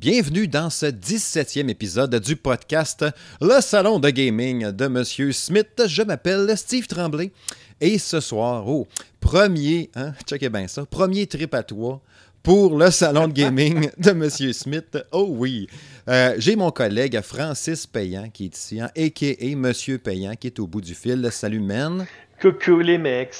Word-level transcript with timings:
Bienvenue 0.00 0.46
dans 0.46 0.70
ce 0.70 0.86
17e 0.86 1.68
épisode 1.68 2.14
du 2.20 2.36
podcast 2.36 3.04
Le 3.40 3.60
Salon 3.60 3.98
de 3.98 4.10
Gaming 4.10 4.70
de 4.70 4.86
Monsieur 4.86 5.32
Smith. 5.32 5.82
Je 5.88 6.02
m'appelle 6.02 6.56
Steve 6.56 6.86
Tremblay 6.86 7.32
et 7.80 7.98
ce 7.98 8.20
soir, 8.20 8.68
oh, 8.68 8.86
premier, 9.18 9.90
hein, 9.96 10.12
checkez 10.24 10.50
bien 10.50 10.68
ça, 10.68 10.86
premier 10.86 11.26
trip 11.26 11.52
à 11.52 11.64
toi 11.64 12.00
pour 12.44 12.78
le 12.78 12.92
salon 12.92 13.26
de 13.26 13.32
gaming 13.32 13.90
de 13.98 14.12
Monsieur 14.12 14.52
Smith. 14.52 14.96
Oh 15.10 15.26
oui. 15.30 15.66
Euh, 16.08 16.36
J'ai 16.38 16.54
mon 16.54 16.70
collègue 16.70 17.20
Francis 17.20 17.84
Payan 17.88 18.30
qui 18.32 18.44
est 18.44 18.56
ici, 18.56 18.80
hein, 18.80 18.90
a.k.a. 18.96 19.56
Monsieur 19.56 19.98
Payan 19.98 20.34
qui 20.36 20.46
est 20.46 20.60
au 20.60 20.68
bout 20.68 20.80
du 20.80 20.94
fil. 20.94 21.28
Salut, 21.32 21.58
man. 21.58 22.06
Coucou 22.40 22.78
les 22.78 22.98
mecs. 22.98 23.34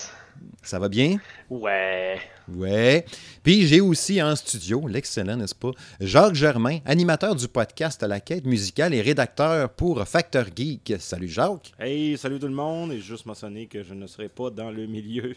Ça 0.63 0.79
va 0.79 0.89
bien? 0.89 1.17
Ouais. 1.49 2.19
Ouais. 2.49 3.05
Puis 3.43 3.67
j'ai 3.67 3.81
aussi 3.81 4.23
en 4.23 4.35
studio, 4.37 4.87
l'excellent, 4.87 5.37
n'est-ce 5.37 5.55
pas, 5.55 5.71
Jacques 6.01 6.35
Germain, 6.35 6.79
animateur 6.85 7.35
du 7.35 7.49
podcast 7.49 8.03
La 8.03 8.21
Quête 8.21 8.45
musicale 8.45 8.95
et 8.95 9.01
rédacteur 9.01 9.71
pour 9.71 10.03
Factor 10.07 10.45
Geek. 10.55 10.95
Salut 10.99 11.29
Jacques. 11.29 11.73
Hey, 11.79 12.17
salut 12.19 12.39
tout 12.39 12.49
le 12.49 12.55
monde. 12.55 12.93
Et 12.93 13.01
juste 13.01 13.27
mentionner 13.27 13.67
que 13.67 13.83
je 13.83 13.95
ne 13.95 14.07
serai 14.07 14.29
pas 14.29 14.51
dans 14.51 14.71
le 14.71 14.87
milieu. 14.87 15.35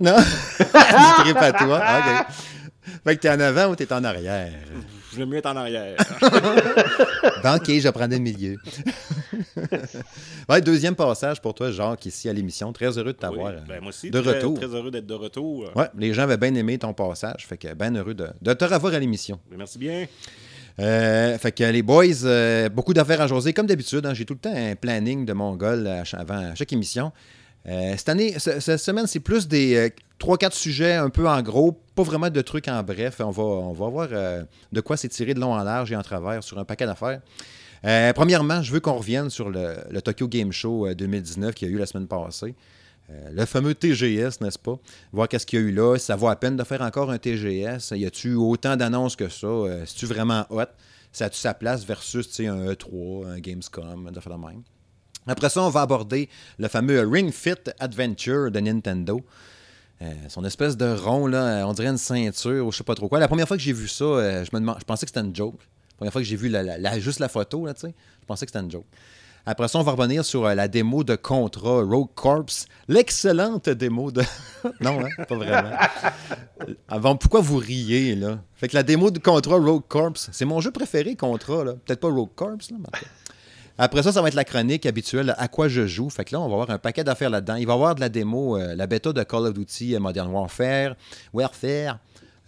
Non? 0.00 0.16
du 0.58 1.22
trip 1.22 1.36
à 1.36 1.52
toi. 1.52 1.78
OK. 1.98 2.26
Fait 3.04 3.16
que 3.16 3.20
t'es 3.20 3.30
en 3.30 3.40
avant 3.40 3.66
ou 3.70 3.76
t'es 3.76 3.90
en 3.92 4.04
arrière? 4.04 4.52
Je 5.12 5.18
vais 5.18 5.26
mieux 5.26 5.38
être 5.38 5.46
en 5.46 5.56
arrière. 5.56 5.96
OK, 6.22 7.68
je 7.68 7.88
prends 7.90 8.06
le 8.06 8.18
milieu. 8.18 8.56
ouais, 10.48 10.60
deuxième 10.60 10.94
passage 10.94 11.40
pour 11.40 11.54
toi, 11.54 11.70
Jacques, 11.70 12.06
ici 12.06 12.28
à 12.28 12.32
l'émission. 12.32 12.72
Très 12.72 12.98
heureux 12.98 13.12
de 13.12 13.18
t'avoir 13.18 13.52
Oui, 13.52 13.60
ben, 13.68 13.80
moi 13.80 13.90
aussi, 13.90 14.10
de 14.10 14.20
très, 14.20 14.32
retour. 14.32 14.58
Très 14.58 14.66
heureux 14.66 14.90
d'être 14.90 15.06
de 15.06 15.14
retour. 15.14 15.70
Ouais, 15.76 15.88
les 15.96 16.12
gens 16.12 16.22
avaient 16.22 16.36
bien 16.36 16.54
aimé 16.54 16.78
ton 16.78 16.92
passage. 16.92 17.46
Fait 17.46 17.56
que 17.56 17.72
bien 17.74 17.94
heureux 17.94 18.14
de, 18.14 18.28
de 18.42 18.52
te 18.54 18.64
revoir 18.64 18.94
à 18.94 18.98
l'émission. 18.98 19.38
Merci 19.56 19.78
bien. 19.78 20.06
Euh, 20.80 21.38
fait 21.38 21.52
que 21.52 21.64
les 21.64 21.82
boys, 21.82 22.24
euh, 22.24 22.68
beaucoup 22.68 22.92
d'affaires 22.92 23.20
à 23.20 23.26
jaser. 23.26 23.52
Comme 23.52 23.66
d'habitude, 23.66 24.04
hein, 24.06 24.14
j'ai 24.14 24.24
tout 24.24 24.34
le 24.34 24.40
temps 24.40 24.54
un 24.54 24.74
planning 24.74 25.24
de 25.24 25.32
Mongol 25.32 25.88
avant 26.12 26.54
chaque 26.54 26.72
émission. 26.72 27.12
Euh, 27.66 27.94
cette 27.96 28.08
année, 28.10 28.38
ce- 28.38 28.60
cette 28.60 28.80
semaine, 28.80 29.06
c'est 29.06 29.20
plus 29.20 29.48
des 29.48 29.92
3-4 30.18 30.52
sujets 30.54 30.94
un 30.94 31.08
peu 31.10 31.28
en 31.28 31.40
gros, 31.42 31.72
pas 31.94 32.02
vraiment 32.02 32.28
de 32.30 32.40
trucs 32.42 32.68
en 32.68 32.82
bref. 32.82 33.20
On 33.20 33.30
va, 33.30 33.42
on 33.42 33.72
va 33.72 33.88
voir 33.88 34.08
euh, 34.12 34.44
de 34.72 34.80
quoi 34.80 34.96
s'étirer 34.96 35.32
de 35.34 35.40
long 35.40 35.52
en 35.54 35.62
large 35.62 35.90
et 35.92 35.96
en 35.96 36.02
travers 36.02 36.42
sur 36.44 36.58
un 36.58 36.64
paquet 36.64 36.86
d'affaires. 36.86 37.20
Euh, 37.86 38.12
premièrement, 38.12 38.62
je 38.62 38.72
veux 38.72 38.80
qu'on 38.80 38.94
revienne 38.94 39.28
sur 39.30 39.50
le, 39.50 39.76
Tokyo 40.02 40.26
Game 40.28 40.52
Show 40.52 40.86
euh, 40.88 40.94
2019 40.94 41.54
qui 41.54 41.64
a 41.64 41.68
eu 41.68 41.76
la 41.78 41.86
semaine 41.86 42.06
passée. 42.06 42.54
Euh, 43.10 43.28
le 43.32 43.44
fameux 43.44 43.74
TGS, 43.74 44.40
n'est-ce 44.40 44.58
pas? 44.58 44.78
Voir 45.12 45.28
qu'est-ce 45.28 45.44
qu'il 45.44 45.60
y 45.60 45.62
a 45.62 45.66
eu 45.66 45.72
là. 45.72 45.98
Ça 45.98 46.16
vaut 46.16 46.28
à 46.28 46.36
peine 46.36 46.56
de 46.56 46.64
faire 46.64 46.80
encore 46.80 47.10
un 47.10 47.18
TGS. 47.18 47.90
Y 47.92 48.06
a-tu 48.06 48.34
autant 48.34 48.76
d'annonces 48.76 49.16
que 49.16 49.28
ça? 49.28 49.46
Euh, 49.46 49.84
C'est-tu 49.86 50.06
vraiment 50.06 50.46
hot? 50.50 50.62
Ça 51.12 51.26
a-tu 51.26 51.38
sa 51.38 51.52
place 51.54 51.84
versus 51.84 52.40
un 52.40 52.72
E3, 52.72 53.26
un 53.26 53.38
Gamescom, 53.38 54.10
de 54.10 54.20
faire 54.20 54.36
de 54.38 54.46
même? 54.46 54.62
Après 55.26 55.48
ça, 55.48 55.62
on 55.62 55.70
va 55.70 55.80
aborder 55.82 56.28
le 56.58 56.68
fameux 56.68 57.00
Ring 57.08 57.32
Fit 57.32 57.54
Adventure 57.78 58.50
de 58.50 58.60
Nintendo. 58.60 59.20
Euh, 60.02 60.12
son 60.28 60.44
espèce 60.44 60.76
de 60.76 60.92
rond, 60.92 61.26
là, 61.26 61.64
on 61.66 61.72
dirait 61.72 61.88
une 61.88 61.98
ceinture 61.98 62.66
ou 62.66 62.72
je 62.72 62.78
sais 62.78 62.84
pas 62.84 62.94
trop 62.94 63.08
quoi. 63.08 63.18
La 63.20 63.28
première 63.28 63.46
fois 63.48 63.56
que 63.56 63.62
j'ai 63.62 63.72
vu 63.72 63.88
ça, 63.88 64.04
euh, 64.04 64.44
je, 64.44 64.50
me 64.54 64.60
demande, 64.60 64.76
je 64.80 64.84
pensais 64.84 65.06
que 65.06 65.10
c'était 65.14 65.26
une 65.26 65.34
joke. 65.34 65.54
La 65.92 65.96
première 65.96 66.12
fois 66.12 66.20
que 66.22 66.26
j'ai 66.26 66.36
vu 66.36 66.48
la- 66.48 66.98
juste 66.98 67.20
la 67.20 67.28
photo, 67.28 67.64
là, 67.66 67.72
je 67.80 67.88
pensais 68.26 68.44
que 68.44 68.50
c'était 68.52 68.64
une 68.64 68.70
joke. 68.70 68.84
Après 69.46 69.68
ça, 69.68 69.78
on 69.78 69.82
va 69.82 69.92
revenir 69.92 70.24
sur 70.24 70.46
euh, 70.46 70.54
la 70.54 70.68
démo 70.68 71.04
de 71.04 71.16
Contra 71.16 71.82
Rogue 71.82 72.08
Corps. 72.14 72.46
L'excellente 72.88 73.68
démo 73.68 74.10
de. 74.10 74.22
non, 74.80 75.00
hein, 75.04 75.24
pas 75.28 75.34
vraiment. 75.36 75.70
Euh, 76.66 76.74
Avant, 76.88 77.14
pourquoi 77.16 77.40
vous 77.40 77.58
riez, 77.58 78.14
là? 78.16 78.38
Fait 78.56 78.68
que 78.68 78.74
la 78.74 78.82
démo 78.82 79.10
de 79.10 79.18
Contra 79.18 79.56
Rogue 79.56 79.84
Corps, 79.86 80.12
c'est 80.16 80.46
mon 80.46 80.60
jeu 80.60 80.70
préféré, 80.70 81.14
Contra, 81.14 81.62
là. 81.62 81.74
Peut-être 81.74 82.00
pas 82.00 82.08
Rogue 82.08 82.30
Corps, 82.34 82.56
là. 82.70 82.98
Après 83.76 84.04
ça, 84.04 84.12
ça 84.12 84.22
va 84.22 84.28
être 84.28 84.34
la 84.34 84.44
chronique 84.44 84.86
habituelle 84.86 85.34
à 85.36 85.48
quoi 85.48 85.66
je 85.66 85.86
joue. 85.86 86.08
Fait 86.08 86.24
que 86.24 86.32
là, 86.32 86.40
on 86.40 86.46
va 86.46 86.54
avoir 86.54 86.70
un 86.70 86.78
paquet 86.78 87.02
d'affaires 87.02 87.30
là-dedans. 87.30 87.56
Il 87.56 87.66
va 87.66 87.72
y 87.72 87.74
avoir 87.76 87.96
de 87.96 88.00
la 88.00 88.08
démo, 88.08 88.56
euh, 88.56 88.76
la 88.76 88.86
bêta 88.86 89.12
de 89.12 89.22
Call 89.24 89.46
of 89.46 89.54
Duty 89.54 89.96
euh, 89.96 89.98
Modern 89.98 90.30
Warfare, 90.30 90.94
Warfare. 91.32 91.98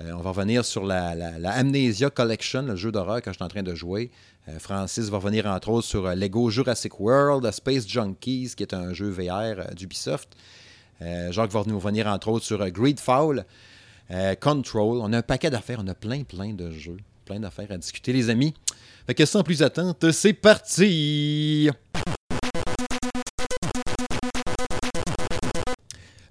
Euh, 0.01 0.13
on 0.13 0.21
va 0.21 0.31
revenir 0.31 0.65
sur 0.65 0.85
la, 0.85 1.17
Amnesia 1.51 2.11
Collection, 2.11 2.63
le 2.63 2.77
jeu 2.77 2.93
d'horreur 2.93 3.23
que 3.23 3.33
je 3.33 3.37
suis 3.37 3.45
en 3.45 3.49
train 3.49 3.65
de 3.65 3.75
jouer. 3.75 4.11
Francis 4.61 5.09
va 5.09 5.17
revenir 5.17 5.47
entre 5.47 5.71
autres 5.71 5.89
sur 5.89 6.07
Lego 6.15 6.51
Jurassic 6.51 7.01
World, 7.01 7.51
Space 7.51 7.89
Junkies, 7.89 8.53
qui 8.57 8.63
est 8.63 8.75
un 8.75 8.93
jeu 8.93 9.09
VR 9.09 9.75
d'Ubisoft. 9.75 10.37
Jacques 11.01 11.51
va 11.51 11.65
nous 11.67 11.81
revenir 11.81 12.07
entre 12.07 12.29
autres 12.29 12.45
sur 12.45 12.71
Greedfall, 12.71 13.45
Control. 14.41 14.99
On 15.03 15.13
a 15.13 15.19
un 15.19 15.23
paquet 15.23 15.51
d'affaires, 15.51 15.81
on 15.83 15.89
a 15.89 15.95
plein, 15.95 16.23
plein 16.23 16.53
de 16.53 16.71
jeux, 16.71 16.99
plein 17.25 17.41
d'affaires 17.41 17.73
à 17.73 17.77
discuter, 17.77 18.13
les 18.13 18.31
amis. 18.31 18.55
Fait 19.07 19.15
que 19.15 19.25
sans 19.25 19.45
plus 19.45 19.63
attendre, 19.63 20.11
c'est 20.11 20.33
parti! 20.33 21.71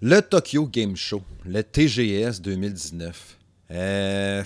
Le 0.01 0.19
Tokyo 0.19 0.67
Game 0.67 0.95
Show, 0.97 1.21
le 1.45 1.63
TGS 1.63 2.41
2019. 2.41 3.37
Euh, 3.71 4.43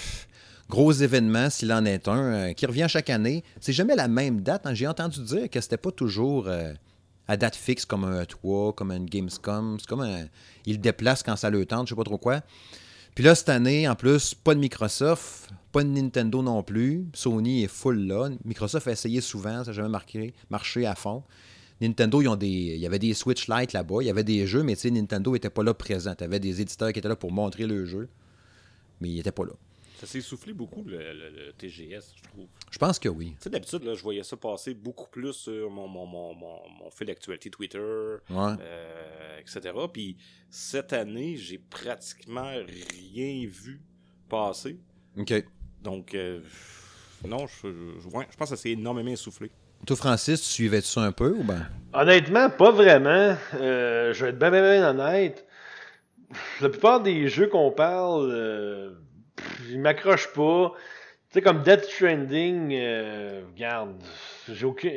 gros 0.69 0.91
événement, 0.91 1.49
s'il 1.49 1.73
en 1.73 1.83
est 1.85 2.07
un, 2.07 2.17
euh, 2.19 2.53
qui 2.53 2.67
revient 2.67 2.85
chaque 2.87 3.09
année. 3.09 3.43
C'est 3.59 3.73
jamais 3.73 3.95
la 3.95 4.07
même 4.07 4.41
date. 4.41 4.67
hein. 4.67 4.75
J'ai 4.75 4.87
entendu 4.87 5.21
dire 5.21 5.49
que 5.49 5.59
c'était 5.59 5.77
pas 5.77 5.91
toujours 5.91 6.47
euh, 6.47 6.71
à 7.27 7.35
date 7.35 7.55
fixe 7.55 7.83
comme 7.83 8.03
un 8.03 8.21
E3, 8.21 8.75
comme 8.75 8.91
un 8.91 9.03
Gamescom. 9.03 9.77
C'est 9.79 9.87
comme 9.87 10.01
un. 10.01 10.27
Ils 10.67 10.73
le 10.73 10.79
déplacent 10.79 11.23
quand 11.23 11.35
ça 11.35 11.49
le 11.49 11.65
tente, 11.65 11.87
je 11.87 11.93
sais 11.93 11.97
pas 11.97 12.03
trop 12.03 12.19
quoi. 12.19 12.41
Puis 13.15 13.23
là, 13.23 13.33
cette 13.33 13.49
année, 13.49 13.89
en 13.89 13.95
plus, 13.95 14.35
pas 14.35 14.53
de 14.53 14.59
Microsoft, 14.59 15.49
pas 15.71 15.83
de 15.83 15.89
Nintendo 15.89 16.41
non 16.41 16.63
plus. 16.63 17.05
Sony 17.13 17.63
est 17.63 17.67
full 17.67 18.07
là. 18.07 18.29
Microsoft 18.45 18.87
a 18.87 18.91
essayé 18.91 19.21
souvent, 19.21 19.63
ça 19.63 19.71
n'a 19.71 19.73
jamais 19.73 19.89
marqué, 19.89 20.33
marché 20.49 20.85
à 20.85 20.95
fond. 20.95 21.23
Nintendo, 21.81 22.21
ils 22.21 22.27
ont 22.27 22.35
des, 22.35 22.47
il 22.47 22.77
y 22.79 22.85
avait 22.85 22.99
des 22.99 23.13
Switch 23.13 23.47
Lite 23.47 23.71
là-bas, 23.73 23.97
il 24.01 24.07
y 24.07 24.09
avait 24.09 24.23
des 24.25 24.45
jeux, 24.45 24.63
mais 24.63 24.75
tu 24.75 24.81
sais, 24.81 24.91
Nintendo 24.91 25.31
n'était 25.31 25.49
pas 25.49 25.63
là 25.63 25.73
présent. 25.73 26.13
Tu 26.15 26.23
avais 26.25 26.39
des 26.39 26.59
éditeurs 26.59 26.91
qui 26.91 26.99
étaient 26.99 27.07
là 27.07 27.15
pour 27.15 27.31
montrer 27.31 27.65
le 27.67 27.85
jeu, 27.85 28.09
mais 28.99 29.09
ils 29.09 29.15
n'étaient 29.15 29.31
pas 29.31 29.45
là. 29.45 29.53
Ça 29.97 30.05
s'est 30.07 30.21
soufflé 30.21 30.53
beaucoup, 30.53 30.83
le, 30.85 30.97
le- 30.97 31.29
le 31.29 31.53
TGS, 31.57 32.13
je 32.15 32.23
trouve. 32.29 32.47
Je 32.71 32.77
pense 32.77 32.99
que 32.99 33.09
oui. 33.09 33.31
Tu 33.31 33.43
sais, 33.43 33.49
d'habitude, 33.49 33.83
là, 33.83 33.95
je 33.95 34.01
voyais 34.03 34.23
ça 34.23 34.37
passer 34.37 34.73
beaucoup 34.73 35.09
plus 35.09 35.33
sur 35.33 35.69
mon, 35.69 35.87
mon, 35.89 36.05
mon, 36.05 36.33
mon, 36.33 36.59
mon 36.83 36.89
fil 36.89 37.07
d'actualité 37.07 37.49
Twitter, 37.49 37.79
Ouais. 38.29 38.53
euh, 38.61 39.39
etc. 39.39 39.73
Puis 39.91 40.15
cette 40.49 40.93
année, 40.93 41.35
j'ai 41.37 41.57
pratiquement 41.57 42.49
rien 42.49 43.45
vu 43.47 43.81
passer. 44.29 44.77
OK. 45.17 45.33
Donc, 45.83 46.13
euh, 46.13 46.39
non, 47.27 47.47
je, 47.47 47.67
je, 48.01 48.09
pense 48.09 48.25
que 48.25 48.45
ça 48.47 48.57
s'est 48.57 48.71
énormément 48.71 49.11
essoufflé. 49.11 49.49
Toi, 49.85 49.95
Francis, 49.95 50.41
tu 50.41 50.47
suivais 50.47 50.81
ça 50.81 51.01
un 51.01 51.11
peu 51.11 51.31
ou 51.31 51.43
ben? 51.43 51.65
Honnêtement, 51.93 52.49
pas 52.49 52.71
vraiment. 52.71 53.35
Euh, 53.55 54.13
je 54.13 54.23
vais 54.25 54.31
être 54.31 54.39
bien, 54.39 54.51
bien, 54.51 54.61
bien 54.61 54.89
honnête. 54.89 55.45
La 56.61 56.69
plupart 56.69 57.01
des 57.01 57.27
jeux 57.29 57.47
qu'on 57.47 57.71
parle, 57.71 58.29
euh, 58.31 58.91
ils 59.69 59.79
m'accrochent 59.79 60.33
pas. 60.33 60.73
Tu 61.29 61.35
sais, 61.35 61.41
comme 61.41 61.63
Death 61.63 61.85
Stranding, 61.85 62.73
euh, 62.73 63.41
regarde, 63.53 63.95
j'ai 64.51 64.65
aucun... 64.65 64.91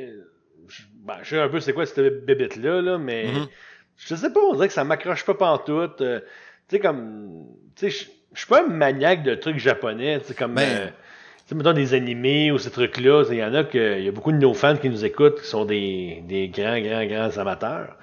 Je, 0.69 0.83
ben, 0.97 1.17
je 1.23 1.29
sais 1.31 1.41
un 1.41 1.49
peu 1.49 1.61
c'est 1.61 1.73
quoi 1.75 1.87
cette 1.87 2.25
bébête-là, 2.25 2.81
là, 2.83 2.99
mais 2.99 3.27
Mhm. 3.33 3.47
je 3.97 4.15
sais 4.15 4.33
pas, 4.33 4.41
on 4.41 4.55
dirait 4.55 4.69
que 4.69 4.75
ça 4.75 4.85
m'accroche 4.85 5.25
pas 5.25 5.35
pantoute. 5.35 6.01
Euh, 6.01 6.21
tu 6.69 6.77
sais, 6.77 6.81
comme... 6.81 7.47
Tu 7.77 7.91
sais, 7.91 8.11
je 8.35 8.39
suis 8.41 8.49
pas 8.49 8.65
un 8.65 8.69
maniaque 8.69 9.23
de 9.23 9.35
trucs 9.35 9.59
japonais, 9.59 10.21
tu 10.21 10.27
sais, 10.27 10.35
comme... 10.35 10.55
Ben- 10.55 10.63
euh, 10.69 10.87
sais, 11.47 11.55
mettons 11.55 11.73
des 11.73 11.95
animés 11.95 12.53
ou 12.53 12.59
ces 12.59 12.71
trucs-là, 12.71 13.25
il 13.31 13.37
y 13.37 13.45
en 13.45 13.53
a 13.55 13.65
que, 13.65 13.99
il 13.99 14.05
y 14.05 14.09
a 14.09 14.13
beaucoup 14.13 14.33
de 14.33 14.39
nos 14.39 14.55
fans 14.55 14.77
qui 14.77 14.89
nous 14.89 15.05
écoutent 15.05 15.41
qui 15.41 15.47
sont 15.47 15.65
des, 15.65 16.23
des 16.27 16.49
grands, 16.49 16.81
grands, 16.81 17.05
grands 17.05 17.39
amateurs. 17.39 17.97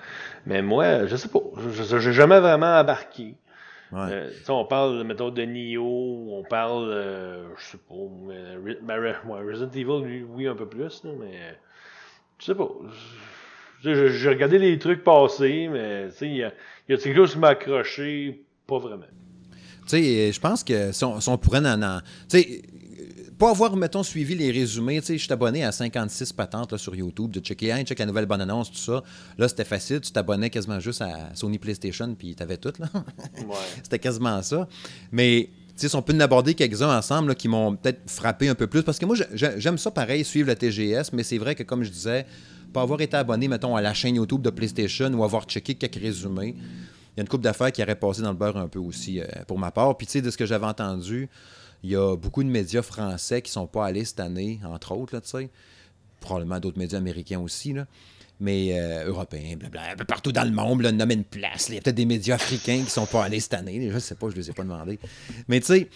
Mais 0.46 0.62
moi, 0.62 1.06
je 1.08 1.16
sais 1.16 1.30
pas, 1.30 1.40
je- 1.74 2.00
j'ai 2.00 2.14
jamais 2.14 2.40
vraiment 2.40 2.80
embarqué. 2.80 3.36
Ouais. 3.92 4.00
Euh, 4.12 4.30
on 4.50 4.66
parle, 4.66 5.04
mettons, 5.04 5.30
de 5.30 5.42
Nioh, 5.42 6.28
on 6.32 6.44
parle, 6.44 6.90
euh, 6.92 7.44
je 7.58 7.64
sais 7.66 7.78
pas, 7.78 7.96
euh, 7.96 8.58
ouais, 8.60 9.52
Resident 9.52 9.72
Evil, 9.72 10.06
lui, 10.06 10.24
oui, 10.24 10.48
un 10.48 10.56
peu 10.56 10.68
plus, 10.68 11.04
là, 11.04 11.12
mais 11.20 11.58
je 12.38 12.46
sais 12.46 12.56
pas. 12.56 12.70
J'ai 13.82 14.30
regardé 14.30 14.60
les 14.60 14.78
trucs 14.78 15.04
passer, 15.04 15.70
mais 15.72 16.10
tu 16.10 16.16
sais, 16.18 16.28
il 16.28 16.36
y 16.36 16.44
a, 16.44 16.52
il 16.88 16.96
y 16.96 17.00
a 17.00 17.02
quelque 17.02 17.16
chose 17.16 17.34
qui 17.34 17.40
m'a 17.40 17.50
accroché, 17.50 18.42
pas 18.68 18.78
vraiment. 18.78 19.06
Tu 19.90 19.98
sais, 19.98 20.32
je 20.32 20.40
pense 20.40 20.64
que 20.64 20.92
si 20.92 21.04
on, 21.04 21.20
si 21.20 21.30
on 21.30 21.38
pourrait 21.38 21.60
en. 21.60 21.82
en- 21.82 22.00
tu 22.30 22.40
sais, 22.42 22.62
pas 23.38 23.52
avoir, 23.52 23.76
mettons, 23.78 24.04
suivi 24.04 24.36
les 24.36 24.52
résumés. 24.52 25.00
Tu 25.00 25.08
sais, 25.08 25.18
je 25.18 25.24
suis 25.24 25.32
abonné 25.32 25.64
à 25.64 25.72
56 25.72 26.34
patentes 26.34 26.74
là, 26.74 26.78
sur 26.78 26.94
YouTube 26.94 27.32
de 27.32 27.40
checker, 27.40 27.72
hein, 27.72 27.84
check 27.84 27.98
la 27.98 28.06
nouvelle 28.06 28.26
bonne 28.26 28.42
annonce, 28.42 28.70
tout 28.70 28.78
ça. 28.78 29.02
Là, 29.38 29.48
c'était 29.48 29.64
facile. 29.64 30.02
Tu 30.02 30.12
t'abonnais 30.12 30.50
quasiment 30.50 30.80
juste 30.82 31.02
à 31.02 31.30
Sony 31.34 31.58
PlayStation, 31.58 32.14
puis 32.20 32.36
t'avais 32.36 32.58
tout, 32.58 32.74
là. 32.80 32.88
Ouais. 32.94 33.56
C'était 33.84 33.98
quasiment 34.00 34.42
ça. 34.42 34.68
Mais, 35.14 35.48
tu 35.70 35.74
sais, 35.78 35.88
si 35.90 35.96
on 35.96 36.02
peut 36.02 36.14
en 36.14 36.20
aborder 36.20 36.54
quelques-uns 36.54 36.98
ensemble 36.98 37.30
là, 37.30 37.36
qui 37.36 37.48
m'ont 37.48 37.78
peut-être 37.78 38.02
frappé 38.12 38.50
un 38.50 38.56
peu 38.56 38.68
plus, 38.68 38.84
parce 38.84 39.00
que 39.00 39.06
moi, 39.06 39.16
j'ai- 39.16 39.26
j'ai- 39.34 39.54
j'aime 39.58 39.78
ça 39.78 39.90
pareil, 39.90 40.26
suivre 40.26 40.50
la 40.50 40.56
TGS, 40.56 41.14
mais 41.14 41.24
c'est 41.24 41.38
vrai 41.38 41.56
que, 41.56 41.64
comme 41.64 41.84
je 41.84 41.90
disais, 41.92 42.26
pas 42.74 42.82
avoir 42.82 43.00
été 43.00 43.16
abonné, 43.16 43.48
mettons, 43.48 43.74
à 43.78 43.82
la 43.82 43.94
chaîne 43.94 44.16
YouTube 44.16 44.42
de 44.42 44.50
PlayStation 44.50 45.12
ou 45.14 45.24
avoir 45.24 45.46
checké 45.46 45.76
quelques 45.76 45.96
résumés, 45.96 46.56
y 47.18 47.20
a 47.20 47.22
une 47.24 47.28
couple 47.30 47.44
d'affaires 47.44 47.72
qui 47.72 47.82
aurait 47.84 47.96
passé 48.00 48.22
dans 48.22 48.32
le 48.32 48.38
beurre 48.38 48.58
un 48.58 48.68
peu 48.68 48.80
aussi, 48.80 49.20
euh, 49.20 49.26
pour 49.48 49.58
ma 49.60 49.72
part. 49.72 49.98
Puis, 49.98 50.08
tu 50.08 50.14
sais, 50.14 50.22
de 50.22 50.30
ce 50.32 50.38
que 50.38 50.46
j'avais 50.46 50.66
entendu, 50.68 51.30
Il 51.82 51.90
y 51.92 51.96
a 51.96 52.18
beaucoup 52.18 52.44
de 52.44 52.50
médias 52.50 52.82
français 52.82 53.42
qui 53.42 53.50
sont 53.52 53.66
pas 53.66 53.86
allés 53.86 54.04
cette 54.04 54.20
année, 54.20 54.60
entre 54.66 54.92
autres, 54.92 55.18
tu 55.22 55.30
sais. 55.30 55.50
Probablement 56.20 56.60
d'autres 56.60 56.78
médias 56.78 56.98
américains 56.98 57.40
aussi, 57.40 57.72
là. 57.72 57.86
Mais 58.42 58.78
euh, 58.78 59.08
européens, 59.08 59.56
blablabla, 59.56 59.94
un 59.94 59.96
peu 59.96 60.04
partout 60.04 60.34
dans 60.34 60.44
le 60.44 60.52
monde, 60.52 60.82
là, 60.82 60.92
nommer 60.92 61.14
une 61.14 61.24
place. 61.24 61.68
Il 61.70 61.76
y 61.76 61.78
a 61.78 61.82
peut-être 61.82 61.96
des 61.96 62.06
médias 62.06 62.36
africains 62.36 62.84
qui 62.84 62.90
sont 62.90 63.06
pas 63.06 63.24
allés 63.24 63.40
cette 63.40 63.54
année. 63.54 63.90
Je 63.92 63.98
sais 64.00 64.16
pas, 64.16 64.30
je 64.30 64.36
les 64.36 64.50
ai 64.50 64.54
pas 64.54 64.64
demandé. 64.64 65.00
Mais 65.48 65.62
tu 65.62 65.68
sais, 65.68 65.90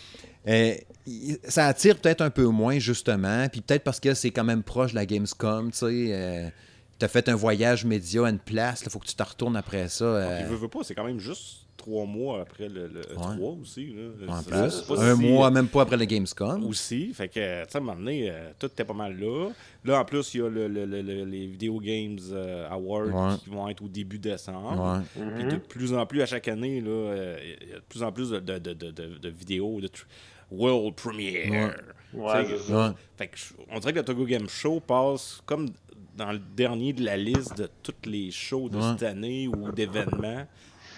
euh, 0.47 0.73
il- 1.05 1.37
ça 1.49 1.67
attire 1.67 1.97
peut-être 1.99 2.21
un 2.21 2.29
peu 2.29 2.45
moins, 2.45 2.79
justement. 2.79 3.49
Puis 3.49 3.59
peut-être 3.59 3.83
parce 3.83 3.99
que 3.99 4.13
c'est 4.13 4.31
quand 4.31 4.45
même 4.45 4.63
proche 4.63 4.91
de 4.91 4.95
la 4.95 5.05
Gamescom, 5.05 5.69
tu 5.71 5.77
sais. 5.79 6.53
Euh, 7.03 7.07
T'as 7.07 7.07
fait 7.09 7.27
un 7.29 7.35
voyage 7.35 7.83
média 7.85 8.25
à 8.25 8.29
une 8.29 8.39
place, 8.39 8.81
il 8.85 8.89
faut 8.89 8.99
que 8.99 9.07
tu 9.07 9.15
te 9.15 9.23
retournes 9.23 9.57
après 9.57 9.87
ça. 9.89 10.05
euh, 10.05 10.37
Il 10.41 10.47
veut, 10.47 10.55
veut 10.55 10.67
pas, 10.69 10.79
c'est 10.83 10.95
quand 10.95 11.03
même 11.03 11.19
juste 11.19 11.57
trois 11.75 12.05
mois 12.05 12.39
après 12.41 12.69
le, 12.69 12.87
le 12.87 12.99
Ouais. 13.01 13.35
3 13.37 13.57
aussi. 13.61 13.93
Là. 13.93 14.37
en 14.37 14.41
plus. 14.43 14.91
Un 14.97 15.15
si- 15.17 15.21
mois, 15.21 15.51
même 15.51 15.67
pas 15.67 15.81
après 15.81 15.97
le 15.97 16.05
Gamescom. 16.05 16.63
Aussi. 16.65 17.13
Fait 17.13 17.27
que, 17.27 17.63
tu 17.65 17.71
sais, 17.71 17.77
à 17.77 17.81
un 17.81 17.83
moment 17.83 17.97
donné, 17.97 18.29
euh, 18.29 18.51
tout 18.57 18.67
était 18.67 18.85
pas 18.85 18.93
mal 18.93 19.19
là. 19.19 19.49
Là, 19.83 19.99
en 19.99 20.05
plus, 20.05 20.33
il 20.33 20.39
y 20.39 20.43
a 20.43 20.49
le- 20.49 20.67
le- 20.69 20.85
le- 20.85 21.01
le- 21.01 21.25
les 21.25 21.45
Video 21.47 21.77
Games 21.81 22.19
euh, 22.31 22.69
Awards 22.69 23.07
Ouais. 23.07 23.37
qui 23.43 23.49
vont 23.49 23.67
être 23.67 23.83
au 23.83 23.89
début 23.89 24.17
décembre. 24.19 25.01
Ouais. 25.17 25.25
Puis 25.35 25.43
de 25.45 25.57
plus 25.57 25.93
en 25.93 26.05
plus, 26.05 26.21
à 26.21 26.25
chaque 26.25 26.47
année, 26.47 26.79
là, 26.79 26.89
euh, 26.89 27.37
il 27.61 27.69
y 27.69 27.73
a 27.73 27.75
de 27.75 27.81
plus 27.89 28.01
en 28.03 28.11
plus 28.13 28.29
de, 28.29 28.39
de, 28.39 28.59
de, 28.59 28.73
de, 28.73 28.91
de- 28.91 29.17
de 29.17 29.29
vidéos 29.29 29.81
de 29.81 29.87
tr- 29.87 30.05
World 30.51 30.95
Premiere. 30.95 31.73
Ouais. 32.13 32.21
Ouais. 32.21 32.89
Fait 33.17 33.27
que 33.27 33.35
on 33.71 33.79
dirait 33.79 33.91
que 33.91 33.97
le 33.99 34.05
Togo 34.05 34.23
Game 34.25 34.47
Show 34.47 34.79
passe 34.79 35.41
comme 35.47 35.69
dans 36.15 36.31
le 36.31 36.39
dernier 36.39 36.93
de 36.93 37.03
la 37.03 37.17
liste 37.17 37.57
de 37.57 37.69
toutes 37.81 38.05
les 38.05 38.31
shows 38.31 38.69
de 38.69 38.77
Ouais. 38.77 38.83
cette 38.91 39.03
année 39.03 39.47
ou 39.47 39.71
d'événements. 39.71 40.45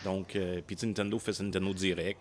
Donc, 0.03 0.35
euh, 0.35 0.61
puis 0.65 0.75
tu 0.75 0.81
sais, 0.81 0.87
Nintendo 0.87 1.17
fait 1.19 1.39
Nintendo 1.41 1.73
Direct. 1.73 2.19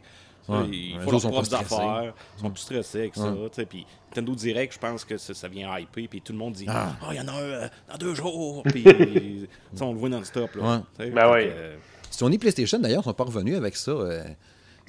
Ils 0.70 0.98
font 1.00 1.10
leurs 1.10 1.20
propres 1.22 1.44
stressés. 1.44 1.74
affaires. 1.74 2.14
Ils 2.36 2.40
sont 2.42 2.50
plus 2.50 2.60
stressés 2.60 2.98
avec 2.98 3.14
ça. 3.14 3.34
Puis 3.68 3.86
Nintendo 4.08 4.34
Direct, 4.34 4.74
je 4.74 4.78
pense 4.78 5.04
que 5.04 5.16
ça, 5.16 5.32
ça 5.34 5.48
vient 5.48 5.78
hyper. 5.78 6.06
Puis 6.08 6.20
tout 6.20 6.32
le 6.32 6.38
monde 6.38 6.52
dit 6.52 6.66
Ah. 6.68 6.96
Ah, 7.02 7.08
il 7.12 7.16
y 7.16 7.20
en 7.20 7.28
a 7.28 7.32
un 7.32 7.36
euh, 7.42 7.68
dans 7.90 7.96
deux 7.96 8.14
jours. 8.14 8.62
Puis 8.64 8.84
tu 8.84 9.48
sais, 9.74 9.82
on 9.82 9.92
le 9.92 9.98
voit 9.98 10.08
non-stop. 10.10 10.50
Ben 10.54 10.84
fait 10.96 11.04
ouais. 11.12 11.12
que, 11.12 11.52
euh, 11.52 11.76
Sony 12.10 12.38
PlayStation, 12.38 12.78
d'ailleurs, 12.78 13.02
sont 13.02 13.14
pas 13.14 13.24
revenus 13.24 13.56
avec 13.56 13.74
ça. 13.76 13.92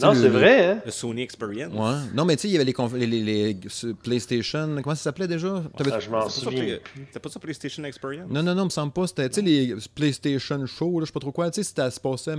Non, 0.02 0.14
c'est 0.14 0.28
vrai, 0.28 0.66
hein? 0.66 0.82
le 0.86 0.92
Sony 0.92 1.22
Experience. 1.22 1.72
Ouais. 1.74 2.10
Non, 2.14 2.26
mais 2.26 2.36
tu 2.36 2.44
sais, 2.44 2.48
il 2.50 2.52
y 2.52 2.56
avait 2.56 2.66
les, 2.66 2.74
conf- 2.74 2.96
les, 2.96 3.08
les- 3.08 3.24
les- 3.24 3.58
ce 3.70 3.88
PlayStation. 3.88 4.68
Comment 4.84 4.96
ça 4.96 5.04
s'appelait 5.04 5.28
déjà? 5.28 5.64
T'avais- 5.78 5.92
Ah, 5.94 6.00
je 6.00 6.10
m'en 6.10 6.20
C'est 6.22 6.26
pas, 6.26 6.30
ça, 6.52 6.58
souviens. 6.58 6.78
C'est 7.12 7.20
pas 7.20 7.30
ça 7.30 7.40
PlayStation 7.40 7.84
Experience? 7.86 8.30
Non, 8.30 8.44
non, 8.44 8.54
non, 8.56 8.66
me 8.66 8.70
semble 8.70 8.92
pas. 8.92 9.08
C'était, 9.08 9.30
tu 9.30 9.36
sais, 9.36 9.42
les 9.42 9.76
PlayStation 9.96 10.66
Show, 10.66 10.98
je 11.00 11.06
sais 11.06 11.12
pas 11.12 11.20
trop 11.22 11.32
quoi. 11.32 11.50
Tu 11.50 11.56
sais, 11.56 11.64
c'était- 11.64 11.82
ça 11.84 11.92
se 11.92 12.00
passait 12.00 12.32
à 12.32 12.38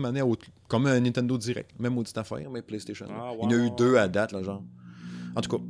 comme 0.69 0.87
un 0.87 1.01
Nintendo 1.01 1.39
Direct. 1.39 1.71
Même 1.81 1.95
maudite 1.95 2.17
affaire, 2.19 2.49
mais 2.53 2.61
PlayStation. 2.63 3.07
Ah, 3.11 3.33
Il 3.43 3.51
y 3.51 3.55
en 3.55 3.59
a 3.59 3.67
eu 3.67 3.71
deux 3.77 3.97
à 3.97 4.07
date, 4.09 4.33
là, 4.33 4.43
genre. 4.43 4.63
En 5.35 5.41
tout 5.41 5.57
cas. 5.57 5.63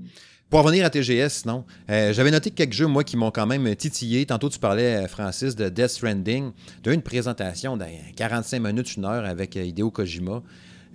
Pour 0.48 0.62
revenir 0.62 0.84
à 0.86 0.90
TGS, 0.90 1.28
sinon, 1.42 1.64
euh, 1.90 2.12
j'avais 2.12 2.30
noté 2.30 2.52
quelques 2.52 2.72
jeux, 2.72 2.86
moi, 2.86 3.02
qui 3.02 3.16
m'ont 3.16 3.32
quand 3.32 3.46
même 3.46 3.74
titillé. 3.74 4.24
Tantôt, 4.26 4.48
tu 4.48 4.60
parlais, 4.60 5.04
euh, 5.04 5.08
Francis, 5.08 5.56
de 5.56 5.68
Death 5.68 5.88
Stranding. 5.88 6.52
Tu 6.84 6.88
as 6.88 6.92
eu 6.92 6.94
une 6.94 7.02
présentation 7.02 7.76
de 7.76 7.84
45 8.14 8.60
minutes, 8.60 8.94
une 8.94 9.06
heure 9.06 9.24
avec 9.24 9.56
euh, 9.56 9.64
Hideo 9.64 9.90
Kojima, 9.90 10.42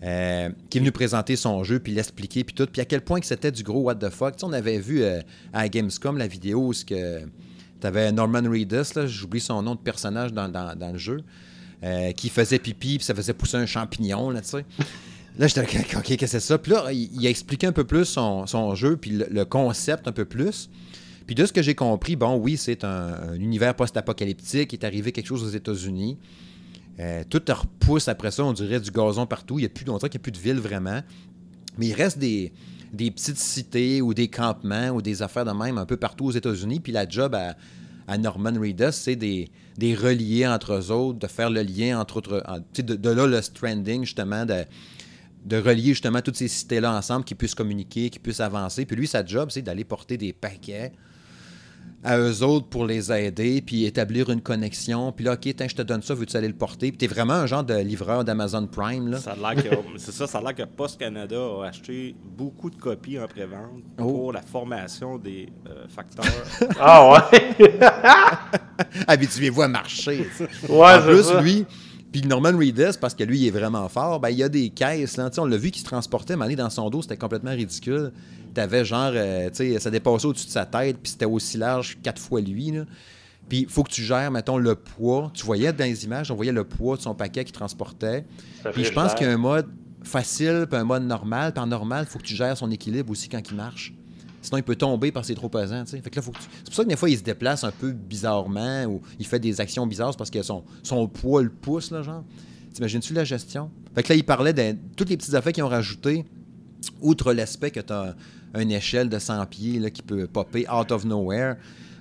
euh, 0.04 0.50
qui 0.70 0.80
est 0.80 0.82
venu 0.82 0.92
présenter 0.92 1.36
son 1.36 1.64
jeu, 1.64 1.80
puis 1.80 1.94
l'expliquer, 1.94 2.44
puis 2.44 2.56
tout. 2.56 2.66
Puis 2.66 2.82
à 2.82 2.86
quel 2.86 3.02
point 3.02 3.20
que 3.20 3.26
c'était 3.28 3.52
du 3.52 3.62
gros 3.62 3.82
what 3.82 3.96
the 3.96 4.10
fuck. 4.10 4.36
Tu 4.36 4.40
sais, 4.40 4.46
on 4.46 4.54
avait 4.54 4.80
vu 4.80 5.04
euh, 5.04 5.22
à 5.54 5.70
Gamescom 5.70 6.18
la 6.18 6.28
vidéo 6.28 6.70
où 6.70 6.72
que 6.72 7.20
tu 7.20 7.88
avais 7.88 8.12
Norman 8.12 8.42
Reedus, 8.50 8.96
là, 8.96 9.06
j'oublie 9.06 9.40
son 9.40 9.62
nom 9.62 9.76
de 9.76 9.80
personnage 9.80 10.34
dans, 10.34 10.92
le 10.92 10.98
jeu, 10.98 11.22
euh, 11.84 12.12
qui 12.14 12.30
faisait 12.30 12.58
pipi, 12.58 12.98
puis 12.98 13.06
ça 13.06 13.14
faisait 13.14 13.34
pousser 13.34 13.58
un 13.58 13.66
champignon, 13.66 14.32
là, 14.32 14.42
tu 14.42 14.50
sais. 14.50 14.66
Là, 15.40 15.48
j'étais 15.48 15.62
OK, 15.62 16.04
qu'est-ce 16.04 16.18
que 16.18 16.28
c'est 16.28 16.40
ça? 16.40 16.58
Puis 16.58 16.74
là, 16.74 16.92
il, 16.92 17.26
a 17.26 17.30
expliqué 17.30 17.66
un 17.66 17.72
peu 17.72 17.86
plus 17.86 18.06
son, 18.06 18.76
jeu, 18.76 18.98
puis 18.98 19.12
le, 19.12 19.28
le 19.32 19.46
concept 19.46 20.08
un 20.08 20.12
peu 20.12 20.26
plus. 20.26 20.70
Puis 21.26 21.36
de 21.36 21.46
ce 21.46 21.54
que 21.54 21.62
j'ai 21.62 21.74
compris, 21.74 22.18
bon, 22.18 22.36
oui, 22.36 22.58
c'est 22.58 22.84
un, 22.84 23.14
un 23.30 23.36
univers 23.36 23.74
post-apocalyptique. 23.76 24.74
Il 24.74 24.80
est 24.80 24.86
arrivé 24.86 25.14
quelque 25.14 25.28
chose 25.28 25.44
aux 25.44 25.56
États-Unis. 25.56 26.18
Euh, 27.00 27.24
tout 27.30 27.42
repousse 27.48 28.08
après 28.08 28.32
ça, 28.32 28.44
on 28.44 28.54
dirait 28.54 28.80
du 28.80 28.92
gazon 28.92 29.26
partout. 29.26 29.60
Il 29.60 29.64
y 29.64 29.66
a 29.66 29.70
plus, 29.70 29.90
on 29.90 29.98
dirait 29.98 30.10
qu'il 30.10 30.20
n'y 30.20 30.24
a 30.24 30.26
plus 30.26 30.32
de 30.32 30.38
ville 30.38 30.60
vraiment. 30.60 31.02
Mais 31.78 31.88
il 31.88 31.94
reste 31.94 32.18
des, 32.18 32.52
des 32.94 33.12
petites 33.12 33.38
cités 33.38 34.02
ou 34.02 34.14
des 34.14 34.28
campements 34.28 34.90
ou 34.90 35.02
des 35.02 35.22
affaires 35.22 35.46
de 35.46 35.52
même 35.52 35.78
un 35.78 35.86
peu 35.86 35.98
partout 35.98 36.26
aux 36.26 36.32
États-Unis. 36.32 36.80
Puis 36.80 36.92
la 36.92 37.08
job 37.08 37.36
à, 37.36 37.56
Norman 38.18 38.52
Reedus, 38.60 38.92
c'est 38.92 39.16
des, 39.16 39.50
des 39.78 39.96
relier 39.96 40.46
entre 40.46 40.74
eux 40.74 40.92
autres, 40.92 41.18
de 41.18 41.28
faire 41.28 41.50
le 41.50 41.62
lien 41.62 41.98
entre 41.98 42.18
autres. 42.18 42.44
de, 42.78 43.10
là, 43.10 43.26
le 43.26 43.42
stranding, 43.42 44.04
justement, 44.04 44.46
de, 44.46 44.66
de 45.46 45.58
relier 45.58 45.90
justement 45.90 46.22
toutes 46.22 46.36
ces 46.36 46.50
cités-là 46.50 46.94
ensemble, 46.94 47.24
qui 47.24 47.36
puissent 47.36 47.56
communiquer, 47.56 48.10
qui 48.10 48.20
puissent 48.20 48.42
avancer. 48.42 48.86
Puis 48.86 48.98
lui, 48.98 49.08
sa 49.08 49.26
job, 49.26 49.50
c'est 49.50 49.62
d'aller 49.62 49.86
porter 49.86 50.18
des 50.18 50.34
paquets 50.34 50.92
à 52.04 52.18
eux 52.18 52.42
autres 52.44 52.68
pour 52.68 52.86
les 52.86 53.12
aider, 53.12 53.62
puis 53.62 53.86
établir 53.86 54.30
une 54.32 54.42
connexion. 54.42 55.12
Puis 55.12 55.26
là, 55.26 55.34
OK, 55.34 55.42
tiens, 55.56 55.68
je 55.68 55.76
te 55.76 55.82
donne 55.84 56.02
ça, 56.02 56.14
veux-tu 56.16 56.36
aller 56.36 56.48
le 56.48 56.56
porter? 56.56 56.90
Puis 56.92 56.98
t'es 56.98 57.08
vraiment 57.08 57.34
un 57.34 57.46
genre 57.46 57.64
de 57.64 57.76
livreur 57.76 58.24
d'Amazon 58.24 58.66
Prime, 58.68 59.10
là. 59.10 59.18
Ça 59.20 59.32
a 59.40 59.54
l'air 59.54 59.64
que, 59.64 59.70
c'est 59.98 60.12
ça, 60.12 60.26
ça 60.28 60.40
a 60.40 60.42
l'air 60.42 60.56
que 60.56 60.64
Post 60.64 61.00
Canada 61.00 61.38
a 61.62 61.68
acheté 61.68 62.16
beaucoup 62.38 62.70
de 62.70 62.76
copies 62.76 63.20
en 63.20 63.28
pré-vente 63.28 63.84
Oh. 64.00 64.04
pour 64.04 64.34
la 64.34 64.42
formation 64.42 65.18
des 65.18 65.50
euh, 65.70 65.86
facteurs. 65.88 66.26
Ah 66.80 67.12
ouais? 67.32 67.54
Habituez-vous 69.08 69.62
à 69.62 69.68
marcher. 69.68 70.28
ouais, 70.70 70.94
en 70.96 71.02
plus, 71.02 71.24
ça. 71.24 71.42
lui, 71.42 71.66
puis 72.12 72.22
Norman 72.24 72.58
Reedus, 72.58 72.98
parce 73.00 73.14
que 73.14 73.24
lui, 73.24 73.40
il 73.40 73.48
est 73.48 73.52
vraiment 73.52 73.88
fort, 73.88 74.20
ben, 74.20 74.30
il 74.30 74.38
y 74.38 74.44
a 74.44 74.50
des 74.50 74.70
caisses. 74.70 75.16
Là, 75.18 75.30
on 75.38 75.46
l'a 75.46 75.58
vu 75.58 75.72
qu'il 75.72 75.82
se 75.82 75.86
transportait, 75.86 76.36
mais 76.36 76.56
dans 76.56 76.70
son 76.70 76.90
dos, 76.90 77.02
c'était 77.02 77.18
complètement 77.18 77.52
ridicule. 77.52 78.12
T'avais 78.54 78.84
genre, 78.84 79.12
euh, 79.14 79.50
tu 79.50 79.74
sais, 79.74 79.80
ça 79.80 79.90
dépassait 79.90 80.26
au-dessus 80.26 80.48
de 80.48 80.52
sa 80.52 80.66
tête, 80.66 80.98
puis 81.02 81.12
c'était 81.12 81.26
aussi 81.26 81.58
large 81.58 81.98
quatre 82.04 82.22
fois 82.22 82.42
lui. 82.42 82.72
Là. 82.72 82.84
Puis 83.48 83.60
il 83.60 83.70
faut 83.70 83.84
que 83.84 83.92
tu 83.92 84.04
gères, 84.04 84.30
mettons, 84.30 84.58
le 84.58 84.76
poids. 84.76 85.32
Tu 85.34 85.46
voyais 85.46 85.72
dans 85.72 85.86
les 85.86 86.04
images, 86.04 86.32
on 86.32 86.36
voyait 86.36 86.52
le 86.52 86.66
poids 86.66 86.98
de 86.98 87.02
son 87.02 87.16
paquet 87.16 87.46
qu'il 87.46 87.54
transportait. 87.54 88.26
Puis 88.74 88.84
je 88.84 88.92
pense 88.92 89.14
qu'il 89.14 89.28
y 89.28 89.30
a 89.30 89.34
un 89.34 89.38
mode 89.38 89.68
facile, 90.04 90.66
puis 90.70 90.80
un 90.80 90.84
mode 90.84 91.04
normal. 91.04 91.54
Puis 91.54 91.64
en 91.64 91.68
normal, 91.68 92.06
il 92.08 92.12
faut 92.12 92.20
que 92.20 92.26
tu 92.26 92.36
gères 92.36 92.58
son 92.58 92.70
équilibre 92.72 93.10
aussi 93.12 93.30
quand 93.30 93.42
il 93.50 93.56
marche. 93.56 93.94
Sinon, 94.52 94.60
il 94.60 94.64
peut 94.64 94.76
tomber 94.76 95.14
parce 95.14 95.28
que 95.28 95.34
c'est 95.34 95.40
trop 95.40 95.48
pesant. 95.48 95.84
C'est 95.86 96.02
pour 96.02 96.74
ça 96.74 96.84
que 96.84 96.90
des 96.90 96.98
fois, 96.98 97.10
il 97.10 97.18
se 97.18 97.24
déplace 97.24 97.64
un 97.64 97.72
peu 97.72 97.94
bizarrement 97.94 98.84
ou 98.84 99.02
il 99.18 99.26
fait 99.26 99.40
des 99.40 99.62
actions 99.62 99.88
bizarres 99.88 100.18
parce 100.18 100.30
que 100.30 100.44
son, 100.44 100.66
son 100.84 101.08
poids 101.08 101.42
le 101.42 101.50
pousse, 101.50 101.90
là, 101.90 102.02
genre. 102.02 102.26
T'imagines-tu 102.74 103.14
la 103.14 103.24
gestion? 103.24 103.72
Fait 103.96 104.04
que 104.04 104.10
là, 104.10 104.16
il 104.16 104.26
parlait 104.26 104.52
de 104.52 104.76
toutes 104.98 105.10
les 105.10 105.16
petites 105.16 105.34
affaires 105.36 105.54
qu'ils 105.54 105.64
ont 105.64 105.70
rajoutées, 105.70 106.26
outre 107.00 107.32
l'aspect 107.32 107.72
que 107.72 107.80
tu 107.80 107.94
as 107.94 108.14
une 108.60 108.72
échelle 108.72 109.08
de 109.08 109.20
100 109.20 109.46
pieds 109.46 109.80
là, 109.80 109.90
qui 109.90 110.02
peut 110.02 110.28
popper 110.28 110.66
out 110.70 110.92
of 110.92 111.06
nowhere. 111.06 111.56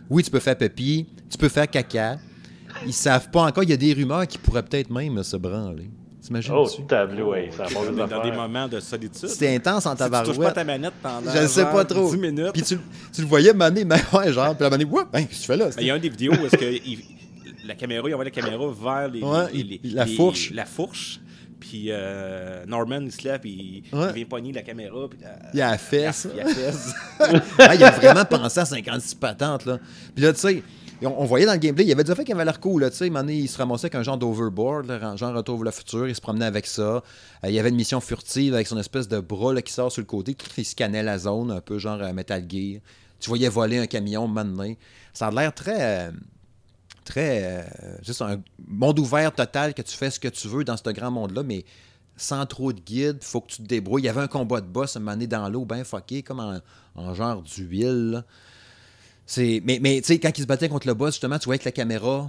Oui, 0.08 0.24
tu 0.24 0.30
peux 0.32 0.40
faire 0.40 0.58
pipi, 0.58 1.06
tu 1.28 1.38
peux 1.38 1.48
faire 1.48 1.70
caca. 1.70 2.18
Ils 2.84 2.92
savent 2.92 3.30
pas 3.30 3.44
encore. 3.44 3.62
Il 3.62 3.70
y 3.70 3.74
a 3.74 3.76
des 3.76 3.92
rumeurs 3.92 4.26
qui 4.26 4.38
pourraient 4.38 4.64
peut-être 4.64 4.90
même 4.90 5.22
se 5.22 5.36
branler. 5.36 5.88
Oh, 6.20 6.26
T'imagines-tu? 6.26 6.82
tableau, 6.86 7.30
ouais, 7.30 7.50
ça 7.56 7.64
est 7.64 7.90
des 7.90 7.96
dans 8.06 8.22
des 8.22 8.32
moments 8.32 8.68
de 8.68 8.78
solitude. 8.80 9.26
C'était 9.28 9.54
intense 9.54 9.86
en 9.86 9.96
Si 9.96 9.96
tu 9.96 10.02
touches 10.02 10.10
pas 10.10 10.20
tabarouette. 10.22 10.54
ta 10.54 10.64
manette 10.64 10.92
pendant 11.02 11.32
Je 11.34 11.38
ne 11.42 11.46
sais 11.46 11.64
pas 11.64 11.84
trop. 11.84 12.10
10 12.10 12.18
minutes. 12.18 12.52
Puis 12.52 12.62
tu, 12.62 12.78
tu 13.12 13.20
le 13.22 13.26
voyais 13.26 13.52
maner, 13.54 13.84
mais 13.84 13.96
ouais, 14.12 14.32
genre, 14.32 14.54
puis 14.54 14.62
la 14.64 14.70
maner, 14.70 14.84
Ouah, 14.84 15.08
ben, 15.10 15.20
qu'est-ce 15.26 15.36
que 15.38 15.40
tu 15.40 15.46
fais 15.46 15.56
là? 15.56 15.70
Il 15.78 15.86
y 15.86 15.90
a 15.90 15.96
une 15.96 16.02
des 16.02 16.08
vidéos 16.10 16.32
où 16.34 16.46
est-ce 16.46 16.56
que 16.56 16.64
il- 16.64 17.00
la 17.66 17.74
caméra, 17.74 18.06
il 18.08 18.12
envoie 18.14 18.24
la 18.24 18.30
caméra 18.30 18.56
vers 18.58 19.08
les, 19.08 19.22
Ouais, 19.22 19.46
les- 19.52 19.60
il- 19.60 19.80
les- 19.82 19.90
la 19.94 20.04
les- 20.04 20.14
fourche. 20.16 20.50
La 20.52 20.66
fourche. 20.66 21.20
Puis 21.58 21.86
euh, 21.90 22.64
Norman, 22.66 23.00
il 23.02 23.12
se 23.12 23.22
lève, 23.22 23.38
puis 23.40 23.84
il, 23.92 23.96
Ouais. 23.98 24.06
il 24.10 24.14
vient 24.14 24.24
pogner 24.24 24.52
la 24.52 24.62
caméra. 24.62 25.08
Puis 25.08 25.18
la- 25.22 25.50
Il 25.54 25.60
a 25.62 25.70
la 25.72 25.78
fesse. 25.78 26.26
Il 26.34 26.40
a 26.40 26.44
la 26.44 26.50
fesse. 26.54 26.94
Ah, 27.58 27.74
il 27.74 27.84
a 27.84 27.90
vraiment 27.90 28.24
pensé 28.24 28.60
à 28.60 28.64
56 28.64 29.14
patentes, 29.14 29.66
là. 29.66 29.78
Puis 30.14 30.24
là, 30.24 30.32
tu 30.32 30.40
sais, 30.40 30.62
on, 31.02 31.24
voyait 31.24 31.46
dans 31.46 31.52
le 31.52 31.58
gameplay, 31.58 31.84
il 31.84 31.88
y 31.88 31.92
avait 31.92 32.04
des 32.04 32.10
affaires 32.10 32.24
qui 32.24 32.32
avaient 32.32 32.44
l'air 32.44 32.60
cool, 32.60 32.82
là, 32.82 32.88
un 33.00 33.08
donné, 33.08 33.38
il 33.38 33.48
se 33.48 33.56
ramassait 33.56 33.86
avec 33.86 33.94
un 33.94 34.02
genre 34.02 34.18
d'overboard, 34.18 35.16
genre 35.16 35.34
Retour 35.34 35.56
vers 35.56 35.64
le 35.64 35.70
futur, 35.70 36.08
il 36.08 36.14
se 36.14 36.20
promenait 36.20 36.44
avec 36.44 36.66
ça. 36.66 36.82
Euh, 36.82 37.02
il 37.44 37.52
y 37.52 37.58
avait 37.58 37.70
une 37.70 37.76
mission 37.76 38.00
furtive 38.00 38.54
avec 38.54 38.66
son 38.66 38.78
espèce 38.78 39.08
de 39.08 39.20
bras 39.20 39.60
qui 39.62 39.72
sort 39.72 39.90
sur 39.90 40.02
le 40.02 40.06
côté, 40.06 40.34
qui 40.34 40.64
scannait 40.64 41.02
la 41.02 41.18
zone, 41.18 41.50
un 41.50 41.60
peu 41.60 41.78
genre 41.78 42.00
euh, 42.02 42.12
Metal 42.12 42.44
Gear. 42.48 42.80
Tu 43.18 43.28
voyais 43.28 43.48
voler 43.48 43.78
un 43.78 43.86
camion, 43.86 44.28
maintenant. 44.28 44.72
Ça 45.12 45.28
a 45.28 45.30
l'air 45.30 45.54
très... 45.54 46.08
euh, 46.08 46.10
très... 47.04 47.66
juste 48.02 48.22
un 48.22 48.42
monde 48.66 48.98
ouvert 48.98 49.32
total, 49.32 49.74
que 49.74 49.82
tu 49.82 49.96
fais 49.96 50.10
ce 50.10 50.20
que 50.20 50.28
tu 50.28 50.48
veux 50.48 50.64
dans 50.64 50.76
ce 50.76 50.90
grand 50.90 51.10
monde-là, 51.10 51.42
mais 51.42 51.64
sans 52.16 52.44
trop 52.44 52.72
de 52.72 52.80
guide, 52.80 53.22
faut 53.22 53.40
que 53.40 53.52
tu 53.52 53.62
te 53.62 53.66
débrouilles. 53.66 54.02
Il 54.02 54.06
y 54.06 54.10
avait 54.10 54.20
un 54.20 54.28
combat 54.28 54.60
de 54.60 54.66
boss 54.66 54.96
un 54.96 55.00
moment 55.00 55.12
donné 55.12 55.26
dans 55.26 55.48
l'eau, 55.48 55.64
bien 55.64 55.84
fucké, 55.84 56.22
comme 56.22 56.40
en, 56.40 56.58
en 56.94 57.14
genre 57.14 57.42
d'huile. 57.42 58.24
C'est, 59.32 59.62
mais 59.64 59.78
mais 59.80 60.00
tu 60.00 60.08
sais, 60.08 60.18
quand 60.18 60.36
il 60.36 60.42
se 60.42 60.46
battait 60.48 60.68
contre 60.68 60.88
le 60.88 60.94
boss, 60.94 61.14
justement, 61.14 61.38
tu 61.38 61.44
voyais 61.44 61.60
que 61.60 61.64
la 61.64 61.70
caméra, 61.70 62.28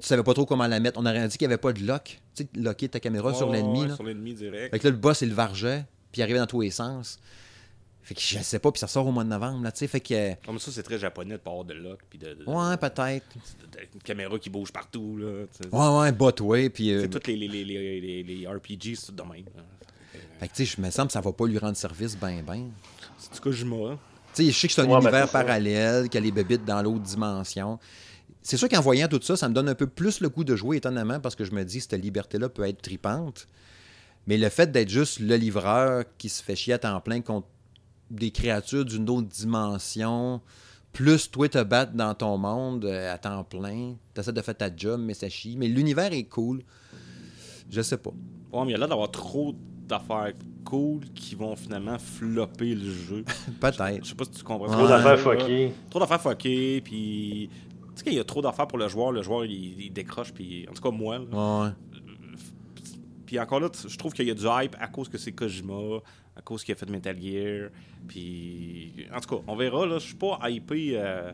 tu 0.00 0.06
savais 0.08 0.24
pas 0.24 0.34
trop 0.34 0.44
comment 0.44 0.66
la 0.66 0.80
mettre. 0.80 0.98
On 1.00 1.06
aurait 1.06 1.28
dit 1.28 1.38
qu'il 1.38 1.46
n'y 1.46 1.52
avait 1.54 1.60
pas 1.60 1.72
de 1.72 1.84
lock. 1.86 2.20
Tu 2.34 2.42
sais, 2.42 2.48
locker 2.56 2.88
ta 2.88 2.98
caméra 2.98 3.32
sur 3.32 3.48
l'ennemi. 3.48 3.82
ouais, 3.82 3.88
là. 3.88 3.94
Sur 3.94 4.02
l'ennemi 4.02 4.34
direct. 4.34 4.72
Fait 4.72 4.80
que 4.80 4.84
là, 4.88 4.90
le 4.90 4.96
boss, 4.96 5.20
il 5.20 5.28
le 5.28 5.34
vargeait, 5.36 5.84
puis 6.10 6.20
il 6.20 6.22
arrivait 6.24 6.40
dans 6.40 6.48
tous 6.48 6.60
les 6.62 6.72
sens. 6.72 7.20
Fait 8.02 8.14
que 8.16 8.20
je 8.20 8.38
sais 8.40 8.58
pas, 8.58 8.72
puis 8.72 8.80
ça 8.80 8.88
sort 8.88 9.06
au 9.06 9.12
mois 9.12 9.22
de 9.22 9.28
novembre, 9.28 9.62
là, 9.62 9.70
tu 9.70 9.78
sais. 9.78 9.86
Fait 9.86 10.00
que. 10.00 10.14
euh, 10.14 10.34
Comme 10.44 10.58
ça, 10.58 10.72
c'est 10.72 10.82
très 10.82 10.98
japonais 10.98 11.34
de 11.34 11.38
pas 11.38 11.50
avoir 11.52 11.64
de 11.64 11.74
lock. 11.74 12.00
Puis 12.10 12.18
de, 12.18 12.34
de- 12.34 12.44
Ouais, 12.44 12.76
peut-être. 12.76 12.96
de- 13.62 13.78
de- 13.78 13.84
une 13.94 14.02
caméra 14.02 14.36
qui 14.40 14.50
bouge 14.50 14.72
partout. 14.72 15.16
Là. 15.18 15.44
Ouais, 15.70 16.00
ouais, 16.00 16.10
botway, 16.10 16.70
puis. 16.70 16.90
euh, 16.92 17.06
C'est 17.12 17.24
les, 17.28 17.36
les, 17.46 17.64
les, 17.64 18.00
les- 18.00 18.22
les 18.24 18.46
RPG, 18.48 18.96
c'est 18.96 19.06
tout 19.06 19.12
de 19.12 19.22
même. 19.22 19.44
là. 19.54 19.62
Fait 20.40 20.48
que, 20.48 20.54
tu 20.54 20.66
sais, 20.66 20.74
je 20.76 20.82
me 20.82 20.90
semble 20.90 21.06
que 21.06 21.12
ça 21.12 21.20
va 21.20 21.32
pas 21.32 21.46
lui 21.46 21.56
rendre 21.58 21.76
service 21.76 22.16
ben, 22.16 22.42
ben. 22.44 22.70
C'est 23.16 23.34
du 23.34 23.38
Kojima. 23.40 23.76
hein. 23.92 23.98
Tu 24.34 24.44
sais, 24.44 24.50
je 24.50 24.58
sais 24.58 24.68
que 24.68 24.74
c'est 24.74 24.80
un 24.80 24.88
Ouais, 24.88 25.00
univers 25.00 25.30
parallèle, 25.30 26.08
qu'il 26.08 26.14
y 26.14 26.22
a 26.22 26.24
les 26.24 26.32
bébites 26.32 26.64
dans 26.64 26.82
l'autre 26.82 27.02
dimension. 27.02 27.78
C'est 28.42 28.56
sûr 28.56 28.68
qu'en 28.68 28.80
voyant 28.80 29.08
tout 29.08 29.20
ça, 29.22 29.36
ça 29.36 29.48
me 29.48 29.54
donne 29.54 29.68
un 29.68 29.74
peu 29.74 29.86
plus 29.86 30.20
le 30.20 30.28
goût 30.28 30.44
de 30.44 30.56
jouer, 30.56 30.78
étonnamment, 30.78 31.20
parce 31.20 31.36
que 31.36 31.44
je 31.44 31.52
me 31.52 31.64
dis 31.64 31.78
que 31.78 31.84
cette 31.84 32.02
liberté-là 32.02 32.48
peut 32.48 32.66
être 32.66 32.82
tripante. 32.82 33.46
Mais 34.26 34.36
le 34.36 34.48
fait 34.48 34.70
d'être 34.70 34.88
juste 34.88 35.20
le 35.20 35.36
livreur 35.36 36.04
qui 36.18 36.28
se 36.28 36.42
fait 36.42 36.56
chier 36.56 36.74
à 36.74 36.78
temps 36.78 37.00
plein 37.00 37.20
contre 37.20 37.46
des 38.10 38.30
créatures 38.30 38.84
d'une 38.84 39.08
autre 39.10 39.28
dimension, 39.28 40.40
plus 40.92 41.30
toi 41.30 41.48
te 41.48 41.62
battre 41.62 41.92
dans 41.92 42.14
ton 42.14 42.36
monde 42.36 42.84
euh, 42.84 43.12
à 43.12 43.18
temps 43.18 43.44
plein, 43.44 43.94
t'essaies 44.14 44.32
de 44.32 44.42
faire 44.42 44.56
ta 44.56 44.74
job, 44.74 45.00
mais 45.02 45.14
ça 45.14 45.28
chie. 45.28 45.56
Mais 45.56 45.68
l'univers 45.68 46.12
est 46.12 46.24
cool. 46.24 46.62
Je 47.70 47.80
sais 47.80 47.96
pas. 47.96 48.10
Ouais, 48.52 48.64
mais 48.64 48.68
il 48.68 48.72
y 48.72 48.74
a 48.74 48.78
l'air 48.78 48.88
d'avoir 48.88 49.10
trop 49.10 49.54
d'affaires 49.92 50.32
cool 50.64 51.00
qui 51.14 51.34
vont 51.34 51.54
finalement 51.56 51.98
flopper 51.98 52.74
le 52.74 52.90
jeu. 52.90 53.24
Peut-être. 53.60 54.02
Je 54.04 54.08
sais 54.08 54.14
pas 54.14 54.24
si 54.24 54.30
tu 54.30 54.42
comprends. 54.42 54.68
Ouais. 54.68 54.74
Trop 54.76 54.88
d'affaires 54.88 55.18
fuckées. 55.18 55.72
Trop 55.90 56.00
d'affaires 56.00 56.20
fuckées, 56.20 56.80
puis... 56.82 57.50
Tu 57.50 57.88
sais 57.96 58.04
qu'il 58.04 58.14
y 58.14 58.18
a 58.18 58.24
trop 58.24 58.40
d'affaires 58.40 58.66
pour 58.66 58.78
le 58.78 58.88
joueur, 58.88 59.12
le 59.12 59.22
joueur, 59.22 59.44
il, 59.44 59.80
il 59.80 59.92
décroche, 59.92 60.32
puis... 60.32 60.66
En 60.68 60.72
tout 60.72 60.82
cas, 60.82 60.90
moi, 60.90 61.18
là. 61.18 61.64
Ouais. 61.64 61.70
Puis 63.26 63.38
encore 63.38 63.60
là, 63.60 63.68
je 63.86 63.96
trouve 63.96 64.12
qu'il 64.12 64.26
y 64.26 64.30
a 64.30 64.34
du 64.34 64.44
hype 64.46 64.76
à 64.80 64.88
cause 64.88 65.08
que 65.08 65.18
c'est 65.18 65.32
Kojima, 65.32 65.98
à 66.36 66.40
cause 66.42 66.64
qu'il 66.64 66.72
a 66.72 66.76
fait 66.76 66.88
Metal 66.88 67.16
Gear, 67.20 67.70
puis... 68.08 69.06
En 69.14 69.20
tout 69.20 69.36
cas, 69.36 69.42
on 69.46 69.56
verra, 69.56 69.86
là. 69.86 69.98
Je 69.98 70.06
suis 70.06 70.14
pas 70.14 70.38
hypé 70.48 70.92
euh, 70.94 71.32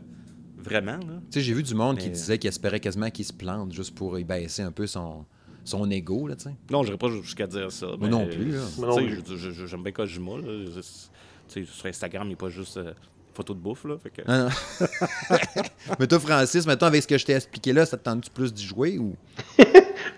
vraiment, 0.57 0.97
là. 0.97 1.21
Tu 1.31 1.39
sais, 1.39 1.41
j'ai 1.41 1.53
vu 1.53 1.63
du 1.63 1.75
monde 1.75 1.97
qui 1.97 2.07
Mais- 2.07 2.13
disait 2.13 2.37
qu'il 2.37 2.47
espérait 2.49 2.79
quasiment 2.79 3.09
qu'il 3.09 3.25
se 3.25 3.33
plante 3.33 3.71
juste 3.73 3.95
pour 3.95 4.17
y 4.19 4.23
baisser 4.23 4.61
un 4.63 4.71
peu 4.71 4.87
son, 4.87 5.25
son 5.63 5.89
ego, 5.91 6.27
là, 6.27 6.35
tu 6.35 6.43
sais. 6.43 6.55
Non, 6.71 6.83
j'irai 6.83 6.97
pas 6.97 7.09
jusqu'à 7.09 7.47
dire 7.47 7.71
ça. 7.71 7.87
Moi 7.87 7.97
mais, 8.01 8.09
non 8.09 8.25
plus, 8.27 8.51
là. 8.51 8.61
Moi 8.77 8.87
non 8.89 8.95
plus. 8.97 9.21
je- 9.27 9.35
je- 9.37 9.51
je- 9.51 9.65
J'aime 9.65 9.83
bien 9.83 9.91
Kojima, 9.91 10.31
là. 10.37 10.65
Je- 10.75 11.63
sur 11.63 11.85
Instagram, 11.87 12.27
il 12.27 12.31
n'est 12.31 12.35
pas 12.35 12.49
juste 12.49 12.77
euh, 12.77 12.93
photo 13.33 13.53
de 13.53 13.59
bouffe, 13.59 13.85
là. 13.85 13.95
Fait 13.97 14.09
que... 14.11 14.21
Ah, 14.27 14.49
non. 14.81 14.87
Mais 15.99 16.07
toi, 16.07 16.19
Francis, 16.19 16.65
mettons, 16.67 16.85
avec 16.85 17.01
ce 17.03 17.07
que 17.07 17.17
je 17.17 17.25
t'ai 17.25 17.33
expliqué 17.33 17.73
là, 17.73 17.85
ça 17.85 17.97
te 17.97 18.03
tente-tu 18.03 18.29
plus 18.29 18.53
d'y 18.53 18.65
jouer 18.65 18.97
ou? 18.99 19.15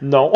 Non. 0.02 0.32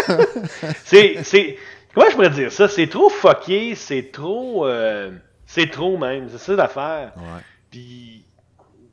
c'est, 0.84 1.22
c'est. 1.22 1.56
Comment 1.94 2.08
je 2.10 2.14
pourrais 2.14 2.30
dire 2.30 2.50
ça? 2.52 2.68
C'est 2.68 2.88
trop 2.88 3.08
fucké, 3.08 3.74
c'est 3.74 4.10
trop. 4.12 4.66
euh, 4.66 5.12
c'est 5.46 5.70
trop 5.70 5.96
même, 5.96 6.28
c'est 6.28 6.38
ça 6.38 6.54
l'affaire. 6.54 7.12
Ouais. 7.16 7.42
Puis, 7.70 8.24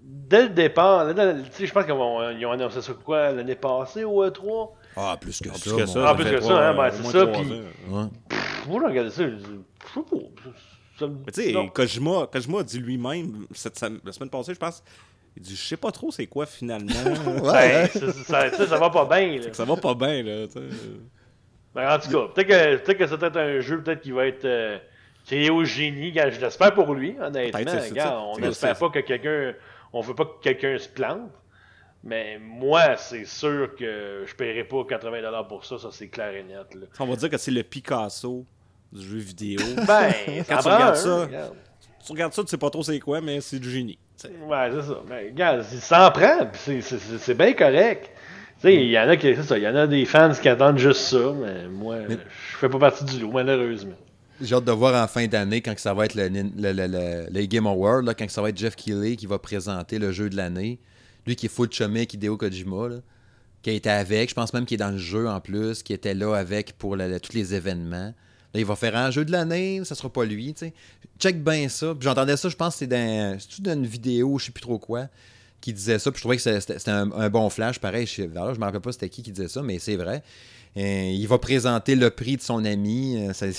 dès 0.03 0.43
le 0.43 0.49
départ, 0.49 1.07
je 1.09 1.71
pense 1.71 1.85
qu'ils 1.85 1.93
ont, 1.93 2.51
annoncé 2.51 2.81
ça 2.81 2.93
quoi 2.93 3.31
l'année 3.31 3.55
passée 3.55 4.03
au 4.03 4.23
E3? 4.25 4.69
Ah, 4.97 5.17
plus 5.19 5.39
que 5.39 5.49
En 5.49 5.53
ça. 5.53 5.59
plus 5.61 5.71
que 5.71 5.79
mon- 5.81 5.87
ça, 5.87 5.99
Ah, 6.03 6.07
ça 6.07 6.15
plus 6.15 6.23
que 6.31 6.41
ça, 6.41 6.53
hein, 6.53 6.73
euh, 6.73 6.73
ben, 6.73 6.91
c'est 6.91 7.01
moins 7.03 7.11
ça, 7.11 7.25
trois 7.27 7.41
puis-. 7.43 7.61
Pff, 8.29 8.67
Moi, 8.67 8.79
j'ai 8.81 8.87
regardé 8.87 9.09
ça, 9.11 9.23
je 9.23 9.35
dis, 9.35 9.43
je 9.45 9.93
sais 9.93 10.05
pas. 10.09 10.51
ça 10.99 11.07
me- 11.07 11.15
Mais 11.25 11.31
tu 11.31 11.43
sais. 11.43 11.69
Kojima, 11.73 12.27
Kojima 12.31 12.59
a 12.59 12.63
dit 12.63 12.79
lui-même, 12.79 13.45
cette 13.53 13.79
la 14.03 14.11
semaine 14.11 14.29
passée, 14.29 14.53
je 14.53 14.59
pense, 14.59 14.83
il 15.35 15.43
dit, 15.43 15.55
je 15.55 15.61
sais 15.67 15.77
pas 15.77 15.91
trop 15.91 16.11
c'est 16.11 16.25
quoi 16.27 16.45
finalement. 16.45 16.91
Ouais, 17.43 17.51
Ben, 17.51 17.85
hein. 17.85 17.87
ça, 17.93 18.11
ça, 18.13 18.51
ça, 18.51 18.67
ça 18.67 18.77
va 18.77 18.89
pas 18.89 19.05
bien. 19.05 19.37
là. 19.39 19.53
ça 19.53 19.65
va 19.65 19.75
pas 19.77 19.93
bien, 19.93 20.23
là. 20.23 20.45
Ben, 21.75 21.93
en 21.95 21.99
tout 21.99 22.09
cas, 22.09 22.33
peut-être 22.33 22.47
que, 22.47 22.75
peut-être 22.83 22.97
que 22.97 23.07
c'est 23.07 23.17
peut-être 23.17 23.37
un 23.37 23.59
jeu 23.59 23.81
peut-être 23.83 24.01
qui 24.01 24.11
va 24.11 24.25
être 24.25 24.45
euh, 24.45 24.79
créé 25.27 25.49
au 25.51 25.63
génie. 25.63 26.11
Je 26.13 26.41
l'espère 26.41 26.73
pour 26.73 26.93
lui, 26.95 27.15
honnêtement. 27.21 27.59
Ça. 27.71 28.19
on 28.19 28.35
C'est- 28.35 28.41
n'espère 28.41 28.75
c'est- 28.75 28.79
pas 28.79 28.89
que 28.89 28.99
quelqu'un. 28.99 29.53
On 29.93 30.01
veut 30.01 30.15
pas 30.15 30.25
que 30.25 30.41
quelqu'un 30.41 30.77
se 30.79 30.89
plante. 30.89 31.29
Mais 32.03 32.39
moi, 32.39 32.95
c'est 32.97 33.25
sûr 33.25 33.75
que 33.77 34.23
je 34.25 34.35
paierai 34.35 34.63
pas 34.63 34.77
80$ 34.83 35.47
pour 35.47 35.65
ça, 35.65 35.77
ça 35.77 35.89
c'est 35.91 36.07
clair 36.07 36.33
et 36.35 36.43
net. 36.43 36.73
Là. 36.75 36.87
On 36.99 37.05
va 37.05 37.15
dire 37.15 37.29
que 37.29 37.37
c'est 37.37 37.51
le 37.51 37.63
Picasso 37.63 38.45
du 38.91 39.01
jeu 39.05 39.17
vidéo. 39.17 39.59
Ben, 39.87 40.13
Quand 40.47 40.55
ça 40.55 40.57
tu 40.57 40.67
prend 40.69 40.75
regardes 40.75 40.95
un, 40.95 40.95
ça, 40.95 41.25
regarde. 41.25 41.53
tu 42.05 42.11
regardes 42.11 42.33
ça, 42.33 42.43
tu 42.43 42.49
sais 42.49 42.57
pas 42.57 42.69
trop 42.69 42.83
c'est 42.83 42.99
quoi, 42.99 43.19
mais 43.19 43.41
c'est 43.41 43.59
du 43.59 43.69
génie. 43.69 43.97
Ouais, 44.47 44.69
c'est 44.71 44.81
ça. 44.87 45.01
Mais 45.09 45.25
regarde, 45.29 45.65
il 45.71 45.79
s'en 45.79 46.11
prend, 46.11 46.49
c'est- 46.53 46.81
c'est 46.81 46.97
c'est- 46.99 47.17
c'est 47.17 47.35
bien 47.35 47.53
correct. 47.53 48.09
Tu 48.59 48.61
sais, 48.61 48.75
il 48.75 48.89
y 48.89 48.97
en 48.97 49.07
a 49.09 49.17
qui, 49.17 49.35
ça, 49.35 49.57
il 49.57 49.63
y 49.63 49.67
en 49.67 49.75
a 49.75 49.85
des 49.85 50.05
fans 50.05 50.31
qui 50.33 50.49
attendent 50.49 50.79
juste 50.79 51.01
ça, 51.01 51.33
mais 51.39 51.67
moi, 51.67 51.97
Mais- 52.07 52.15
je 52.15 52.57
fais 52.57 52.69
pas 52.69 52.79
partie 52.79 53.03
du 53.05 53.19
lot, 53.19 53.31
malheureusement. 53.31 53.93
J'ai 54.41 54.55
hâte 54.55 54.63
de 54.65 54.71
voir 54.71 55.03
en 55.03 55.07
fin 55.07 55.27
d'année, 55.27 55.61
quand 55.61 55.73
que 55.75 55.81
ça 55.81 55.93
va 55.93 56.05
être 56.05 56.15
le, 56.15 56.29
nin- 56.29 56.51
le, 56.57 56.71
le- 56.71 56.87
le- 56.87 57.27
les 57.31 57.47
Game 57.47 57.67
Awards, 57.67 58.01
là, 58.03 58.13
quand 58.13 58.25
que 58.25 58.31
ça 58.31 58.41
va 58.41 58.49
être 58.49 58.57
Jeff 58.57 58.75
Keighley 58.75 59.15
qui 59.15 59.25
va 59.27 59.37
présenter 59.39 59.99
le 59.99 60.11
jeu 60.11 60.29
de 60.29 60.35
l'année. 60.37 60.79
Lui 61.27 61.35
qui 61.35 61.45
est 61.45 61.49
full 61.49 61.71
chumé 61.71 61.99
avec 61.99 62.13
Hideo 62.13 62.37
Kojima, 62.37 62.87
là, 62.87 62.95
qui 63.61 63.69
a 63.69 63.73
été 63.73 63.89
avec. 63.89 64.29
Je 64.29 64.33
pense 64.35 64.53
même 64.53 64.65
qu'il 64.65 64.75
est 64.75 64.83
dans 64.83 64.91
le 64.91 64.97
jeu 64.97 65.27
en 65.27 65.39
plus, 65.41 65.83
qui 65.83 65.93
était 65.93 66.13
là 66.13 66.33
avec 66.35 66.73
pour 66.77 66.95
tous 67.21 67.33
les 67.33 67.53
événements. 67.53 68.13
Là, 68.53 68.59
il 68.61 68.65
va 68.65 68.75
faire 68.77 68.95
un 68.95 69.11
jeu 69.11 69.25
de 69.25 69.31
l'année, 69.31 69.81
ça 69.83 69.93
sera 69.93 70.09
pas 70.09 70.23
lui, 70.23 70.53
tu 70.53 70.59
sais. 70.67 70.73
Check 71.19 71.43
bien 71.43 71.67
ça. 71.69 71.93
Puis 71.93 72.03
j'entendais 72.05 72.37
ça, 72.37 72.47
je 72.49 72.55
pense 72.55 72.73
que 72.75 72.79
c'est 72.79 72.87
dans, 72.87 73.37
dans 73.59 73.73
une 73.73 73.85
vidéo, 73.85 74.37
je 74.39 74.45
sais 74.45 74.51
plus 74.51 74.61
trop 74.61 74.79
quoi, 74.79 75.07
qui 75.59 75.73
disait 75.73 75.99
ça. 75.99 76.11
Puis 76.11 76.19
je 76.19 76.21
trouvais 76.23 76.37
que 76.37 76.59
c'était 76.59 76.89
un, 76.89 77.11
un 77.11 77.29
bon 77.29 77.49
flash. 77.49 77.77
Pareil, 77.79 78.05
je, 78.07 78.21
je 78.23 78.27
me 78.27 78.63
rappelle 78.63 78.79
pas 78.81 78.91
c'était 78.93 79.09
qui 79.09 79.21
qui 79.21 79.31
disait 79.31 79.49
ça, 79.49 79.61
mais 79.61 79.79
c'est 79.79 79.97
vrai. 79.97 80.23
Il 80.75 81.25
va 81.27 81.37
présenter 81.39 81.95
le 81.95 82.09
prix 82.09 82.37
de 82.37 82.41
son 82.41 82.63
ami. 82.63 83.17
euh, 83.27 83.33
ça- 83.33 83.47
en 83.47 83.49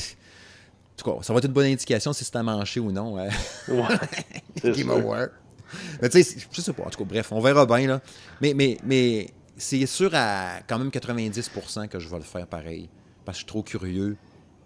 tout 1.05 1.11
cas, 1.13 1.23
ça 1.23 1.33
va 1.33 1.39
être 1.39 1.45
une 1.47 1.53
bonne 1.53 1.67
indication 1.67 2.13
si 2.13 2.25
c'est 2.25 2.35
à 2.37 2.43
mancher 2.43 2.81
ou 2.81 2.91
non. 2.91 3.19
euh, 3.19 3.29
Ouais, 3.69 3.83
c'est 4.63 4.73
Game. 4.73 4.91
Award. 4.91 5.31
Mais 6.03 6.09
tu 6.09 6.23
sais, 6.23 6.37
je 6.51 6.61
sais 6.61 6.73
pas. 6.73 6.85
En 6.85 6.91
tout 6.91 6.99
cas, 6.99 7.05
bref, 7.05 7.33
on 7.33 7.41
verra 7.41 7.67
bien. 7.67 7.87
Là. 7.87 8.01
Mais, 8.41 8.55
mais, 8.55 8.79
mais 8.85 9.29
c'est 9.57 9.85
sûr 9.87 10.11
à 10.15 10.61
quand 10.67 10.79
même 10.79 10.89
90% 10.89 11.89
que 11.89 11.99
je 11.99 12.09
vais 12.09 12.17
le 12.17 12.23
faire 12.23 12.47
pareil. 12.47 12.89
Parce 13.25 13.37
que 13.39 13.41
je 13.41 13.45
suis 13.45 13.47
trop 13.47 13.63
curieux. 13.63 14.17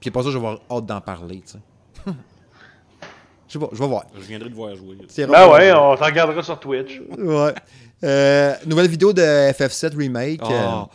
Puis 0.00 0.10
pas 0.10 0.22
ça, 0.22 0.30
je 0.30 0.38
vais 0.38 0.46
avoir 0.46 0.60
hâte 0.70 0.86
d'en 0.86 1.00
parler. 1.00 1.42
tu 1.46 1.52
sais. 1.52 1.58
je 3.48 3.52
sais 3.52 3.58
pas, 3.58 3.68
je 3.72 3.78
vais 3.78 3.86
voir. 3.86 4.04
Je 4.14 4.20
viendrai 4.20 4.50
te 4.50 4.54
voir 4.54 4.74
jouer. 4.76 4.96
Ben 5.26 5.48
ouais, 5.50 5.72
on 5.72 5.96
t'en 5.96 6.04
regardera 6.04 6.42
sur 6.42 6.58
Twitch. 6.58 7.00
Ouais. 7.18 7.54
Euh, 8.04 8.54
nouvelle 8.66 8.88
vidéo 8.88 9.12
de 9.12 9.22
FF7 9.22 9.96
Remake. 9.96 10.40
Ah. 10.42 10.88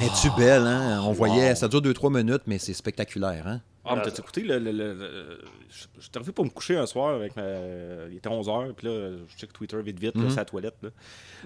Euh, 0.00 0.04
Es-tu 0.04 0.30
belle, 0.36 0.66
hein? 0.66 1.02
On 1.04 1.12
voyait, 1.12 1.54
ça 1.54 1.68
dure 1.68 1.82
2-3 1.82 2.16
minutes, 2.16 2.42
mais 2.46 2.58
c'est 2.58 2.72
spectaculaire, 2.72 3.46
hein? 3.46 3.60
Ah, 3.84 3.96
mais 3.96 4.02
t'as 4.02 4.10
écouté 4.10 4.42
le. 4.42 4.58
le, 4.58 4.72
le, 4.72 4.94
le- 4.94 5.40
je- 5.70 5.86
J'étais 6.00 6.18
arrivé 6.18 6.32
pour 6.32 6.44
me 6.44 6.50
coucher 6.50 6.76
un 6.76 6.86
soir 6.86 7.14
avec 7.14 7.34
ma. 7.36 7.42
Il 8.10 8.16
était 8.18 8.28
11h, 8.28 8.74
puis 8.74 8.86
là, 8.88 9.10
je 9.28 9.36
check 9.36 9.52
Twitter 9.52 9.80
vite 9.82 9.98
vite, 9.98 10.14
là, 10.16 10.24
c'est 10.28 10.36
la 10.36 10.44
toilette. 10.44 10.76
Là. 10.82 10.90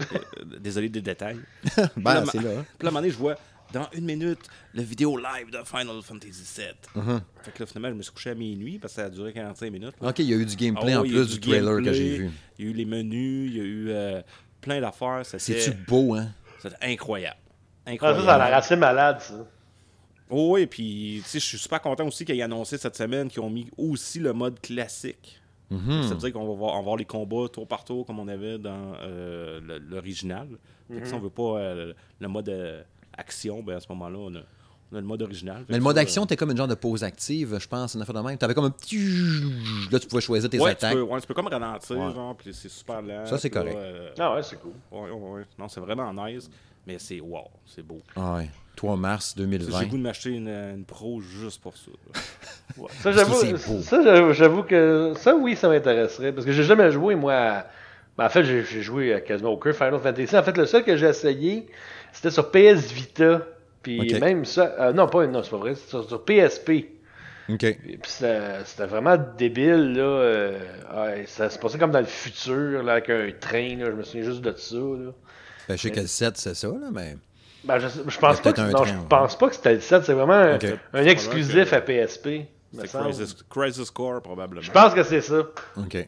Euh, 0.01 0.45
Désolé 0.61 0.89
des 0.89 1.01
détails. 1.01 1.39
Ben, 1.97 2.15
Là, 2.15 2.25
c'est 2.31 2.43
là. 2.43 2.51
hein. 2.59 2.65
Puis 2.79 2.85
là, 2.85 2.87
à 2.87 2.89
un 2.89 2.91
moment 2.91 3.01
donné, 3.01 3.11
je 3.11 3.17
vois, 3.19 3.37
dans 3.73 3.89
une 3.93 4.05
minute, 4.05 4.41
la 4.75 4.83
vidéo 4.83 5.17
live 5.17 5.51
de 5.53 5.59
Final 5.65 6.03
Fantasy 6.03 6.43
VII. 6.57 7.03
Mhm. 7.03 7.21
Fait 7.43 7.53
que 7.53 7.61
là, 7.63 7.67
finalement, 7.67 7.89
je 7.91 7.95
me 7.95 8.03
suis 8.03 8.13
couché 8.13 8.31
à 8.31 8.35
minuit 8.35 8.79
parce 8.81 8.95
que 8.95 9.01
ça 9.01 9.07
a 9.07 9.11
duré 9.11 9.33
45 9.33 9.71
minutes. 9.71 9.95
là. 10.01 10.09
Ok, 10.09 10.19
il 10.19 10.27
y 10.29 10.35
a 10.35 10.37
eu 10.37 10.45
du 10.45 10.57
gameplay 10.57 10.93
Ah 10.95 10.99
en 11.01 11.03
ouais, 11.03 11.09
plus 11.09 11.39
du, 11.39 11.41
trailer 11.41 11.83
que 11.83 11.93
j'ai 11.93 12.17
vu. 12.19 12.31
Il 12.59 12.65
y 12.65 12.69
a 12.69 12.71
eu 12.71 12.75
les 12.75 12.85
menus, 12.85 13.51
il 13.53 13.57
y 13.57 13.61
a 13.61 13.65
eu 13.65 13.87
euh, 13.91 14.23
plein 14.61 14.81
d'affaires. 14.81 15.21
C'est-tu 15.25 15.53
C'était 15.61 15.77
beau, 15.87 16.15
hein? 16.15 16.29
c'était 16.61 16.75
incroyable. 16.83 17.37
Ah, 17.87 17.91
Incroyable. 17.91 18.21
ça, 18.21 18.27
ça 18.27 18.35
a 18.37 18.49
l'air 18.49 18.57
assez 18.59 18.77
malade, 18.77 19.21
ça. 19.21 19.35
Oh 20.31 20.53
oui, 20.55 20.67
puis 20.67 21.21
tu 21.23 21.29
sais, 21.29 21.39
je 21.39 21.45
suis 21.45 21.59
super 21.59 21.81
content 21.81 22.07
aussi 22.07 22.25
qu'ils 22.25 22.39
aient 22.39 22.43
annoncé 22.43 22.79
cette 22.79 22.97
semaine 22.97 23.29
qu'ils 23.29 23.41
ont 23.43 23.51
mis 23.51 23.69
aussi 23.77 24.19
le 24.19 24.33
mode 24.33 24.59
classique. 24.61 25.41
Mhm. 25.71 26.03
Ça 26.05 26.11
veut 26.15 26.21
dire 26.21 26.33
qu'on 26.33 26.47
va 26.47 26.55
voir, 26.55 26.75
on 26.75 26.79
va 26.79 26.83
voir 26.83 26.97
les 26.97 27.05
combats 27.05 27.49
tour 27.53 27.67
par 27.67 27.85
tour 27.85 28.07
comme 28.07 28.19
on 28.19 28.29
avait 28.29 28.59
dans 28.59 28.93
euh, 29.03 29.61
l'original. 29.89 30.49
Si 31.05 31.13
on 31.15 31.19
veut 31.21 31.31
pas 31.31 31.59
euh, 31.59 31.93
le 32.21 32.29
mode 32.29 32.49
euh, 32.49 32.83
action, 33.17 33.63
ben 33.63 33.77
à 33.77 33.81
ce 33.81 33.87
moment-là, 33.91 34.19
on 34.19 34.35
a, 34.35 34.41
on 34.93 34.97
a 34.97 35.01
le 35.01 35.07
mode 35.07 35.23
original. 35.23 35.65
Mais 35.69 35.77
le 35.79 35.83
mode 35.83 35.97
ça, 35.97 36.03
action, 36.03 36.27
t'es 36.27 36.37
comme 36.37 36.51
une 36.51 36.57
genre 36.57 36.69
de 36.69 36.75
pause 36.75 37.03
active, 37.03 37.59
je 37.59 37.67
pense, 37.69 37.95
une 37.95 38.03
affaire 38.03 38.15
de 38.15 38.21
même. 38.21 38.37
T'avais 38.39 38.55
comme 38.55 38.67
un 38.67 38.71
petit. 38.71 38.99
Là, 39.91 39.99
tu 39.99 40.07
pouvais 40.07 40.21
choisir 40.23 40.49
tes 40.51 40.59
Ouais, 40.59 40.71
tu 40.75 40.85
attaques. 40.85 40.95
peux, 40.95 41.03
ouais, 41.03 41.21
tu 41.21 41.27
peux 41.27 41.35
comme 41.35 41.49
ralentir, 41.49 41.97
Ouais. 41.99 42.13
genre, 42.15 42.37
puis 42.37 42.53
c'est 42.55 42.69
super 42.69 43.01
lent. 43.03 43.27
Ça, 43.27 43.39
c'est 43.39 43.51
correct. 43.51 43.77
euh, 43.77 44.11
Ah 44.19 44.35
ouais, 44.35 44.43
c'est 44.43 44.61
cool. 44.61 44.73
ouais, 44.93 45.11
ouais, 45.11 45.31
ouais. 45.39 45.43
Non, 45.59 45.69
c'est 45.69 45.81
vraiment 45.81 46.13
nice, 46.27 46.49
mais 46.87 46.99
c'est 46.99 47.21
wow, 47.21 47.49
c'est 47.67 47.83
beau. 47.83 48.01
Ah 48.17 48.37
ouais. 48.37 48.49
3 48.77 48.97
mars 48.97 49.35
J'ai 49.37 49.45
2020. 49.45 49.81
le 49.81 49.87
goût 49.87 49.97
de 49.99 50.03
m'acheter 50.03 50.31
une, 50.31 50.49
une 50.49 50.85
pro 50.85 51.21
juste 51.21 51.61
pour 51.63 51.77
ça. 51.77 51.91
Ouais. 52.79 52.89
Ça, 52.91 53.13
j'avoue, 53.13 53.41
que 53.53 53.57
ça, 53.59 54.03
j'avoue- 54.03 54.33
j'avoue 54.33 54.63
que 54.65 55.13
ça, 55.17 55.37
oui, 55.37 55.55
ça 55.55 55.69
m'intéresserait. 55.69 56.33
Parce 56.33 56.45
que 56.47 56.51
j'ai 56.53 56.65
jamais 56.65 56.91
joué, 56.91 57.15
moi. 57.15 57.35
à- 57.35 57.67
ben, 58.19 58.25
en 58.25 58.29
fait, 58.29 58.43
j'ai 58.43 58.65
j'ai 58.65 58.81
joué 58.83 59.13
à 59.15 59.21
quasiment 59.21 59.51
aucun 59.51 59.73
Final 59.73 59.99
Fantasy. 60.01 60.37
En 60.37 60.43
fait, 60.43 60.57
le 60.57 60.67
seul 60.67 60.83
que 60.83 60.97
j'ai 60.97 61.07
essayé, 61.07 61.67
c'était 62.13 62.31
sur 62.31 62.51
PS 62.51 62.91
Vita. 62.93 63.43
Puis 63.83 64.15
même 64.19 64.45
ça. 64.45 64.75
euh, 64.81 64.93
non, 64.93 65.07
pas, 65.09 65.27
non, 65.27 65.43
c'est 65.43 65.51
pas 65.51 65.59
vrai. 65.59 65.75
C'était 65.75 65.91
sur, 65.91 66.09
sur 66.09 66.25
PSP. 66.25 66.71
Ok. 67.51 67.63
Et 67.65 67.75
Puis 67.75 67.99
c'était 68.11 68.41
c'était 68.65 68.87
vraiment 68.87 69.19
débile, 69.37 69.93
là. 69.93 70.03
euh, 70.03 70.59
ouais, 70.97 71.27
ça 71.27 71.51
se 71.51 71.59
passait 71.59 71.79
comme 71.79 71.91
dans 71.93 72.01
le 72.01 72.07
futur, 72.07 72.83
là, 72.83 72.93
avec 72.93 73.11
un 73.11 73.31
train, 73.39 73.77
là. 73.77 73.85
Je 73.87 73.91
me 73.93 74.03
souviens 74.03 74.25
juste 74.25 74.41
de 74.41 74.55
ça, 74.57 74.75
là. 74.77 75.13
Ben, 75.69 75.77
je 75.77 75.83
sais 75.83 75.91
que 75.91 76.01
le 76.01 76.07
7, 76.07 76.37
c'est 76.37 76.55
ça, 76.55 76.69
là, 76.69 76.89
mais. 76.93 77.17
Ben, 77.65 77.79
je, 77.79 77.87
Il 77.87 78.19
pense 78.19 78.41
pas 78.41 78.53
que, 78.53 78.61
non, 78.61 78.73
train, 78.73 78.85
je 78.85 78.93
ouais. 78.95 78.99
pense 79.09 79.39
pas 79.39 79.49
que 79.49 79.55
c'était 79.55 79.75
le 79.75 79.81
7. 79.81 80.05
C'est 80.05 80.13
vraiment 80.13 80.35
un, 80.35 81.05
exclusif 81.07 81.71
que- 81.71 81.75
à 81.75 81.81
PSP. 81.81 82.47
C'est. 82.73 82.89
Crisis, 83.01 83.37
Crisis 83.49 83.91
Core, 83.91 84.21
probablement. 84.21 84.61
Je 84.61 84.71
pense 84.73 84.93
que 84.95 85.03
c'est 85.03 85.21
ça. 85.21 85.43
Ok. 85.77 86.07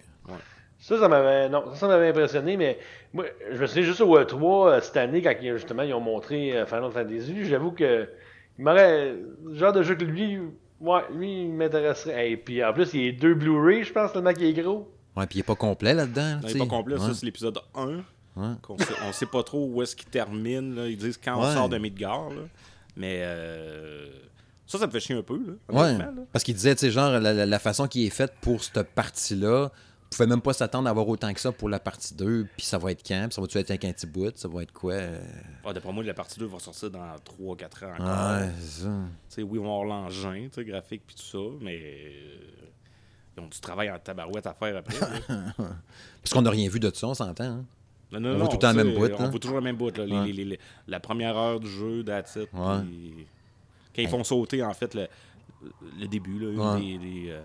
Ça, 0.78 0.98
ça 1.00 1.08
m'avait, 1.08 1.48
non, 1.48 1.64
ça, 1.70 1.76
ça 1.80 1.88
m'avait 1.88 2.08
impressionné, 2.08 2.56
mais 2.56 2.78
moi, 3.12 3.24
je 3.50 3.58
me 3.60 3.66
souviens 3.66 3.82
juste 3.84 4.00
au 4.02 4.16
E3 4.18 4.68
euh, 4.68 4.80
cette 4.80 4.96
année, 4.98 5.22
quand 5.22 5.32
ils- 5.40 5.52
justement 5.56 5.82
ils 5.82 5.94
ont 5.94 6.00
montré 6.00 6.56
euh, 6.56 6.66
Final 6.66 6.90
Fantasy, 6.92 7.44
j'avoue 7.46 7.72
que 7.72 8.08
il 8.58 8.64
m'aurait, 8.64 9.14
le 9.44 9.54
genre 9.54 9.72
de 9.72 9.82
jeu 9.82 9.94
que 9.94 10.04
lui, 10.04 10.38
Ouais, 10.78 11.00
lui, 11.14 11.44
il 11.44 11.52
m'intéresserait. 11.54 12.32
Et 12.32 12.36
puis 12.36 12.62
en 12.62 12.70
plus, 12.74 12.92
il 12.92 13.06
y 13.06 13.08
a 13.08 13.12
deux 13.12 13.32
Blu-ray, 13.34 13.82
je 13.84 13.92
pense, 13.94 14.12
tellement 14.12 14.34
qu'il 14.34 14.44
est 14.44 14.62
gros. 14.62 14.92
Ouais, 15.16 15.26
puis 15.26 15.38
il 15.38 15.40
est 15.40 15.42
pas 15.42 15.54
complet 15.54 15.94
là-dedans. 15.94 16.40
Il 16.42 16.50
sais. 16.50 16.58
pas 16.58 16.66
complet, 16.66 16.98
ça 16.98 17.06
Ouais. 17.06 17.14
c'est 17.14 17.24
l'épisode 17.24 17.58
1. 17.74 18.00
Ouais. 18.36 18.52
qu'on 18.62 18.76
sait- 18.78 18.94
on 19.08 19.12
sait 19.12 19.26
pas 19.26 19.42
trop 19.42 19.66
où 19.66 19.82
est-ce 19.82 19.96
qu'il 19.96 20.08
termine. 20.08 20.74
là. 20.74 20.86
Ils 20.88 20.98
disent 20.98 21.18
quand 21.22 21.38
on 21.40 21.52
sort 21.54 21.68
de 21.68 21.78
Midgard. 21.78 22.30
là. 22.30 22.42
Mais 22.96 23.20
euh, 23.22 24.08
ça, 24.66 24.78
ça 24.78 24.86
me 24.86 24.92
fait 24.92 25.00
chier 25.00 25.14
un 25.16 25.22
peu. 25.22 25.36
Là, 25.38 25.52
Ouais. 25.68 25.80
honnêtement, 25.90 26.12
là. 26.22 26.22
Parce 26.32 26.44
qu'il 26.44 26.54
disait, 26.54 26.74
tu 26.74 26.80
sais, 26.80 26.90
genre, 26.90 27.18
la, 27.20 27.58
façon 27.58 27.86
qui 27.88 28.06
est 28.06 28.10
faite 28.10 28.34
pour 28.40 28.62
cette 28.64 28.88
partie-là, 28.90 29.70
on 29.72 30.08
pouvait 30.16 30.26
même 30.28 30.40
pas 30.40 30.52
s'attendre 30.52 30.86
à 30.86 30.90
avoir 30.90 31.06
autant 31.08 31.32
que 31.34 31.40
ça 31.40 31.50
pour 31.52 31.68
la 31.68 31.78
partie 31.80 32.14
2, 32.14 32.46
puis 32.56 32.64
ça 32.64 32.78
va 32.78 32.92
être 32.92 33.02
quand, 33.06 33.26
puis 33.28 33.34
ça 33.34 33.40
va-tu 33.40 33.58
être 33.58 33.70
avec 33.70 33.84
un 33.84 33.92
petit 33.92 34.06
bout, 34.06 34.32
ça 34.36 34.48
va 34.48 34.62
être 34.62 34.72
quoi? 34.72 34.92
euh, 34.94 35.18
Ah, 35.64 35.72
D'après 35.72 35.92
moi, 35.92 36.04
la 36.04 36.14
partie 36.14 36.38
2 36.38 36.46
va 36.46 36.58
sortir 36.58 36.90
dans 36.90 37.16
3-4 37.24 37.84
ans 37.84 37.92
encore. 37.98 38.50
Ça. 38.60 39.42
Oui, 39.42 39.58
on 39.58 39.62
va 39.62 39.68
avoir 39.68 39.84
l'engin 39.84 40.48
graphique 40.58 41.02
puis 41.06 41.16
tout 41.16 41.22
ça, 41.22 41.56
mais 41.60 41.78
euh, 41.82 42.36
ils 43.36 43.42
ont 43.42 43.48
du 43.48 43.60
travail 43.60 43.90
en 43.90 43.98
tabarouette 43.98 44.46
à 44.46 44.54
faire 44.54 44.76
après. 44.76 44.96
Parce 45.56 46.32
qu'on 46.32 46.42
n'a 46.42 46.50
rien 46.50 46.68
vu 46.70 46.80
de 46.80 46.90
ça, 46.94 47.06
on 47.08 47.14
s'entend. 47.14 47.44
hein? 47.44 47.64
Non, 48.12 48.20
non, 48.20 48.28
On 48.28 48.32
non, 48.32 48.38
voit 48.38 48.48
tout 48.48 48.56
le 48.56 48.60
temps 48.60 48.74
même 48.74 48.94
bout, 48.94 49.10
On 49.18 49.24
hein? 49.24 49.30
voit 49.30 49.40
toujours 49.40 49.56
le 49.56 49.62
même 49.62 49.76
bout. 49.76 49.96
Là, 49.98 50.06
les- 50.06 50.12
Ouais. 50.16 50.32
les- 50.32 50.44
les- 50.44 50.60
la 50.86 51.00
première 51.00 51.36
heure 51.36 51.58
du 51.60 51.68
jeu, 51.68 52.04
that's 52.04 52.36
it, 52.36 52.48
Ouais. 52.52 52.80
puis 52.86 53.26
Quand 53.94 54.02
ils 54.02 54.08
font 54.08 54.22
sauter, 54.24 54.62
en 54.62 54.74
fait, 54.74 54.94
le, 54.94 55.08
le 55.98 56.06
début, 56.06 56.38
là, 56.38 56.50
une 56.52 56.60
Ouais. 56.60 56.80
des... 56.80 56.98
des, 56.98 57.30
euh, 57.30 57.40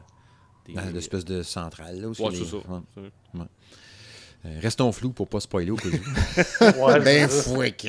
des- 0.68 0.74
Dans 0.74 0.94
l'espèce 0.94 1.26
de 1.26 1.42
centrale, 1.44 2.00
là. 2.02 2.08
où 2.10 2.12
Ouais, 2.12 2.30
les- 2.32 2.38
c'est 2.38 2.46
ça. 2.46 2.58
ouais. 2.58 2.80
C'est- 2.96 3.42
Euh, 4.44 4.58
restons 4.60 4.92
flous 4.92 5.12
pour 5.12 5.28
pas 5.28 5.40
spoiler 5.40 5.70
au 5.70 5.76
cas 5.76 5.88
où. 6.82 6.86
Ouais, 6.86 7.00
ben 7.04 7.30
fouic. 7.30 7.88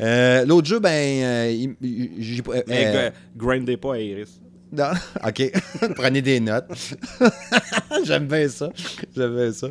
Euh, 0.00 0.44
L'autre 0.46 0.68
jeu, 0.68 0.78
ben. 0.78 0.90
euh, 1.24 1.50
il- 1.50 1.76
il- 1.82 2.22
j'ai 2.22 2.40
pas- 2.42 2.52
Mais 2.68 2.86
euh, 2.86 3.10
gra- 3.10 3.12
grindez 3.36 3.76
pas 3.76 3.94
à 3.94 3.98
Iris. 3.98 4.40
Non, 4.72 4.90
ok. 5.26 5.52
Prenez 5.96 6.22
des 6.22 6.40
notes. 6.40 6.66
J'aime 8.04 8.26
bien 8.26 8.48
ça. 8.48 8.70
J'aime 9.14 9.34
bien 9.36 9.52
ça. 9.52 9.68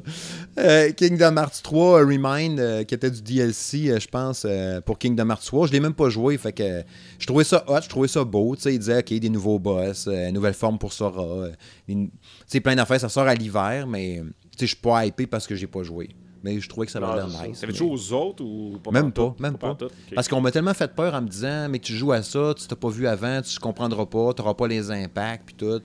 Euh, 0.58 0.92
Kingdom 0.94 1.36
Hearts 1.38 1.62
3 1.64 2.00
euh, 2.02 2.06
Remind, 2.06 2.60
euh, 2.60 2.84
qui 2.84 2.96
était 2.96 3.12
du 3.12 3.22
DLC, 3.22 3.90
euh, 3.90 4.00
je 4.00 4.08
pense, 4.08 4.48
pour 4.86 4.98
Kingdom 4.98 5.30
Hearts 5.30 5.46
3. 5.46 5.68
Je 5.68 5.72
l'ai 5.74 5.80
même 5.80 5.94
pas 5.94 6.10
joué, 6.10 6.38
fait 6.38 6.54
que 6.54 6.84
je 7.20 7.26
trouvais 7.28 7.44
ça 7.44 7.64
hot, 7.68 7.82
je 7.84 7.90
trouvais 7.90 8.08
ça 8.08 8.24
beau. 8.24 8.56
Il 8.66 8.80
disait, 8.80 9.00
ok, 9.00 9.14
des 9.14 9.30
nouveaux 9.30 9.60
boss, 9.60 10.08
nouvelle 10.08 10.54
forme 10.54 10.78
pour 10.80 10.94
Sora. 10.94 11.48
des- 11.88 12.62
plein 12.62 12.76
d'affaires, 12.76 13.00
ça 13.02 13.10
sort 13.10 13.28
à 13.28 13.36
l'hiver, 13.36 13.86
mais 13.88 14.24
je 14.60 14.66
suis 14.66 14.76
pas 14.78 15.06
hypé 15.06 15.28
parce 15.28 15.46
que 15.46 15.56
j'ai 15.56 15.68
pas 15.68 15.84
joué. 15.84 16.10
Mais 16.46 16.60
je 16.60 16.70
trouvais 16.70 16.86
que 16.86 16.92
ça 16.92 17.00
avait 17.00 17.08
Non, 17.08 17.28
l'air 17.28 17.48
nice. 17.50 17.64
Mais- 17.68 17.74
jouer 17.74 17.90
aux 17.90 18.14
autres 18.14 18.44
ou 18.44 18.78
pas 18.84 18.92
Même 18.92 19.12
pas, 19.12 19.34
même 19.40 19.58
pas. 19.58 19.76
Parce 20.14 20.28
qu'on 20.28 20.42
m'a 20.42 20.52
tellement 20.52 20.76
fait 20.76 20.94
peur 20.94 21.16
en 21.16 21.22
me 21.24 21.28
disant, 21.28 21.68
mais 21.70 21.80
tu 21.80 21.94
joues 21.96 22.12
à 22.12 22.22
ça, 22.22 22.54
tu 22.56 22.68
t'as 22.68 22.76
pas 22.76 22.90
vu 22.90 23.08
avant, 23.08 23.42
tu 23.42 23.58
comprendras 23.58 24.06
pas, 24.06 24.32
tu 24.36 24.44
n'auras 24.44 24.54
pas 24.54 24.68
les 24.68 24.92
impacts, 24.92 25.48
puis 25.48 25.56
tout. 25.56 25.82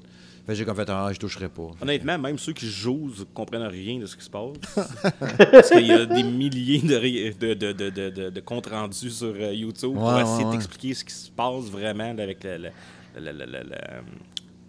Fait 0.47 0.55
j'ai 0.55 0.67
comme 0.67 0.77
fait, 0.77 0.89
ah, 0.91 1.09
je 1.15 1.19
toucherai 1.19 1.49
pas. 1.49 1.71
Honnêtement, 1.81 2.19
même 2.19 2.37
ceux 2.39 2.53
qui 2.53 2.67
jouent 2.67 3.11
ne 3.19 3.25
comprennent 3.25 3.63
rien 3.63 4.01
de 4.01 4.05
ce 4.07 4.17
qui 4.19 4.25
se 4.25 4.29
passe. 4.31 4.53
Parce 5.39 5.71
qu'il 5.71 5.87
y 5.87 5.93
a 5.93 6.05
des 6.05 6.23
milliers 6.25 6.81
de, 6.81 7.55
de, 7.55 7.63
de, 7.63 7.91
de, 8.11 8.31
de, 8.31 8.41
comptes 8.41 8.67
rendus 8.67 9.11
sur 9.11 9.35
euh, 9.35 9.55
YouTube 9.55 9.95
pour 9.95 10.03
Ouais, 10.03 10.23
essayer 10.23 10.45
ouais, 10.45 10.51
d'expliquer 10.53 10.93
ce 10.93 11.05
qui 11.05 11.15
se 11.15 11.31
passe 11.31 11.65
vraiment 11.71 12.11
avec, 12.11 12.45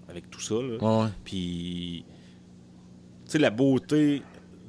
avec 0.10 0.30
tout 0.30 0.40
ça. 0.40 0.56
Puis, 1.26 2.06
tu 3.26 3.32
sais, 3.32 3.40
la 3.40 3.50
beauté 3.50 4.22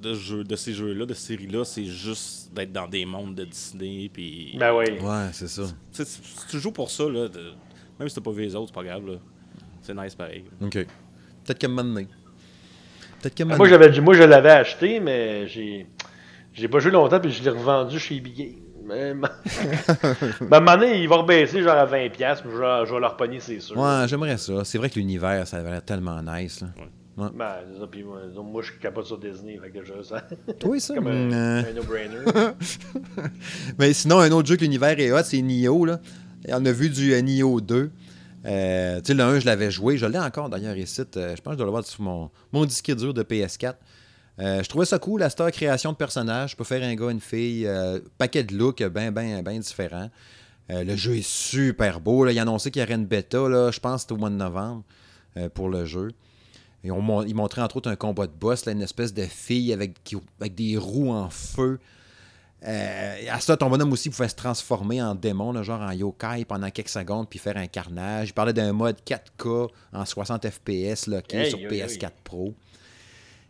de, 0.02 0.14
jeu, 0.14 0.44
de 0.44 0.56
ces 0.56 0.72
jeux-là, 0.74 1.06
de 1.06 1.14
ces 1.14 1.28
séries-là, 1.36 1.64
c'est 1.64 1.84
juste 1.84 2.52
d'être 2.52 2.72
dans 2.72 2.88
des 2.88 3.04
mondes 3.06 3.34
de 3.34 3.44
Disney. 3.44 4.10
Puis, 4.12 4.56
Ben 4.58 4.74
oui. 4.74 4.84
Ouais, 5.00 5.28
c'est 5.32 5.48
ça. 5.48 5.62
tu 5.94 6.02
si 6.04 6.58
joues 6.58 6.72
pour 6.72 6.90
ça, 6.90 7.04
là, 7.08 7.28
de- 7.28 7.52
même 7.98 8.08
si 8.08 8.14
t'as 8.14 8.20
pas 8.20 8.30
vu 8.32 8.42
les 8.42 8.54
autres, 8.56 8.68
c'est 8.68 8.74
pas 8.74 8.84
grave. 8.84 9.06
là. 9.06 9.14
C'est 9.80 9.94
nice 9.94 10.14
pareil. 10.14 10.44
OK. 10.60 10.72
Peut-être 11.44 11.58
qu'à 11.58 11.66
un 11.66 11.70
moment 11.70 11.84
donné. 11.94 12.06
Peut-être 13.20 13.34
qu'à 13.34 13.44
un 13.44 13.46
moment 13.46 13.56
Moi, 13.58 13.68
donné. 13.78 14.00
moi, 14.00 14.14
je 14.14 14.22
l'avais 14.22 14.50
acheté, 14.50 15.00
mais 15.00 15.46
j'ai, 15.48 15.86
j'ai 16.52 16.68
pas 16.68 16.78
joué 16.80 16.90
longtemps, 16.92 17.20
puis 17.20 17.30
je 17.32 17.42
l'ai 17.42 17.50
revendu 17.50 17.98
chez 17.98 18.20
Bigay. 18.20 18.56
Mais, 18.84 19.14
ben, 19.14 19.28
à 20.52 20.56
un 20.56 20.60
moment 20.60 20.76
donné, 20.76 21.00
il 21.00 21.08
va 21.08 21.16
rebaisser 21.16 21.62
genre 21.62 21.76
à 21.76 21.86
20$, 21.86 22.10
puis 22.10 22.20
je 22.52 22.56
vais, 22.56 22.86
je 22.86 22.92
vais 22.92 23.00
le 23.00 23.06
repogner, 23.06 23.38
c'est 23.40 23.60
sûr. 23.60 23.76
Ouais, 23.78 24.04
j'aimerais 24.08 24.36
ça. 24.38 24.64
C'est 24.64 24.78
vrai 24.78 24.90
que 24.90 24.98
l'univers, 24.98 25.46
ça 25.46 25.58
avait 25.58 25.70
l'air 25.70 25.84
tellement 25.84 26.20
nice. 26.22 26.60
Là. 26.62 26.68
Ben, 27.16 27.30
c'est 27.72 27.78
ça, 27.80 27.86
puis 27.90 28.02
moi, 28.04 28.62
je 28.62 28.72
capote 28.80 29.04
sur 29.06 29.18
Disney, 29.18 29.58
fait 29.62 29.70
que 29.70 29.84
je, 29.84 30.02
ça, 30.02 30.26
Oui, 30.64 30.80
ça. 30.80 30.94
comme 30.94 31.08
un, 31.08 31.30
euh, 31.32 31.62
un 31.70 31.72
no-brainer. 31.74 32.52
Mais 33.78 33.92
sinon, 33.92 34.18
un 34.20 34.30
autre 34.30 34.48
jeu 34.48 34.56
que 34.56 34.62
l'univers 34.62 34.98
est 34.98 35.12
hot, 35.12 35.22
c'est 35.24 35.42
Nioh. 35.42 35.84
Là. 35.84 36.00
On 36.48 36.64
a 36.64 36.72
vu 36.72 36.88
du 36.90 37.12
euh, 37.12 37.20
Nioh 37.20 37.60
2. 37.60 37.90
Euh, 38.44 38.96
tu 39.00 39.06
sais, 39.06 39.14
le 39.14 39.22
1, 39.22 39.38
je 39.40 39.46
l'avais 39.46 39.70
joué. 39.70 39.96
Je 39.98 40.06
l'ai 40.06 40.18
encore 40.18 40.48
d'ailleurs 40.48 40.76
ici. 40.76 41.02
Euh, 41.16 41.36
je 41.36 41.40
pense 41.42 41.52
que 41.52 41.52
je 41.52 41.56
dois 41.58 41.66
l'avoir 41.66 41.84
sur 41.84 42.02
mon, 42.02 42.30
mon 42.52 42.64
disque 42.64 42.94
dur 42.94 43.14
de 43.14 43.22
PS4. 43.22 43.74
Euh, 44.40 44.62
je 44.62 44.68
trouvais 44.68 44.86
ça 44.86 44.98
cool, 44.98 45.20
la 45.20 45.28
star 45.30 45.50
création 45.52 45.92
de 45.92 45.96
personnages. 45.96 46.52
Je 46.52 46.56
peux 46.56 46.64
faire 46.64 46.82
un 46.82 46.94
gars, 46.94 47.10
une 47.10 47.20
fille. 47.20 47.66
euh, 47.66 48.00
paquet 48.18 48.42
de 48.42 48.56
looks 48.56 48.82
bien, 48.82 49.12
bien, 49.12 49.42
bien 49.42 49.58
différents. 49.58 50.10
Euh, 50.70 50.82
le 50.84 50.96
jeu 50.96 51.16
est 51.16 51.26
super 51.26 52.00
beau. 52.00 52.24
Là. 52.24 52.32
Il 52.32 52.38
a 52.38 52.42
annoncé 52.42 52.70
qu'il 52.70 52.80
y 52.80 52.84
aurait 52.84 52.94
une 52.94 53.04
bêta. 53.06 53.48
Là. 53.48 53.70
Je 53.70 53.78
pense 53.78 53.96
que 53.96 54.00
c'était 54.02 54.12
au 54.14 54.16
mois 54.16 54.30
de 54.30 54.36
novembre 54.36 54.82
euh, 55.36 55.48
pour 55.50 55.68
le 55.68 55.84
jeu. 55.84 56.08
Et 56.84 56.90
on, 56.90 57.00
mon- 57.00 57.22
il 57.22 57.34
montrait 57.34 57.62
entre 57.62 57.76
autres 57.76 57.90
un 57.90 57.96
combat 57.96 58.26
de 58.26 58.32
boss, 58.32 58.64
là, 58.66 58.72
une 58.72 58.82
espèce 58.82 59.14
de 59.14 59.22
fille 59.22 59.72
avec, 59.72 60.02
qui- 60.04 60.16
avec 60.40 60.54
des 60.54 60.76
roues 60.76 61.10
en 61.12 61.30
feu. 61.30 61.78
Euh, 62.64 63.16
à 63.30 63.40
ça, 63.40 63.56
ton 63.56 63.68
bonhomme 63.68 63.92
aussi 63.92 64.08
pouvait 64.08 64.28
se 64.28 64.36
transformer 64.36 65.02
en 65.02 65.14
démon, 65.16 65.50
là, 65.52 65.62
genre 65.64 65.80
en 65.80 65.90
yokai 65.90 66.44
pendant 66.46 66.70
quelques 66.70 66.90
secondes, 66.90 67.28
puis 67.28 67.38
faire 67.40 67.56
un 67.56 67.66
carnage. 67.66 68.28
Il 68.28 68.32
parlait 68.34 68.52
d'un 68.52 68.72
mode 68.72 68.96
4K 69.04 69.68
en 69.92 70.04
60 70.04 70.48
FPS 70.48 71.08
là, 71.08 71.22
qui 71.22 71.36
est 71.36 71.40
Hey, 71.46 71.50
sur 71.50 71.58
hey, 71.58 71.66
PS4 71.66 72.04
hey. 72.04 72.10
Pro. 72.22 72.54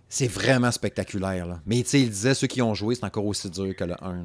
C'est 0.09 0.29
vraiment 0.29 0.71
spectaculaire. 0.71 1.47
Là. 1.47 1.61
Mais 1.66 1.83
tu 1.83 1.88
sais, 1.90 2.01
il 2.01 2.09
disait, 2.11 2.35
ceux 2.35 2.47
qui 2.47 2.61
ont 2.62 2.75
joué, 2.75 2.95
c'est 2.95 3.05
encore 3.05 3.27
aussi 3.27 3.49
dur 3.51 3.75
que 3.77 3.85
le 3.85 3.95
1. 4.03 4.12
là. 4.12 4.23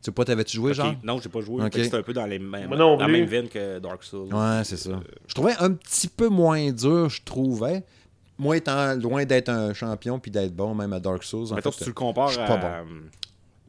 Tu 0.00 0.06
sais 0.06 0.12
pas, 0.12 0.24
t'avais-tu 0.24 0.56
joué, 0.56 0.74
genre? 0.74 0.94
Non, 1.04 1.20
j'ai 1.20 1.28
pas 1.28 1.40
joué. 1.40 1.62
C'est 1.72 1.94
un 1.94 2.02
peu 2.02 2.12
dans, 2.12 2.26
les 2.26 2.40
mêmes, 2.40 2.68
dans 2.70 2.96
la 2.96 3.06
même 3.06 3.24
veine 3.26 3.48
que 3.48 3.78
Dark 3.78 4.02
Souls. 4.02 4.34
Ouais, 4.34 4.62
c'est 4.64 4.76
ça. 4.76 5.00
Je 5.28 5.34
trouvais 5.34 5.54
un 5.60 5.70
petit 5.72 6.08
peu 6.08 6.28
moins 6.28 6.72
dur, 6.72 7.08
je 7.08 7.22
trouvais. 7.24 7.84
Moi, 8.42 8.56
étant 8.56 8.94
loin 8.96 9.24
d'être 9.24 9.48
un 9.50 9.72
champion 9.72 10.18
puis 10.18 10.30
d'être 10.32 10.52
bon, 10.54 10.74
même 10.74 10.92
à 10.92 10.98
Dark 10.98 11.22
Souls. 11.22 11.52
En 11.52 11.56
fait, 11.56 11.70
si 11.70 11.78
tu 11.78 11.84
le 11.90 11.92
compares 11.92 12.28
je 12.28 12.32
suis 12.34 12.42
à 12.42 12.46
pas 12.46 12.56
bon. 12.56 12.66
euh, 12.66 13.00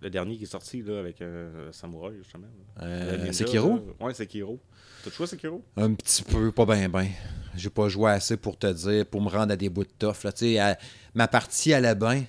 le 0.02 0.10
dernier 0.10 0.36
qui 0.36 0.44
est 0.44 0.48
sorti 0.48 0.82
là, 0.82 1.00
avec 1.00 1.22
un 1.22 1.72
samouraï, 1.72 2.16
justement. 2.18 2.48
Euh, 2.82 3.32
Sekiro? 3.32 3.76
là. 4.00 4.06
Ouais, 4.08 4.14
Sekiro. 4.16 4.60
T'as 5.04 5.12
joué 5.12 5.24
à 5.26 5.28
Sekiro? 5.28 5.64
Un 5.78 5.94
petit 5.94 6.24
peu, 6.24 6.52
pas 6.52 6.66
bien, 6.66 6.90
ben. 6.90 7.08
J'ai 7.56 7.70
pas 7.70 7.88
joué 7.88 8.10
assez 8.10 8.36
pour 8.36 8.58
te 8.58 8.66
dire, 8.66 9.06
pour 9.06 9.22
me 9.22 9.30
rendre 9.30 9.54
à 9.54 9.56
des 9.56 9.70
bouts 9.70 9.84
de 9.84 9.92
tough. 10.00 10.24
Là. 10.24 10.32
À- 10.72 10.78
ma 11.14 11.28
partie 11.28 11.72
allait 11.72 11.94
bien, 11.94 12.24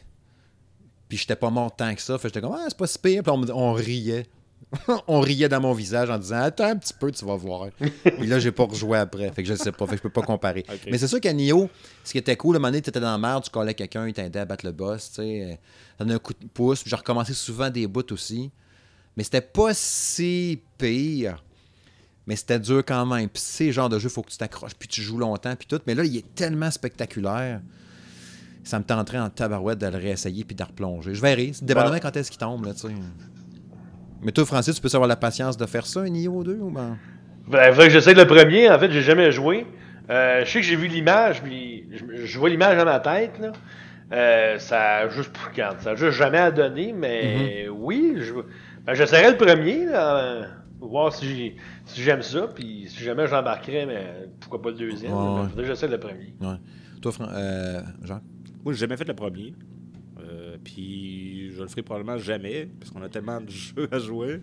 puis 1.09 1.17
j'étais 1.17 1.37
pas 1.37 1.49
mort 1.49 1.75
tant 1.75 1.95
que 1.95 2.01
ça. 2.03 2.19
Fait 2.19 2.29
j'étais 2.29 2.43
comme, 2.43 2.53
ah, 2.55 2.67
c'est 2.69 2.77
pas 2.77 2.87
si 2.87 2.99
pire. 2.99 3.23
Puis 3.23 3.33
on 3.55 3.73
riait. 3.73 4.27
on 5.09 5.21
riait 5.21 5.49
dans 5.49 5.61
mon 5.61 5.73
visage 5.73 6.11
en 6.11 6.19
disant, 6.19 6.43
attends 6.43 6.69
un 6.71 6.77
petit 6.77 6.93
peu, 6.93 7.11
tu 7.11 7.25
vas 7.25 7.37
voir. 7.37 7.69
puis 8.19 8.27
là, 8.27 8.39
j'ai 8.39 8.53
pas 8.53 8.65
rejoué 8.65 8.99
après. 8.99 9.31
Fait 9.33 9.43
que 9.43 9.49
je 9.49 9.55
sais 9.55 9.73
pas, 9.73 9.87
fait 9.87 9.93
que 9.93 9.99
je 9.99 10.03
peux 10.03 10.11
pas 10.11 10.23
comparer. 10.23 10.65
Mais 10.91 10.99
c'est 10.99 11.09
sûr 11.09 11.21
qu'à 11.21 11.33
Nioh, 11.33 11.69
ce 12.03 12.13
qui 12.13 12.19
était 12.19 12.37
cool, 12.37 12.57
à 12.57 12.59
un 12.59 12.61
moment 12.61 12.69
donné, 12.71 12.83
t'étais 12.83 13.01
dans 13.01 13.13
la 13.13 13.19
merde, 13.19 13.45
tu 13.45 13.51
collais 13.51 13.75
quelqu'un, 13.75 14.07
il 14.07 14.13
t'aidait 14.15 14.41
à 14.41 14.45
battre 14.45 14.65
le 14.67 14.73
boss, 14.73 15.11
tu 15.11 15.23
sais. 15.23 15.59
un 15.99 16.19
coup 16.19 16.33
de 16.33 16.47
pouce. 16.49 16.83
Puis 16.83 16.91
j'ai 16.91 16.97
recommencé 16.97 17.33
souvent 17.35 17.71
des 17.71 17.87
bouts 17.87 18.13
aussi. 18.13 18.51
Mais 19.17 19.25
c'était 19.25 19.41
pas 19.41 19.73
si 19.75 20.61
pire. 20.79 21.43
Mais 22.27 22.37
c'était 22.37 22.59
dur 22.59 22.83
quand 22.87 23.05
même. 23.07 23.29
Puis 23.29 23.43
c'est 23.45 23.71
genre 23.71 23.89
de 23.89 23.99
jeu, 23.99 24.09
faut 24.09 24.23
que 24.23 24.31
tu 24.31 24.39
t'accroches, 24.39 24.75
puis 24.79 24.89
tu 24.89 25.03
joues 25.03 25.19
longtemps, 25.19 25.55
puis 25.57 25.67
tout. 25.69 25.81
Mais 25.87 25.95
là, 25.95 26.05
il 26.05 26.17
est 26.17 26.35
tellement 26.35 26.71
spectaculaire. 26.71 27.61
Ça 28.65 28.79
me 28.79 28.85
tenterait 28.85 29.19
en 29.19 29.29
tabarouette 29.29 29.79
de 29.79 29.87
le 29.87 29.99
réessayer 29.99 30.43
puis 30.43 30.57
de 30.57 30.63
replonger. 30.63 31.15
Je 31.15 31.21
verrai. 31.21 31.51
C'est 31.53 31.67
dépendamment 31.67 31.93
Ben- 31.97 32.01
quand 32.01 32.17
est-ce 32.17 32.31
qu'il 32.31 32.41
tombe, 32.41 32.65
là, 32.65 32.73
tu 32.73 32.81
sais. 32.81 32.95
Mais 34.25 34.33
toi, 34.33 34.45
Francis, 34.45 34.75
tu 34.77 34.81
peux 34.81 34.89
avoir 34.95 35.09
la 35.09 35.17
patience 35.17 35.57
de 35.57 35.67
faire 35.67 35.87
ça, 35.87 36.01
un 36.01 36.15
IO 36.15 36.43
2 36.43 36.55
ou 36.61 36.71
ben? 36.71 36.97
Ben, 37.49 37.73
fait 37.75 37.85
que 37.85 37.91
j'essaie 37.91 38.15
le 38.15 38.27
premier, 38.27 38.71
en 38.71 38.79
fait, 38.79 38.91
j'ai 38.91 39.03
jamais 39.03 39.31
joué. 39.31 39.67
Euh, 40.11 40.45
je 40.45 40.51
sais 40.51 40.61
que 40.61 40.67
j'ai 40.67 40.77
vu 40.77 40.87
l'image, 40.87 41.43
puis 41.43 41.85
je, 41.93 42.25
je 42.27 42.39
vois 42.39 42.49
l'image 42.49 42.77
dans 42.79 42.85
ma 42.85 43.01
tête, 43.01 43.39
là. 43.39 43.53
Euh, 44.13 44.59
ça 44.59 44.97
a 44.99 45.09
juste 45.09 45.31
quand, 45.57 45.71
ça 45.81 45.91
a 45.91 45.95
juste 45.95 46.17
jamais 46.17 46.39
à 46.39 46.51
donner, 46.51 46.93
mais 46.93 47.67
oui, 47.71 48.15
je, 48.19 48.33
ben, 48.85 48.95
j'essaierai 48.95 49.31
le 49.33 49.37
premier, 49.37 49.87
là, 49.87 50.43
pour 50.79 50.91
voir 50.91 51.13
si, 51.15 51.27
j'ai- 51.27 51.57
si 51.87 52.03
j'aime 52.03 52.23
ça, 52.23 52.49
puis 52.55 52.87
si 52.89 53.03
jamais 53.03 53.27
j'embarquerai, 53.27 53.87
mais 53.87 54.29
pourquoi 54.41 54.61
pas 54.63 54.71
le 54.71 54.77
deuxième. 54.77 55.13
Ouais, 55.13 55.19
ouais. 55.43 55.49
faudrait 55.49 55.63
que 55.65 55.69
j'essaie 55.69 55.89
le 55.89 55.99
premier. 55.99 56.35
Ouais. 56.41 56.57
Toi, 57.01 57.13
Fran- 57.13 57.29
euh, 57.33 57.81
Jean? 58.03 58.21
Moi, 58.63 58.73
j'ai 58.75 58.81
jamais 58.81 58.97
fait 58.97 59.09
le 59.09 59.15
premier. 59.15 59.55
Puis 60.65 61.53
je 61.57 61.63
le 61.63 61.69
ferai 61.69 61.83
probablement 61.83 62.19
jamais, 62.19 62.69
parce 62.81 62.91
qu'on 62.91 63.03
a 63.03 63.09
tellement 63.09 63.41
de 63.41 63.51
jeux 63.51 63.89
à 63.93 63.99
jouer. 63.99 64.41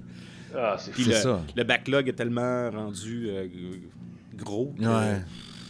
Ah, 0.56 0.76
c'est 0.80 0.92
Puis 0.92 1.04
C'est 1.06 1.10
le, 1.12 1.16
ça. 1.16 1.42
le 1.56 1.64
backlog 1.64 2.08
est 2.10 2.14
tellement 2.14 2.70
rendu 2.70 3.28
euh, 3.30 3.48
gros. 4.38 4.74
que- 4.78 4.84
Ouais. 4.86 5.22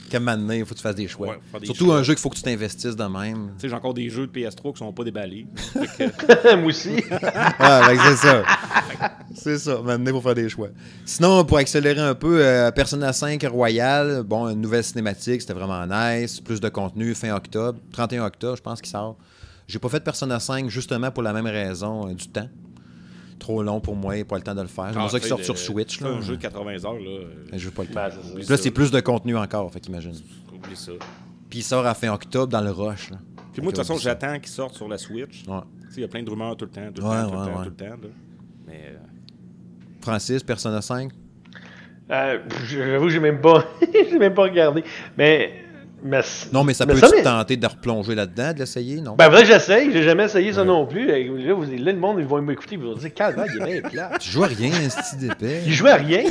Qu'à 0.09 0.17
un 0.17 0.53
il 0.53 0.65
faut 0.65 0.71
que 0.73 0.79
tu 0.79 0.81
fasses 0.83 0.95
des 0.95 1.07
choix. 1.07 1.29
Ouais, 1.53 1.59
des 1.61 1.67
Surtout 1.67 1.85
choix. 1.85 1.97
un 1.99 2.03
jeu 2.03 2.13
qu'il 2.15 2.21
faut 2.21 2.29
que 2.29 2.35
tu 2.35 2.41
t'investisses 2.41 2.97
de 2.97 3.03
même. 3.05 3.51
Tu 3.55 3.61
sais, 3.61 3.69
j'ai 3.69 3.75
encore 3.75 3.93
des 3.93 4.09
jeux 4.09 4.27
de 4.27 4.31
PS3 4.31 4.73
qui 4.73 4.79
sont 4.79 4.91
pas 4.91 5.05
déballés. 5.05 5.45
Que- 5.97 6.55
Moi 6.57 6.65
aussi. 6.65 6.89
ouais, 6.95 7.01
c'est 7.09 8.15
ça. 8.17 8.43
C'est 9.33 9.57
ça, 9.57 9.81
maintenant, 9.81 10.11
pour 10.11 10.23
faire 10.23 10.35
des 10.35 10.49
choix. 10.49 10.67
Sinon, 11.05 11.45
pour 11.45 11.59
accélérer 11.59 12.01
un 12.01 12.13
peu, 12.15 12.43
euh, 12.45 12.71
Persona 12.71 13.13
5 13.13 13.41
Royal, 13.49 14.23
bon, 14.23 14.49
une 14.49 14.59
nouvelle 14.59 14.83
cinématique, 14.83 15.39
c'était 15.39 15.53
vraiment 15.53 15.85
nice. 15.87 16.41
Plus 16.41 16.59
de 16.59 16.67
contenu, 16.67 17.15
fin 17.15 17.33
octobre, 17.33 17.79
31 17.93 18.25
octobre, 18.25 18.57
je 18.57 18.61
pense 18.61 18.81
qu'il 18.81 18.91
sort. 18.91 19.15
J'ai 19.71 19.79
pas 19.79 19.87
fait 19.87 20.03
Persona 20.03 20.37
5 20.39 20.69
justement 20.69 21.11
pour 21.11 21.23
la 21.23 21.31
même 21.31 21.45
raison, 21.47 22.09
euh, 22.09 22.13
du 22.13 22.27
temps. 22.27 22.49
Trop 23.39 23.63
long 23.63 23.79
pour 23.79 23.95
moi, 23.95 24.13
pas 24.25 24.35
le 24.35 24.41
temps 24.43 24.53
de 24.53 24.61
le 24.61 24.67
faire. 24.67 24.91
Ah, 24.95 25.07
ça 25.07 25.11
qu'il 25.11 25.19
tu 25.19 25.23
sais, 25.23 25.29
sorte 25.29 25.39
de- 25.41 25.45
sur 25.45 25.57
Switch. 25.57 25.97
c'est 25.99 26.03
Là. 26.03 26.11
un 26.11 26.21
jeu 26.21 26.35
de 26.35 26.41
80 26.41 26.83
heures, 26.85 26.99
là. 26.99 27.19
Je 27.53 27.65
veux 27.65 27.71
pas 27.71 27.83
le 27.83 27.87
temps. 27.87 27.93
Ben, 27.95 28.09
c'est 28.11 28.21
ça. 28.27 28.33
Puis 28.35 28.41
là, 28.43 28.57
ça. 28.57 28.57
c'est 28.57 28.71
plus 28.71 28.91
de 28.91 28.99
contenu 28.99 29.37
encore, 29.37 29.71
fait 29.71 29.79
qu'imagine. 29.79 30.11
Oublie 30.53 30.75
ça. 30.75 30.91
Puis 31.49 31.59
il 31.59 31.63
sort 31.63 31.85
à 31.85 31.93
fin 31.93 32.13
octobre 32.13 32.51
dans 32.51 32.61
le 32.61 32.71
rush. 32.71 33.09
Là. 33.11 33.17
Puis 33.53 33.61
moi, 33.61 33.71
de 33.71 33.77
toute 33.77 33.85
façon, 33.87 33.97
ça. 33.97 34.03
j'attends 34.09 34.37
qu'il 34.39 34.49
sorte 34.51 34.75
sur 34.75 34.87
la 34.89 34.97
Switch. 34.97 35.43
Ouais. 35.47 35.55
Il 35.95 36.01
y 36.01 36.03
a 36.03 36.07
plein 36.09 36.21
de 36.23 36.29
rumeurs 36.29 36.55
tout 36.57 36.65
le 36.65 36.71
temps, 36.71 36.91
tout 36.93 37.01
le 37.01 37.07
Ouais, 37.07 37.15
temps, 37.21 37.29
tout 37.31 37.37
ouais, 37.37 37.45
le 37.45 37.51
temps, 37.53 37.63
tout 37.63 37.69
le 37.69 37.75
temps. 37.75 37.85
là. 37.85 38.09
Mais 38.67 38.81
euh, 38.93 38.97
Francis, 40.01 40.43
Persona 40.43 40.81
5. 40.81 41.11
Euh, 42.11 42.39
J'avoue 42.67 43.05
que 43.05 43.11
j'ai 43.11 43.19
même 43.21 43.39
pas. 43.41 43.65
j'ai 43.93 44.19
même 44.19 44.33
pas 44.33 44.43
regardé. 44.43 44.83
Mais. 45.17 45.63
Mais 46.03 46.21
Non, 46.51 46.63
mais 46.63 46.73
ça 46.73 46.85
mais 46.85 46.93
peut 46.93 47.01
te 47.01 47.23
tenter 47.23 47.57
de 47.57 47.67
replonger 47.67 48.15
là-dedans, 48.15 48.53
de 48.53 48.59
l'essayer, 48.59 49.01
non? 49.01 49.15
Ben, 49.15 49.29
vrai 49.29 49.45
j'essaye, 49.45 49.91
j'ai 49.91 50.03
jamais 50.03 50.25
essayé 50.25 50.53
ça 50.53 50.63
non 50.63 50.85
plus. 50.85 51.07
Là, 51.07 51.53
vous- 51.53 51.63
là, 51.63 51.91
le 51.91 51.97
monde, 51.99 52.17
ils 52.19 52.25
vont 52.25 52.41
m'écouter, 52.41 52.75
ils 52.75 52.81
vont 52.81 52.95
dire, 52.95 53.13
calme, 53.13 53.43
il 53.55 53.61
est 53.61 53.65
bien 53.81 53.89
plat. 53.89 54.11
Tu 54.19 54.29
joues 54.31 54.43
à 54.43 54.47
rien, 54.47 54.71
un 54.73 54.89
style 54.89 55.19
d'épée. 55.27 55.61
Il 55.65 55.73
jouait 55.73 55.91
à 55.91 55.95
rien. 55.95 56.23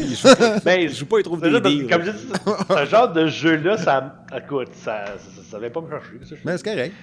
Ben, 0.65 0.89
je 0.89 0.95
joue 0.95 1.07
pas, 1.07 1.19
il 1.19 1.23
trouve 1.23 1.41
des. 1.41 1.87
Comme 1.87 2.05
je 2.05 2.11
dis, 2.11 2.27
ce 2.69 2.87
genre 2.87 3.13
de 3.13 3.27
jeu-là, 3.27 3.77
ça. 3.79 4.25
Écoute, 4.37 4.69
ça, 4.75 5.05
ça, 5.51 5.59
vient 5.59 5.71
pas 5.71 5.81
me 5.81 5.91
chercher. 5.91 6.39
Mais 6.45 6.57
c'est 6.57 6.65
correct. 6.65 6.95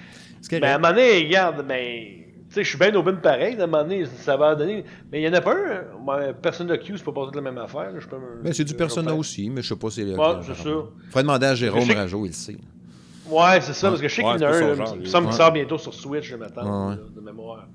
Mais 0.52 0.66
à 0.68 0.74
un 0.76 0.78
moment 0.78 0.94
donné, 0.94 1.24
regarde, 1.24 1.64
mais. 1.66 2.27
Tu 2.48 2.54
sais, 2.54 2.64
je 2.64 2.68
suis 2.70 2.78
bien 2.78 2.94
open 2.94 3.18
pareil, 3.18 3.60
à 3.60 3.64
un 3.64 3.66
moment 3.66 3.82
donné, 3.82 4.06
ça 4.06 4.36
va 4.36 4.54
donner. 4.54 4.82
Mais 5.12 5.20
il 5.20 5.24
y 5.24 5.28
en 5.28 5.34
a 5.34 5.40
pas 5.42 5.54
un. 5.54 6.32
Personne 6.32 6.68
de 6.68 6.76
Q, 6.76 6.96
c'est 6.96 7.04
pas 7.04 7.30
la 7.34 7.40
même 7.42 7.58
affaire. 7.58 7.92
là, 7.92 7.98
me- 8.00 8.42
Mais 8.42 8.54
c'est 8.54 8.64
du 8.64 8.74
Persona 8.74 9.14
aussi, 9.14 9.50
mais 9.50 9.60
je 9.60 9.68
sais 9.68 9.76
pas 9.76 9.90
si 9.90 10.02
c'est 10.02 10.16
Ouais, 10.16 10.36
c'est 10.42 10.54
ça. 10.54 10.62
Faudrait 10.64 11.22
demander 11.22 11.46
à 11.46 11.54
Jérôme 11.54 11.90
Rajo, 11.90 12.24
il 12.24 12.28
le 12.28 12.34
sait. 12.34 12.56
Ouais, 13.28 13.60
c'est 13.60 13.74
ça, 13.74 13.90
parce 13.90 14.00
que 14.00 14.08
je 14.08 14.14
sais 14.14 14.22
qu'il 14.22 14.30
y 14.30 14.34
en 14.34 14.42
a 14.42 14.56
un, 14.56 14.94
il 14.94 15.00
me 15.00 15.04
semble 15.04 15.26
qu'il 15.26 15.36
sort 15.36 15.52
bientôt 15.52 15.76
sur 15.76 15.92
Switch, 15.92 16.24
je 16.24 16.36
m'attends, 16.36 16.92
de, 16.92 17.20
mémoire. 17.20 17.66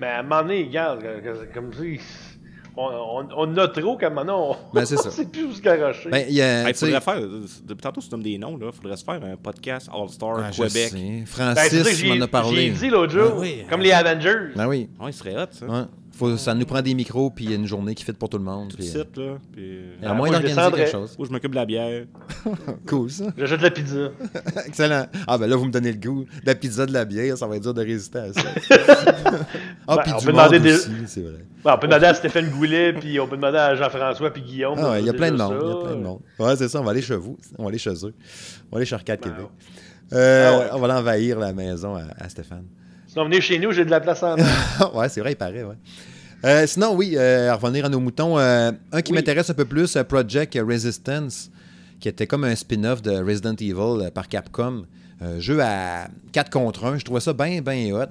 Mais 0.00 0.08
à 0.08 0.20
un 0.20 0.22
moment 0.22 0.42
donné, 0.42 0.64
regarde, 0.64 1.04
comme 1.54 1.70
tu 1.70 1.98
dis, 1.98 2.00
on, 2.78 3.20
on, 3.20 3.28
on 3.36 3.56
a 3.56 3.68
trop 3.68 3.96
qu'à 3.96 4.08
moment 4.10 4.24
donné, 4.24 4.56
on 4.60 4.74
Ben, 4.74 4.84
c'est 4.84 4.96
ça. 4.98 5.08
on 5.08 5.10
sait 5.10 5.26
plus 5.26 5.44
où 5.44 5.52
se 5.52 5.60
garocher. 5.60 6.08
Ben, 6.10 6.24
il 6.28 6.34
y 6.34 6.42
a. 6.42 6.68
Il 6.68 6.74
sais- 6.74 6.86
faudrait 6.86 7.00
faire, 7.00 7.20
depuis 7.64 7.82
tantôt, 7.82 8.00
tu 8.00 8.08
nommes 8.10 8.22
des 8.22 8.38
noms, 8.38 8.56
là. 8.56 8.70
faudrait 8.72 8.96
se 8.96 9.04
faire 9.04 9.14
un 9.22 9.36
podcast 9.36 9.88
All-Star 9.92 10.38
Ah, 10.44 10.50
Québec. 10.50 10.90
Ben, 10.92 11.26
Francis 11.26 11.96
j'ai 11.98 12.08
m'en 12.18 12.24
a 12.24 12.28
parlé. 12.28 12.66
j'ai 12.66 12.70
dit 12.70 12.88
l'autre 12.90 13.12
jour, 13.12 13.32
Ah 13.34 13.38
oui. 13.38 13.64
comme 13.68 13.80
les 13.80 13.92
Avengers. 13.92 14.52
Ben 14.54 14.66
oui. 14.68 14.88
Ouais, 15.00 15.10
il 15.10 15.12
serait 15.12 15.36
hot, 15.36 15.46
ça. 15.50 15.66
Ouais. 15.66 15.82
Faut, 16.18 16.36
ça 16.36 16.52
nous 16.52 16.66
prend 16.66 16.82
des 16.82 16.94
micros 16.94 17.30
puis 17.30 17.54
une 17.54 17.64
journée 17.66 17.94
qui 17.94 18.02
fait 18.02 18.12
pour 18.12 18.28
tout 18.28 18.38
le 18.38 18.44
monde. 18.44 18.70
Tout 18.70 18.76
puis, 18.76 18.86
de 18.86 18.90
suite, 18.90 19.16
là. 19.16 19.38
Puis, 19.52 19.62
euh, 19.64 19.94
euh, 20.02 20.06
à 20.10 20.14
moins 20.14 20.28
moi, 20.28 20.38
je 20.42 20.48
d'organiser 20.54 20.76
quelque 20.76 20.90
chose. 20.90 21.14
Moi, 21.16 21.28
je 21.28 21.32
m'occupe 21.32 21.50
de 21.52 21.56
la 21.56 21.64
bière. 21.64 22.06
Cool, 22.86 23.08
ça. 23.10 23.26
J'achète 23.36 23.58
de 23.60 23.64
la 23.64 23.70
pizza. 23.70 24.08
Excellent. 24.66 25.06
Ah, 25.28 25.38
ben 25.38 25.46
là, 25.46 25.54
vous 25.56 25.66
me 25.66 25.70
donnez 25.70 25.92
le 25.92 25.98
goût. 25.98 26.24
De 26.24 26.46
la 26.46 26.54
pizza, 26.56 26.86
de 26.86 26.92
la 26.92 27.04
bière, 27.04 27.38
ça 27.38 27.46
va 27.46 27.54
être 27.56 27.62
dur 27.62 27.72
de 27.74 27.82
résister 27.84 28.18
à 28.18 28.32
ça. 28.32 28.40
ah, 29.86 29.96
Ben, 29.96 30.02
puis 30.02 30.12
on 30.14 30.18
du 30.18 30.26
peut 30.26 30.32
monde 30.32 30.40
demander 30.50 30.58
des- 30.60 30.74
aussi, 30.74 30.90
c'est 31.06 31.20
vrai. 31.22 31.44
Bon, 31.62 31.70
on 31.72 31.78
peut 31.78 31.86
demander 31.86 32.06
à 32.06 32.14
Stéphane 32.14 32.50
Goulet, 32.50 32.92
puis 32.94 33.20
on 33.20 33.28
peut 33.28 33.36
demander 33.36 33.58
à 33.58 33.74
Jean-François, 33.76 34.32
puis 34.32 34.42
Guillaume. 34.42 34.78
Ah, 34.78 34.90
ouais, 34.92 35.00
il 35.00 35.06
y 35.06 35.10
a 35.10 35.12
plein 35.12 35.30
de 35.30 35.36
monde. 35.36 35.54
Il 35.62 35.68
y 35.68 35.72
a 35.72 35.76
plein 35.84 35.96
de 35.96 36.02
monde. 36.02 36.20
Ouais, 36.38 36.56
c'est 36.56 36.68
ça. 36.68 36.80
On 36.80 36.84
va 36.84 36.90
aller 36.90 37.02
chez 37.02 37.16
vous. 37.16 37.38
On 37.58 37.62
va 37.62 37.68
aller 37.68 37.78
chez 37.78 37.90
eux. 37.90 38.14
On 38.70 38.72
va 38.72 38.78
aller 38.78 38.86
chez 38.86 38.94
Arcade 38.96 39.20
Ben, 39.22 39.30
Québec. 39.30 39.46
Euh, 40.14 40.48
Ah 40.50 40.58
ouais. 40.58 40.66
On 40.72 40.80
va 40.80 40.88
l'envahir 40.88 41.38
la 41.38 41.52
maison 41.52 41.94
à, 41.94 42.02
à 42.18 42.28
Stéphane. 42.28 42.64
Sinon, 43.08 43.24
venez 43.24 43.40
chez 43.40 43.58
nous, 43.58 43.72
j'ai 43.72 43.84
de 43.84 43.90
la 43.90 44.00
place 44.00 44.22
en 44.22 44.36
main. 44.36 44.44
ouais, 44.94 45.08
c'est 45.08 45.20
vrai, 45.20 45.32
il 45.32 45.36
paraît, 45.36 45.64
ouais. 45.64 45.74
Euh, 46.44 46.66
sinon, 46.68 46.94
oui, 46.94 47.14
euh, 47.16 47.50
à 47.50 47.54
revenir 47.56 47.84
à 47.84 47.88
nos 47.88 47.98
moutons, 47.98 48.38
euh, 48.38 48.70
un 48.92 49.02
qui 49.02 49.10
Oui. 49.12 49.18
m'intéresse 49.18 49.50
un 49.50 49.54
peu 49.54 49.64
plus, 49.64 49.96
euh, 49.96 50.04
Project 50.04 50.56
Resistance, 50.64 51.50
qui 51.98 52.08
était 52.08 52.26
comme 52.28 52.44
un 52.44 52.54
spin-off 52.54 53.02
de 53.02 53.10
Resident 53.10 53.54
Evil 53.58 54.10
par 54.14 54.28
Capcom. 54.28 54.84
Jeu 55.40 55.58
à 55.60 56.06
4 56.30 56.48
contre 56.48 56.84
1, 56.84 56.98
je 56.98 57.04
trouvais 57.04 57.18
ça 57.18 57.32
bien, 57.32 57.60
bien 57.60 57.92
hot. 57.92 58.06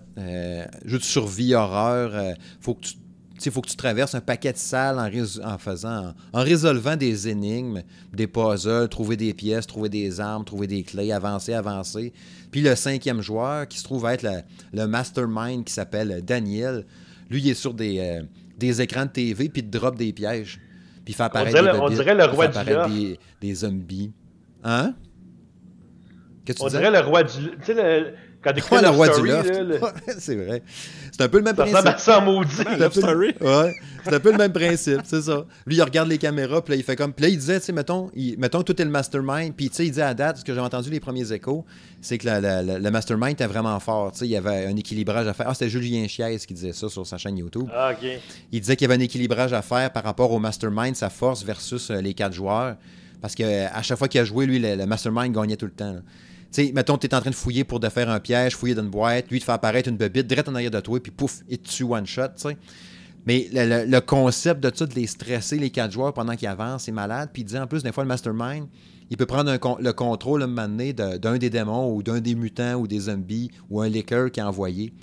Jeu 0.84 0.98
de 0.98 1.04
survie, 1.04 1.54
horreur. 1.56 2.12
faut 2.60 2.74
que 2.74 2.82
tu 2.82 2.96
sais, 3.44 3.52
faut 3.52 3.62
que 3.62 3.70
tu 3.70 3.76
traverses 3.76 4.16
un 4.16 4.22
paquet 4.22 4.52
de 4.54 4.58
salles 4.58 4.98
en, 5.00 5.10
rés- 5.10 5.44
en 5.44 5.58
faisant, 5.58 6.14
en 6.34 6.44
résolvant 6.44 6.96
des 6.96 7.28
énigmes, 7.30 7.82
des 8.14 8.28
puzzles, 8.28 8.90
trouver 8.90 9.16
des 9.18 9.34
pièces, 9.34 9.68
trouver 9.68 9.90
des 9.90 10.20
armes, 10.20 10.44
trouver 10.46 10.68
des 10.68 10.84
clés, 10.84 11.12
avancer, 11.12 11.54
avancer. 11.54 12.14
Puis 12.52 12.62
le 12.62 12.76
cinquième 12.76 13.22
joueur, 13.22 13.68
qui 13.68 13.78
se 13.78 13.84
trouve 13.84 14.06
être 14.08 14.24
le, 14.24 14.42
le 14.74 14.88
mastermind 14.88 15.64
qui 15.64 15.74
s'appelle 15.74 16.22
Daniel, 16.26 16.86
lui, 17.30 17.42
il 17.42 17.50
est 17.50 17.54
sur 17.54 17.74
des, 17.74 18.00
euh, 18.00 18.24
des 18.58 18.82
écrans 18.82 19.06
de 19.06 19.12
TV, 19.12 19.50
puis 19.50 19.62
il 19.62 19.70
te 19.70 19.78
drop 19.78 19.96
des 19.98 20.14
pièges. 20.14 20.60
Puis 21.06 21.14
il 21.14 21.16
fait 21.16 21.24
apparaître 21.24 21.52
dirait 21.52 21.62
des 21.74 21.78
le- 21.78 21.84
on 21.84 21.90
dirait 21.96 22.16
le 22.16 22.24
il 22.24 22.30
roi 22.30 22.48
du 22.48 22.54
des, 22.90 23.20
des 23.42 23.54
zombies. 23.56 24.12
Hein? 24.64 24.94
On 26.62 26.68
dirait 26.70 26.92
le 26.92 27.00
roi 27.00 27.24
du. 27.24 27.32
Tu 27.34 27.66
sais, 27.66 27.74
le- 27.74 28.14
quand 28.44 28.54
t'écoutes 28.54 28.72
Ouais, 28.72 28.82
le 28.82 28.90
roi 28.90 29.08
du 29.08 29.14
Story, 29.14 29.30
loft. 29.30 29.50
là, 29.50 29.64
le- 29.64 29.80
Ouais, 29.82 29.90
c'est 30.20 30.36
vrai. 30.36 30.64
C'est 31.12 31.22
un 31.24 31.28
peu 31.30 31.38
le 31.40 31.44
même 31.44 31.56
ça 31.56 31.66
principe. 31.66 31.98
ça 32.00 32.20
maudit. 32.22 32.50
C'est 32.56 32.68
un 32.68 32.78
Love 32.78 32.94
peu- 32.94 33.02
Story. 33.02 33.34
Ouais, 33.42 33.76
c'est 34.04 34.14
un 34.14 34.20
peu 34.20 34.32
le 34.32 34.38
même 34.38 34.54
principe, 34.54 35.02
c'est 35.06 35.22
ça. 35.22 35.46
Lui, 35.66 35.76
il 35.78 35.82
regarde 35.82 36.08
les 36.08 36.18
caméras, 36.18 36.62
puis 36.64 36.74
là, 36.74 36.78
il 36.78 36.84
fait 36.84 36.96
comme. 36.96 37.14
Puis 37.14 37.24
là, 37.24 37.30
il 37.30 37.38
disait, 37.38 37.60
tu 37.60 37.66
sais, 37.66 37.74
mettons, 37.74 38.10
il- 38.16 38.38
mettons 38.38 38.60
que 38.60 38.72
tout 38.72 38.82
est 38.82 38.86
le 38.86 38.92
mastermind, 38.92 39.54
puis 39.56 39.70
tu 39.70 39.76
sais, 39.76 39.86
il 39.88 39.92
dit 39.92 40.02
à 40.02 40.14
date, 40.14 40.38
ce 40.38 40.44
que 40.46 40.54
j'ai 40.54 40.60
entendu 40.60 40.90
les 40.90 41.00
premiers 41.00 41.32
échos, 41.32 41.66
c'est 42.02 42.18
que 42.18 42.26
la- 42.28 42.40
la- 42.40 42.62
la- 42.62 42.80
le 42.80 42.92
mastermind 42.92 43.32
était 43.34 43.48
vraiment 43.48 43.80
fort. 43.80 44.12
Tu 44.12 44.20
sais, 44.20 44.26
il 44.26 44.32
y 44.32 44.38
avait 44.38 44.66
un 44.68 44.76
équilibrage 44.76 45.28
à 45.28 45.34
faire. 45.34 45.48
Ah, 45.50 45.54
c'était 45.54 45.70
Julien 45.70 46.08
Chies 46.08 46.46
qui 46.48 46.54
disait 46.54 46.74
ça 46.74 46.90
sur 46.90 47.06
sa 47.08 47.18
chaîne 47.18 47.38
YouTube. 47.38 47.68
Ah, 47.74 47.92
ok. 47.92 48.08
Il 48.52 48.60
disait 48.62 48.76
qu'il 48.76 48.88
y 48.88 48.92
avait 48.92 49.02
un 49.02 49.04
équilibrage 49.04 49.54
à 49.54 49.62
faire 49.62 49.92
par 49.92 50.04
rapport 50.04 50.32
au 50.32 50.40
mastermind, 50.40 50.96
sa 50.96 51.10
force 51.10 51.44
versus 51.44 51.90
euh, 51.90 52.02
les 52.02 52.14
quatre 52.14 52.34
joueurs. 52.34 52.76
Parce 53.20 53.34
que 53.34 53.42
euh, 53.44 53.66
à 53.74 53.82
chaque 53.82 53.98
fois 53.98 54.08
qu'il 54.08 54.22
a 54.22 54.26
joué, 54.26 54.46
lui, 54.46 54.60
le, 54.60 54.76
le 54.76 54.86
mastermind 54.86 55.34
gagnait 55.34 55.58
tout 55.58 55.66
le 55.66 55.72
temps. 55.72 55.94
là. 55.94 56.00
Sais, 56.52 56.72
mettons, 56.74 56.98
tu 56.98 57.08
es 57.08 57.14
en 57.14 57.22
train 57.22 57.30
de 57.30 57.36
fouiller 57.36 57.64
pour 57.64 57.80
te 57.80 57.90
faire 57.90 58.10
un 58.10 58.20
piège, 58.20 58.56
fouiller 58.56 58.76
dans 58.76 58.84
une 58.84 58.90
boîte, 58.90 59.30
lui, 59.30 59.40
te 59.40 59.46
fait 59.46 59.52
apparaître 59.52 59.90
une 59.90 59.98
bebite 59.98 60.28
direct 60.28 60.48
en 60.48 60.56
arrière 60.56 60.72
de 60.72 60.80
toi, 60.80 61.00
puis 61.00 61.12
pouf, 61.12 61.42
il 61.50 61.60
te 61.60 61.70
tue 61.70 61.84
one 61.84 62.06
shot, 62.06 62.30
tu 62.36 62.50
sais. 62.50 62.58
Mais 63.28 63.50
le, 63.52 64.00
concept 64.00 64.62
de 64.64 64.72
ça, 64.74 64.86
de 64.86 64.96
les 64.96 65.06
stresser, 65.06 65.58
les 65.58 65.70
quatre 65.70 65.92
joueurs, 65.92 66.14
pendant 66.14 66.38
qu'ils 66.38 66.48
avancent, 66.48 66.86
c'est 66.86 66.94
malade. 66.94 67.30
Puis 67.34 67.42
il 67.42 67.46
dit 67.46 67.58
en 67.58 67.68
plus, 67.68 67.84
des 67.84 67.92
fois, 67.92 68.06
le 68.06 68.08
mastermind, 68.08 68.68
il 69.10 69.18
peut 69.18 69.26
prendre 69.26 69.52
le 69.52 69.92
contrôle, 69.92 70.42
à 70.42 70.46
un 70.46 70.48
moment 70.48 70.68
d'un 70.68 71.38
des 71.38 71.50
démons 71.50 71.94
ou 71.94 72.02
d'un 72.02 72.22
des 72.22 72.36
mutants 72.36 72.76
ou 72.76 72.88
des 72.88 73.02
zombies 73.02 73.52
ou 73.70 73.82
un 73.82 73.90
liquor 73.90 74.32
qui 74.32 74.40
est 74.40 74.44
envoyé. 74.44 74.94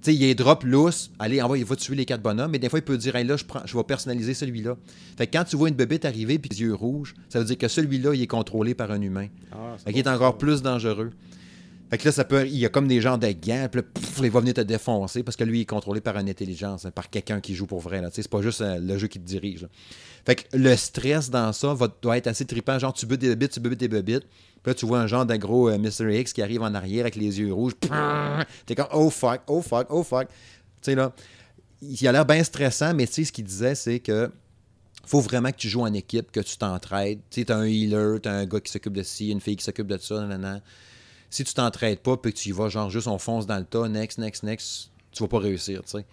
Sais, 0.00 0.14
il 0.14 0.22
est 0.22 0.34
drop 0.34 0.62
loose. 0.64 1.10
Allez, 1.18 1.42
envoie, 1.42 1.58
il 1.58 1.64
va 1.64 1.74
tuer 1.74 1.96
les 1.96 2.04
quatre 2.04 2.22
bonhommes. 2.22 2.50
Mais 2.52 2.58
des 2.58 2.68
fois, 2.68 2.78
il 2.78 2.84
peut 2.84 2.96
dire, 2.96 3.16
hey, 3.16 3.24
là, 3.24 3.36
je, 3.36 3.44
prends, 3.44 3.62
je 3.64 3.76
vais 3.76 3.82
personnaliser 3.82 4.32
celui-là. 4.34 4.76
Fait 5.16 5.26
que 5.26 5.36
quand 5.36 5.44
tu 5.44 5.56
vois 5.56 5.68
une 5.68 5.74
bébête 5.74 6.04
arriver 6.04 6.38
puis 6.38 6.50
les 6.50 6.60
yeux 6.60 6.74
rouges, 6.74 7.14
ça 7.28 7.40
veut 7.40 7.44
dire 7.44 7.58
que 7.58 7.68
celui-là, 7.68 8.14
il 8.14 8.22
est 8.22 8.26
contrôlé 8.28 8.74
par 8.74 8.90
un 8.92 9.00
humain. 9.00 9.26
Ah, 9.52 9.76
Fait 9.84 9.92
qu'il 9.92 10.00
est 10.00 10.08
encore 10.08 10.38
plus 10.38 10.62
dangereux. 10.62 11.10
Fait 11.90 11.96
que 11.96 12.04
là, 12.04 12.12
ça 12.12 12.24
peut, 12.24 12.46
il 12.46 12.58
y 12.58 12.66
a 12.66 12.68
comme 12.68 12.86
des 12.86 13.00
genres 13.00 13.18
de 13.18 13.28
gants, 13.28 13.66
puis 13.72 13.80
là, 13.80 13.86
pouf, 13.94 14.20
il 14.22 14.30
va 14.30 14.40
venir 14.40 14.52
te 14.52 14.60
défoncer 14.60 15.22
parce 15.22 15.36
que 15.38 15.44
lui, 15.44 15.60
il 15.60 15.62
est 15.62 15.64
contrôlé 15.64 16.02
par 16.02 16.18
une 16.18 16.28
intelligence, 16.28 16.84
hein, 16.84 16.90
par 16.90 17.08
quelqu'un 17.08 17.40
qui 17.40 17.54
joue 17.54 17.66
pour 17.66 17.80
vrai. 17.80 18.02
C'est 18.12 18.28
pas 18.28 18.42
juste 18.42 18.60
euh, 18.60 18.78
le 18.78 18.98
jeu 18.98 19.06
qui 19.08 19.18
te 19.18 19.24
dirige. 19.26 19.62
là. 19.62 19.68
Fait 20.26 20.34
que 20.34 20.42
le 20.56 20.76
stress 20.76 21.30
dans 21.30 21.50
ça 21.54 21.72
va, 21.72 21.88
doit 22.02 22.18
être 22.18 22.26
assez 22.26 22.44
trippant. 22.44 22.78
Genre, 22.78 22.92
tu 22.92 23.06
butes 23.06 23.22
des 23.22 23.28
bébites, 23.30 23.52
tu 23.52 23.60
butes 23.60 23.80
des 23.80 23.88
bébites. 23.88 24.26
Puis 24.62 24.70
là, 24.70 24.74
tu 24.74 24.86
vois 24.86 25.00
un 25.00 25.06
genre 25.06 25.26
de 25.26 25.36
gros 25.36 25.68
euh, 25.68 25.78
Mr. 25.78 26.20
X 26.20 26.32
qui 26.32 26.42
arrive 26.42 26.62
en 26.62 26.74
arrière 26.74 27.02
avec 27.02 27.16
les 27.16 27.40
yeux 27.40 27.52
rouges. 27.52 27.74
T'es 28.66 28.74
comme, 28.74 28.88
oh 28.92 29.10
fuck, 29.10 29.42
oh 29.46 29.62
fuck, 29.62 29.86
oh 29.90 30.02
fuck. 30.02 30.28
Tu 30.28 30.34
sais, 30.82 30.94
là, 30.94 31.12
il 31.80 32.08
a 32.08 32.12
l'air 32.12 32.26
bien 32.26 32.42
stressant, 32.42 32.94
mais 32.94 33.06
tu 33.06 33.14
sais, 33.14 33.24
ce 33.24 33.32
qu'il 33.32 33.44
disait, 33.44 33.74
c'est 33.74 34.00
que 34.00 34.30
faut 35.06 35.20
vraiment 35.20 35.50
que 35.50 35.56
tu 35.56 35.68
joues 35.68 35.82
en 35.82 35.92
équipe, 35.94 36.30
que 36.30 36.40
tu 36.40 36.58
t'entraides. 36.58 37.20
Tu 37.30 37.40
sais, 37.40 37.46
t'as 37.46 37.56
un 37.56 37.64
healer, 37.64 38.20
t'as 38.20 38.32
un 38.32 38.46
gars 38.46 38.60
qui 38.60 38.70
s'occupe 38.70 38.92
de 38.92 39.02
ci, 39.02 39.30
une 39.30 39.40
fille 39.40 39.56
qui 39.56 39.64
s'occupe 39.64 39.86
de 39.86 39.96
ça, 39.96 40.16
nanana. 40.16 40.60
Si 41.30 41.44
tu 41.44 41.54
t'entraides 41.54 42.00
pas, 42.00 42.16
puis 42.16 42.32
que 42.32 42.38
tu 42.38 42.50
y 42.50 42.52
vas, 42.52 42.68
genre, 42.68 42.90
juste 42.90 43.06
on 43.06 43.18
fonce 43.18 43.46
dans 43.46 43.58
le 43.58 43.64
tas, 43.64 43.88
next, 43.88 44.18
next, 44.18 44.42
next, 44.42 44.90
tu 45.12 45.22
vas 45.22 45.28
pas 45.28 45.38
réussir, 45.38 45.82
tu 45.84 45.92
sais. 45.92 46.04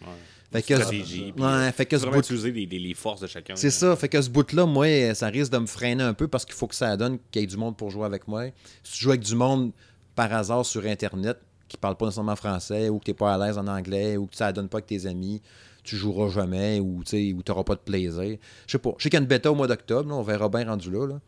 Fait 0.61 0.73
que, 0.73 0.75
Stratégie. 0.75 1.33
ouais, 1.37 1.43
euh, 1.43 1.71
fait 1.71 1.85
que 1.85 1.97
ce 1.97 2.05
bout- 2.05 2.19
utiliser 2.19 2.51
les, 2.51 2.65
les- 2.65 2.93
forces 2.93 3.21
de 3.21 3.27
chacun. 3.27 3.55
c'est 3.55 3.69
ça, 3.71 3.95
fait 3.95 4.09
que 4.09 4.21
ce 4.21 4.29
bout-là, 4.29 4.65
moi, 4.65 5.13
ça 5.13 5.27
risque 5.27 5.51
de 5.51 5.57
me 5.57 5.65
freiner 5.67 6.03
un 6.03 6.13
peu 6.13 6.27
parce 6.27 6.45
qu'il 6.45 6.55
faut 6.55 6.67
que 6.67 6.75
ça 6.75 6.95
donne 6.97 7.17
qu'il 7.31 7.41
y 7.41 7.43
ait 7.45 7.47
du 7.47 7.57
monde 7.57 7.75
pour 7.77 7.89
jouer 7.89 8.05
avec 8.05 8.27
moi. 8.27 8.45
Si 8.83 8.93
tu 8.93 9.03
joues 9.03 9.09
avec 9.09 9.21
du 9.21 9.35
monde 9.35 9.71
par 10.15 10.31
hasard 10.33 10.65
sur 10.65 10.85
Internet 10.85 11.37
qui 11.67 11.77
parle 11.77 11.95
pas 11.97 12.05
nécessairement 12.05 12.35
français 12.35 12.89
ou 12.89 12.99
que 12.99 13.05
tu 13.05 13.11
n'es 13.11 13.15
pas 13.15 13.33
à 13.33 13.37
l'aise 13.47 13.57
en 13.57 13.67
anglais 13.67 14.17
ou 14.17 14.27
que 14.27 14.35
ça 14.35 14.51
donne 14.53 14.69
pas 14.69 14.77
avec 14.77 14.85
tes 14.87 15.05
amis, 15.07 15.41
tu 15.83 15.97
joueras 15.97 16.29
jamais 16.29 16.79
ou 16.79 17.03
tu 17.05 17.35
n'auras 17.47 17.63
pas 17.63 17.75
de 17.75 17.79
plaisir. 17.81 18.37
Je 18.67 18.71
sais 18.71 18.77
pas. 18.79 18.91
Je 18.97 19.03
sais 19.03 19.09
qu'il 19.09 19.17
y 19.17 19.19
a 19.19 19.21
une 19.21 19.27
bêta 19.27 19.51
au 19.51 19.55
mois 19.55 19.67
d'octobre, 19.67 20.15
on 20.15 20.21
verra 20.21 20.47
bien 20.47 20.65
rendu 20.65 20.89
là. 20.91 21.05
là. 21.07 21.19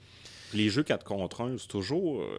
Les 0.54 0.70
jeux 0.70 0.84
4 0.84 1.04
contre 1.04 1.42
1, 1.42 1.58
c'est 1.58 1.68
toujours. 1.68 2.22
euh, 2.22 2.38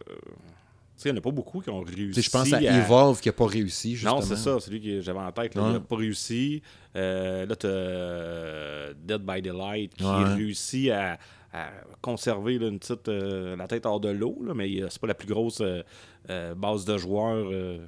il 1.05 1.11
n'y 1.11 1.17
en 1.17 1.19
a 1.19 1.21
pas 1.21 1.31
beaucoup 1.31 1.61
qui 1.61 1.69
ont 1.69 1.81
réussi. 1.81 2.13
sais, 2.15 2.21
Je 2.21 2.29
pense 2.29 2.51
à 2.53 2.61
Evolve 2.61 3.19
qui 3.21 3.29
n'a 3.29 3.33
pas 3.33 3.47
réussi, 3.47 3.95
justement. 3.95 4.15
Non, 4.15 4.21
c'est 4.21 4.35
ça, 4.35 4.57
c'est 4.59 4.71
lui 4.71 4.81
que 4.81 5.01
j'avais 5.01 5.19
en 5.19 5.31
tête. 5.31 5.55
là. 5.55 5.61
Ouais. 5.63 5.69
Il 5.69 5.73
n'a 5.73 5.79
pas 5.79 5.95
réussi. 5.95 6.61
Euh, 6.95 7.45
là, 7.45 7.55
tu 7.55 7.67
as 7.67 8.93
Dead 9.17 9.21
by 9.25 9.41
Daylight 9.41 9.93
qui 9.95 10.03
Ouais. 10.03 10.33
réussit 10.35 10.89
à, 10.91 11.17
à 11.53 11.69
conserver 12.01 12.57
là, 12.59 12.67
une 12.67 12.79
petite, 12.79 13.07
euh, 13.07 13.55
la 13.55 13.67
tête 13.67 13.85
hors 13.85 13.99
de 13.99 14.09
l'eau, 14.09 14.37
mais 14.55 14.81
euh, 14.81 14.87
c'est 14.89 14.99
pas 15.01 15.07
la 15.07 15.13
plus 15.13 15.27
grosse 15.27 15.61
euh, 15.61 15.81
euh, 16.29 16.53
base 16.55 16.85
de 16.85 16.97
joueurs 16.97 17.47
euh, 17.51 17.79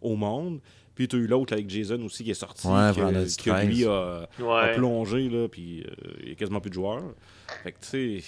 au 0.00 0.16
monde. 0.16 0.60
Puis 0.94 1.06
tu 1.06 1.14
as 1.16 1.18
eu 1.20 1.26
l'autre 1.28 1.52
avec 1.52 1.70
Jason 1.70 2.00
aussi 2.02 2.24
qui 2.24 2.32
est 2.32 2.34
sorti, 2.34 2.66
Ouais, 2.66 2.90
que, 2.94 3.42
que 3.44 3.66
lui 3.66 3.84
a, 3.86 4.28
plongé, 4.74 5.28
là, 5.28 5.46
puis 5.48 5.82
euh, 5.82 6.10
il 6.22 6.28
y 6.30 6.32
a 6.32 6.34
quasiment 6.34 6.60
plus 6.60 6.70
de 6.70 6.74
joueurs. 6.74 7.04
Fait 7.62 7.70
que, 7.72 7.78
tu 7.80 8.20
sais, 8.20 8.24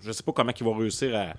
je 0.00 0.12
sais 0.12 0.22
pas 0.22 0.30
comment 0.32 0.52
ils 0.58 0.64
vont 0.64 0.74
réussir 0.74 1.14
à. 1.16 1.34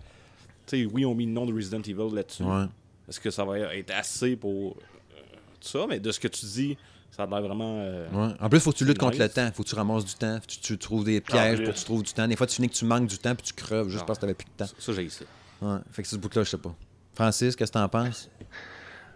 Sais, 0.71 0.85
oui, 0.91 1.05
on 1.05 1.13
mis 1.13 1.25
le 1.25 1.31
nom 1.33 1.45
de 1.45 1.53
Resident 1.53 1.81
Evil 1.81 2.15
là-dessus. 2.15 2.43
Ouais. 2.43 2.63
Est-ce 3.09 3.19
que 3.19 3.29
ça 3.29 3.43
va 3.43 3.59
être 3.59 3.91
assez 3.91 4.35
pour 4.37 4.71
euh, 4.77 5.21
tout 5.59 5.67
ça? 5.67 5.85
Mais 5.89 5.99
de 5.99 6.11
ce 6.11 6.19
que 6.19 6.27
tu 6.29 6.45
dis, 6.45 6.77
ça 7.09 7.23
a 7.23 7.27
l'air 7.27 7.41
vraiment. 7.41 7.77
euh, 7.81 8.07
Ouais. 8.11 8.33
En 8.39 8.47
plus, 8.49 8.59
faut 8.61 8.71
que 8.71 8.77
tu 8.77 8.85
luttes 8.85 8.97
contre 8.99 9.19
le 9.19 9.27
temps. 9.27 9.49
faut 9.53 9.63
que 9.63 9.67
tu 9.67 9.75
ramasses 9.75 10.05
du 10.05 10.13
temps. 10.13 10.35
Faut 10.35 10.41
que 10.41 10.45
tu, 10.51 10.59
tu 10.59 10.77
trouves 10.77 11.03
des 11.03 11.19
pièges 11.19 11.57
plus. 11.57 11.65
pour 11.65 11.73
que 11.73 11.79
tu 11.79 11.85
trouves 11.85 12.03
du 12.03 12.13
temps. 12.13 12.27
Des 12.27 12.35
fois, 12.37 12.47
tu 12.47 12.55
finis 12.55 12.69
que 12.69 12.73
tu 12.75 12.85
manques 12.85 13.07
du 13.07 13.17
temps 13.17 13.35
puis 13.35 13.45
tu 13.47 13.53
creves 13.53 13.89
juste 13.89 14.03
Ah. 14.03 14.07
parce 14.07 14.17
que 14.19 14.21
t'avais 14.21 14.33
plus 14.33 14.45
de 14.45 14.51
temps. 14.57 14.65
Ça, 14.67 14.73
ça, 14.79 14.93
j'ai 14.93 15.09
ça. 15.09 15.25
Ouais. 15.61 15.77
Fait 15.91 16.03
que 16.03 16.07
ce 16.07 16.15
bout-là, 16.15 16.43
je 16.43 16.49
sais 16.51 16.57
pas. 16.57 16.73
Francis, 17.15 17.55
qu'est-ce 17.55 17.71
que 17.71 17.77
t'en 17.77 17.89
penses? 17.89 18.29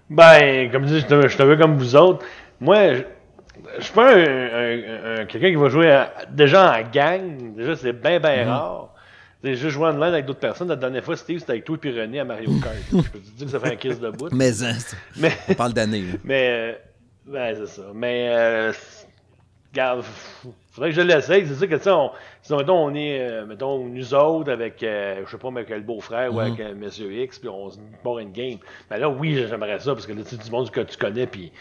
Ben, 0.09 0.69
comme 0.71 0.85
je 0.87 0.95
dis, 0.95 0.99
je 1.01 1.37
te, 1.37 1.43
veux 1.43 1.55
comme 1.57 1.77
vous 1.77 1.95
autres. 1.95 2.25
Moi, 2.59 2.95
je, 2.95 3.01
je 3.79 3.83
suis 3.83 3.93
pas 3.93 4.13
un, 4.13 4.19
un- 4.19 5.21
un- 5.21 5.25
quelqu'un 5.25 5.49
qui 5.49 5.55
va 5.55 5.69
jouer 5.69 5.89
à- 5.89 6.25
déjà 6.29 6.77
en 6.79 6.89
gang. 6.91 7.55
Déjà, 7.55 7.75
c'est 7.75 7.93
bien, 7.93 8.19
bien 8.19 8.45
rare. 8.45 8.93
J'ai 9.45 9.55
juste 9.55 9.69
joué 9.75 9.85
en 9.87 9.91
ligne 9.91 10.03
avec 10.03 10.25
d'autres 10.25 10.39
personnes. 10.39 10.67
La 10.69 10.75
dernière 10.75 11.03
fois, 11.03 11.15
Steve, 11.15 11.39
c'était 11.39 11.51
avec 11.51 11.65
toi 11.65 11.75
et 11.75 11.79
puis 11.79 11.99
René 11.99 12.19
à 12.19 12.25
Mario 12.25 12.49
Kart. 12.61 12.75
je 12.91 12.97
peux 13.09 13.19
te 13.19 13.29
dire 13.37 13.45
que 13.45 13.51
ça 13.51 13.59
fait 13.59 13.73
un 13.73 13.75
kiss 13.75 13.99
de 13.99 14.09
bout. 14.09 14.29
Mais, 14.31 14.63
hein, 14.63 14.73
c'est- 14.77 14.97
Mais, 15.17 15.31
on 15.49 15.53
parle 15.53 15.73
d'années. 15.73 16.01
là. 16.01 16.13
mais, 16.23 16.49
euh, 16.49 16.73
ben, 17.27 17.55
c'est 17.55 17.67
ça. 17.67 17.83
Mais, 17.93 18.29
euh, 18.29 18.73
c'est- 18.73 19.07
regarde, 19.71 20.03
faudrait 20.71 20.89
que 20.89 20.95
je 20.95 21.01
l'essaye. 21.01 21.45
C'est 21.47 21.55
sûr 21.55 21.67
que, 21.69 21.75
tu 21.75 21.83
sais, 21.83 21.91
on, 21.91 22.09
si, 22.41 22.53
mettons, 22.55 22.85
on 22.85 22.93
est, 22.95 23.19
euh, 23.19 23.45
mettons, 23.45 23.85
nous 23.85 24.13
autres 24.13 24.51
avec, 24.51 24.81
euh, 24.83 25.21
je 25.25 25.31
sais 25.31 25.37
pas, 25.37 25.49
avec 25.49 25.69
le 25.69 25.81
beau-frère 25.81 26.33
ou 26.33 26.39
avec 26.39 26.59
euh, 26.59 26.73
Monsieur 26.75 27.11
X, 27.11 27.39
puis 27.39 27.49
on 27.49 27.69
se 27.69 27.77
part 28.03 28.19
une 28.19 28.31
game. 28.31 28.57
Ben 28.89 28.97
là, 28.97 29.09
oui, 29.09 29.35
j'aimerais 29.47 29.79
ça, 29.79 29.93
parce 29.93 30.07
que 30.07 30.13
là, 30.13 30.21
tu 30.23 30.35
sais, 30.35 30.43
du 30.43 30.49
monde 30.49 30.71
que 30.71 30.81
tu 30.81 30.97
connais, 30.97 31.27
puis, 31.27 31.51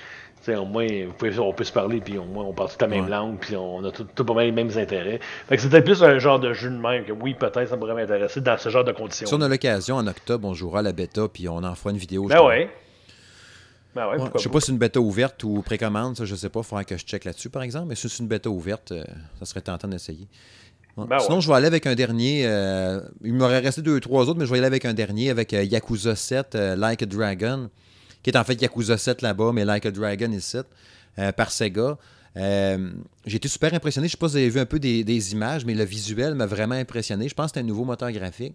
au 0.49 0.65
moins, 0.65 0.87
vous 1.07 1.13
pouvez- 1.13 1.39
on 1.39 1.53
peut 1.53 1.65
se 1.65 1.73
parler, 1.73 2.01
puis 2.01 2.19
au 2.19 2.25
moins, 2.25 2.45
on 2.45 2.53
parle 2.53 2.71
toute 2.71 2.83
la 2.83 2.89
même 2.89 3.05
Ouais. 3.05 3.11
langue, 3.11 3.39
puis 3.41 3.57
on 3.57 3.85
a 3.85 3.91
tout, 3.91 4.07
tout 4.15 4.25
pas 4.25 4.35
mal 4.35 4.47
les 4.47 4.53
mêmes 4.53 4.71
intérêts. 4.77 5.21
Fait 5.49 5.57
que 5.57 5.63
c'est 5.63 5.69
peut-être 5.69 5.85
plus 5.85 6.03
un 6.03 6.19
genre 6.19 6.39
de 6.39 6.53
jeu 6.53 6.71
de 6.71 6.77
même, 6.77 7.05
que 7.05 7.13
oui, 7.13 7.35
peut-être, 7.35 7.69
ça 7.69 7.77
pourrait 7.77 7.95
m'intéresser 7.95 8.41
dans 8.41 8.59
ce 8.59 8.69
genre 8.69 8.85
de 8.85 8.93
conditions. 8.93 9.27
Si 9.27 9.35
on 9.35 9.41
a 9.41 9.49
l'occasion, 9.49 9.97
en 9.97 10.07
octobre, 10.07 10.47
on 10.49 10.55
jouera 10.55 10.81
à 10.81 10.83
la 10.83 10.93
bêta 10.93 11.27
puis 11.29 11.49
on 11.49 11.59
en 11.65 11.75
fera 11.75 11.91
une 11.91 11.97
vidéo. 11.99 12.27
Ben 12.27 12.43
ouais. 12.43 12.71
Ben 13.95 14.09
ouais, 14.09 14.21
Ouais, 14.21 14.29
je 14.35 14.41
sais 14.41 14.49
pas 14.49 14.59
si 14.61 14.67
c'est 14.67 14.73
une 14.73 14.79
bêta 14.79 14.99
ouverte 15.01 15.45
ou 15.45 15.63
précommande, 15.63 16.17
ça 16.17 16.25
je 16.25 16.35
sais 16.35 16.49
pas, 16.49 16.61
il 16.61 16.65
faudra 16.67 16.85
que 16.85 16.97
je 16.97 17.05
check 17.05 17.25
là-dessus 17.25 17.49
par 17.49 17.63
exemple, 17.63 17.87
mais 17.89 17.95
si 17.95 18.09
c'est 18.09 18.19
une 18.23 18.29
bêta 18.29 18.51
ouverte, 18.51 18.91
euh, 18.91 19.05
ça 19.39 19.45
serait 19.45 19.61
tentant 19.61 19.87
d'essayer. 19.87 20.27
Ben 20.97 21.19
Sinon, 21.19 21.37
ouais. 21.37 21.41
je 21.41 21.49
vais 21.49 21.55
aller 21.55 21.67
avec 21.67 21.87
un 21.87 21.95
dernier. 21.95 22.43
euh, 22.47 23.01
il 23.23 23.35
m'aurait 23.35 23.59
resté 23.61 23.83
deux, 23.83 23.99
trois 24.01 24.29
autres, 24.29 24.39
mais 24.39 24.47
je 24.47 24.51
vais 24.53 24.59
aller 24.59 24.67
avec 24.67 24.85
un 24.85 24.95
dernier 24.95 25.31
avec 25.31 25.53
euh, 25.53 25.63
Yakuza 25.65 26.15
7, 26.17 26.55
euh, 26.55 26.77
Like 26.77 27.03
a 27.03 27.07
Dragon, 27.07 27.69
qui 28.25 28.31
est 28.31 28.37
en 28.37 28.43
fait 28.43 28.61
Yakuza 28.61 28.99
7 28.99 29.23
là-bas, 29.23 29.53
mais 29.53 29.65
Like 29.65 29.87
a 29.87 29.93
Dragon 29.93 30.33
ici, 30.33 30.57
euh, 31.21 31.31
par 31.31 31.53
Sega. 31.53 31.97
Euh, 32.37 32.91
J'ai 33.27 33.37
été 33.37 33.47
super 33.47 33.73
impressionné. 33.75 34.09
Je 34.09 34.13
sais 34.13 34.17
pas 34.19 34.27
si 34.27 34.33
vous 34.33 34.39
avez 34.39 34.49
vu 34.49 34.59
un 34.59 34.67
peu 34.67 34.81
des, 34.81 35.05
des 35.05 35.33
images, 35.33 35.65
mais 35.65 35.75
le 35.75 35.85
visuel 35.85 36.35
m'a 36.35 36.47
vraiment 36.47 36.75
impressionné. 36.75 37.29
Je 37.29 37.35
pense 37.35 37.53
que 37.53 37.59
c'est 37.59 37.61
un 37.61 37.67
nouveau 37.69 37.85
moteur 37.85 38.11
graphique. 38.11 38.55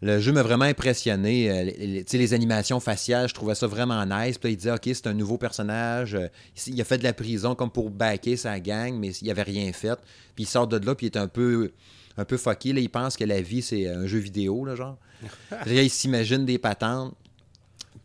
Le 0.00 0.20
jeu 0.20 0.32
m'a 0.32 0.42
vraiment 0.44 0.64
impressionné. 0.64 1.50
Euh, 1.50 1.64
les, 1.64 2.04
les- 2.10 2.32
animations 2.34 2.78
faciales, 2.78 3.28
je 3.28 3.34
trouvais 3.34 3.56
ça 3.56 3.66
vraiment 3.66 4.06
nice. 4.06 4.38
Puis 4.38 4.48
là, 4.48 4.52
il 4.52 4.56
disait, 4.56 4.70
OK, 4.70 4.82
c'est 4.84 5.08
un 5.08 5.12
nouveau 5.12 5.36
personnage. 5.38 6.14
Euh, 6.14 6.28
il 6.68 6.80
a 6.80 6.84
fait 6.84 6.98
de 6.98 7.02
la 7.02 7.12
prison 7.12 7.54
comme 7.56 7.70
pour 7.70 7.90
backer 7.90 8.36
sa 8.36 8.60
gang, 8.60 8.94
mais 8.96 9.08
il 9.10 9.30
avait 9.30 9.42
rien 9.42 9.70
fait. 9.72 9.98
Puis 10.36 10.44
il 10.44 10.46
sort 10.46 10.68
de 10.68 10.78
là, 10.86 10.94
puis 10.94 11.08
il 11.08 11.10
est 11.12 11.18
un 11.18 11.26
peu, 11.28 11.72
un 12.16 12.24
peu 12.24 12.36
fucké. 12.36 12.72
Là, 12.72 12.80
il 12.80 12.88
pense 12.90 13.16
que 13.16 13.24
la 13.24 13.40
vie, 13.42 13.60
c'est 13.60 13.88
un 13.88 14.06
jeu 14.06 14.18
vidéo, 14.20 14.64
là, 14.64 14.76
genre. 14.76 14.96
Là, 15.50 15.82
il 15.82 15.90
s'imagine 15.90 16.46
des 16.46 16.58
patentes. 16.58 17.12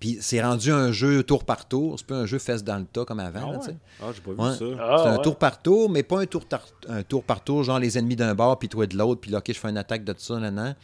Puis 0.04 0.18
c'est 0.20 0.42
rendu 0.44 0.70
un 0.70 0.92
jeu 0.92 1.24
tour 1.24 1.46
par 1.46 1.66
tour. 1.66 1.98
C'est 1.98 2.06
pas 2.06 2.16
un 2.18 2.26
jeu 2.26 2.38
fesse 2.38 2.62
dans 2.62 2.78
le 2.78 2.84
tas 2.84 3.06
comme 3.06 3.22
avant, 3.22 3.48
Ah, 3.48 3.52
là, 3.54 3.60
ouais? 3.60 3.76
Ah, 4.02 4.06
j'ai 4.14 4.20
pas 4.20 4.32
vu 4.32 4.38
Ouais. 4.38 4.58
ça. 4.58 4.66
Ah, 4.82 4.96
c'est 5.02 5.10
un 5.12 5.16
ouais. 5.16 5.22
tour 5.22 5.38
par 5.38 5.62
tour, 5.62 5.90
mais 5.90 6.04
pas 6.04 6.20
un 6.20 6.26
tour, 6.26 6.46
tar- 6.46 6.68
un 6.90 7.04
tour 7.04 7.24
par 7.24 7.42
tour, 7.42 7.64
genre 7.64 7.80
les 7.80 7.98
ennemis 7.98 8.18
d'un 8.18 8.36
bord, 8.36 8.60
puis 8.60 8.68
toi 8.68 8.86
de 8.86 8.98
l'autre, 8.98 9.22
puis 9.22 9.32
là, 9.32 9.38
OK, 9.38 9.46
je 9.48 9.54
fais 9.54 9.70
une 9.70 9.78
attaque 9.78 10.04
de 10.04 10.14
ça, 10.18 10.38
nan, 10.40 10.56
nan. 10.56 10.76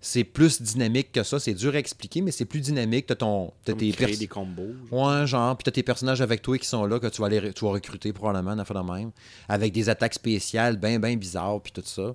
C'est 0.00 0.24
plus 0.24 0.60
dynamique 0.60 1.12
que 1.12 1.22
ça. 1.22 1.38
C'est 1.38 1.54
dur 1.54 1.74
à 1.74 1.78
expliquer, 1.78 2.22
mais 2.22 2.32
c'est 2.32 2.44
plus 2.44 2.58
dynamique. 2.60 3.06
T'as 3.06 3.14
ton. 3.14 3.52
T'as 3.64 3.72
Comme 3.72 3.78
tes 3.78 3.92
créer 3.92 4.08
pers- 4.08 4.18
des 4.18 4.26
combos. 4.26 4.74
Ouais, 4.90 5.26
genre, 5.28 5.56
puis 5.56 5.62
t'as 5.62 5.70
tes 5.70 5.84
personnages 5.84 6.20
avec 6.20 6.42
toi 6.42 6.58
qui 6.58 6.66
sont 6.66 6.84
là, 6.86 6.98
que 6.98 7.06
tu 7.06 7.20
vas, 7.20 7.28
aller, 7.28 7.52
tu 7.52 7.64
vas 7.64 7.70
recruter 7.70 8.12
probablement, 8.12 8.56
dans 8.56 8.64
de 8.64 8.92
même, 8.92 9.12
avec 9.48 9.72
des 9.72 9.88
attaques 9.88 10.14
spéciales 10.14 10.76
bien, 10.76 10.98
bien 10.98 11.14
bizarres, 11.14 11.60
puis 11.60 11.70
tout 11.72 11.82
ça. 11.84 12.14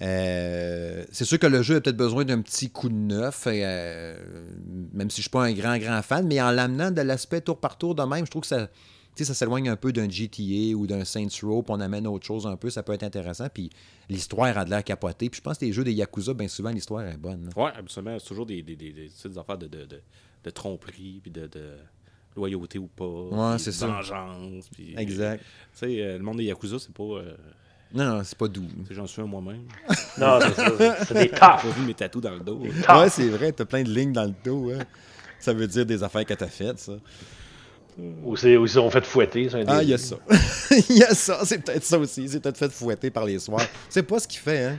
Euh, 0.00 1.04
c'est 1.10 1.24
sûr 1.24 1.38
que 1.38 1.46
le 1.46 1.62
jeu 1.62 1.76
a 1.76 1.80
peut-être 1.80 1.96
besoin 1.96 2.24
d'un 2.24 2.40
petit 2.40 2.70
coup 2.70 2.88
de 2.88 2.94
neuf, 2.94 3.44
euh, 3.46 4.16
même 4.92 5.10
si 5.10 5.16
je 5.18 5.22
suis 5.22 5.30
pas 5.30 5.44
un 5.44 5.52
grand, 5.52 5.76
grand 5.78 6.02
fan, 6.02 6.26
mais 6.26 6.40
en 6.40 6.50
l'amenant 6.52 6.90
de 6.90 7.00
l'aspect 7.02 7.40
tour 7.40 7.58
par 7.58 7.78
tour 7.78 7.94
de 7.94 8.02
même, 8.04 8.24
je 8.24 8.30
trouve 8.30 8.42
que 8.42 8.48
ça, 8.48 8.68
s'éloigne 9.16 9.68
un 9.68 9.74
peu 9.76 9.92
d'un 9.92 10.08
GTA 10.08 10.76
ou 10.76 10.86
d'un 10.86 11.04
Saints 11.04 11.26
Row, 11.42 11.62
puis 11.62 11.74
on 11.76 11.80
amène 11.80 12.06
autre 12.06 12.24
chose 12.24 12.46
un 12.46 12.56
peu, 12.56 12.70
ça 12.70 12.84
peut 12.84 12.92
être 12.92 13.02
intéressant, 13.02 13.48
puis 13.52 13.70
l'histoire 14.08 14.56
a 14.56 14.64
de 14.64 14.70
l'air 14.70 14.84
capotée, 14.84 15.28
puis 15.28 15.38
je 15.38 15.42
pense 15.42 15.58
que 15.58 15.64
les 15.64 15.72
jeux 15.72 15.82
des 15.82 15.92
Yakuza, 15.92 16.32
bien 16.34 16.46
souvent, 16.48 16.70
l'histoire 16.70 17.04
est 17.04 17.16
bonne. 17.16 17.46
là. 17.46 17.62
Ouais, 17.62 17.70
absolument. 17.76 18.16
C'est 18.20 18.28
toujours 18.28 18.46
des, 18.46 18.62
des, 18.62 18.76
des, 18.76 19.10
affaires 19.38 19.58
de, 19.58 19.66
de, 19.66 19.84
de, 19.84 20.00
de 20.44 20.50
tromperie, 20.50 21.18
puis 21.20 21.32
de, 21.32 21.48
de 21.48 21.72
loyauté 22.36 22.78
ou 22.78 22.86
pas. 22.86 23.04
Ouais, 23.04 23.58
c'est 23.58 23.72
ça. 23.72 23.88
Vengeance. 23.88 24.68
Puis, 24.68 24.94
Exact. 24.96 25.40
Tu 25.72 25.78
sais, 25.80 26.00
euh, 26.02 26.18
le 26.18 26.22
monde 26.22 26.36
des 26.36 26.44
Yakuza, 26.44 26.78
c'est 26.78 26.92
pas. 26.94 27.02
euh, 27.02 27.34
Non, 27.94 28.04
non, 28.04 28.20
c'est 28.24 28.36
pas 28.36 28.48
doux. 28.48 28.66
J'en 28.90 29.06
suis 29.06 29.22
un 29.22 29.26
moi-même. 29.26 29.62
Non, 30.18 30.38
c'est 30.42 30.54
ça. 30.54 30.72
c'est- 30.76 31.04
C'est 31.06 31.14
des 31.14 31.20
J'ai 31.20 31.28
tops. 31.30 31.40
pas 31.40 31.62
vu 31.76 31.86
mes 31.86 31.94
tatous 31.94 32.20
dans 32.22 32.32
le 32.34 32.40
dos. 32.40 32.62
Ah. 32.86 33.00
Ouais, 33.00 33.08
c'est 33.08 33.28
vrai, 33.28 33.52
t'as 33.52 33.64
plein 33.64 33.82
de 33.82 33.88
lignes 33.90 34.12
dans 34.12 34.24
le 34.24 34.34
dos. 34.44 34.70
hein. 34.72 34.82
Ça 35.38 35.52
veut 35.52 35.66
dire 35.68 35.86
des 35.86 36.02
affaires 36.02 36.24
que 36.24 36.34
t'as 36.34 36.48
faites, 36.48 36.80
ça. 36.80 36.92
Ou 38.24 38.36
c'est 38.36 38.56
ou 38.56 38.66
ils 38.66 38.68
sont 38.68 38.90
fait 38.90 39.04
fouetter. 39.04 39.48
c'est 39.48 39.62
un 39.62 39.64
Ah, 39.68 39.78
des- 39.78 39.84
il 39.84 39.90
y 39.90 39.94
a 39.94 39.98
ça. 39.98 40.16
Il 40.90 40.96
y 40.98 41.02
a 41.04 41.14
ça, 41.14 41.40
c'est 41.44 41.58
peut-être 41.58 41.84
ça 41.84 41.98
aussi. 41.98 42.28
C'est 42.28 42.40
peut-être 42.40 42.58
fait 42.58 42.70
fouetter 42.70 43.10
par 43.10 43.24
les 43.24 43.38
soirs. 43.38 43.64
C'est 43.88 44.02
pas 44.02 44.18
ce 44.20 44.28
qu'il 44.28 44.40
fait, 44.40 44.64
hein. 44.64 44.78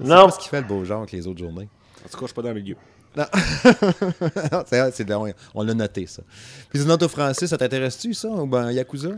C'est 0.00 0.06
Non, 0.08 0.26
pas 0.26 0.30
ce 0.32 0.38
qu'il 0.38 0.48
fait 0.48 0.60
le 0.60 0.66
beau 0.66 0.84
genre 0.84 1.06
que 1.06 1.14
les 1.16 1.26
autres 1.26 1.38
journées. 1.40 1.68
En 2.04 2.08
tout 2.08 2.16
cas, 2.16 2.22
je 2.22 2.26
suis 2.26 2.34
pas 2.34 2.42
dans 2.42 2.48
le 2.52 2.54
milieu. 2.60 2.76
Non. 3.16 3.24
c'est, 4.66 4.90
c'est, 4.92 5.12
on, 5.14 5.32
on 5.54 5.62
l'a 5.62 5.74
noté, 5.74 6.06
ça. 6.06 6.22
Puis 6.70 6.80
sinon, 6.80 6.96
toi, 6.98 7.08
Francis, 7.08 7.48
ça 7.48 7.56
t'intéresse-tu, 7.58 8.12
ça, 8.14 8.28
ou 8.28 8.46
ben 8.46 8.70
Yakuza? 8.72 9.10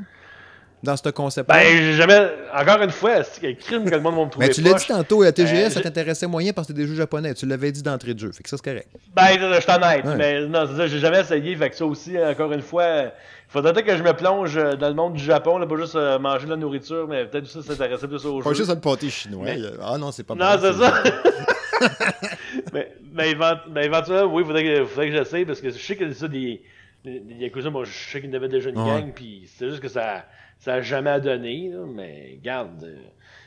Dans 0.83 0.97
ce 0.97 1.09
concept 1.09 1.49
ben, 1.49 1.61
j'ai 1.61 1.95
jamais. 1.95 2.29
Encore 2.55 2.81
une 2.83 2.91
fois, 2.93 3.25
c'est 3.25 3.49
un 3.49 3.55
crime 3.55 3.85
que 3.85 3.91
le 3.97 4.01
monde 4.01 4.15
va 4.15 4.25
me 4.27 4.31
trouver. 4.31 4.47
Mais 4.47 4.53
tu 4.53 4.61
l'as 4.63 4.75
dit 4.75 4.87
tantôt, 4.87 5.23
à 5.23 5.33
TGS, 5.33 5.53
Ben, 5.53 5.71
ça 5.71 5.81
t'intéressait 5.81 6.27
moyen 6.29 6.53
parce 6.53 6.69
que 6.69 6.73
c'était 6.73 6.83
des 6.85 6.89
jeux 6.89 6.95
japonais. 6.97 7.35
Tu 7.35 7.47
l'avais 7.47 7.73
dit 7.73 7.83
d'entrée 7.83 8.15
de 8.15 8.19
jeu. 8.21 8.31
Fait 8.31 8.45
que 8.45 8.49
ça, 8.49 8.57
c'est 8.57 8.65
correct. 8.65 8.89
Ben, 9.15 9.27
je 9.33 9.61
suis 9.61 9.71
honnête. 9.73 10.05
Ouais. 10.05 10.17
Mais 10.17 10.47
non, 10.47 10.67
c'est 10.71 10.77
ça, 10.77 10.87
j'ai 10.87 11.01
jamais 11.01 11.21
essayé. 11.21 11.57
Fait 11.57 11.71
que 11.71 11.75
ça 11.77 11.85
aussi, 11.85 12.17
encore 12.23 12.53
une 12.53 12.63
fois, 12.63 12.87
il 13.03 13.11
faudrait 13.49 13.73
peut-être 13.73 13.87
que 13.87 13.97
je 13.97 14.03
me 14.05 14.13
plonge 14.13 14.57
euh, 14.57 14.77
dans 14.77 14.89
le 14.89 14.95
monde 14.95 15.15
du 15.15 15.25
Japon, 15.25 15.59
là, 15.59 15.67
pas 15.67 15.77
juste 15.77 15.97
euh, 15.97 16.19
manger 16.21 16.45
de 16.47 16.51
la 16.51 16.57
nourriture, 16.57 17.09
mais 17.09 17.25
peut-être 17.27 17.45
aussi 17.47 17.61
s'intéresser 17.67 18.07
plus 18.07 18.25
aux 18.27 18.39
Pas 18.41 18.51
jeux. 18.51 18.57
juste 18.57 18.71
le 18.71 18.79
pâté 18.79 19.11
chinois. 19.11 19.43
Mais- 19.47 19.59
Ah 19.83 19.99
non, 19.99 20.13
c'est 20.13 20.23
pas 20.23 20.35
Non, 20.37 20.57
c'est 20.61 20.75
ça. 20.75 21.03
mais, 22.73 22.93
mais, 23.13 23.31
évent- 23.33 23.61
mais 23.71 23.87
éventuellement, 23.87 24.33
oui, 24.33 24.43
il 24.43 24.47
faudrait 24.47 24.65
que, 24.65 24.85
faudrait 24.85 25.11
que 25.11 25.17
j'essaye 25.17 25.45
parce 25.45 25.61
que 25.61 25.71
je 25.71 25.79
sais 25.79 25.97
que 25.97 26.09
c'est 26.13 26.21
ça 26.21 26.29
des, 26.29 26.63
Yakuza. 27.05 27.71
Moi, 27.71 27.85
je 27.85 27.91
sais 28.13 28.21
qu'ils 28.21 28.35
avaient 28.35 28.49
déjà 28.49 28.71
une 28.71 28.79
Ouais. 28.79 28.87
gang, 29.01 29.13
puis 29.15 29.49
c'est 29.57 29.69
juste 29.69 29.81
que 29.81 29.89
ça 29.89 30.25
ça 30.59 30.75
a 30.75 30.81
jamais 30.81 31.21
donné. 31.21 31.71
Là, 31.71 31.85
mais 31.93 32.39
garde, 32.43 32.85
euh, 32.85 32.97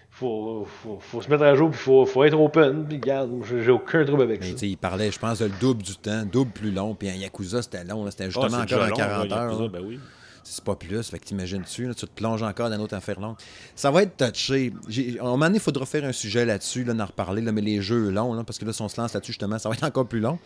faut, 0.09 0.65
faut, 0.83 0.99
faut 0.99 1.21
se 1.21 1.29
mettre 1.29 1.43
à 1.43 1.55
jour, 1.55 1.69
puis 1.71 1.79
faut, 1.79 2.05
faut 2.05 2.23
être 2.23 2.37
open. 2.39 2.85
Puis 2.87 2.99
garde, 2.99 3.31
j'ai 3.45 3.71
aucun 3.71 4.03
trouble 4.05 4.23
avec 4.23 4.41
Mais 4.41 4.57
ça. 4.57 4.65
il 4.65 4.77
parlait, 4.77 5.11
je 5.11 5.19
pense, 5.19 5.39
de 5.39 5.45
le 5.45 5.53
double 5.59 5.83
du 5.83 5.95
temps, 5.95 6.23
double 6.25 6.51
plus 6.51 6.71
long. 6.71 6.95
Puis 6.95 7.09
un 7.09 7.13
Yakuza, 7.15 7.61
c'était 7.61 7.83
long. 7.83 8.03
là. 8.05 8.11
C'était 8.11 8.25
Ah, 8.25 8.29
justement 8.29 8.57
encore 8.57 8.87
long, 8.87 8.95
40 8.95 9.29
là, 9.29 9.37
heures. 9.37 9.51
Yakuza. 9.51 9.67
Ben 9.69 9.81
oui. 9.85 9.99
C'est 10.43 10.63
pas 10.63 10.75
plus. 10.75 11.07
Fait 11.07 11.19
que 11.19 11.25
t'imagines-tu, 11.25 11.87
tu 11.95 12.07
te 12.07 12.11
plonges 12.15 12.41
encore 12.41 12.67
dans 12.69 12.75
une 12.75 12.81
autre 12.81 12.95
affaire 12.95 13.19
longue. 13.19 13.35
Ça 13.75 13.91
va 13.91 14.01
être 14.01 14.31
touché. 14.31 14.73
À 15.19 15.21
un 15.21 15.25
moment 15.25 15.45
donné, 15.45 15.57
il 15.57 15.61
faudra 15.61 15.85
faire 15.85 16.03
un 16.03 16.11
sujet 16.11 16.45
là-dessus, 16.45 16.83
là, 16.83 16.93
d'en 16.95 17.05
reparler, 17.05 17.43
là, 17.43 17.51
mais 17.51 17.61
les 17.61 17.79
jeux 17.79 18.09
longs, 18.09 18.33
là, 18.33 18.43
parce 18.43 18.57
que 18.57 18.65
là, 18.65 18.73
si 18.73 18.81
on 18.81 18.89
se 18.89 18.99
lance 18.99 19.13
là-dessus, 19.13 19.33
justement, 19.33 19.59
ça 19.59 19.69
va 19.69 19.75
être 19.75 19.83
encore 19.83 20.07
plus 20.07 20.19
long. 20.19 20.39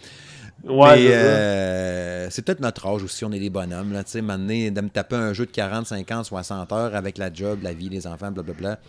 Ouais, 0.63 1.07
euh, 1.13 2.27
c'est 2.31 2.41
peut-être 2.43 2.59
notre 2.59 2.87
âge 2.87 3.03
aussi, 3.03 3.23
on 3.25 3.31
est 3.31 3.39
des 3.39 3.49
bonhommes, 3.49 3.93
là, 3.93 4.03
tu 4.03 4.11
sais, 4.11 4.21
m'amener 4.21 4.71
de 4.71 4.81
me 4.81 4.89
taper 4.89 5.15
un 5.15 5.33
jeu 5.33 5.45
de 5.45 5.51
40, 5.51 5.85
50, 5.87 6.25
60 6.25 6.71
heures 6.71 6.95
avec 6.95 7.17
la 7.17 7.31
job, 7.31 7.59
la 7.61 7.73
vie, 7.73 7.89
les 7.89 8.07
enfants, 8.07 8.31
blablabla. 8.31 8.79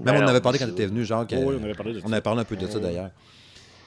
Même 0.00 0.14
Ben 0.16 0.22
on 0.22 0.24
en 0.24 0.28
avait 0.28 0.40
parlé 0.40 0.58
quand 0.58 0.66
tu 0.66 0.72
étais 0.72 0.86
venu, 0.86 1.04
genre. 1.04 1.26
que- 1.26 1.34
Oui, 1.36 1.56
on 1.60 1.64
avait 1.64 1.74
parlé 1.74 1.94
de 1.94 1.98
on 1.98 2.08
ça. 2.08 2.12
avait 2.12 2.20
parlé 2.20 2.40
un 2.40 2.44
peu 2.44 2.56
de 2.56 2.66
ça 2.66 2.78
d'ailleurs. 2.78 3.10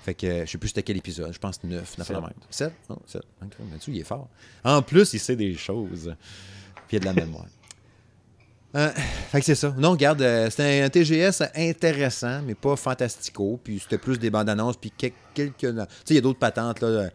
Fait 0.04 0.14
que 0.14 0.26
euh, 0.26 0.46
je 0.46 0.52
sais 0.52 0.58
plus 0.58 0.70
c'était 0.70 0.84
quel 0.84 0.96
épisode, 0.98 1.34
je 1.34 1.38
pense 1.40 1.62
9, 1.64 1.98
9 1.98 2.08
Sept. 2.08 2.16
même. 2.16 2.30
7 2.50 2.74
Non, 2.90 2.98
7. 3.06 3.22
Mais 3.42 3.78
il 3.88 4.00
est 4.00 4.04
fort. 4.04 4.30
En 4.64 4.82
plus, 4.82 5.12
il 5.14 5.20
sait 5.20 5.36
des 5.36 5.54
choses. 5.56 6.16
Puis 6.88 6.96
il 6.96 6.98
a 6.98 7.00
de 7.00 7.06
la 7.18 7.26
mémoire. 7.26 7.46
Euh, 8.78 8.90
fait 9.32 9.40
que 9.40 9.46
c'est 9.46 9.56
ça. 9.56 9.74
Non, 9.78 9.92
regarde, 9.92 10.22
euh, 10.22 10.50
c'était 10.50 10.82
un 10.82 10.90
TGS 10.90 11.42
intéressant, 11.56 12.42
mais 12.46 12.54
pas 12.56 12.76
fantastico. 12.76 13.60
Puis 13.64 13.80
c'était 13.80 13.98
plus 13.98 14.20
des 14.20 14.30
bandes 14.30 14.50
annonces, 14.50 14.78
puis 14.78 14.92
quel- 14.96 15.14
quelques. 15.34 15.58
Tu 15.60 15.68
sais, 15.74 15.84
il 16.12 16.16
y 16.16 16.20
a 16.20 16.22
d'autres 16.22 16.40
patentes, 16.40 16.82
là, 16.82 16.88
euh, 16.88 17.10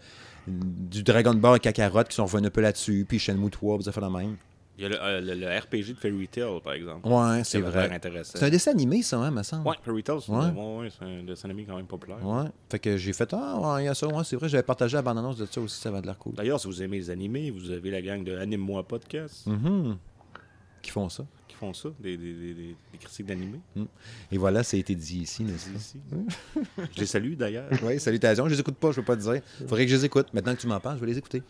du 0.49 1.03
Dragon 1.03 1.35
Ball 1.35 1.61
Kakarot 1.61 2.05
qui 2.05 2.17
sont 2.17 2.25
revenus 2.25 2.49
un 2.49 2.51
peu 2.51 2.61
là-dessus, 2.63 3.05
puis 3.09 3.19
Shenmue 3.19 3.49
3, 3.51 3.77
vous 3.77 3.87
avez 3.89 3.95
fait 3.95 4.01
la 4.01 4.11
même. 4.11 4.37
Il 4.79 4.83
y 4.83 4.87
a 4.87 4.89
le, 4.89 5.01
euh, 5.01 5.21
le- 5.21 5.35
le 5.35 5.47
RPG 5.59 5.93
de 5.95 5.99
Fairy 5.99 6.27
Tail, 6.27 6.61
par 6.65 6.73
exemple. 6.73 7.07
Ouais, 7.07 7.45
c'est 7.45 7.61
vrai. 7.61 7.93
intéressant. 7.95 8.39
C'est 8.39 8.47
un 8.47 8.51
dessin 8.51 8.71
animé, 8.73 9.03
ça, 9.03 9.19
hein, 9.19 9.31
me 9.31 9.43
semble. 9.45 9.69
Ouais, 9.69 9.77
Fairy 9.85 10.03
Tail, 10.03 10.19
c'est 10.25 10.33
Ouais. 10.33 10.89
c'est 10.99 11.05
un 11.05 11.23
dessin 11.23 11.49
animé 11.51 11.65
quand 11.69 11.77
même 11.77 11.87
populaire. 11.87 12.27
Ouais. 12.27 12.47
Fait 12.71 12.79
que 12.81 12.97
j'ai 12.97 13.13
fait 13.13 13.33
Ah, 13.35 13.61
ouais, 13.61 13.83
il 13.83 13.87
y 13.87 13.89
a 13.89 13.95
ça, 13.95 14.09
ouais, 14.09 14.25
c'est 14.25 14.35
vrai, 14.35 14.49
j'avais 14.49 14.63
partagé 14.65 14.97
la 14.97 15.03
bande-annonce 15.03 15.37
de 15.37 15.47
ça 15.47 15.61
aussi, 15.61 15.79
ça 15.81 15.91
va 15.93 16.01
de 16.01 16.07
l'air 16.07 16.19
cool. 16.19 16.33
D'ailleurs, 16.35 16.59
si 16.59 16.67
vous 16.67 16.83
aimez 16.83 16.97
les 16.97 17.11
animés, 17.11 17.51
vous 17.51 17.71
avez 17.71 17.91
la 17.91 18.01
gang 18.03 18.25
de 18.25 18.37
Anime-moi 18.37 18.83
Podcast 18.83 19.47
Mhm. 19.47 19.97
Qui 20.81 20.91
font 20.91 21.09
ça. 21.09 21.25
Font 21.63 21.73
ça, 21.75 21.91
des, 22.01 22.17
des, 22.17 22.33
des, 22.33 22.55
des- 22.55 22.77
des 22.93 22.99
critiques 22.99 23.27
d'animés. 23.27 23.61
Et 24.33 24.37
voilà, 24.39 24.65
ça 24.65 24.77
a 24.77 24.81
été 24.81 24.97
dit 24.97 25.21
ici, 25.21 25.45
n'est-ce 25.45 25.71
pas? 25.71 25.79
Ici. 25.79 26.01
Je 26.97 27.01
les 27.01 27.07
salue 27.07 27.35
d'ailleurs. 27.35 27.69
Oui, 27.85 28.01
salutations. 28.01 28.47
Je 28.49 28.55
les 28.55 28.61
écoute 28.61 28.75
pas, 28.77 28.91
je 28.91 28.97
peux 28.97 29.05
pas 29.05 29.17
te 29.17 29.23
dire. 29.23 29.41
Faudrait 29.61 29.85
que 29.85 29.91
je 29.93 29.97
les 29.97 30.05
écoute. 30.05 30.27
Maintenant 30.35 30.55
que 30.57 30.61
tu 30.61 30.67
m'en 30.67 30.81
parles, 30.81 30.97
je 30.97 31.01
vais 31.05 31.13
les 31.13 31.19
écouter. 31.19 31.43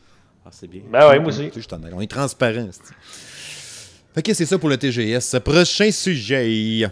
Ah, 0.44 0.50
c'est 0.52 0.66
bien. 0.68 0.82
Ben 0.92 1.08
ouais, 1.08 1.18
moi 1.18 1.28
aussi. 1.28 1.50
Je 1.56 1.66
t'en 1.66 1.82
ai- 1.82 1.92
On 1.94 2.00
est 2.02 2.10
transparent. 2.10 2.68
que 4.22 4.34
c'est 4.34 4.44
ça 4.44 4.58
pour 4.58 4.68
le 4.68 4.76
TGS. 4.76 5.40
Prochain 5.42 5.90
sujet. 5.90 6.90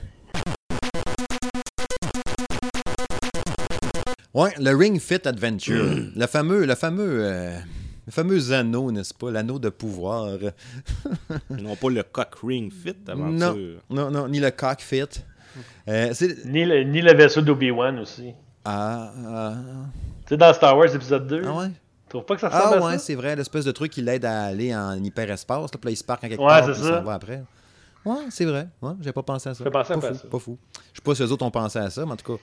Ouais, 4.32 4.54
le 4.58 4.74
Ring 4.74 4.98
Fit 4.98 5.26
Adventure. 5.26 5.84
le 6.16 6.26
fameux, 6.26 6.64
le 6.64 6.74
fameux, 6.74 7.18
euh, 7.24 7.58
le 8.10 8.12
fameux 8.12 8.52
anneau, 8.52 8.90
n'est-ce 8.90 9.14
pas? 9.14 9.30
L'anneau 9.30 9.58
de 9.58 9.68
pouvoir. 9.68 10.26
N'ont 11.50 11.76
pas 11.76 11.90
le 11.90 12.02
cock 12.02 12.34
ring 12.42 12.72
fit 12.72 12.96
avant 13.06 13.26
Non, 13.26 13.54
ça. 13.54 13.58
non, 13.90 14.10
non, 14.10 14.28
ni 14.28 14.40
le 14.40 14.50
cockfit. 14.50 15.04
Euh, 15.88 16.10
c'est... 16.12 16.44
Ni 16.44 16.64
le, 16.64 16.82
ni 16.84 17.00
le 17.02 17.12
vaisseau 17.14 17.40
d'Obi-Wan 17.40 17.98
aussi. 18.00 18.32
Ah, 18.64 19.12
ah, 19.26 19.54
Tu 20.26 20.30
sais, 20.30 20.36
dans 20.36 20.52
Star 20.52 20.76
Wars 20.76 20.94
épisode 20.94 21.26
2, 21.26 21.42
ah 21.46 21.52
ouais? 21.56 21.68
tu 21.68 21.74
trouves 22.10 22.24
pas 22.24 22.34
que 22.34 22.40
ça 22.40 22.48
ressemble 22.48 22.74
Ah 22.82 22.84
à 22.84 22.86
ouais, 22.88 22.98
ça? 22.98 23.04
c'est 23.04 23.14
vrai, 23.14 23.34
l'espèce 23.36 23.64
de 23.64 23.72
truc 23.72 23.92
qui 23.92 24.02
l'aide 24.02 24.24
à 24.24 24.42
aller 24.44 24.74
en 24.74 25.02
hyperespace. 25.02 25.62
Là, 25.62 25.68
puis 25.80 25.86
là, 25.86 25.90
il 25.92 25.96
se 25.96 26.04
parque 26.04 26.24
en 26.24 26.28
quelque 26.28 26.40
Ouais, 26.40 26.46
part, 26.48 26.68
il 26.68 26.74
ça. 26.74 26.82
s'en 26.82 27.02
va 27.02 27.14
après. 27.14 27.42
Ouais, 28.04 28.16
c'est 28.30 28.44
vrai. 28.44 28.66
Ouais, 28.82 28.92
j'ai 29.00 29.12
pas 29.12 29.22
pensé 29.22 29.48
à 29.48 29.54
ça. 29.54 29.62
Fais 29.64 29.70
penser 29.70 29.92
à 29.92 29.96
pas 29.96 30.00
quoi, 30.00 30.10
fou, 30.14 30.18
ça? 30.22 30.28
pas 30.28 30.38
fou. 30.38 30.58
Je 30.92 30.98
sais 30.98 31.02
pas 31.04 31.14
si 31.14 31.22
eux 31.22 31.30
autres 31.32 31.44
ont 31.44 31.50
pensé 31.50 31.78
à 31.78 31.90
ça, 31.90 32.04
mais 32.04 32.12
en 32.12 32.16
tout 32.16 32.36
cas. 32.36 32.42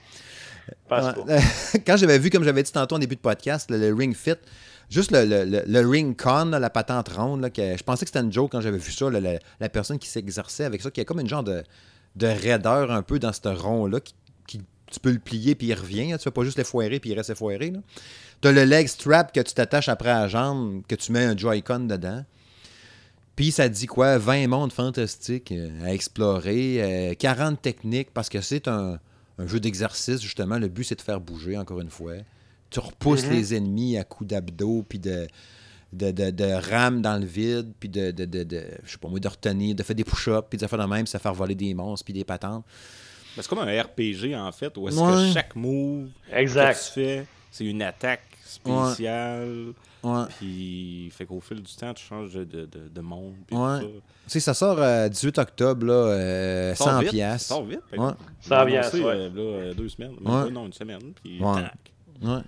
Pense 0.88 1.13
pas. 1.13 1.21
Ouais. 1.21 1.39
Quand 1.86 1.97
j'avais 1.97 2.19
vu, 2.19 2.30
comme 2.30 2.43
j'avais 2.43 2.63
dit 2.63 2.71
tantôt 2.71 2.95
en 2.95 2.99
début 2.99 3.15
de 3.15 3.21
podcast, 3.21 3.69
le, 3.71 3.77
le 3.77 3.93
Ring 3.93 4.15
Fit, 4.15 4.36
juste 4.89 5.12
le, 5.12 5.26
le- 5.26 5.43
le- 5.45 5.63
le 5.65 5.88
Ring 5.89 6.15
Con, 6.21 6.45
la 6.45 6.69
patente 6.69 7.10
ronde, 7.10 7.41
là, 7.41 7.50
que, 7.50 7.78
je 7.78 7.84
pensais 7.84 8.06
que 8.06 8.10
c'était 8.10 8.23
une 8.26 8.32
joke 8.32 8.52
quand 8.52 8.62
j'avais 8.62 8.78
vu 8.78 8.91
ça, 8.91 9.10
la, 9.10 9.69
personne 9.69 10.00
qui 10.00 10.08
s'exerçait 10.08 10.63
avec 10.65 10.82
ça, 10.82 10.91
qui 10.91 11.02
a 11.02 11.06
comme 11.06 11.19
une 11.19 11.28
genre 11.30 11.43
de, 11.43 11.63
de 12.15 12.28
raideur 12.28 12.91
un 12.91 13.02
peu 13.02 13.19
dans 13.19 13.34
ce 13.34 13.47
rond-là, 13.47 14.00
qui, 14.00 14.13
qui- 14.47 14.62
tu 14.91 15.00
peux 15.02 15.12
le 15.12 15.19
plier 15.19 15.54
puis 15.56 15.67
il 15.67 15.73
revient. 15.73 16.12
là. 16.12 16.17
Tu 16.17 16.23
fais 16.23 16.32
pas 16.32 16.43
juste 16.45 16.58
l'effoirer 16.58 17.00
puis 17.02 17.10
il 17.10 17.13
reste 17.15 17.30
effoiré. 17.30 17.73
Tu 18.41 18.47
as 18.47 18.52
le 18.54 18.63
leg 18.63 18.88
strap 18.88 19.34
que 19.34 19.41
tu 19.41 19.54
t'attaches 19.54 19.89
après 19.89 20.10
à 20.10 20.21
la 20.21 20.28
jambe, 20.30 20.82
que 20.88 20.95
tu 20.95 21.12
mets 21.12 21.26
un 21.26 21.36
Joy-Con 21.36 21.82
dedans. 21.82 22.23
Puis 23.36 23.52
ça 23.52 23.67
dit 23.69 23.86
quoi? 23.86 24.17
20 24.17 24.47
mondes 24.47 24.71
fantastiques 24.71 25.52
euh, 25.52 25.69
à 25.86 25.93
explorer, 25.93 27.12
euh, 27.12 27.13
40 27.15 27.62
techniques, 27.62 28.12
parce 28.13 28.30
que 28.30 28.41
c'est 28.41 28.67
un 28.67 28.97
jeu 29.45 29.60
d'exercice, 29.60 30.21
justement. 30.21 30.58
Le 30.58 30.69
but, 30.69 30.86
c'est 30.86 30.95
de 30.95 31.02
faire 31.02 31.19
bouger, 31.21 31.58
encore 31.58 31.80
une 31.82 31.91
fois. 31.91 32.13
Tu 32.69 32.80
repousses 32.80 33.25
Mhm. 33.25 33.32
les 33.34 33.56
ennemis 33.56 33.97
à 33.97 34.03
coups 34.03 34.30
d'abdos, 34.30 34.84
puis 34.88 34.99
de, 34.99 35.27
de, 35.93 36.12
de, 36.12 36.32
de 36.32 36.43
rames 36.71 37.01
dans 37.01 37.17
le 37.17 37.25
vide, 37.25 37.71
puis 37.80 37.88
de, 37.89 38.12
de, 38.12 38.25
de, 38.25 38.43
de- 38.43 38.65
je 38.84 38.91
sais 38.91 38.97
pas 38.97 39.08
moi, 39.08 39.19
de 39.19 39.27
retenir, 39.27 39.73
de 39.75 39.84
faire 39.84 39.95
des 39.95 40.03
push-ups, 40.03 40.47
puis 40.49 40.58
de 40.60 40.67
faire 40.67 40.80
de 40.80 40.86
même, 40.86 41.08
ça 41.08 41.17
faire 41.19 41.34
voler 41.34 41.56
des 41.56 41.73
monstres, 41.73 42.03
puis 42.06 42.13
des 42.13 42.23
patentes. 42.25 42.65
Ben, 43.36 43.41
c'est 43.43 43.47
comme 43.47 43.60
un 43.60 43.82
RPG 43.82 44.36
en 44.36 44.51
fait, 44.51 44.75
où 44.77 44.88
est-ce 44.89 44.99
Ouais. 44.99 45.12
que 45.30 45.34
chaque 45.34 45.56
move 45.56 46.10
Exact. 46.32 46.73
que 46.73 46.86
tu 46.88 46.91
fais, 46.93 47.27
c'est 47.51 47.65
une 47.65 47.82
attaque 47.82 48.23
spéciale. 48.43 49.73
Ouais. 50.03 50.23
Puis, 50.38 51.10
fait 51.12 51.25
qu'au 51.25 51.39
fil 51.41 51.62
du 51.62 51.73
temps, 51.75 51.93
tu 51.93 52.03
changes 52.06 52.34
de, 52.34 52.43
de, 52.43 52.65
de, 52.65 52.88
de 52.93 53.01
monde. 53.01 53.34
Puis 53.47 53.56
Ouais. 53.58 53.80
tout 53.80 53.86
ça. 53.86 53.91
Tu 54.25 54.30
sais, 54.32 54.39
ça 54.39 54.53
sort 54.53 54.77
euh, 54.80 55.10
18 55.10 55.38
octobre, 55.39 55.86
là, 55.86 55.93
euh, 55.93 56.75
Ça 56.75 56.84
sort 56.86 56.93
100 56.93 56.99
vite, 57.01 57.12
piastres. 57.12 57.47
Ça 57.47 57.56
sort 57.56 57.65
vite. 57.65 57.80
par 57.89 57.99
Ouais. 57.99 58.06
exemple. 58.12 58.32
Ça 58.41 58.56
Ils 58.56 58.60
l'ont 58.60 58.65
vient, 58.67 58.82
annoncé, 58.82 58.99
ouais. 58.99 59.06
euh, 59.06 59.30
là, 59.30 59.41
euh, 59.41 59.73
deux 59.73 59.89
semaines. 59.89 60.15
Non, 60.21 60.65
une 60.65 60.73
semaine. 60.73 61.13
Puis, 61.23 61.41
Ouais. 61.41 61.62
tac, 61.62 61.73
Ouais. 62.21 62.39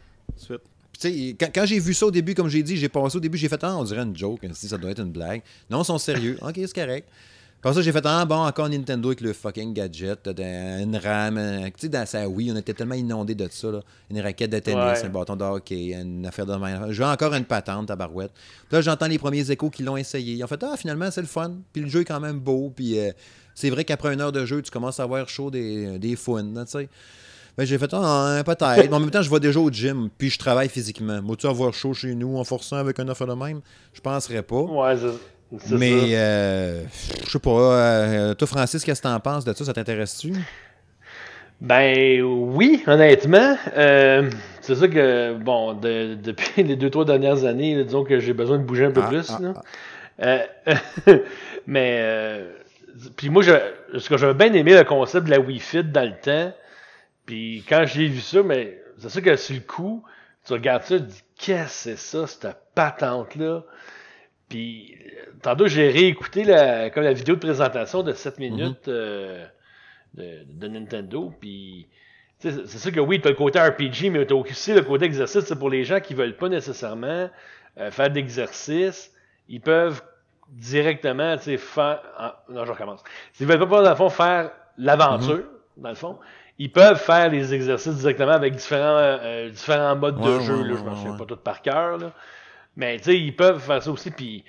Suite. 0.41 0.61
Puis, 0.99 1.35
quand, 1.39 1.49
quand 1.53 1.65
j'ai 1.65 1.79
vu 1.79 1.93
ça 1.93 2.07
au 2.07 2.11
début, 2.11 2.33
comme 2.33 2.49
j'ai 2.49 2.63
dit, 2.63 2.75
j'ai 2.75 2.89
passé 2.89 3.17
au 3.17 3.19
début, 3.21 3.37
j'ai 3.37 3.47
fait 3.49 3.63
Ah, 3.63 3.77
on 3.77 3.83
dirait 3.83 4.01
une 4.03 4.15
joke, 4.17 4.41
si 4.53 4.67
ça 4.67 4.77
doit 4.77 4.91
être 4.91 5.01
une 5.01 5.11
blague. 5.11 5.41
Non, 5.69 5.81
ils 5.81 5.85
sont 5.85 5.97
sérieux. 5.97 6.37
ok, 6.41 6.53
c'est 6.55 6.73
correct. 6.73 7.07
Après 7.61 7.73
ça, 7.73 7.81
j'ai 7.81 7.91
fait 7.91 8.05
Ah, 8.05 8.23
bon, 8.25 8.35
encore 8.37 8.69
Nintendo 8.69 9.09
avec 9.09 9.19
le 9.21 9.33
fucking 9.33 9.73
gadget, 9.73 10.27
de- 10.29 10.81
une 10.83 10.95
RAM. 10.95 11.37
euh, 11.37 11.65
Tu 11.67 11.71
sais, 11.81 11.89
dans 11.89 12.05
sa 12.05 12.27
Wii, 12.27 12.51
on 12.53 12.55
était 12.55 12.73
tellement 12.73 12.95
inondés 12.95 13.35
de 13.35 13.47
ça. 13.51 13.69
Là. 13.71 13.81
Une 14.09 14.19
raquette 14.21 14.49
de 14.51 14.59
tennis, 14.59 14.79
Ouais. 15.01 15.05
un 15.05 15.09
bâton 15.09 15.35
de 15.35 15.43
hockey, 15.43 15.93
une 15.93 16.25
affaire 16.25 16.45
de 16.45 16.55
main. 16.55 16.89
Je 16.91 17.01
veux 17.03 17.09
encore 17.09 17.33
une 17.33 17.43
patente 17.45 17.91
à 17.91 17.95
barouette. 17.97 18.31
Puis 18.33 18.75
là, 18.77 18.81
j'entends 18.81 19.07
les 19.07 19.19
premiers 19.19 19.49
échos 19.51 19.69
qui 19.69 19.83
l'ont 19.83 19.97
essayé. 19.97 20.35
Ils 20.35 20.43
ont 20.43 20.47
fait 20.47 20.63
Ah, 20.63 20.75
finalement, 20.77 21.11
c'est 21.11 21.21
le 21.21 21.27
fun. 21.27 21.55
Puis 21.73 21.81
le 21.81 21.89
jeu 21.89 22.01
est 22.01 22.05
quand 22.05 22.21
même 22.21 22.39
beau. 22.39 22.71
Puis 22.73 22.97
euh, 22.97 23.11
c'est 23.55 23.69
vrai 23.69 23.83
qu'après 23.83 24.13
une 24.13 24.21
heure 24.21 24.31
de 24.31 24.45
jeu, 24.45 24.61
tu 24.61 24.71
commences 24.71 24.99
à 25.01 25.03
avoir 25.03 25.27
chaud 25.27 25.51
des, 25.51 25.99
des 25.99 26.15
là, 26.15 26.65
tu 26.65 26.71
sais. 26.71 26.89
Ben, 27.59 27.65
j'ai 27.65 27.77
fait, 27.77 27.93
ah, 27.93 28.41
peut-être. 28.45 28.89
Mais 28.89 28.93
en 28.93 29.01
même 29.01 29.11
temps, 29.11 29.21
je 29.21 29.29
vais 29.29 29.41
déjà 29.41 29.59
au 29.59 29.69
gym, 29.69 30.07
puis 30.17 30.29
je 30.29 30.39
travaille 30.39 30.69
physiquement. 30.69 31.21
Moi, 31.21 31.35
tu 31.35 31.45
avoir 31.45 31.73
chaud 31.73 31.93
chez 31.93 32.15
nous 32.15 32.37
en 32.37 32.45
forçant 32.45 32.77
avec 32.77 32.97
un 33.01 33.07
offre 33.09 33.25
de 33.25 33.33
même? 33.33 33.59
Je 33.91 33.99
penserais 33.99 34.43
pas. 34.43 34.61
Ouais, 34.61 34.95
c'est 35.65 35.75
Mais, 35.77 36.15
euh, 36.15 36.83
je 37.25 37.29
sais 37.31 37.39
pas. 37.39 37.49
euh, 37.49 38.33
toi, 38.33 38.47
Francis, 38.47 38.81
qu'est-ce 38.85 39.01
que 39.01 39.07
t'en 39.09 39.19
penses 39.19 39.43
de 39.43 39.51
ça? 39.51 39.65
Ça 39.65 39.73
t'intéresse-tu? 39.73 40.31
Ben 41.59 42.21
oui, 42.21 42.81
honnêtement. 42.87 43.57
Euh, 43.75 44.29
c'est 44.61 44.75
ça 44.75 44.87
que, 44.87 45.33
bon, 45.33 45.73
de- 45.73 46.15
depuis 46.15 46.63
les 46.63 46.77
deux, 46.77 46.89
trois 46.89 47.03
dernières 47.03 47.43
années, 47.43 47.75
là, 47.75 47.83
disons 47.83 48.05
que 48.05 48.21
j'ai 48.21 48.31
besoin 48.31 48.57
de 48.57 48.63
bouger 48.63 48.85
un 48.85 48.91
peu 48.91 49.01
Ah, 49.03 49.09
plus. 49.09 49.29
ah, 49.31 49.39
là. 49.41 50.45
Euh, 50.69 51.13
mais, 51.67 51.97
euh, 52.03 52.51
puis 53.17 53.27
moi, 53.29 53.43
je, 53.43 53.51
ce 53.99 54.07
que 54.07 54.15
j'avais 54.15 54.33
bien 54.33 54.53
aimé 54.53 54.77
le 54.77 54.85
concept 54.85 55.25
de 55.25 55.31
la 55.31 55.41
Wii 55.41 55.59
Fit 55.59 55.83
dans 55.83 56.05
le 56.09 56.13
temps. 56.21 56.53
Puis 57.29 57.63
quand 57.69 57.85
j'ai 57.85 58.07
vu 58.07 58.21
ça, 58.21 58.41
mais 58.41 58.81
c'est 58.97 59.09
sûr 59.09 59.21
que 59.21 59.35
sur 59.35 59.53
le 59.53 59.61
coup, 59.61 60.03
tu 60.43 60.53
regardes 60.53 60.81
ça, 60.81 60.97
tu 60.97 61.05
dis, 61.05 61.23
qu'est-ce 61.37 61.91
que 61.91 61.95
c'est 61.95 61.95
ça, 61.95 62.25
cette 62.25 62.57
patente-là? 62.73 63.61
Puis, 64.47 64.95
euh, 64.95 65.25
tantôt, 65.39 65.67
j'ai 65.67 65.91
réécouté 65.91 66.43
la, 66.43 66.89
comme 66.89 67.03
la 67.03 67.13
vidéo 67.13 67.35
de 67.35 67.39
présentation 67.39 68.01
de 68.01 68.13
7 68.13 68.39
minutes 68.39 68.87
euh, 68.87 69.45
de, 70.15 70.39
de 70.43 70.67
Nintendo. 70.69 71.31
Puis, 71.39 71.85
c'est 72.39 72.67
sûr 72.67 72.91
que 72.91 72.99
oui, 72.99 73.21
tu 73.21 73.27
as 73.27 73.29
le 73.29 73.37
côté 73.37 73.59
RPG, 73.59 74.09
mais 74.09 74.25
tu 74.25 74.33
as 74.33 74.35
aussi 74.35 74.73
le 74.73 74.81
côté 74.81 75.05
exercice. 75.05 75.45
C'est 75.45 75.59
pour 75.59 75.69
les 75.69 75.83
gens 75.83 75.99
qui 75.99 76.15
veulent 76.15 76.35
pas 76.35 76.49
nécessairement 76.49 77.29
euh, 77.77 77.91
faire 77.91 78.09
d'exercice. 78.09 79.13
Ils 79.47 79.61
peuvent 79.61 80.01
directement, 80.47 81.37
tu 81.37 81.43
sais, 81.43 81.57
faire. 81.57 82.01
non, 82.49 82.65
je 82.65 82.71
recommence. 82.71 83.03
S'ils 83.33 83.45
veulent 83.45 83.59
pas, 83.59 83.83
dans 83.83 83.89
le 83.91 83.95
fond, 83.95 84.09
faire 84.09 84.49
l'aventure, 84.79 85.43
dans 85.77 85.89
le 85.89 85.95
fond, 85.95 86.17
ils 86.59 86.71
peuvent 86.71 86.99
faire 86.99 87.29
les 87.29 87.53
exercices 87.53 87.95
directement 87.97 88.33
avec 88.33 88.55
différents, 88.55 88.97
euh, 88.99 89.49
différents 89.49 89.95
modes 89.95 90.19
de 90.19 90.37
Ouais, 90.37 90.43
jeu. 90.43 90.57
ouais, 90.61 90.67
là, 90.69 90.75
je 90.77 90.83
m'en 90.83 90.95
souviens 90.95 91.11
ouais. 91.13 91.17
pas 91.17 91.25
tout 91.25 91.37
par 91.37 91.61
cœur. 91.61 91.97
là. 91.97 92.11
Mais 92.75 92.97
tu 92.97 93.05
sais, 93.05 93.17
ils 93.19 93.35
peuvent 93.35 93.59
faire 93.59 93.81
ça 93.81 93.89
aussi. 93.91 94.11
Puis 94.11 94.43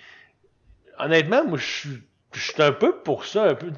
honnêtement, 0.98 1.44
moi, 1.46 1.56
je 1.58 1.64
suis. 1.64 2.02
Un 2.58 2.70
peu 2.70 2.94
pour 3.02 3.24
ça, 3.24 3.42
un 3.42 3.54
peu, 3.56 3.72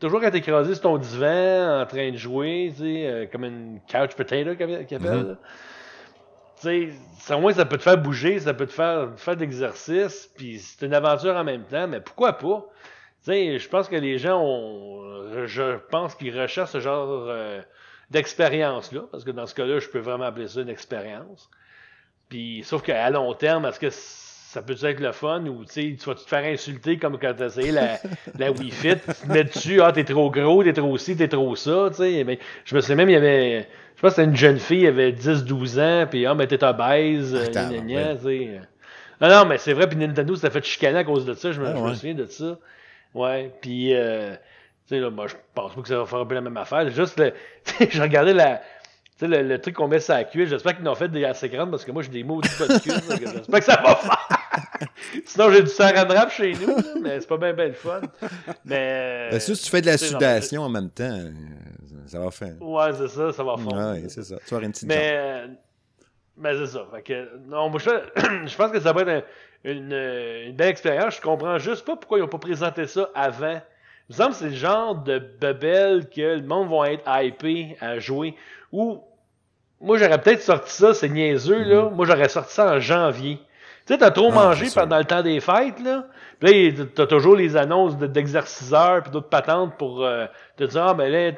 toujours 0.00 0.20
quand 0.20 0.32
t'es 0.32 0.38
écrasé 0.38 0.74
sur 0.74 0.82
ton 0.82 0.98
divan, 0.98 1.80
en 1.82 1.86
train 1.86 2.10
de 2.10 2.16
jouer, 2.16 2.74
euh, 2.80 3.26
comme 3.30 3.44
une 3.44 3.78
couch 3.88 4.16
potato 4.16 4.56
qu'ils 4.56 4.96
appellent, 4.96 5.38
ça, 6.56 7.36
au 7.36 7.40
moins, 7.40 7.52
ça 7.52 7.64
peut 7.66 7.76
te 7.76 7.84
faire 7.84 7.98
bouger, 7.98 8.40
ça 8.40 8.52
peut 8.52 8.66
te 8.66 8.72
faire 8.72 9.10
faire 9.16 9.36
de 9.36 9.40
l'exercice, 9.42 10.28
puis 10.36 10.58
c'est 10.58 10.84
une 10.86 10.92
aventure 10.92 11.36
en 11.36 11.44
même 11.44 11.62
temps, 11.62 11.86
mais 11.86 12.00
pourquoi 12.00 12.32
pas? 12.32 12.66
Tu 13.28 13.34
sais, 13.34 13.58
je 13.58 13.68
pense 13.68 13.88
que 13.88 13.96
les 13.96 14.16
gens 14.16 14.40
ont, 14.42 15.44
je 15.46 15.76
pense 15.90 16.14
qu'ils 16.14 16.38
recherchent 16.38 16.70
ce 16.70 16.80
genre 16.80 17.26
euh, 17.28 17.60
d'expérience-là, 18.10 19.02
parce 19.12 19.22
que 19.22 19.30
dans 19.30 19.46
ce 19.46 19.54
cas-là, 19.54 19.80
je 19.80 19.88
peux 19.88 19.98
vraiment 19.98 20.24
appeler 20.24 20.48
ça 20.48 20.62
une 20.62 20.70
expérience. 20.70 21.50
Puis, 22.30 22.62
sauf 22.64 22.80
qu'à 22.82 23.10
long 23.10 23.34
terme, 23.34 23.66
est-ce 23.66 23.80
que 23.80 23.90
ça 23.90 24.62
peut 24.62 24.76
être 24.82 25.00
le 25.00 25.12
fun 25.12 25.44
ou 25.44 25.66
tu 25.66 25.72
sais, 25.72 25.96
tu 26.00 26.06
vas 26.08 26.14
te 26.14 26.26
faire 26.26 26.42
insulter 26.42 26.96
comme 26.96 27.18
quand 27.18 27.34
t'as 27.36 27.46
essayé 27.48 27.70
la, 27.70 27.98
la 28.38 28.50
Wii 28.50 28.70
Fit, 28.70 28.96
tu 28.96 29.12
te 29.12 29.30
mets 29.30 29.44
dessus, 29.44 29.82
ah, 29.82 29.92
t'es 29.92 30.04
trop 30.04 30.30
gros, 30.30 30.64
t'es 30.64 30.72
trop 30.72 30.96
ci, 30.96 31.14
t'es 31.14 31.28
trop 31.28 31.54
ça, 31.54 31.88
tu 31.90 31.96
sais. 31.96 32.24
Mais 32.24 32.38
je 32.64 32.74
me 32.74 32.80
souviens 32.80 32.96
même, 32.96 33.10
il 33.10 33.12
y 33.12 33.16
avait, 33.16 33.68
je 33.96 34.00
pense 34.00 34.12
que 34.12 34.16
c'était 34.16 34.28
une 34.30 34.36
jeune 34.36 34.58
fille, 34.58 34.86
elle 34.86 34.94
avait 34.94 35.12
10-12 35.12 35.78
ans, 35.80 36.06
puis 36.08 36.24
ah, 36.24 36.34
mais 36.34 36.46
t'es 36.46 36.64
obèse, 36.64 37.34
euh, 37.34 37.50
gna, 37.50 37.78
gna, 37.80 38.16
tu 38.16 38.22
sais. 38.22 38.60
Non, 39.20 39.28
non, 39.28 39.44
mais 39.44 39.58
c'est 39.58 39.74
vrai, 39.74 39.86
puis 39.86 39.98
Nintendo 39.98 40.34
s'était 40.34 40.50
fait 40.50 40.64
chicaner 40.64 41.00
à 41.00 41.04
cause 41.04 41.26
de 41.26 41.34
ça, 41.34 41.52
je 41.52 41.60
me, 41.60 41.66
Ah, 41.66 41.74
je 41.76 41.82
me 41.82 41.88
ouais. 41.88 41.94
souviens 41.94 42.14
de 42.14 42.24
ça. 42.24 42.58
Ouais, 43.18 43.52
puis, 43.60 43.94
euh, 43.94 44.34
tu 44.86 44.94
sais, 44.94 45.00
là, 45.00 45.10
moi, 45.10 45.26
je 45.26 45.34
pense 45.54 45.74
pas 45.74 45.82
que 45.82 45.88
ça 45.88 45.98
va 45.98 46.06
faire 46.06 46.20
un 46.20 46.26
peu 46.26 46.34
la 46.34 46.40
même 46.40 46.56
affaire. 46.56 46.88
Juste, 46.90 47.18
le, 47.18 47.32
je 47.90 48.00
regardais 48.00 48.34
la, 48.34 48.58
tu 49.18 49.26
sais, 49.26 49.28
le, 49.28 49.42
le 49.42 49.60
truc 49.60 49.74
qu'on 49.74 49.88
met 49.88 49.98
sur 49.98 50.14
la 50.14 50.24
cuisse, 50.24 50.50
j'espère 50.50 50.76
qu'ils 50.76 50.84
l'ont 50.84 50.94
fait 50.94 51.08
des 51.08 51.24
assez 51.24 51.48
grandes 51.48 51.70
parce 51.70 51.84
que 51.84 51.90
moi, 51.90 52.02
j'ai 52.02 52.10
des 52.10 52.22
mots 52.22 52.40
pas 52.40 52.68
de 52.68 52.78
cuisse, 52.78 53.02
j'espère 53.08 53.58
que 53.58 53.64
ça 53.64 53.82
va 53.82 53.96
faire. 53.96 54.28
Sinon, 55.24 55.50
j'ai 55.50 55.62
du 55.62 55.68
saran 55.68 56.06
wrap 56.06 56.30
chez 56.30 56.52
nous, 56.54 56.76
là, 56.76 56.82
mais 57.02 57.20
c'est 57.20 57.26
pas 57.26 57.36
bien, 57.36 57.52
bien 57.52 57.66
le 57.66 57.72
fun. 57.72 58.00
Mais. 58.64 59.28
Ben, 59.32 59.40
si 59.40 59.52
tu 59.54 59.70
fais 59.70 59.80
de 59.80 59.86
la 59.86 59.92
non, 59.92 59.98
sudation 59.98 60.62
en 60.62 60.68
même 60.68 60.90
temps, 60.90 61.04
euh, 61.04 61.30
ça 62.06 62.20
va 62.20 62.30
faire. 62.30 62.54
Ouais, 62.60 62.90
c'est 62.96 63.08
ça, 63.08 63.32
ça 63.32 63.42
va 63.42 63.56
fondre. 63.56 63.92
Ouais, 63.92 64.04
c'est 64.08 64.22
ça. 64.22 64.36
Tu 64.36 64.50
vas 64.50 64.56
avoir 64.56 64.62
une 64.62 64.72
petite 64.72 64.88
Mais, 64.88 65.10
euh, 65.14 65.46
Ben, 66.38 66.56
c'est 66.56 66.72
ça. 66.72 66.86
Fait 66.92 67.02
que, 67.02 67.36
non, 67.48 67.68
moi, 67.68 67.80
je, 67.80 67.90
je 68.46 68.56
pense 68.56 68.70
que 68.70 68.80
ça 68.80 68.92
va 68.92 69.02
être 69.02 69.08
un- 69.08 69.22
une, 69.64 69.92
une 69.92 70.56
belle 70.56 70.68
expérience. 70.68 71.16
Je 71.16 71.20
comprends 71.20 71.58
juste 71.58 71.84
pas 71.84 71.96
pourquoi 71.96 72.18
ils 72.18 72.22
ont 72.22 72.28
pas 72.28 72.38
présenté 72.38 72.86
ça 72.86 73.10
avant. 73.14 73.60
Il 74.08 74.12
me 74.12 74.14
semble 74.14 74.30
que 74.30 74.36
c'est 74.36 74.50
le 74.50 74.54
genre 74.54 74.94
de 74.94 75.18
bebelle 75.18 76.08
que 76.08 76.20
le 76.36 76.42
monde 76.42 76.70
va 76.70 76.92
être 76.92 77.02
hypé 77.22 77.76
à 77.80 77.98
jouer. 77.98 78.34
Ou, 78.72 79.02
moi, 79.80 79.98
j'aurais 79.98 80.20
peut-être 80.20 80.42
sorti 80.42 80.72
ça, 80.72 80.94
c'est 80.94 81.08
niaiseux, 81.08 81.62
là. 81.64 81.90
Moi, 81.90 82.06
j'aurais 82.06 82.28
sorti 82.28 82.54
ça 82.54 82.72
en 82.74 82.80
janvier. 82.80 83.38
Tu 83.88 83.94
sais, 83.94 83.98
t'as 84.00 84.10
trop 84.10 84.28
Ah, 84.32 84.34
mangé 84.34 84.66
pendant 84.74 84.98
le 84.98 85.04
temps 85.06 85.22
des 85.22 85.40
fêtes, 85.40 85.80
là. 85.82 86.04
Puis 86.38 86.72
là, 86.72 86.84
t'as 86.94 87.06
toujours 87.06 87.34
les 87.34 87.56
annonces 87.56 87.96
de- 87.96 88.06
d'exerciceurs 88.06 89.02
puis 89.02 89.10
d'autres 89.10 89.30
patentes 89.30 89.78
pour 89.78 90.04
euh, 90.04 90.26
te 90.58 90.64
dire, 90.64 90.82
ah, 90.88 90.92
ben 90.92 91.10
là, 91.10 91.32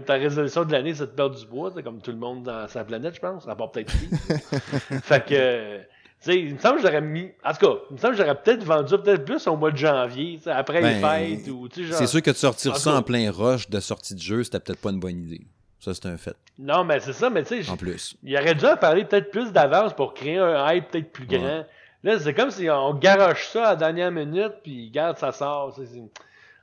ta, 0.00 0.14
résolution 0.14 0.64
de 0.64 0.72
l'année, 0.72 0.94
c'est 0.94 1.04
de 1.04 1.10
perdre 1.10 1.36
du 1.38 1.44
bois, 1.44 1.70
c'est 1.76 1.82
comme 1.82 2.00
tout 2.00 2.10
le 2.10 2.16
monde 2.16 2.44
dans 2.44 2.66
sa 2.68 2.84
planète, 2.84 3.16
je 3.16 3.20
pense. 3.20 3.46
À 3.46 3.54
part 3.54 3.70
peut-être 3.70 3.92
lui. 3.92 4.08
fait 5.02 5.26
que, 5.26 5.76
tu 5.80 5.84
sais, 6.20 6.38
il 6.40 6.54
me 6.54 6.58
semble 6.58 6.76
que 6.76 6.86
j'aurais 6.86 7.02
mis, 7.02 7.32
en 7.44 7.52
tout 7.52 7.66
cas, 7.66 7.80
il 7.90 7.94
me 7.96 7.98
semble 7.98 8.14
que 8.16 8.22
j'aurais 8.22 8.42
peut-être 8.42 8.64
vendu 8.64 8.96
peut-être 8.96 9.24
plus 9.26 9.46
au 9.46 9.56
mois 9.56 9.70
de 9.70 9.76
janvier, 9.76 10.40
après 10.46 10.80
les 10.80 11.02
Ben, 11.02 11.36
fêtes, 11.36 11.48
ou, 11.48 11.68
genre. 11.70 11.98
C'est 11.98 12.06
sûr 12.06 12.22
que 12.22 12.30
de 12.30 12.36
sortir 12.36 12.72
En 12.72 12.76
ça 12.76 12.94
en 12.94 13.02
plein 13.02 13.30
rush 13.30 13.68
de 13.68 13.78
sortie 13.78 14.14
de 14.14 14.20
jeu, 14.22 14.42
c'était 14.42 14.60
peut-être 14.60 14.80
pas 14.80 14.88
une 14.90 15.00
bonne 15.00 15.22
idée. 15.22 15.42
Ça, 15.78 15.92
c'est 15.92 16.06
un 16.06 16.16
fait. 16.16 16.36
Non, 16.58 16.82
mais 16.82 17.00
c'est 17.00 17.12
ça, 17.12 17.28
mais 17.28 17.42
tu 17.42 17.62
sais, 17.62 17.70
En 17.70 17.76
plus. 17.76 18.16
Il 18.22 18.34
aurait 18.36 18.54
dû 18.54 18.64
en 18.64 18.76
parler 18.78 19.04
peut-être 19.04 19.30
plus 19.30 19.52
d'avance 19.52 19.92
pour 19.94 20.14
créer 20.14 20.38
un 20.38 20.72
hype 20.72 20.90
peut-être 20.90 21.12
plus 21.12 21.26
grand. 21.26 21.64
Là, 22.02 22.18
c'est 22.18 22.32
comme 22.34 22.50
si 22.50 22.68
on 22.70 22.94
garoche 22.94 23.48
ça 23.48 23.66
à 23.68 23.70
la 23.70 23.76
dernière 23.76 24.10
minute, 24.10 24.52
puis 24.62 24.90
garde, 24.90 25.18
ça 25.18 25.32
sort. 25.32 25.74
C'est- 25.76 25.86
c'est- 25.86 26.02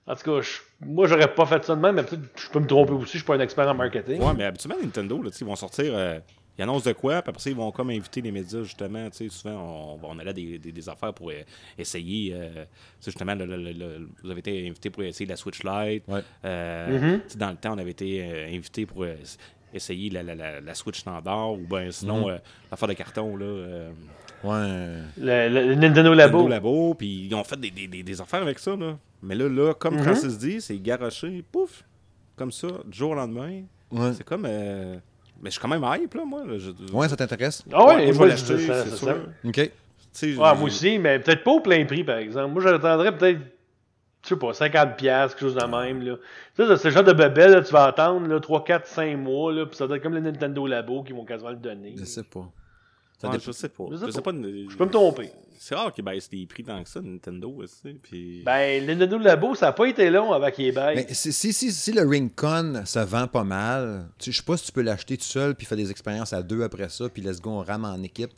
En 0.10 0.16
tout 0.16 0.24
cas, 0.24 0.42
je- 0.42 0.60
moi, 0.86 1.06
j'aurais 1.06 1.34
pas 1.36 1.46
fait 1.46 1.62
ça 1.66 1.76
de 1.76 1.82
même, 1.82 1.96
mais 1.96 2.04
peut-être 2.04 2.22
je 2.38 2.50
peux 2.50 2.60
me 2.62 2.66
tromper 2.66 2.94
aussi, 2.94 3.12
je 3.14 3.18
suis 3.18 3.26
pas 3.26 3.36
un 3.36 3.42
expert 3.42 3.68
en 3.68 3.74
marketing. 3.74 4.22
Ouais, 4.22 4.34
mais 4.38 4.46
habituellement, 4.46 4.82
Nintendo, 4.82 5.22
là, 5.22 5.30
tu 5.30 5.38
sais, 5.38 5.44
ils 5.44 5.48
vont 5.48 5.56
sortir. 5.58 5.86
euh, 5.94 6.20
ils 6.58 6.62
annoncent 6.64 6.90
de 6.90 6.94
quoi, 6.96 7.22
puis 7.22 7.30
après 7.30 7.42
ça, 7.42 7.50
ils 7.50 7.56
vont 7.58 7.72
comme 7.72 7.90
inviter 7.90 8.22
les 8.22 8.32
médias, 8.32 8.64
justement. 8.64 9.10
Tu 9.10 9.18
sais, 9.18 9.30
souvent, 9.30 10.00
on, 10.02 10.08
on 10.10 10.18
allait 10.20 10.34
des, 10.34 10.58
des, 10.60 10.72
des 10.72 10.90
affaires 10.90 11.14
pour 11.14 11.30
euh, 11.30 11.34
essayer. 11.78 12.32
euh, 12.34 12.50
tu 12.54 12.60
sais, 13.02 13.12
justement, 13.12 13.36
le- 13.36 13.46
le- 13.46 13.58
le- 13.58 13.74
le- 13.74 14.10
vous 14.24 14.32
avez 14.32 14.40
été 14.40 14.66
invité 14.66 14.90
pour 14.90 15.04
essayer 15.04 15.26
la 15.30 15.36
Switch 15.36 15.62
Lite. 15.64 16.04
Ouais. 16.08 16.22
Tu 16.42 17.32
sais, 17.32 17.38
Dans 17.38 17.50
le 17.52 17.58
temps, 17.58 17.74
on 17.76 17.78
avait 17.78 17.92
été 17.92 18.24
euh, 18.24 18.48
invité 18.48 18.86
pour 18.86 19.04
euh, 19.04 19.14
essayer 19.78 20.10
la, 20.10 20.22
la, 20.24 20.36
la, 20.36 20.62
la 20.62 20.74
Switch 20.76 21.00
standard, 21.00 21.54
ou 21.54 21.58
bien 21.70 21.90
sinon, 21.92 22.30
euh, 22.30 22.38
l'affaire 22.70 22.88
de 22.90 22.94
carton, 22.94 23.36
là. 23.36 23.46
euh, 23.46 23.92
Ouais. 24.44 25.02
Le, 25.18 25.50
le- 25.50 25.68
le 25.70 25.76
Nintendo 25.76 26.14
Labo. 26.14 26.38
Nintendo 26.38 26.48
Labo, 26.50 26.94
puis 26.94 27.26
ils 27.26 27.34
ont 27.34 27.44
fait 27.44 27.60
des, 27.60 27.72
des, 27.72 27.88
des, 27.88 28.04
des 28.04 28.22
affaires 28.22 28.42
avec 28.44 28.60
ça, 28.60 28.76
là. 28.76 28.96
Mais 29.24 29.34
là, 29.34 29.50
là 29.50 29.74
comme 29.74 29.96
Mhm. 29.96 30.04
Francis 30.04 30.38
dit, 30.38 30.62
c'est 30.62 30.78
garoché, 30.78 31.44
pouf, 31.52 31.84
comme 32.36 32.52
ça, 32.52 32.68
du 32.86 32.96
jour 32.98 33.12
au 33.12 33.16
lendemain. 33.16 33.64
Ouais. 33.92 34.12
C'est 34.14 34.24
comme. 34.24 34.46
euh, 34.48 34.98
Mais 35.42 35.50
je 35.50 35.54
suis 35.54 35.62
quand 35.62 35.68
même 35.68 35.84
hype, 35.84 36.14
là, 36.14 36.24
moi. 36.26 36.44
là. 36.46 36.58
Je- 36.60 36.94
Ouais, 36.94 37.10
ça 37.10 37.16
t'intéresse? 37.16 37.64
Ah 37.74 37.86
ouais, 37.88 38.06
moi, 38.06 38.14
je 38.14 38.20
vais 38.20 38.28
l'acheter, 38.28 38.58
ça- 38.60 38.84
c'est 38.84 38.90
ça- 38.92 38.96
sûr. 38.98 39.08
ça- 39.08 39.48
OK. 39.50 39.58
Ouais, 40.24 40.36
moi 40.36 40.64
aussi, 40.64 40.98
mais 41.00 41.20
peut-être 41.20 41.44
pas 41.44 41.52
au 41.52 41.60
plein 41.60 41.84
prix, 41.86 42.04
par 42.04 42.18
exemple. 42.18 42.54
Moi, 42.54 42.62
j'attendrais 42.64 43.16
peut-être, 43.18 43.40
je 44.30 44.36
sais 44.36 44.40
pas, 44.40 44.52
50$, 44.52 44.96
piastres, 44.96 45.38
quelque 45.38 45.50
chose 45.52 45.56
de 45.56 45.66
même. 45.66 46.02
Là. 46.02 46.16
Tu 46.56 46.66
sais, 46.66 46.78
c'est 46.78 46.90
le 46.90 46.94
genre 46.94 47.04
de 47.04 47.14
bebelle, 47.14 47.52
là, 47.52 47.62
tu 47.62 47.72
vas 47.72 47.86
attendre 47.86 48.28
là, 48.28 48.40
3, 48.40 48.64
4, 48.64 48.86
5 48.88 49.18
mois, 49.18 49.52
là, 49.54 49.66
puis 49.66 49.76
ça 49.76 49.88
doit 49.88 49.98
être 49.98 50.04
comme 50.04 50.14
le 50.14 50.20
Nintendo 50.22 50.68
Labo 50.68 51.04
qui 51.04 51.14
vont 51.14 51.26
quasiment 51.26 51.52
le 51.52 51.56
donner. 51.58 51.96
Je 51.98 52.06
sais 52.06 52.24
pas. 52.24 52.50
Ça 53.20 53.30
Ouais, 53.30 53.38
je 53.44 53.52
sais 53.52 53.70
pas. 53.70 53.86
Je 53.92 53.96
sais 53.98 54.06
Je 54.06 54.12
sais 54.12 54.22
pas. 54.22 54.32
pas. 54.32 54.38
Je 54.38 54.78
peux 54.78 54.86
me 54.86 54.92
tromper. 54.92 55.32
C'est 55.58 55.74
rare 55.74 55.92
qu'ils 55.92 56.06
baissent 56.06 56.30
les 56.32 56.46
prix 56.46 56.64
tant 56.64 56.84
que 56.84 56.88
ça, 56.88 57.02
Nintendo 57.02 57.50
aussi. 57.58 57.96
Puis... 58.04 58.44
Ben, 58.46 58.86
le 58.86 58.94
Nintendo 58.94 59.18
Labo, 59.18 59.56
ça 59.56 59.70
a 59.70 59.72
pas 59.72 59.88
été 59.88 60.08
long 60.12 60.32
avant 60.32 60.52
qu'il 60.52 60.72
baisse. 60.72 60.96
Mais 60.96 61.08
si, 61.16 61.34
si, 61.34 61.52
si, 61.52 61.72
si 61.72 61.92
le 61.94 62.08
Ring-Con 62.08 62.84
se 62.86 63.00
vend 63.00 63.26
pas 63.26 63.44
mal, 63.44 64.08
tu- 64.20 64.32
je 64.32 64.38
sais 64.38 64.44
pas 64.44 64.56
si 64.56 64.68
tu 64.68 64.72
peux 64.72 64.84
l'acheter 64.84 65.18
tout 65.18 65.24
seul 65.24 65.56
puis 65.56 65.66
faire 65.66 65.80
des 65.80 65.90
expériences 65.90 66.32
à 66.32 66.44
deux 66.44 66.62
après 66.62 66.90
ça, 66.90 67.10
puis 67.10 67.24
let's 67.24 67.42
go, 67.42 67.50
on 67.50 67.64
rame 67.64 67.86
en 67.86 68.04
équipe. 68.04 68.30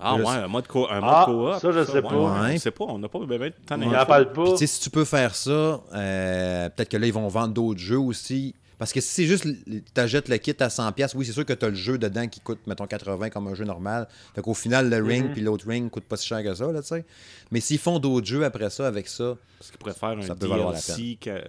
Ah 0.00 0.14
je 0.18 0.22
ouais, 0.22 0.28
sais- 0.32 0.38
un 0.38 0.48
mode, 0.48 0.66
co 0.66 0.86
un 0.90 1.00
mode 1.00 1.10
Ah, 1.12 1.22
coop. 1.26 1.60
ça, 1.60 1.72
je 1.72 1.84
sais 1.84 2.02
pas. 2.02 2.14
On 2.14 2.42
Ouais. 2.42 2.58
sait 2.58 2.70
pas, 2.70 2.84
on 2.88 2.98
n'a 2.98 3.08
pas 3.08 3.18
ben, 3.20 3.38
ben, 3.38 3.52
tant 3.66 3.80
On 3.80 3.90
n'en 3.90 4.06
parle 4.06 4.32
pas. 4.32 4.42
Puis, 4.44 4.52
tu 4.52 4.58
sais, 4.58 4.66
si 4.66 4.80
tu 4.80 4.90
peux 4.90 5.04
faire 5.04 5.34
ça, 5.34 5.80
euh, 5.94 6.68
peut-être 6.70 6.88
que 6.90 6.96
là, 6.96 7.06
ils 7.06 7.12
vont 7.12 7.28
vendre 7.28 7.54
d'autres 7.54 7.80
jeux 7.80 7.98
aussi. 7.98 8.54
Parce 8.78 8.92
que 8.92 9.00
si 9.00 9.08
c'est 9.08 9.24
juste, 9.24 9.46
tu 9.66 9.82
achètes 10.00 10.28
le 10.28 10.36
kit 10.36 10.54
à 10.60 10.68
100$, 10.68 11.14
oui, 11.14 11.24
c'est 11.24 11.32
sûr 11.32 11.46
que 11.46 11.54
tu 11.54 11.64
as 11.64 11.70
le 11.70 11.74
jeu 11.74 11.96
dedans 11.96 12.28
qui 12.28 12.40
coûte, 12.40 12.58
mettons, 12.66 12.84
80$ 12.86 13.30
comme 13.30 13.48
un 13.48 13.54
jeu 13.54 13.64
normal. 13.64 14.06
Fait 14.34 14.42
qu'au 14.42 14.52
final, 14.52 14.90
le 14.90 15.02
ring 15.02 15.28
Mhm. 15.28 15.32
puis 15.32 15.40
l'autre 15.40 15.66
ring 15.66 15.90
coûte 15.90 16.04
pas 16.04 16.18
si 16.18 16.26
cher 16.26 16.42
que 16.42 16.54
ça, 16.54 16.70
là, 16.70 16.82
tu 16.82 16.88
sais. 16.88 17.06
Mais 17.50 17.60
s'ils 17.60 17.78
font 17.78 17.98
d'autres 17.98 18.26
jeux 18.26 18.44
après 18.44 18.68
ça, 18.68 18.86
avec 18.86 19.08
ça, 19.08 19.34
Parce 19.58 19.70
qu'ils 19.70 19.78
pourraient 19.78 19.94
faire 19.94 20.10
un 20.10 20.20
Ça 20.20 20.34
peut 20.34 20.46
valoir 20.46 20.72
la 20.72 20.78
DLC, 20.78 21.16
ka- 21.18 21.40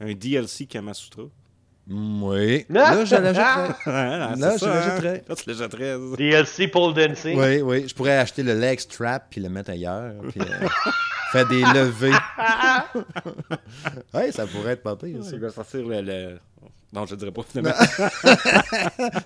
un 0.00 0.12
DLC 0.14 0.66
Kamasutra. 0.66 1.22
Oui. 1.88 2.66
Ah! 2.70 2.94
Là, 2.94 3.04
je 3.04 3.14
l'achèterais. 3.16 3.74
Ah, 3.86 4.34
Là, 4.38 4.50
c'est 4.52 4.52
je 4.52 4.58
ça, 4.64 4.74
l'achèterais. 4.74 5.18
hein? 5.18 5.22
Là, 5.28 5.36
tu 5.36 5.50
l'achèterais. 5.50 5.92
ça. 6.10 6.16
DLC 6.16 6.68
pole 6.68 6.94
dancing. 6.94 7.38
Oui, 7.38 7.60
oui. 7.62 7.88
Je 7.88 7.94
pourrais 7.94 8.18
acheter 8.18 8.42
le 8.42 8.54
leg 8.54 8.78
strap 8.80 9.26
puis 9.30 9.40
le 9.40 9.48
mettre 9.48 9.70
ailleurs. 9.70 10.12
Puis 10.30 10.40
euh, 10.40 10.66
faire 11.32 11.48
des 11.48 11.60
levées. 11.60 12.10
oui, 14.14 14.32
ça 14.32 14.46
pourrait 14.46 14.72
être 14.72 14.82
pas 14.82 14.96
pire, 14.96 15.22
ça. 15.22 15.30
Il 15.32 15.40
va 15.40 15.50
sortir 15.50 15.86
le, 15.86 16.00
le- 16.00 16.38
Non, 16.92 17.06
je 17.06 17.14
dirais 17.16 17.32
pas 17.32 17.42
finalement. 17.42 17.76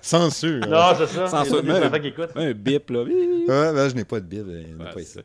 Censure. 0.01 0.65
Non, 0.67 0.93
c'est 0.97 1.07
ça. 1.07 1.27
Ça, 1.27 1.99
qui 1.99 2.07
écoutent. 2.07 2.31
un 2.35 2.51
bip, 2.51 2.89
là. 2.89 3.03
Ouais, 3.03 3.45
ben, 3.47 3.89
je 3.89 3.95
n'ai 3.95 4.05
pas 4.05 4.19
de 4.19 4.25
bible. 4.25 4.49
euh, 4.51 4.93
Ouais, 4.95 5.03
ça. 5.03 5.21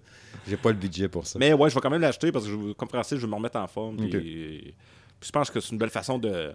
J'ai 0.47 0.57
pas 0.59 0.69
le 0.71 0.77
budget 0.77 1.09
pour 1.09 1.27
ça. 1.27 1.39
Mais 1.39 1.55
ouais, 1.55 1.71
je 1.71 1.75
vais 1.75 1.81
quand 1.81 1.89
même 1.91 2.03
l'acheter 2.03 2.31
parce 2.31 2.45
que, 2.45 2.51
je, 2.51 2.73
comme 2.75 2.89
Francis, 2.89 3.17
je 3.19 3.25
vais 3.25 3.31
me 3.31 3.35
remettre 3.37 3.59
en 3.59 3.67
forme. 3.67 3.97
Puis 3.97 4.75
je 5.23 5.31
pense 5.33 5.51
que 5.51 5.59
c'est 5.61 5.73
une 5.73 5.79
belle 5.79 5.89
façon 5.91 6.19
de, 6.19 6.53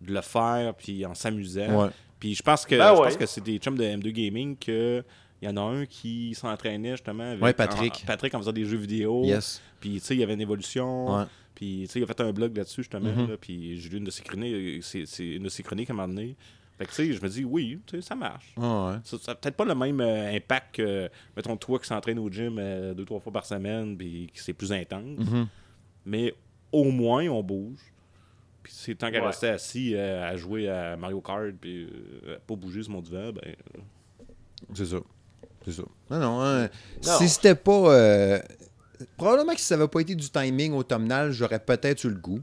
de 0.00 0.12
le 0.14 0.20
faire, 0.20 0.74
puis 0.74 1.04
en 1.06 1.14
s'amusant. 1.14 1.84
Ouais. 1.86 1.90
Puis 2.18 2.34
je 2.34 2.42
pense 2.42 2.64
que 2.66 2.74
Ben 2.76 2.94
je 2.94 3.00
ouais. 3.00 3.06
pense 3.08 3.16
que 3.16 3.26
c'est 3.26 3.42
des 3.42 3.58
chums 3.58 3.76
de 3.76 3.84
M2 3.84 4.10
Gaming 4.12 4.56
que 4.56 5.02
il 5.42 5.48
y 5.48 5.52
en 5.52 5.56
a 5.56 5.60
un 5.62 5.86
qui 5.86 6.34
s'entraînait 6.34 6.90
justement 6.90 7.30
avec 7.30 7.42
Ouais, 7.42 7.54
Patrick. 7.54 8.00
en- 8.02 8.06
Patrick 8.06 8.34
en 8.34 8.38
faisant 8.40 8.52
des 8.52 8.64
jeux 8.66 8.76
vidéo. 8.76 9.22
Yes. 9.24 9.62
Puis 9.80 9.94
tu 9.94 10.00
sais, 10.00 10.14
il 10.14 10.20
y 10.20 10.22
avait 10.22 10.34
une 10.34 10.40
évolution. 10.42 11.16
Ouais. 11.16 11.24
Puis 11.54 11.82
tu 11.86 11.92
sais, 11.92 11.98
il 12.00 12.02
a 12.02 12.06
fait 12.06 12.20
un 12.20 12.32
blog 12.32 12.56
là-dessus 12.56 12.82
justement. 12.82 13.10
Mhm. 13.12 13.30
là, 13.30 13.36
puis 13.40 13.78
j'ai 13.80 13.88
lu 13.88 13.98
une 13.98 14.04
de 14.04 14.10
ses 14.10 14.22
chroniques, 14.22 14.82
c'est 14.84 15.06
c'est 15.06 15.26
une 15.26 15.44
de 15.44 15.48
ses 15.48 15.62
chroniques 15.62 15.88
à 15.88 15.92
un 15.94 15.96
moment 15.96 16.08
donné. 16.08 16.36
Fait 16.78 16.84
que 16.86 16.90
tu 16.90 16.96
sais, 16.96 17.12
je 17.12 17.22
me 17.22 17.28
dis 17.28 17.44
oui, 17.44 17.78
tu 17.86 17.96
sais, 17.96 18.02
ça 18.02 18.14
marche. 18.14 18.54
Ah, 18.58 18.92
ouais. 18.92 18.96
Ça 19.04 19.16
n'a 19.28 19.34
peut-être 19.34 19.56
pas 19.56 19.64
le 19.66 19.74
même 19.74 20.00
euh, 20.00 20.34
impact 20.34 20.76
que, 20.76 21.10
mettons, 21.36 21.54
toi 21.56 21.78
qui 21.78 21.86
s'entraîne 21.86 22.18
au 22.18 22.30
gym 22.30 22.56
euh, 22.58 22.94
deux, 22.94 23.04
trois 23.04 23.20
fois 23.20 23.32
par 23.32 23.44
semaine, 23.44 23.96
puis 23.98 24.30
que 24.34 24.40
c'est 24.40 24.54
plus 24.54 24.72
intense. 24.72 25.18
Mhm. 25.18 25.46
Mais 26.06 26.34
au 26.72 26.84
moins, 26.90 27.26
on 27.28 27.42
bouge. 27.42 27.78
Puis 28.62 28.72
c'est 28.76 28.94
tant 28.94 29.10
qu'à 29.10 29.20
Ouais. 29.20 29.26
rester 29.26 29.48
assis 29.48 29.94
euh, 29.94 30.28
à 30.30 30.36
jouer 30.36 30.68
à 30.68 30.96
Mario 30.96 31.20
Kart, 31.20 31.52
puis 31.60 31.88
euh, 32.26 32.36
pas 32.46 32.56
bouger 32.56 32.82
sur 32.82 32.92
mon 32.92 33.00
divan, 33.00 33.32
ben. 33.32 33.54
C'est 34.74 34.86
ça. 34.86 34.96
C'est 35.64 35.72
ça. 35.72 35.82
Non, 36.10 36.18
non. 36.18 36.40
hein. 36.42 36.68
Non. 37.06 37.18
Si 37.18 37.28
c'était 37.28 37.54
pas. 37.54 37.92
euh, 37.94 38.40
Probablement 39.16 39.54
que 39.54 39.60
si 39.60 39.66
ça 39.66 39.76
n'avait 39.76 39.88
pas 39.88 40.00
été 40.00 40.14
du 40.14 40.28
timing 40.28 40.74
automnal, 40.74 41.32
j'aurais 41.32 41.58
peut-être 41.58 42.04
eu 42.04 42.08
le 42.10 42.16
goût. 42.16 42.40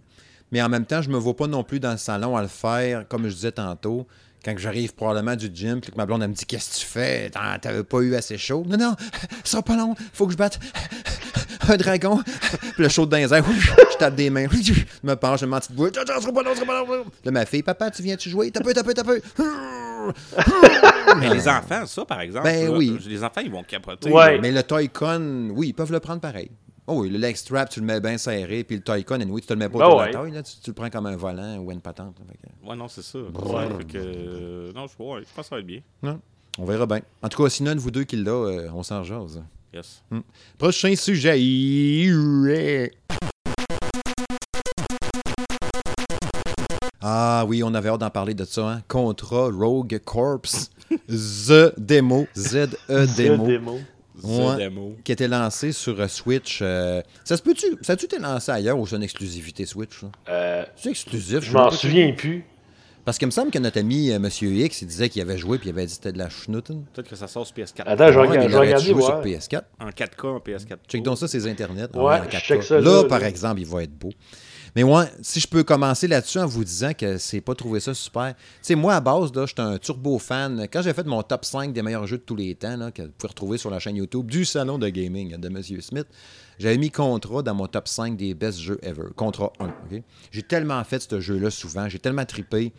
Mais 0.52 0.60
en 0.62 0.70
même 0.70 0.86
temps, 0.86 1.02
je 1.04 1.10
me 1.10 1.18
vois 1.18 1.36
pas 1.36 1.46
non 1.46 1.64
plus 1.64 1.80
dans 1.80 1.92
le 1.92 1.98
salon 1.98 2.36
à 2.36 2.42
le 2.42 2.48
faire, 2.48 3.08
comme 3.08 3.28
je 3.28 3.34
disais 3.36 3.52
tantôt. 3.52 4.08
Quand 4.46 4.54
que 4.56 4.62
j'arrive 4.62 4.94
probablement 4.96 5.36
du 5.36 5.50
gym, 5.54 5.82
puis 5.82 5.92
que 5.92 5.98
ma 5.98 6.06
blonde 6.06 6.24
elle 6.24 6.30
me 6.30 6.34
dit 6.34 6.46
Qu'est-ce 6.46 6.72
que 6.76 6.80
tu 6.80 6.86
fais? 6.86 7.30
T'avais 7.30 7.84
pas 7.84 8.00
eu 8.00 8.16
assez 8.16 8.38
chaud 8.38 8.64
Non, 8.68 8.78
non, 8.78 8.96
ça 9.44 9.52
sera 9.52 9.62
pas 9.64 9.76
long, 9.76 9.94
faut 10.14 10.26
que 10.26 10.32
je 10.32 10.38
batte 10.38 10.60
un 11.70 11.78
dragon. 11.78 12.20
puis 12.74 12.84
le 12.84 12.90
chaud 12.90 13.06
dans 13.06 13.18
les 13.18 13.34
airs, 13.34 13.44
je 13.92 13.98
tape 13.98 14.16
des 14.16 14.30
mains, 14.30 14.48
je 14.62 14.74
me 15.04 15.16
penche, 15.16 15.42
je 15.42 15.46
me 15.46 15.60
sera 15.60 16.34
pas 16.34 16.44
long. 16.44 17.06
Là, 17.26 17.32
ma 17.32 17.46
fille, 17.46 17.64
papa, 17.64 17.92
tu 17.92 18.02
viens-tu 18.04 18.30
jouer? 18.30 18.52
T'as 18.52 18.62
peu, 18.62 18.74
t'as 18.74 18.84
peu, 18.84 18.94
t'as 18.94 19.04
peu. 19.04 19.22
Mais 21.20 21.30
les 21.34 21.48
enfants, 21.48 21.86
ça, 21.86 22.06
par 22.06 22.22
exemple, 22.22 22.46
Ben 22.46 22.72
là, 22.72 22.78
oui. 22.78 22.98
les 23.08 23.24
enfants, 23.24 23.42
ils 23.44 23.52
vont 23.52 23.64
capoter. 23.64 24.12
Ouais. 24.12 24.40
Mais 24.40 24.52
le 24.52 24.64
Toy-Con, 24.64 25.50
oui, 25.54 25.70
ils 25.70 25.74
peuvent 25.74 25.92
le 25.92 26.00
prendre 26.00 26.22
pareil. 26.22 26.50
Oh 26.90 27.02
oui, 27.02 27.10
le 27.10 27.18
leg 27.18 27.36
strap, 27.36 27.70
tu 27.70 27.82
le 27.82 27.86
mets 27.86 28.00
bien 28.00 28.18
serré, 28.18 28.64
puis 28.64 28.78
le 28.78 28.82
Toy-Con, 28.82 29.20
oui, 29.30 29.42
tu 29.42 29.48
te 29.48 29.54
le 29.54 29.60
mets 29.60 29.68
pas 29.68 29.80
Ben 29.80 29.86
autour 29.88 30.00
ouais. 30.00 30.08
de 30.10 30.14
la 30.14 30.20
taille, 30.24 30.32
là, 30.32 30.44
tu, 30.44 30.54
tu 30.64 30.70
le 30.70 30.74
prends 30.74 30.90
comme 30.90 31.06
un 31.08 31.18
volant 31.18 31.58
ou 31.58 31.70
une 31.72 31.82
patente. 31.82 32.16
que- 32.16 32.68
Ouais, 32.70 32.76
non, 32.78 32.88
c'est 32.88 33.02
ça. 33.04 33.20
Ouais. 33.20 33.68
Fait 33.80 33.84
que, 33.86 33.98
euh, 33.98 34.72
non, 34.74 34.86
je, 34.88 35.04
ouais, 35.04 35.20
je 35.22 35.26
pense 35.36 35.44
que 35.46 35.50
ça 35.50 35.56
va 35.56 35.60
être 35.60 35.68
bien. 35.68 35.82
non, 36.02 36.20
on 36.58 36.66
verra 36.66 36.86
bien. 36.86 37.02
En 37.22 37.28
tout 37.28 37.44
cas, 37.44 37.50
sinon, 37.50 37.74
vous 37.76 37.92
deux 37.92 38.06
qui 38.06 38.16
l'a, 38.16 38.32
euh, 38.32 38.70
on 38.74 38.84
s'en 38.84 39.04
jase. 39.04 39.42
Yes. 39.74 40.02
Prochain 40.58 40.96
sujet. 40.96 41.38
Ah 47.02 47.46
oui, 47.48 47.64
on 47.64 47.74
avait 47.74 47.90
hâte 47.90 48.00
d'en 48.00 48.10
parler 48.10 48.34
de 48.34 48.44
ça. 48.46 48.68
Hein? 48.70 48.82
Contra 48.88 49.50
Rogue 49.50 50.00
Corps. 50.04 50.42
The 51.08 51.74
Demo. 51.78 52.28
Z-E 52.36 52.68
Demo. 53.18 53.46
The 53.48 54.24
Ouais. 54.24 54.58
Demo. 54.58 54.96
Qui 55.04 55.12
était 55.12 55.28
lancé 55.28 55.72
sur 55.72 56.00
euh, 56.02 56.08
Switch. 56.08 56.60
euh, 56.64 57.04
Ça 57.24 57.38
se 57.38 57.44
peut-tu? 57.44 57.68
Ça 57.84 57.94
a-tu 57.94 58.06
été 58.06 58.18
lancé 58.18 58.52
ailleurs 58.52 58.80
ou 58.80 58.88
c'est 58.88 58.96
une 58.96 59.04
exclusivité 59.04 59.64
Switch? 59.68 60.02
Euh, 60.28 60.66
C'est 60.76 60.90
exclusif. 60.90 61.42
je 61.44 61.54
m'en 61.54 61.70
souviens 61.70 62.14
plus. 62.14 62.44
Parce 63.08 63.18
qu'il 63.20 63.28
me 63.28 63.32
semble 63.32 63.52
que 63.52 63.60
notre 63.60 63.80
ami 63.80 64.12
euh, 64.12 64.20
Monsieur 64.20 64.52
X, 64.52 64.82
il 64.82 64.88
disait 64.90 65.08
qu'il 65.08 65.22
avait 65.22 65.38
joué 65.38 65.58
puis 65.60 65.70
il 65.70 65.72
avait 65.72 65.86
dit 65.86 65.92
que 65.92 65.96
c'était 65.96 66.12
de 66.12 66.18
la 66.18 66.28
chenoute. 66.28 66.68
Peut-être 66.94 67.08
que 67.08 67.16
ça 67.16 67.30
sort 67.30 67.48
sur 67.48 67.56
PS4. 67.56 67.84
Attends, 67.86 68.08
je 68.08 68.12
je 68.12 68.20
aurait 68.20 68.38
regarder, 68.38 68.86
joué 68.86 69.02
sur 69.02 69.12
voir. 69.14 69.24
PS4. 69.24 69.62
En 69.80 69.88
4K, 69.92 70.28
en 70.28 70.40
PS4. 70.40 70.76
Check 70.90 71.04
donc 71.04 71.18
ça, 71.18 71.30
ses 71.30 71.48
internets. 71.48 71.88
Ouais, 71.96 72.20
en 72.20 72.24
je 72.26 72.30
4K. 72.36 72.40
check 72.42 72.64
ça, 72.64 72.82
Là, 72.82 73.04
là, 73.04 73.04
par 73.06 73.22
là. 73.22 73.30
exemple, 73.30 73.62
il 73.62 73.66
va 73.66 73.84
être 73.84 73.98
beau. 73.98 74.10
Mais 74.76 74.84
moi, 74.84 75.06
si 75.22 75.40
je 75.40 75.48
peux 75.48 75.64
commencer 75.64 76.10
là-dessus 76.10 76.40
en 76.40 76.48
vous 76.48 76.66
disant 76.66 76.92
que 76.92 77.18
c'est 77.18 77.40
pas 77.40 77.56
trouvé 77.56 77.80
ça 77.80 77.94
super. 77.94 78.36
Tu 78.36 78.42
sais, 78.62 78.76
moi, 78.76 78.94
à 78.96 79.00
base, 79.00 79.34
là, 79.34 79.46
j'étais 79.46 79.62
un 79.62 79.78
turbo 79.78 80.20
fan. 80.20 80.68
Quand 80.70 80.82
j'ai 80.82 80.92
fait 80.92 81.08
mon 81.08 81.24
top 81.24 81.46
5 81.46 81.72
des 81.72 81.82
meilleurs 81.82 82.08
jeux 82.08 82.18
de 82.18 82.24
tous 82.24 82.36
les 82.36 82.56
temps, 82.56 82.76
là, 82.76 82.92
que 82.92 83.04
vous 83.04 83.12
pouvez 83.18 83.30
retrouver 83.30 83.58
sur 83.58 83.70
la 83.70 83.80
chaîne 83.80 83.96
YouTube 83.96 84.30
du 84.30 84.44
Salon 84.44 84.78
de 84.78 84.90
Gaming 84.90 85.38
de 85.38 85.48
M. 85.48 85.64
Smith, 85.64 86.08
j'avais 86.60 86.78
mis 86.78 86.90
Contra 86.90 87.44
dans 87.44 87.54
mon 87.54 87.68
top 87.68 87.88
5 87.88 88.18
des 88.18 88.34
best 88.34 88.60
jeux 88.60 88.80
ever. 88.82 89.10
Contra 89.16 89.54
1. 89.60 89.66
ok? 89.66 90.02
J'ai 90.32 90.44
tellement 90.44 90.84
fait 90.84 91.00
ce 91.00 91.20
jeu-là 91.20 91.52
souvent. 91.52 91.88
J'ai 91.88 92.00
tellement 92.00 92.26
trippé. 92.26 92.74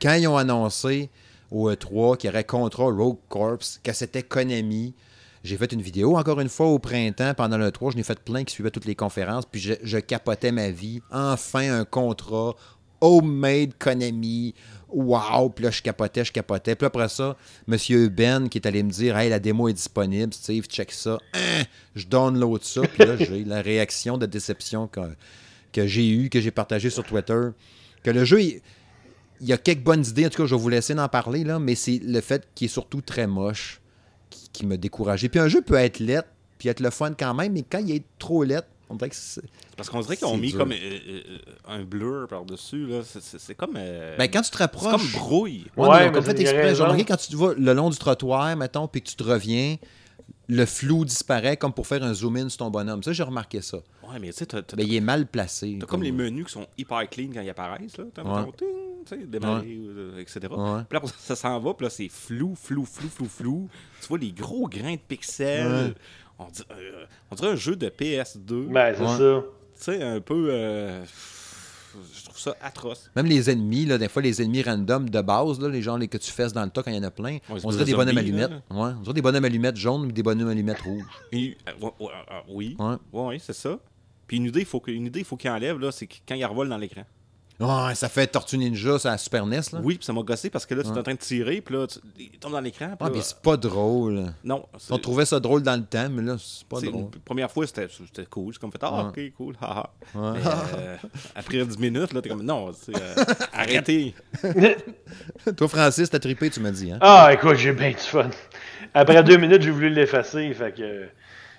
Quand 0.00 0.14
ils 0.14 0.28
ont 0.28 0.36
annoncé 0.36 1.10
au 1.50 1.70
E3 1.70 2.16
qu'il 2.16 2.28
y 2.28 2.32
aurait 2.32 2.44
Contra 2.44 2.84
Rogue 2.84 3.18
Corps, 3.28 3.58
que 3.82 3.92
c'était 3.92 4.22
Konami, 4.22 4.94
j'ai 5.42 5.56
fait 5.56 5.72
une 5.72 5.82
vidéo, 5.82 6.16
encore 6.16 6.40
une 6.40 6.48
fois, 6.48 6.66
au 6.66 6.78
printemps, 6.78 7.32
pendant 7.34 7.56
le 7.56 7.70
3. 7.70 7.92
Je 7.92 7.96
n'ai 7.96 8.02
fait 8.02 8.18
plein 8.18 8.44
qui 8.44 8.52
suivaient 8.52 8.70
toutes 8.70 8.84
les 8.84 8.96
conférences. 8.96 9.46
Puis 9.46 9.60
je, 9.60 9.74
je 9.82 9.98
capotais 9.98 10.50
ma 10.50 10.70
vie. 10.70 11.00
Enfin, 11.10 11.80
un 11.80 11.84
contrat. 11.84 12.54
Homemade 13.00 13.74
Konami. 13.78 14.54
Wow! 14.88 15.50
Puis 15.50 15.64
là, 15.64 15.70
je 15.70 15.82
capotais, 15.82 16.24
je 16.24 16.32
capotais. 16.32 16.76
Puis 16.76 16.86
après 16.86 17.08
ça, 17.08 17.36
M. 17.68 18.08
Ben 18.08 18.48
qui 18.48 18.58
est 18.58 18.66
allé 18.66 18.82
me 18.82 18.90
dire 18.90 19.16
Hey, 19.16 19.28
la 19.30 19.38
démo 19.38 19.68
est 19.68 19.72
disponible, 19.72 20.32
Steve, 20.32 20.64
check 20.66 20.92
ça. 20.92 21.18
Hein? 21.34 21.64
Je 21.94 22.06
download 22.06 22.62
ça. 22.62 22.82
Puis 22.82 23.04
là, 23.04 23.16
j'ai 23.18 23.44
la 23.44 23.62
réaction 23.62 24.16
de 24.18 24.26
déception 24.26 24.86
que, 24.86 25.00
que 25.72 25.86
j'ai 25.86 26.08
eue, 26.08 26.30
que 26.30 26.40
j'ai 26.40 26.50
partagée 26.50 26.90
sur 26.90 27.04
Twitter. 27.04 27.48
Que 28.02 28.10
le 28.10 28.24
jeu, 28.24 28.40
il, 28.40 28.60
il 29.40 29.48
y 29.48 29.52
a 29.52 29.58
quelques 29.58 29.82
bonnes 29.82 30.04
idées. 30.06 30.26
En 30.26 30.30
tout 30.30 30.42
cas, 30.42 30.46
je 30.46 30.54
vais 30.54 30.60
vous 30.60 30.68
laisser 30.68 30.98
en 30.98 31.08
parler, 31.08 31.44
là, 31.44 31.58
mais 31.58 31.74
c'est 31.74 32.00
le 32.02 32.20
fait 32.20 32.46
qu'il 32.54 32.66
est 32.66 32.68
surtout 32.68 33.00
très 33.00 33.26
moche 33.26 33.80
qui, 34.30 34.48
qui 34.52 34.66
me 34.66 34.78
décourageait. 34.78 35.28
Puis 35.28 35.40
un 35.40 35.48
jeu 35.48 35.62
peut 35.62 35.74
être 35.74 35.98
laid, 35.98 36.22
puis 36.58 36.68
être 36.68 36.80
le 36.80 36.90
fun 36.90 37.12
quand 37.18 37.34
même, 37.34 37.52
mais 37.52 37.62
quand 37.62 37.78
il 37.78 37.90
est 37.90 38.04
trop 38.18 38.44
laid, 38.44 38.62
on 38.88 38.94
dirait 38.94 39.10
que 39.10 39.16
c'est. 39.16 39.42
Parce 39.76 39.90
qu'on 39.90 40.00
dirait 40.00 40.16
qu'ils 40.16 40.26
ont 40.26 40.32
C'est 40.34 40.36
mis 40.40 40.50
dur. 40.50 40.58
comme 40.58 40.72
euh, 40.72 40.76
euh, 41.08 41.22
un 41.68 41.82
blur 41.84 42.26
par-dessus. 42.28 42.86
là. 42.86 43.00
C'est- 43.04 43.20
C'est 43.22 43.38
c'est 43.40 43.54
comme. 43.54 43.74
euh, 43.76 44.16
Ben, 44.16 44.28
quand 44.30 44.42
tu 44.42 44.50
te 44.50 44.56
c'est 44.56 44.62
rapproches. 44.62 44.90
comme 44.92 45.20
brouille. 45.20 45.66
Ouais, 45.76 46.06
mais 46.06 46.12
comme 46.12 46.24
fait 46.24 46.40
exprès. 46.40 46.74
J'ai 46.74 46.82
remarqué 46.82 47.04
quand 47.04 47.16
tu 47.16 47.36
vas 47.36 47.54
le 47.56 47.72
long 47.72 47.90
du 47.90 47.98
trottoir, 47.98 48.56
mettons, 48.56 48.86
puis 48.88 49.02
que 49.02 49.08
tu 49.08 49.16
te 49.16 49.24
reviens, 49.24 49.76
le 50.48 50.64
flou 50.66 51.04
disparaît 51.04 51.56
comme 51.56 51.72
pour 51.72 51.86
faire 51.86 52.02
un 52.04 52.14
zoom-in 52.14 52.48
sur 52.48 52.58
ton 52.58 52.70
bonhomme. 52.70 53.02
Ça, 53.02 53.12
j'ai 53.12 53.22
remarqué 53.24 53.60
ça. 53.60 53.78
Ouais, 54.08 54.18
mais 54.20 54.28
tu 54.28 54.34
sais, 54.38 54.46
t'as 54.46 54.62
t'as- 54.62 54.76
Mais 54.76 54.84
il 54.84 54.94
est 54.94 55.00
mal 55.00 55.26
placé. 55.26 55.76
t'as 55.80 55.86
comme 55.86 56.02
les 56.04 56.12
menus 56.12 56.46
qui 56.46 56.52
sont 56.52 56.66
hyper 56.78 57.08
clean 57.10 57.30
quand 57.34 57.40
ils 57.40 57.50
apparaissent. 57.50 57.96
Là. 57.98 58.04
T'as 58.14 58.22
Ouais. 58.22 58.50
Tu 59.08 59.18
sais, 59.20 59.26
démarrer, 59.26 59.66
euh, 59.88 60.18
etc. 60.18 60.40
Ouais. 60.50 60.82
Puis 60.88 60.98
là, 60.98 61.06
ça, 61.06 61.14
ça 61.18 61.36
s'en 61.36 61.58
va, 61.60 61.74
puis 61.74 61.84
là, 61.86 61.90
c'est 61.90 62.08
flou, 62.08 62.54
flou, 62.54 62.84
flou, 62.84 63.08
flou, 63.08 63.26
flou. 63.26 63.68
Tu 64.00 64.08
vois 64.08 64.18
les 64.18 64.32
gros 64.32 64.68
grains 64.68 64.94
de 64.94 65.00
pixels. 65.00 65.66
Ouais. 65.88 65.94
On, 66.38 66.46
dit- 66.46 66.62
euh, 66.70 67.04
on 67.30 67.34
dirait 67.34 67.48
un 67.50 67.56
jeu 67.56 67.76
de 67.76 67.88
PS2. 67.88 68.66
Ben, 68.68 68.94
c'est 68.96 69.02
Ouais. 69.02 69.08
ça. 69.08 69.42
Tu 69.76 69.82
sais, 69.98 70.02
un 70.02 70.20
peu. 70.20 70.48
euh, 70.50 71.04
je 72.14 72.24
trouve 72.24 72.38
ça 72.38 72.54
atroce. 72.60 73.10
Même 73.16 73.24
les 73.26 73.48
ennemis, 73.48 73.86
là, 73.86 73.96
des 73.96 74.08
fois, 74.08 74.20
les 74.20 74.42
ennemis 74.42 74.62
random 74.62 75.08
de 75.08 75.20
base, 75.22 75.58
là, 75.60 75.68
les 75.68 75.80
gens 75.80 75.96
les 75.96 76.08
que 76.08 76.18
tu 76.18 76.30
fesses 76.30 76.52
dans 76.52 76.64
le 76.64 76.70
tas 76.70 76.82
quand 76.82 76.90
il 76.90 76.96
y 76.96 77.00
en 77.00 77.02
a 77.04 77.10
plein, 77.10 77.38
on 77.48 77.56
dirait 77.70 77.84
des 77.86 77.94
bonhommes 77.94 78.18
allumettes. 78.18 78.50
Ouais, 78.70 78.90
on 78.98 79.00
dirait 79.00 79.14
des 79.14 79.22
bonhommes 79.22 79.44
allumettes 79.46 79.76
jaunes 79.76 80.04
ou 80.06 80.12
des 80.12 80.22
bonhommes 80.22 80.48
allumettes 80.48 80.80
rouges. 80.82 81.04
Et- 81.32 81.56
euh, 81.68 81.72
ouais, 81.84 81.92
ouais, 82.00 82.08
euh, 82.30 82.40
oui. 82.48 82.76
Ouais, 83.12 83.38
c'est 83.38 83.54
ça. 83.54 83.78
Puis 84.26 84.36
une 84.38 84.46
idée, 84.46 84.60
il 84.60 84.66
faut 84.66 84.80
que- 84.80 84.90
une 84.90 85.06
idée, 85.06 85.20
il 85.20 85.24
faut 85.24 85.36
qu'il 85.36 85.48
enlève, 85.50 85.78
là, 85.78 85.90
c'est 85.92 86.06
que 86.06 86.16
quand 86.28 86.34
il 86.34 86.44
revole 86.44 86.68
dans 86.68 86.76
l'écran. 86.76 87.04
Ouais, 87.58 87.94
ça 87.94 88.08
fait 88.10 88.26
Tortue 88.26 88.58
Ninja, 88.58 88.98
ça, 88.98 89.12
à 89.12 89.18
Super 89.18 89.46
NES. 89.46 89.60
Là. 89.72 89.80
Oui, 89.82 89.96
puis 89.96 90.04
ça 90.04 90.12
m'a 90.12 90.20
gossé 90.22 90.50
parce 90.50 90.66
que 90.66 90.74
là, 90.74 90.82
tu 90.82 90.90
es 90.90 90.98
en 90.98 91.02
train 91.02 91.14
de 91.14 91.18
tirer, 91.18 91.60
puis 91.62 91.74
là, 91.74 91.86
tu, 91.86 91.98
il 92.18 92.30
tombe 92.38 92.52
dans 92.52 92.60
l'écran. 92.60 92.90
Ah, 93.00 93.04
là, 93.04 93.10
mais 93.14 93.22
c'est 93.22 93.40
pas 93.40 93.56
drôle. 93.56 94.26
non, 94.44 94.66
c'est- 94.78 94.92
On 94.92 94.98
trouvait 94.98 95.24
ça 95.24 95.40
drôle 95.40 95.62
dans 95.62 95.74
le 95.76 95.84
temps, 95.84 96.08
mais 96.10 96.20
là, 96.22 96.36
c'est 96.38 96.66
pas 96.66 96.80
c'est- 96.80 96.86
drôle. 96.86 97.04
la 97.14 97.20
première 97.24 97.50
fois, 97.50 97.66
c'était 97.66 97.88
c'était 97.88 98.26
cool. 98.26 98.52
J'ai 98.52 98.58
comme 98.58 98.70
fait, 98.72 98.82
ah, 98.82 99.06
ok, 99.08 99.20
cool, 99.38 99.54
haha. 99.62 99.90
Ouais. 100.14 100.38
Euh, 100.76 100.96
après 101.34 101.64
10 101.64 101.78
minutes, 101.78 102.12
là, 102.12 102.20
t'es 102.20 102.28
comme, 102.28 102.42
non, 102.42 102.72
c'est, 102.74 102.94
euh, 102.94 103.14
arrêtez. 103.54 104.14
Toi, 105.56 105.68
Francis, 105.68 106.10
t'as 106.10 106.18
trippé, 106.18 106.50
tu 106.50 106.60
m'as 106.60 106.70
dit. 106.70 106.90
Hein? 106.92 106.98
Ah, 107.00 107.30
écoute, 107.32 107.56
j'ai 107.56 107.72
bien 107.72 107.90
du 107.90 107.96
fun. 107.96 108.28
Après 108.94 109.22
deux 109.24 109.36
minutes, 109.38 109.62
j'ai 109.62 109.70
voulu 109.70 109.88
l'effacer, 109.90 110.52
fait 110.54 110.72
que... 110.76 111.08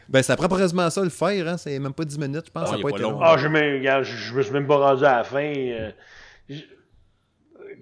Ben, 0.09 0.21
ça 0.23 0.35
prend 0.37 0.47
quasiment 0.47 0.89
ça 0.89 1.01
le 1.03 1.09
faire. 1.09 1.47
Hein? 1.47 1.57
C'est 1.57 1.77
même 1.79 1.93
pas 1.93 2.05
10 2.05 2.17
minutes, 2.19 2.45
je 2.47 2.51
pense. 2.51 2.63
Ah, 2.67 2.71
ça 2.71 2.73
il 2.73 2.77
a 2.77 2.79
est 2.79 2.83
pas 2.83 2.89
pas 2.91 2.95
été 2.97 3.03
long. 3.03 3.11
long. 3.11 3.19
Ah, 3.21 3.35
je, 3.37 3.47
me, 3.47 3.59
regarde, 3.79 4.03
je, 4.03 4.33
me 4.33 4.41
suis 4.41 4.53
même 4.53 4.67
pas 4.67 4.77
rendu 4.77 5.03
à 5.05 5.17
la 5.17 5.23
fin. 5.23 5.53
euh, 5.55 5.91
je- 6.49 6.61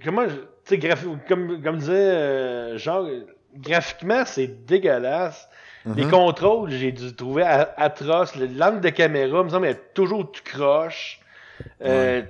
comment, 0.03 0.27
je- 0.27 0.35
tu 0.35 0.41
sais, 0.65 0.77
graphi- 0.77 1.07
comme, 1.27 1.61
comme 1.61 1.77
disait 1.77 1.93
euh, 1.93 2.77
genre, 2.77 3.07
graphiquement, 3.55 4.23
c'est 4.25 4.65
dégueulasse. 4.65 5.47
Les 5.95 6.07
contrôles, 6.07 6.71
j'ai 6.71 6.91
dû 6.91 7.15
trouver 7.15 7.43
a- 7.43 7.71
atroces. 7.77 8.35
Le- 8.35 8.47
L'angle 8.47 8.81
de 8.81 8.89
caméra, 8.89 9.43
me 9.43 9.49
semble 9.49 9.67
être 9.67 9.93
toujours 9.93 10.31
tout 10.31 10.41
croche. 10.43 11.19
Euh, 11.83 12.23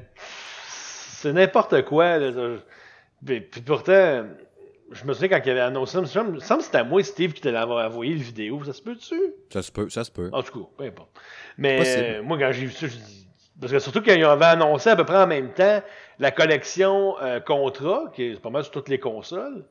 C'est 0.68 1.32
n'importe 1.32 1.84
quoi. 1.86 2.18
Là, 2.18 2.32
puis, 3.26 3.40
puis 3.40 3.62
pourtant, 3.62 4.26
je 4.92 5.04
me 5.06 5.14
souviens 5.14 5.30
quand 5.30 5.42
il 5.46 5.50
avait 5.52 5.60
annoncé 5.62 5.94
ça, 6.06 6.24
il 6.26 6.32
me 6.34 6.40
semble 6.40 6.60
que 6.60 6.66
c'était 6.66 6.78
à 6.78 6.84
moi, 6.84 7.04
Steve, 7.04 7.34
qui 7.34 7.42
te 7.42 7.50
l'avait 7.50 7.72
envoyé 7.74 8.14
le 8.14 8.22
vidéo. 8.22 8.64
Ça 8.64 8.74
se 8.74 8.82
peut-tu? 8.82 9.16
Ça 9.52 9.62
se 9.62 9.72
peut, 9.72 9.90
ça 9.90 10.04
se 10.04 10.12
peut. 10.12 10.30
En 10.32 10.44
tout 10.44 10.60
cas, 10.60 10.68
peu 10.78 10.84
importe. 10.86 11.10
Mais 11.58 11.82
euh, 12.20 12.24
moi, 12.24 12.38
quand 12.38 12.52
j'ai 12.52 12.66
vu 12.66 12.72
ça, 12.72 12.88
je 12.88 12.96
dis. 12.98 13.28
Parce 13.60 13.72
que 13.72 13.80
surtout 13.80 14.02
quand 14.02 14.14
ils 14.14 14.24
avaient 14.26 14.46
annoncé 14.46 14.90
à 14.90 14.96
peu 14.98 15.06
près 15.06 15.18
en 15.18 15.28
même 15.28 15.54
temps 15.54 15.82
la 16.20 16.32
collection 16.32 17.16
euh, 17.22 17.40
Contra, 17.40 18.12
qui 18.14 18.24
est 18.24 18.40
pas 18.42 18.50
mal 18.50 18.64
sur 18.64 18.72
toutes 18.74 18.90
les 18.90 19.00
consoles. 19.00 19.66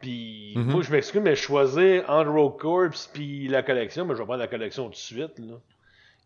Puis 0.00 0.54
Mhm. 0.56 0.70
moi, 0.70 0.82
je 0.82 0.90
m'excuse, 0.92 1.20
mais 1.20 1.34
choisir 1.34 2.04
entre 2.08 2.30
Rogue 2.30 2.58
Corps 2.58 2.88
puis 3.12 3.48
la 3.48 3.62
collection, 3.62 4.04
mais 4.06 4.14
je 4.14 4.18
vais 4.20 4.24
prendre 4.24 4.38
la 4.38 4.46
collection 4.46 4.84
tout 4.84 4.90
de 4.92 4.96
suite. 4.96 5.38
Là. 5.40 5.54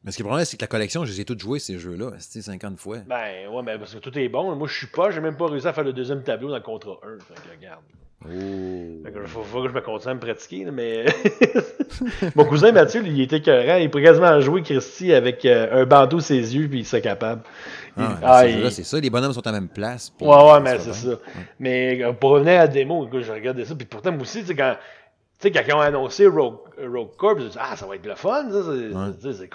Mais 0.04 0.10
ce 0.10 0.16
qui 0.16 0.22
est 0.22 0.24
problème, 0.24 0.44
c'est 0.44 0.56
que 0.56 0.62
la 0.62 0.68
collection, 0.68 1.04
je 1.04 1.10
les 1.12 1.20
ai 1.22 1.24
toutes 1.24 1.40
jouées, 1.40 1.58
ces 1.58 1.78
jeux-là. 1.78 2.10
C'était 2.18 2.42
50 2.42 2.78
fois. 2.78 2.98
Ben 3.06 3.48
ouais, 3.48 3.62
mais 3.64 3.78
parce 3.78 3.94
que 3.94 3.98
tout 3.98 4.16
est 4.18 4.28
bon. 4.28 4.54
Moi, 4.56 4.68
je 4.68 4.76
suis 4.76 4.86
pas, 4.88 5.10
j'ai 5.10 5.20
même 5.20 5.36
pas 5.36 5.46
réussi 5.46 5.66
à 5.66 5.72
faire 5.72 5.84
le 5.84 5.92
deuxième 5.92 6.22
tableau 6.22 6.50
dans 6.50 6.60
Contra 6.60 6.98
1. 7.02 7.18
Fait 7.24 7.34
que 7.34 7.56
regarde. 7.56 7.82
Oh. 8.24 9.04
Fait 9.04 9.12
que 9.12 9.26
faut, 9.26 9.42
faut 9.42 9.62
que 9.62 9.68
je 9.68 9.74
me 9.74 9.80
continue 9.80 10.10
à 10.12 10.14
me 10.14 10.20
pratiquer, 10.20 10.64
mais. 10.70 11.04
Mon 12.34 12.44
cousin 12.44 12.72
Mathieu, 12.72 13.02
lui, 13.02 13.10
il 13.10 13.20
était 13.22 13.36
écœurant. 13.38 13.76
Il 13.76 13.90
pourrait 13.90 14.04
quasiment 14.04 14.40
jouer 14.40 14.62
Christy 14.62 15.12
avec 15.12 15.44
euh, 15.44 15.82
un 15.82 15.86
bandeau 15.86 16.20
ses 16.20 16.54
yeux, 16.54 16.68
puis 16.68 16.80
il 16.80 16.84
serait 16.86 17.02
capable. 17.02 17.42
Il- 17.96 18.02
Ah, 18.04 18.18
ah, 18.22 18.46
il- 18.46 18.70
c'est 18.70 18.84
ça. 18.84 18.98
Les 19.00 19.10
bonhommes 19.10 19.32
sont 19.32 19.46
à 19.46 19.52
la 19.52 19.60
même 19.60 19.68
place. 19.68 20.12
Ouais, 20.20 20.28
ouais, 20.28 20.60
mais 20.60 20.78
c'est 20.78 20.94
ça. 20.94 21.18
Mais 21.58 22.02
euh, 22.02 22.12
pour 22.12 22.30
revenir 22.30 22.52
à 22.54 22.58
la 22.58 22.68
démo, 22.68 23.06
écoute, 23.06 23.22
je 23.22 23.32
regardais 23.32 23.64
ça, 23.64 23.74
puis 23.74 23.86
pourtant, 23.86 24.12
moi 24.12 24.22
aussi, 24.22 24.40
tu 24.40 24.46
sais, 24.46 24.56
quand. 24.56 24.76
Tu 25.40 25.48
sais, 25.48 25.50
quand 25.52 25.62
ils 25.66 25.74
ont 25.74 25.80
annoncé 25.80 26.26
Rogue, 26.28 26.58
Rogue 26.80 27.16
Corp, 27.16 27.38
je 27.40 27.44
me 27.44 27.48
suis 27.50 27.58
dit, 27.58 27.64
ah, 27.68 27.74
ça 27.76 27.84
va 27.86 27.96
être 27.96 28.06
le 28.06 28.14
fun, 28.14 28.46
c'est 28.50 28.94
Ouais. 28.94 29.10
c'est 29.20 29.48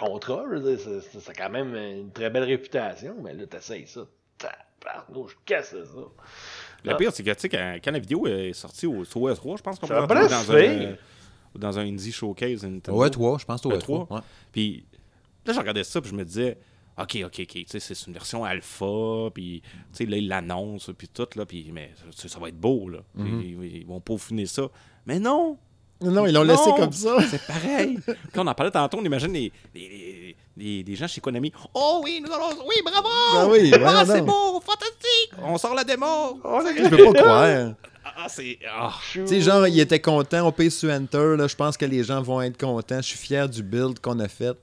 je 0.54 0.58
dire, 0.60 0.78
c'est- 0.80 1.34
quand 1.38 1.50
même 1.50 1.74
une 1.76 2.12
très 2.12 2.30
belle 2.30 2.44
réputation, 2.44 3.16
mais 3.24 3.34
là, 3.34 3.46
t'essayes 3.48 3.88
ça. 3.88 4.02
Que 5.46 5.56
c'est 5.64 5.84
ça? 5.86 6.02
Le 6.84 6.96
pire, 6.96 7.12
c'est 7.12 7.24
que, 7.24 7.32
tu 7.32 7.40
sais, 7.40 7.50
quand, 7.50 7.78
quand 7.84 7.92
la 7.92 8.00
vidéo 8.00 8.28
est 8.28 8.54
sortie 8.54 8.88
au, 8.88 9.04
sur 9.04 9.22
OS3, 9.22 9.58
je 9.58 9.64
pense 9.64 9.80
qu'on 9.80 9.88
peut 9.88 10.08
dans 10.08 10.52
un, 10.52 10.56
euh, 10.56 10.96
dans 11.56 11.80
un 11.80 11.86
Indie 11.86 12.12
Showcase. 12.12 12.64
Nintendo. 12.64 12.98
Ouais, 12.98 13.10
toi, 13.10 13.38
je 13.40 13.46
pense 13.46 13.62
toi. 13.62 13.78
3. 13.78 14.08
Ouais. 14.10 14.20
Puis 14.52 14.86
là, 15.46 15.54
je 15.54 15.60
regardais 15.60 15.84
ça, 15.84 16.02
puis 16.02 16.12
je 16.12 16.16
me 16.16 16.24
disais, 16.24 16.58
OK, 16.98 17.18
OK, 17.26 17.40
OK, 17.40 17.48
tu 17.48 17.66
sais, 17.68 17.80
c'est 17.80 18.08
une 18.08 18.14
version 18.14 18.44
alpha, 18.44 19.30
puis 19.34 19.62
tu 19.62 19.70
sais, 19.92 20.06
là, 20.06 20.18
ils 20.18 20.28
l'annoncent, 20.28 20.92
puis 20.94 21.08
tout, 21.08 21.28
là, 21.36 21.46
puis 21.46 21.70
mais 21.74 21.92
ça 22.16 22.40
va 22.40 22.50
être 22.50 22.60
beau, 22.60 22.90
là. 22.90 23.00
Mhm. 23.16 23.42
ils, 23.42 23.76
ils 23.78 23.86
vont 23.86 24.00
peaufiner 24.00 24.46
ça. 24.46 24.68
Mais 25.06 25.20
non! 25.20 25.58
Non, 26.00 26.28
ils 26.28 26.34
l'ont 26.34 26.44
laissé 26.44 26.70
comme 26.78 26.92
ça. 26.92 27.18
C'est 27.28 27.46
pareil! 27.46 27.98
Quand 28.34 28.44
on 28.44 28.48
en 28.48 28.54
parlait 28.54 28.72
tantôt, 28.72 29.00
on 29.00 29.04
imagine 29.04 29.34
les, 29.34 29.52
les, 29.74 29.90
les, 29.90 30.36
les 30.58 30.96
gens 30.96 31.08
chez 31.08 31.22
Konami. 31.22 31.52
Oh 31.74 32.02
oui, 32.04 32.22
nous 32.26 32.32
allons. 32.34 32.50
Oui, 32.68 32.76
bravo! 32.84 33.08
Ben 33.34 33.50
oui, 33.52 33.72
ah, 33.86 34.04
c'est 34.06 34.22
beau, 34.22 34.60
fantastique! 34.62 35.32
On 35.44 35.58
sort 35.58 35.76
la 35.76 35.84
démo! 35.84 36.40
Je 36.44 36.90
peux 36.90 37.14
pas 37.14 37.22
croire. 37.22 37.74
Ah, 38.04 38.28
c'est. 38.30 38.58
ah. 38.72 38.94
Tu 39.12 39.28
sais, 39.28 39.42
genre, 39.42 39.68
il 39.68 39.80
était 39.80 40.00
content, 40.00 40.48
on 40.48 40.52
paye 40.52 40.72
sur 40.72 40.90
Enter, 40.92 41.36
là, 41.38 41.48
je 41.48 41.56
pense 41.56 41.78
que 41.78 41.86
les 41.86 42.04
gens 42.04 42.22
vont 42.22 42.42
être 42.42 42.58
contents. 42.58 42.98
Je 42.98 43.08
suis 43.08 43.18
fier 43.18 43.48
du 43.50 43.62
build 43.62 44.00
qu'on 44.00 44.20
a 44.20 44.28
fait. 44.28 44.58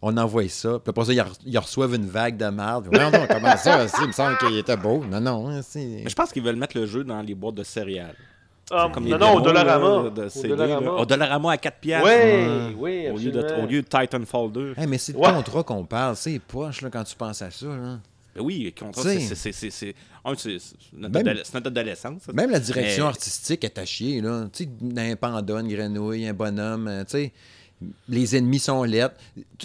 On 0.00 0.16
envoie 0.16 0.48
ça. 0.48 0.78
Puis 0.78 0.90
après 0.90 1.04
ça, 1.06 1.12
ils, 1.12 1.18
re- 1.20 1.38
ils 1.44 1.58
reçoivent 1.58 1.94
une 1.94 2.06
vague 2.08 2.36
de 2.36 2.44
merde. 2.46 2.88
Non, 2.92 3.10
non, 3.10 3.26
comment 3.28 3.56
ça? 3.56 3.84
il 4.00 4.06
me 4.06 4.12
semble 4.12 4.38
qu'il 4.38 4.56
était 4.56 4.76
beau. 4.76 5.02
Non, 5.10 5.20
non. 5.20 5.48
hein. 5.48 5.60
Mais 5.74 6.08
je 6.08 6.14
pense 6.14 6.30
qu'ils 6.30 6.42
veulent 6.44 6.54
mettre 6.56 6.76
le 6.78 6.86
jeu 6.86 7.02
dans 7.02 7.20
les 7.20 7.34
boîtes 7.34 7.56
de 7.56 7.64
céréales. 7.64 8.14
Ah, 8.70 8.90
Comme 8.92 9.08
non, 9.08 9.18
non, 9.18 9.34
au 9.36 9.40
Dollarama. 9.40 10.02
là, 10.04 10.10
de 10.10 10.24
Au 10.24 10.28
CD, 10.28 10.48
Dollarama. 10.48 10.90
Au 10.92 11.06
Dollarama 11.06 11.52
à 11.52 11.56
4 11.56 11.78
piastres. 11.78 12.08
Oui, 12.08 12.74
oui, 12.78 13.10
Au 13.10 13.16
lieu, 13.16 13.30
de, 13.30 13.62
au 13.62 13.66
lieu 13.66 13.82
de 13.82 13.86
Titanfall 13.88 14.52
2. 14.52 14.74
Hey, 14.76 14.86
mais 14.86 14.98
c'est 14.98 15.12
de 15.12 15.18
Ouais. 15.18 15.32
contrat 15.32 15.62
qu'on 15.62 15.84
parle. 15.84 16.16
C'est 16.16 16.38
poche 16.38 16.82
là, 16.82 16.90
quand 16.90 17.04
tu 17.04 17.16
penses 17.16 17.40
à 17.42 17.50
ça. 17.50 17.66
Là. 17.66 17.98
Ben 18.36 18.42
oui, 18.44 18.72
contrat, 18.78 19.02
T'sais. 19.02 19.20
c'est- 19.20 19.34
c'est- 19.34 19.52
c'est 19.52 19.70
c'est- 19.70 19.94
un, 20.24 20.34
c'est- 20.36 20.58
c'est 20.58 20.74
notre 20.96 21.14
Même- 21.24 21.36
notre 21.54 21.66
adolescence. 21.68 22.22
ça. 22.26 22.32
Même 22.32 22.50
la 22.50 22.60
direction 22.60 23.04
Mais- 23.04 23.08
artistique 23.10 23.64
est 23.64 23.78
à 23.78 23.84
chier. 23.84 24.20
Là. 24.20 24.46
Tu 24.52 24.64
sais, 24.64 25.00
un 25.10 25.16
panda, 25.16 25.54
une 25.60 25.68
grenouille, 25.74 26.26
un 26.26 26.34
bonhomme. 26.34 26.86
euh, 26.88 27.04
tu 27.04 27.10
sais, 27.12 27.32
les 28.08 28.36
ennemis 28.36 28.58
sont 28.58 28.82
lettres. 28.84 29.14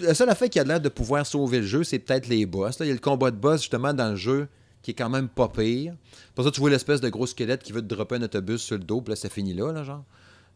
Le 0.02 0.14
seul 0.14 0.34
fait 0.36 0.48
qu'il 0.50 0.60
y 0.62 0.66
a 0.66 0.68
l'air 0.68 0.80
de 0.80 0.90
pouvoir 0.90 1.26
sauver 1.26 1.60
le 1.60 1.66
jeu, 1.66 1.84
c'est 1.84 2.00
peut-être 2.00 2.28
les 2.28 2.46
boss. 2.46 2.80
là. 2.80 2.86
Il 2.86 2.90
y 2.90 2.92
a 2.92 2.96
le 2.96 3.00
combat 3.00 3.32
de 3.32 3.36
boss, 3.36 3.62
justement, 3.62 3.94
dans 3.94 4.12
le 4.12 4.16
jeu, 4.16 4.48
qui 4.84 4.92
est 4.92 4.94
quand 4.94 5.10
même 5.10 5.30
pas 5.30 5.48
pire. 5.48 5.96
Pour 6.36 6.44
ça, 6.46 6.52
tu 6.52 6.60
vois 6.60 6.70
l'espèce 6.70 7.02
de 7.02 7.10
gros 7.10 7.26
squelette 7.26 7.64
qui 7.64 7.72
veut 7.72 7.82
te 7.82 7.88
dropper 7.88 8.16
un 8.18 8.22
autobus 8.22 8.62
sur 8.62 8.78
le 8.78 8.84
dos, 8.84 9.02
puis 9.02 9.12
là, 9.12 9.16
ça 9.16 9.30
finit 9.30 9.54
là, 9.56 9.72
là 9.72 9.84
genre. 9.84 10.04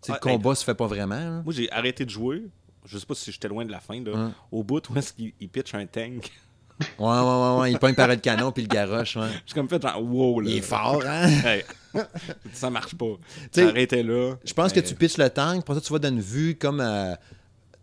Tu 0.02 0.08
sais, 0.08 0.12
Ouais, 0.12 0.20
le 0.24 0.30
combat 0.38 0.54
se 0.54 0.64
fait 0.64 0.76
pas 0.76 0.86
vraiment. 0.86 1.42
Moi, 1.44 1.54
j'ai 1.54 1.72
arrêté 1.72 2.06
de 2.06 2.10
jouer. 2.12 2.44
Je 2.86 3.00
sais 3.00 3.06
pas 3.06 3.16
si 3.16 3.32
j'étais 3.32 3.48
loin 3.48 3.66
de 3.66 3.72
la 3.72 3.80
fin. 3.80 4.00
Là, 4.04 4.12
Ouais. 4.12 4.32
Au 4.52 4.64
bout, 4.64 4.88
où 4.90 4.98
est-ce 4.98 5.14
qu'il 5.14 5.34
il 5.40 5.50
pitch 5.50 5.74
un 5.74 5.86
tank? 5.88 6.32
Ouais, 7.00 7.06
ouais, 7.08 7.22
ouais, 7.22 7.60
ouais. 7.62 7.72
Il 7.72 7.80
pogne 7.80 7.96
par 7.96 8.08
le 8.08 8.18
canon 8.18 8.52
puis 8.52 8.62
le 8.62 8.68
garoche, 8.68 9.16
ouais. 9.16 9.30
Comme 9.56 9.68
fait 9.68 9.82
genre, 9.82 10.00
wow, 10.04 10.42
là. 10.42 10.50
Il 10.50 10.58
est 10.58 10.62
fort, 10.62 11.02
hein? 11.08 11.28
Hey. 11.28 11.64
ça 12.54 12.70
marche 12.70 12.94
pas. 12.96 13.16
T'sais, 13.52 13.70
Arrêtez 13.70 14.04
là. 14.04 14.36
Je 14.46 14.54
pense 14.54 14.72
que 14.72 14.80
tu 14.82 14.94
pitches 14.94 15.18
le 15.18 15.30
tank, 15.30 15.66
pour 15.66 15.74
ça, 15.74 15.82
tu 15.82 15.92
vas 15.92 15.98
dans 16.00 16.10
une 16.10 16.22
vue 16.22 16.56
comme 16.56 16.80
euh, 16.80 17.16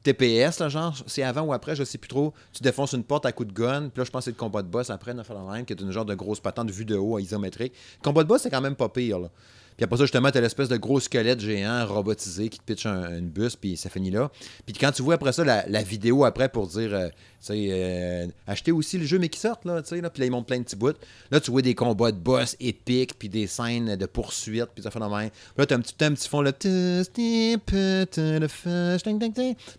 TPS, 0.04 0.60
là, 0.60 0.68
genre, 0.68 0.94
c'est 1.06 1.22
avant 1.22 1.42
ou 1.42 1.52
après, 1.52 1.74
je 1.74 1.82
sais 1.82 1.98
plus 1.98 2.08
trop. 2.08 2.34
Tu 2.52 2.62
défonces 2.62 2.92
une 2.92 3.04
porte 3.04 3.24
à 3.26 3.32
coup 3.32 3.44
de 3.44 3.52
gun, 3.52 3.88
puis 3.88 4.00
là, 4.00 4.04
je 4.04 4.10
pense 4.10 4.20
que 4.20 4.24
c'est 4.26 4.30
le 4.30 4.36
combat 4.36 4.62
de 4.62 4.68
boss 4.68 4.90
après, 4.90 5.12
une 5.12 5.18
affaire 5.18 5.38
de 5.38 5.50
même, 5.50 5.64
qui 5.64 5.72
est 5.72 5.80
une 5.80 5.90
genre 5.90 6.04
de 6.04 6.14
grosse 6.14 6.40
patente 6.40 6.70
vue 6.70 6.84
de 6.84 6.94
haut, 6.94 7.18
isométrique. 7.18 7.72
Le 8.00 8.04
combat 8.04 8.22
de 8.22 8.28
boss, 8.28 8.42
c'est 8.42 8.50
quand 8.50 8.60
même 8.60 8.76
pas 8.76 8.90
pire, 8.90 9.18
là. 9.18 9.30
Puis 9.76 9.84
après 9.84 9.96
ça, 9.96 10.04
justement, 10.04 10.30
t'as 10.30 10.40
l'espèce 10.40 10.68
de 10.68 10.76
gros 10.76 11.00
squelette 11.00 11.40
géant 11.40 11.84
robotisé 11.86 12.48
qui 12.48 12.58
te 12.58 12.64
pitch 12.64 12.86
un- 12.86 13.18
une 13.18 13.28
bus, 13.28 13.56
puis 13.56 13.76
ça 13.76 13.90
finit 13.90 14.10
là. 14.10 14.30
Puis 14.66 14.74
quand 14.78 14.92
tu 14.92 15.02
vois 15.02 15.14
après 15.14 15.32
ça 15.32 15.42
la, 15.44 15.64
la 15.68 15.82
vidéo 15.82 16.24
après 16.24 16.48
pour 16.48 16.66
dire, 16.68 16.94
euh, 16.94 17.08
tu 17.08 17.14
sais, 17.40 17.66
euh, 17.70 18.26
achetez 18.46 18.70
aussi 18.72 18.98
le 18.98 19.04
jeu, 19.04 19.18
mais 19.18 19.28
qui 19.28 19.40
sortent, 19.40 19.64
là, 19.64 19.82
tu 19.82 19.88
sais, 19.88 20.00
là, 20.00 20.10
puis 20.10 20.20
là, 20.20 20.26
ils 20.26 20.30
montent 20.30 20.46
plein 20.46 20.58
de 20.58 20.62
petits 20.64 20.76
bouts. 20.76 20.92
Là, 21.30 21.40
tu 21.40 21.50
vois 21.50 21.62
des 21.62 21.74
combats 21.74 22.12
de 22.12 22.16
boss 22.18 22.56
épiques, 22.60 23.18
puis 23.18 23.28
des 23.28 23.46
scènes 23.48 23.96
de 23.96 24.06
poursuite, 24.06 24.66
puis 24.74 24.82
ça 24.84 24.90
fait 24.90 24.98
là, 25.00 25.66
t'as 25.66 25.74
un 25.74 25.80
petit, 25.80 25.94
t'as 25.96 26.06
un 26.06 26.12
petit 26.14 26.28
fond, 26.28 26.40
là, 26.40 26.52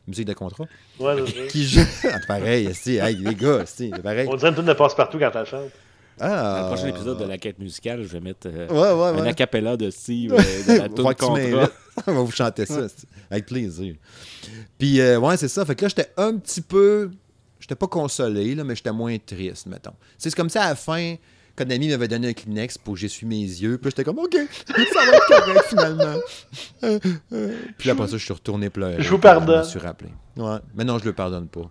musique 0.08 0.28
de 0.28 0.34
contrat, 0.34 0.66
Ouais, 1.00 1.16
qui 1.50 1.66
joue. 1.68 1.82
Ah, 2.04 2.20
pareil, 2.28 2.70
si, 2.74 2.98
hey, 2.98 3.16
les 3.16 3.36
gars, 3.36 3.66
si, 3.66 3.90
pareil. 4.04 4.28
On 4.30 4.36
dirait 4.36 4.50
une 4.50 4.56
tune 4.56 4.66
de 4.66 4.74
passe-partout 4.74 5.20
quand 5.20 5.32
t'as 5.32 5.46
chante. 5.46 5.72
Dans 6.18 6.26
Ah, 6.28 6.62
le 6.70 6.76
prochain 6.76 6.88
épisode 6.88 7.18
de 7.20 7.26
la 7.26 7.38
quête 7.38 7.60
musicale, 7.60 8.04
je 8.04 8.08
vais 8.08 8.20
mettre 8.22 8.48
euh, 8.48 8.68
Ouais, 8.70 8.76
ouais, 9.14 9.20
un 9.20 9.24
ouais. 9.24 9.30
acapella 9.30 9.76
de 9.76 9.90
Steve 9.90 10.34
euh, 10.38 10.38
de 10.38 10.80
la 10.80 10.90
tune 10.90 11.04
contrat. 11.16 11.70
On 12.08 12.14
va 12.14 12.22
vous 12.22 12.32
chanter 12.32 12.66
ça, 12.66 12.88
avec 13.30 13.46
plaisir. 13.46 13.96
Puis, 14.78 15.00
euh, 15.02 15.20
ouais, 15.20 15.38
c'est 15.38 15.48
ça. 15.48 15.66
Fait 15.66 15.76
que 15.76 15.84
là, 15.84 15.90
j'étais 15.90 16.10
un 16.18 16.38
petit 16.38 16.62
peu. 16.62 17.10
J'étais 17.60 17.76
pas 17.76 17.88
consolé, 17.88 18.54
là, 18.56 18.64
mais 18.64 18.76
j'étais 18.76 18.92
moins 18.92 19.18
triste, 19.18 19.66
mettons. 19.68 19.94
C'est 20.18 20.34
comme 20.36 20.50
ça 20.50 20.64
à 20.64 20.70
la 20.70 20.76
fin, 20.76 21.16
quand 21.56 21.66
Nami 21.68 21.90
m'avait 21.90 22.08
donné 22.08 22.30
un 22.30 22.34
Kleenex 22.34 22.78
pour 22.78 22.94
que 22.94 23.00
j'essuie 23.00 23.26
mes 23.26 23.42
yeux. 23.42 23.78
Puis 23.78 23.90
j'étais 23.92 24.04
comme, 24.04 24.20
OK, 24.20 24.36
ça 24.68 24.74
va 24.74 25.18
être 25.18 25.28
correct 25.28 25.66
finalement. 25.70 26.20
Puis 27.78 27.88
là, 27.88 27.94
après 27.94 28.08
ça, 28.08 28.18
je 28.18 28.24
suis 28.24 28.34
retourné 28.34 28.70
pleurer. 28.70 28.98
Je 29.00 29.10
vous 29.10 29.18
Puis 29.18 29.28
Je 29.30 29.34
pardonne. 29.36 29.60
me 29.60 29.64
suis 29.64 29.80
rappelé. 29.80 30.10
Ouais, 30.38 30.58
mais 30.76 30.84
non, 30.84 30.98
je 31.00 31.06
le 31.06 31.14
pardonne 31.14 31.48
pas. 31.48 31.70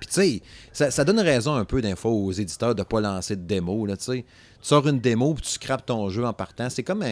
Puis 0.00 0.08
tu 0.08 0.42
sais, 0.72 0.90
ça, 0.90 1.04
donne 1.04 1.20
raison 1.20 1.54
un 1.54 1.64
peu 1.64 1.80
d'infos 1.80 2.10
aux 2.10 2.32
éditeurs 2.32 2.74
de 2.74 2.82
pas 2.82 3.00
lancer 3.00 3.36
de 3.36 3.42
démo. 3.42 3.86
Là, 3.86 3.96
tu 3.96 4.24
sors 4.60 4.86
une 4.88 5.00
démo 5.00 5.34
puis 5.34 5.44
tu 5.44 5.50
scrapes 5.50 5.86
ton 5.86 6.08
jeu 6.08 6.24
en 6.24 6.32
partant. 6.32 6.70
C'est 6.70 6.82
comme. 6.82 7.04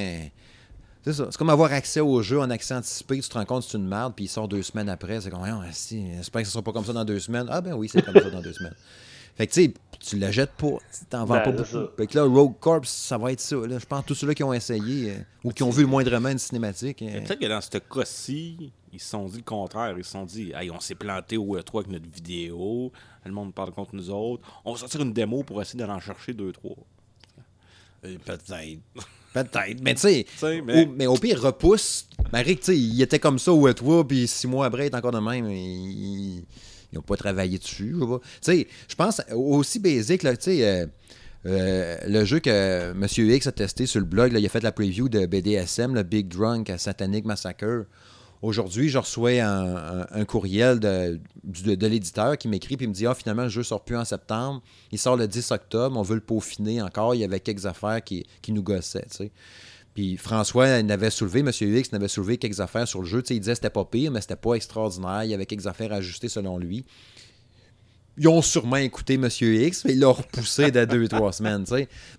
C'est 1.05 1.37
comme 1.37 1.51
avoir 1.51 1.73
accès 1.73 2.01
au 2.01 2.21
jeu 2.21 2.41
en 2.41 2.51
accès 2.51 2.75
anticipé. 2.75 3.21
Tu 3.21 3.29
te 3.29 3.35
rends 3.35 3.45
compte 3.45 3.65
que 3.65 3.71
c'est 3.71 3.79
une 3.79 3.87
merde 3.87 4.15
puis 4.17 4.25
il 4.25 4.29
sort 4.29 4.49
deux 4.49 4.63
semaines 4.63 4.89
après. 4.89 5.21
C'est 5.21 5.31
comme, 5.31 5.45
Ah, 5.45 5.63
si, 5.71 6.05
j'espère 6.17 6.43
que 6.43 6.47
ce 6.47 6.53
sera 6.53 6.63
pas 6.63 6.73
comme 6.73 6.85
ça 6.85 6.93
dans 6.93 7.05
deux 7.05 7.21
semaines. 7.21 7.47
Ah 7.49 7.61
ben 7.61 7.75
oui, 7.75 7.89
c'est 7.89 8.03
comme 8.03 8.15
ça 8.15 8.31
dans 8.31 8.41
deux 8.43 8.53
semaines. 8.53 8.75
Fait 9.37 9.47
que 9.47 9.53
tu 9.53 9.65
sais, 9.65 9.75
tu 10.01 10.19
la 10.19 10.31
jettes 10.31 10.53
pas. 10.53 10.79
Tu 10.99 11.05
t'en 11.11 11.25
vends 11.25 11.35
Ben, 11.35 11.43
pas 11.45 11.53
beaucoup. 11.53 11.69
ça. 11.69 11.91
Fait 11.97 12.07
que 12.07 12.17
là, 12.19 12.25
Rogue 12.25 12.55
Corps, 12.61 12.85
ça 12.87 13.19
va 13.19 13.33
être 13.33 13.41
ça. 13.41 13.57
Là. 13.57 13.79
Je 13.79 13.85
pense 13.87 14.03
que 14.03 14.07
tous 14.09 14.15
ceux-là 14.15 14.35
qui 14.35 14.45
ont 14.45 14.53
essayé 14.53 15.11
euh, 15.11 15.15
ou 15.45 15.51
qui 15.53 15.63
ont 15.63 15.71
vu 15.71 15.83
le 15.83 15.89
moindrement 15.89 16.29
une 16.31 16.39
cinématique. 16.39 17.03
euh, 17.03 17.07
Mais 17.13 17.21
Peut-être 17.23 17.41
que 17.41 17.47
dans 17.47 17.61
ce 17.61 17.79
cas-ci, 17.79 18.73
ils 18.93 19.01
se 19.01 19.11
sont 19.11 19.27
dit 19.27 19.39
le 19.39 19.43
contraire. 19.43 19.95
Ils 19.99 20.05
se 20.05 20.13
sont 20.13 20.25
dit, 20.25 20.53
hey, 20.55 20.71
on 20.71 20.81
s'est 20.81 20.95
planté 20.95 21.37
au 21.37 21.57
E3 21.59 21.81
avec 21.81 21.91
notre 21.91 22.09
vidéo. 22.11 22.93
Le 23.25 23.33
monde 23.33 23.53
parle 23.53 23.73
contre 23.73 23.95
nous 23.95 24.09
autres. 24.11 24.43
On 24.65 24.73
va 24.73 24.79
sortir 24.79 25.01
une 25.03 25.13
démo 25.13 25.43
pour 25.43 25.61
essayer 25.61 25.85
d'en 25.85 25.99
chercher 26.01 26.33
deux, 26.33 26.53
trois. 26.53 26.77
Euh, 28.05 28.17
Peut-être. 28.25 28.81
Peut-être. 29.35 29.83
Mais 29.83 29.95
tu 29.95 30.01
sais, 30.01 30.27
mais- 30.63 30.85
au, 30.85 30.89
mais 30.93 31.07
au 31.07 31.15
pire, 31.17 31.43
repousse. 31.43 32.09
Marie, 32.33 32.57
tu 32.57 32.63
sais, 32.65 32.79
il 32.79 33.03
était 33.03 33.19
comme 33.19 33.39
ça 33.39 33.53
au 33.53 33.71
toi, 33.75 34.07
puis 34.07 34.27
six 34.27 34.47
mois 34.47 34.65
après, 34.67 34.85
il 34.87 34.91
est 34.91 34.95
encore 34.97 35.13
de 35.13 35.19
même. 35.19 35.47
Ils 36.93 36.97
n'ont 36.97 37.03
pas 37.03 37.17
travaillé 37.17 37.59
dessus. 37.59 37.95
je 38.47 38.95
pense 38.97 39.21
aussi 39.35 39.79
basique, 39.79 40.23
là, 40.23 40.33
euh, 40.49 40.87
euh, 41.47 41.97
le 42.07 42.25
jeu 42.25 42.41
que 42.41 42.91
M. 42.91 43.07
X 43.07 43.47
a 43.47 43.53
testé 43.53 43.87
sur 43.87 44.01
le 44.01 44.07
blog, 44.07 44.33
il 44.37 44.45
a 44.45 44.49
fait 44.49 44.63
la 44.63 44.73
preview 44.73 45.09
de 45.09 45.27
BDSM, 45.27 45.95
le 45.95 46.03
Big 46.03 46.29
Drunk 46.29 46.71
à 46.71 46.79
Satanic 46.79 47.25
Massacre. 47.25 47.87
Aujourd'hui, 48.43 48.91
je 48.91 48.99
reçois 48.99 49.31
un, 49.41 50.25
courriel 50.25 50.79
de, 50.79 51.19
l'éditeur 51.87 52.37
qui 52.37 52.49
m'écrit 52.49 52.77
et 52.79 52.87
me 52.87 52.93
dit 52.93 53.07
Ah, 53.07 53.15
finalement, 53.15 53.45
le 53.45 53.49
jeu 53.49 53.63
sort 53.63 53.83
plus 53.83 53.97
en 53.97 54.05
septembre. 54.05 54.63
Il 54.93 54.99
sort 54.99 55.17
le 55.17 55.27
10 55.27 55.51
octobre. 55.53 55.97
On 55.99 56.03
veut 56.03 56.17
le 56.17 56.21
peaufiner 56.21 56.83
encore. 56.83 57.15
Il 57.15 57.23
y 57.23 57.25
avait 57.25 57.41
quelques 57.41 57.65
affaires 57.67 58.05
qui, 58.05 58.27
nous 58.49 58.63
gossaient. 58.63 59.07
Puis 59.97 60.19
François 60.19 60.83
n'avait 60.83 61.09
soulevé, 61.09 61.41
M. 61.41 61.51
X 61.59 61.91
n'avait 61.91 62.07
soulevé 62.07 62.37
quelques 62.37 62.61
affaires 62.61 62.87
sur 62.87 63.01
le 63.01 63.07
jeu. 63.07 63.23
Tu 63.23 63.29
sais, 63.29 63.37
il 63.37 63.41
disait 63.41 63.53
que 63.53 63.57
c'était 63.57 63.71
pas 63.71 63.87
pire, 63.87 64.11
mais 64.11 64.21
c'était 64.21 64.37
pas 64.37 64.53
extraordinaire. 64.53 65.25
Il 65.25 65.31
y 65.31 65.35
avait 65.35 65.47
quelques 65.47 65.67
affaires 65.67 65.91
à 65.91 65.97
ajuster 65.97 66.29
selon 66.29 66.59
lui. 66.59 66.85
Ils 68.19 68.29
ont 68.29 68.43
sûrement 68.43 68.77
écouté 68.77 69.15
M. 69.15 69.29
X, 69.41 69.85
mais 69.85 69.93
ils 69.93 70.01
l'ont 70.01 70.13
repoussé 70.13 70.71
de 70.71 70.85
deux, 70.85 71.09
trois 71.09 71.33
semaines. 71.33 71.65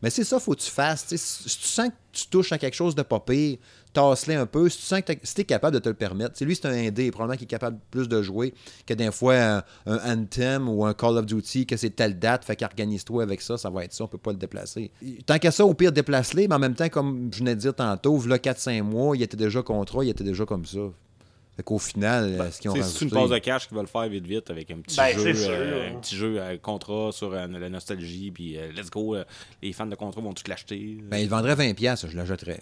Mais 0.01 0.09
c'est 0.09 0.23
ça, 0.23 0.39
faut 0.39 0.53
que 0.53 0.61
tu 0.61 0.71
fasses. 0.71 1.05
Si 1.15 1.57
tu 1.57 1.67
sens 1.67 1.89
que 1.89 1.93
tu 2.11 2.27
touches 2.27 2.51
à 2.51 2.57
quelque 2.57 2.75
chose 2.75 2.95
de 2.95 3.01
pas 3.01 3.19
pire, 3.19 3.57
un 3.97 4.45
peu. 4.45 4.69
Si 4.69 4.77
tu 4.77 4.83
sens 4.83 5.01
que 5.01 5.13
si 5.23 5.35
t'es 5.35 5.43
capable 5.43 5.73
de 5.73 5.79
te 5.79 5.89
le 5.89 5.95
permettre. 5.95 6.33
Tu 6.33 6.39
sais, 6.39 6.45
lui, 6.45 6.55
c'est 6.55 6.67
un 6.67 6.71
indé, 6.71 7.11
probablement 7.11 7.37
qu'il 7.37 7.45
est 7.45 7.47
capable 7.47 7.79
plus 7.91 8.07
de 8.07 8.21
jouer 8.21 8.53
que 8.85 8.93
des 8.93 9.11
fois 9.11 9.63
un, 9.85 10.13
Anthem 10.13 10.69
ou 10.69 10.85
un 10.85 10.93
Call 10.93 11.17
of 11.17 11.25
Duty, 11.25 11.65
que 11.65 11.77
c'est 11.77 11.91
telle 11.91 12.19
date, 12.19 12.45
fait 12.45 12.55
qu'organise-toi 12.55 13.23
avec 13.23 13.41
ça, 13.41 13.57
ça 13.57 13.69
va 13.69 13.83
être 13.83 13.93
ça, 13.93 14.03
on 14.03 14.07
peut 14.07 14.17
pas 14.17 14.31
le 14.31 14.37
déplacer. 14.37 14.91
Tant 15.25 15.39
qu'à 15.39 15.51
ça, 15.51 15.65
au 15.65 15.73
pire, 15.73 15.91
déplace-les, 15.91 16.47
mais 16.47 16.55
en 16.55 16.59
même 16.59 16.75
temps, 16.75 16.89
comme 16.89 17.29
je 17.33 17.39
venais 17.39 17.55
de 17.55 17.61
dire 17.61 17.75
tantôt, 17.75 18.21
là 18.27 18.37
4-5 18.37 18.81
mois, 18.83 19.15
il 19.15 19.23
était 19.23 19.37
déjà 19.37 19.61
contrat, 19.61 20.03
il 20.03 20.09
était 20.09 20.23
déjà 20.23 20.45
comme 20.45 20.65
ça. 20.65 20.79
Fait 21.57 21.63
qu'au 21.63 21.79
final, 21.79 22.23
euh, 22.39 22.51
ce 22.51 22.61
qu'ils 22.61 22.69
ont 22.69 22.75
sais, 22.75 22.83
C'est 22.83 23.01
une 23.05 23.09
rajouté- 23.09 23.19
pause 23.19 23.29
de 23.31 23.37
cash 23.39 23.67
qu'ils 23.67 23.75
veulent 23.77 23.87
faire 23.87 24.07
vite 24.07 24.25
vite 24.27 24.49
avec 24.51 24.69
un 24.71 24.77
petit 24.77 24.95
Ben, 24.95 25.17
jeu, 25.17 25.33
sûr, 25.33 25.49
euh, 25.49 25.89
là. 25.89 25.95
un 25.95 25.99
petit 25.99 26.15
jeu 26.15 26.39
à 26.41 26.55
contrat 26.57 27.11
sur 27.11 27.33
euh, 27.33 27.47
la 27.47 27.69
nostalgie, 27.69 28.29
puis 28.31 28.57
euh, 28.57 28.71
let's 28.71 28.91
go, 28.91 29.15
euh, 29.15 29.25
les 29.63 29.73
fans 29.73 29.87
de 29.87 29.95
contrat 29.95 30.21
vont 30.21 30.33
tous 30.33 30.47
l'acheter? 30.47 30.99
Ben, 31.03 31.17
il 31.17 31.27
vendrait 31.27 31.55
20$, 31.55 31.73
piastres, 31.73 32.07
je 32.09 32.15
l'achèterais. 32.15 32.61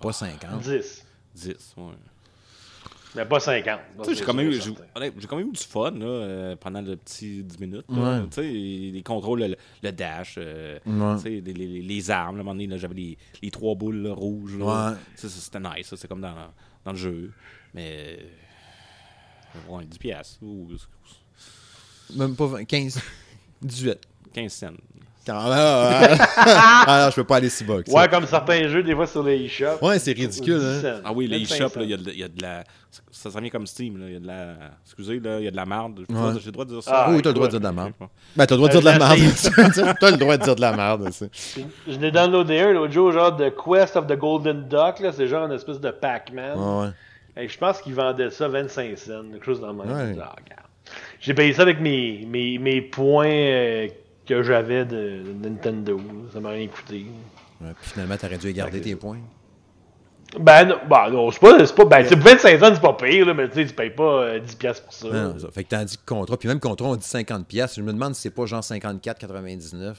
Pas 0.00 0.12
50. 0.12 0.60
10. 0.62 1.04
10, 1.34 1.74
ouais. 1.76 1.84
Mais 3.14 3.26
pas 3.26 3.40
50. 3.40 3.80
Tu 3.98 4.04
sais, 4.04 4.14
j'ai 4.14 4.24
quand, 4.24 4.32
même 4.32 4.50
eu- 4.50 5.26
quand 5.28 5.36
même 5.36 5.52
du 5.52 5.60
fun 5.62 5.90
là, 5.90 6.06
euh, 6.06 6.56
pendant 6.56 6.80
le 6.80 6.96
petit 6.96 7.42
10 7.42 7.58
minutes. 7.60 7.84
là. 7.90 8.20
Ouais. 8.20 8.26
Tu 8.28 8.34
sais, 8.36 8.42
les 8.94 9.02
contrôles, 9.02 9.40
le, 9.40 9.56
le 9.82 9.92
dash, 9.92 10.36
euh, 10.38 10.78
Ouais. 10.86 11.16
tu 11.16 11.22
sais, 11.22 11.28
les, 11.44 11.52
les- 11.52 11.82
les 11.82 12.10
armes. 12.10 12.36
À 12.36 12.40
un 12.40 12.42
moment 12.44 12.54
donné, 12.54 12.78
j'avais 12.78 12.94
les, 12.94 13.18
les 13.42 13.50
trois 13.50 13.74
boules 13.74 13.96
là, 13.96 14.14
rouges. 14.14 14.54
Ouais. 14.54 14.96
C'était 15.16 15.60
nice, 15.60 15.88
ça, 15.88 15.96
c'est 15.96 16.08
comme 16.08 16.22
dans, 16.22 16.34
dans 16.86 16.92
le 16.92 16.96
jeu. 16.98 17.32
Mais. 17.74 18.18
euh, 18.18 19.58
Ouais, 19.68 19.84
10 19.84 19.98
piastres. 19.98 20.38
Ou 20.42 20.68
Même 22.16 22.34
pas 22.34 22.46
20, 22.46 22.64
15, 22.64 23.00
18. 23.60 23.98
15 24.34 24.52
cents. 24.52 24.66
Ah, 25.28 25.32
ah, 25.36 26.16
ah, 26.36 26.84
ah, 26.88 27.04
non, 27.04 27.10
je 27.10 27.14
peux 27.14 27.22
pas 27.24 27.36
aller 27.36 27.48
si 27.48 27.62
bas. 27.62 27.76
ça. 27.86 27.92
Ouais, 27.92 28.08
comme 28.08 28.26
certains 28.26 28.66
jeux, 28.66 28.82
des 28.82 28.92
fois 28.92 29.06
sur 29.06 29.22
les 29.22 29.44
eShops. 29.44 29.80
Ouais, 29.80 29.96
c'est 30.00 30.10
ridicule, 30.14 30.60
hein. 30.60 31.00
Ah 31.04 31.12
oui, 31.12 31.28
les 31.28 31.38
25 31.38 31.54
eShops, 31.54 31.76
là, 31.76 31.82
il 31.84 31.90
y, 31.90 31.94
a 31.94 31.96
de- 31.96 32.10
il 32.10 32.18
y 32.18 32.24
a 32.24 32.28
de 32.28 32.42
la. 32.42 32.64
Ça 33.12 33.30
s'en 33.30 33.38
vient 33.40 33.50
comme 33.50 33.66
Steam, 33.68 33.98
là. 33.98 34.06
Il 34.08 34.14
y 34.14 34.16
a 34.16 34.20
de 34.20 34.26
la. 34.26 34.54
Excusez, 34.84 35.20
là, 35.20 35.38
il 35.38 35.44
y 35.44 35.48
a 35.48 35.52
de 35.52 35.56
la 35.56 35.64
marde. 35.64 36.00
J'ai 36.10 36.16
Ouais. 36.16 36.32
j'ai 36.40 36.46
le 36.46 36.50
droit 36.52 36.64
de 36.64 36.70
dire 36.70 36.82
ça. 36.82 37.04
Ah, 37.06 37.10
oui, 37.12 37.22
t'as 37.22 37.28
le 37.28 37.34
droit 37.34 37.46
de 37.46 37.52
dire 37.52 37.60
de 37.60 37.64
la 37.64 37.72
merde. 37.72 37.92
Ben, 38.34 38.46
t'as 38.46 38.54
le 38.54 38.56
droit 38.56 38.68
de 38.68 38.72
dire 38.72 38.80
de 38.80 38.84
la 38.86 38.98
merde. 38.98 39.96
t'as 40.00 40.10
le 40.10 40.16
droit 40.16 40.36
de 40.38 40.42
dire 40.42 40.56
de 40.56 40.60
la 40.60 40.72
merde, 40.76 41.02
aussi. 41.08 41.26
Je 41.86 41.98
l'ai 41.98 42.10
downloadé 42.10 42.58
un 42.58 42.72
l'autre 42.72 42.92
jour, 42.92 43.12
genre 43.12 43.36
de 43.36 43.48
Quest 43.50 43.94
of 43.94 44.08
the 44.08 44.16
Golden 44.18 44.66
Duck, 44.68 44.98
là, 44.98 45.12
c'est 45.12 45.28
genre 45.28 45.46
une 45.46 45.52
espèce 45.52 45.78
de 45.78 45.90
Pac-Man. 45.92 46.58
Ouais, 46.58 46.86
ouais. 46.86 46.92
Je 47.36 47.58
pense 47.58 47.80
qu'ils 47.80 47.94
vendaient 47.94 48.30
ça 48.30 48.48
25 48.48 48.98
cents, 48.98 49.22
quelque 49.30 49.44
chose 49.44 49.60
dans 49.60 49.72
le 49.72 49.84
même. 49.84 50.16
Ouais. 50.16 50.22
Ah. 50.22 50.34
J'ai 51.20 51.34
payé 51.34 51.52
ça 51.52 51.62
avec 51.62 51.80
mes, 51.80 52.26
mes, 52.26 52.58
mes 52.58 52.82
points 52.82 53.26
euh, 53.28 53.88
que 54.26 54.42
j'avais 54.42 54.84
de, 54.84 55.22
de 55.22 55.48
Nintendo. 55.48 56.00
Ça 56.32 56.40
m'a 56.40 56.50
rien 56.50 56.66
coûté. 56.68 57.06
Ouais, 57.60 57.70
puis 57.80 57.90
finalement, 57.90 58.16
t'aurais 58.16 58.38
dû 58.38 58.52
garder 58.52 58.80
tes 58.80 58.96
points. 58.96 59.18
Ben 60.38 60.64
non, 60.64 60.76
ben, 60.88 61.10
non 61.10 61.30
c'est 61.30 61.40
pas, 61.40 61.64
c'est 61.64 61.74
pas, 61.74 61.84
ben, 61.84 62.06
c'est 62.08 62.18
25 62.18 62.58
cents, 62.58 62.74
c'est 62.74 62.80
pas 62.80 62.94
pire, 62.94 63.26
là, 63.26 63.34
mais 63.34 63.48
tu 63.48 63.54
sais, 63.54 63.66
tu 63.66 63.74
payes 63.74 63.90
pas 63.90 64.22
euh, 64.22 64.38
10 64.38 64.54
piastres 64.56 64.84
pour 64.84 64.92
ça. 64.94 65.08
Non, 65.08 65.34
non, 65.34 65.38
ça. 65.38 65.48
Fait 65.50 65.62
que 65.62 65.68
t'as 65.68 65.84
dit 65.84 65.96
que 65.96 66.02
contrat. 66.06 66.36
Puis 66.38 66.48
même 66.48 66.60
contrat, 66.60 66.88
on 66.88 66.96
dit 66.96 67.06
50$. 67.06 67.44
piastres. 67.44 67.76
Je 67.76 67.82
me 67.82 67.92
demande 67.92 68.14
si 68.14 68.22
c'est 68.22 68.30
pas 68.30 68.46
genre 68.46 68.62
54,99$. 68.62 69.94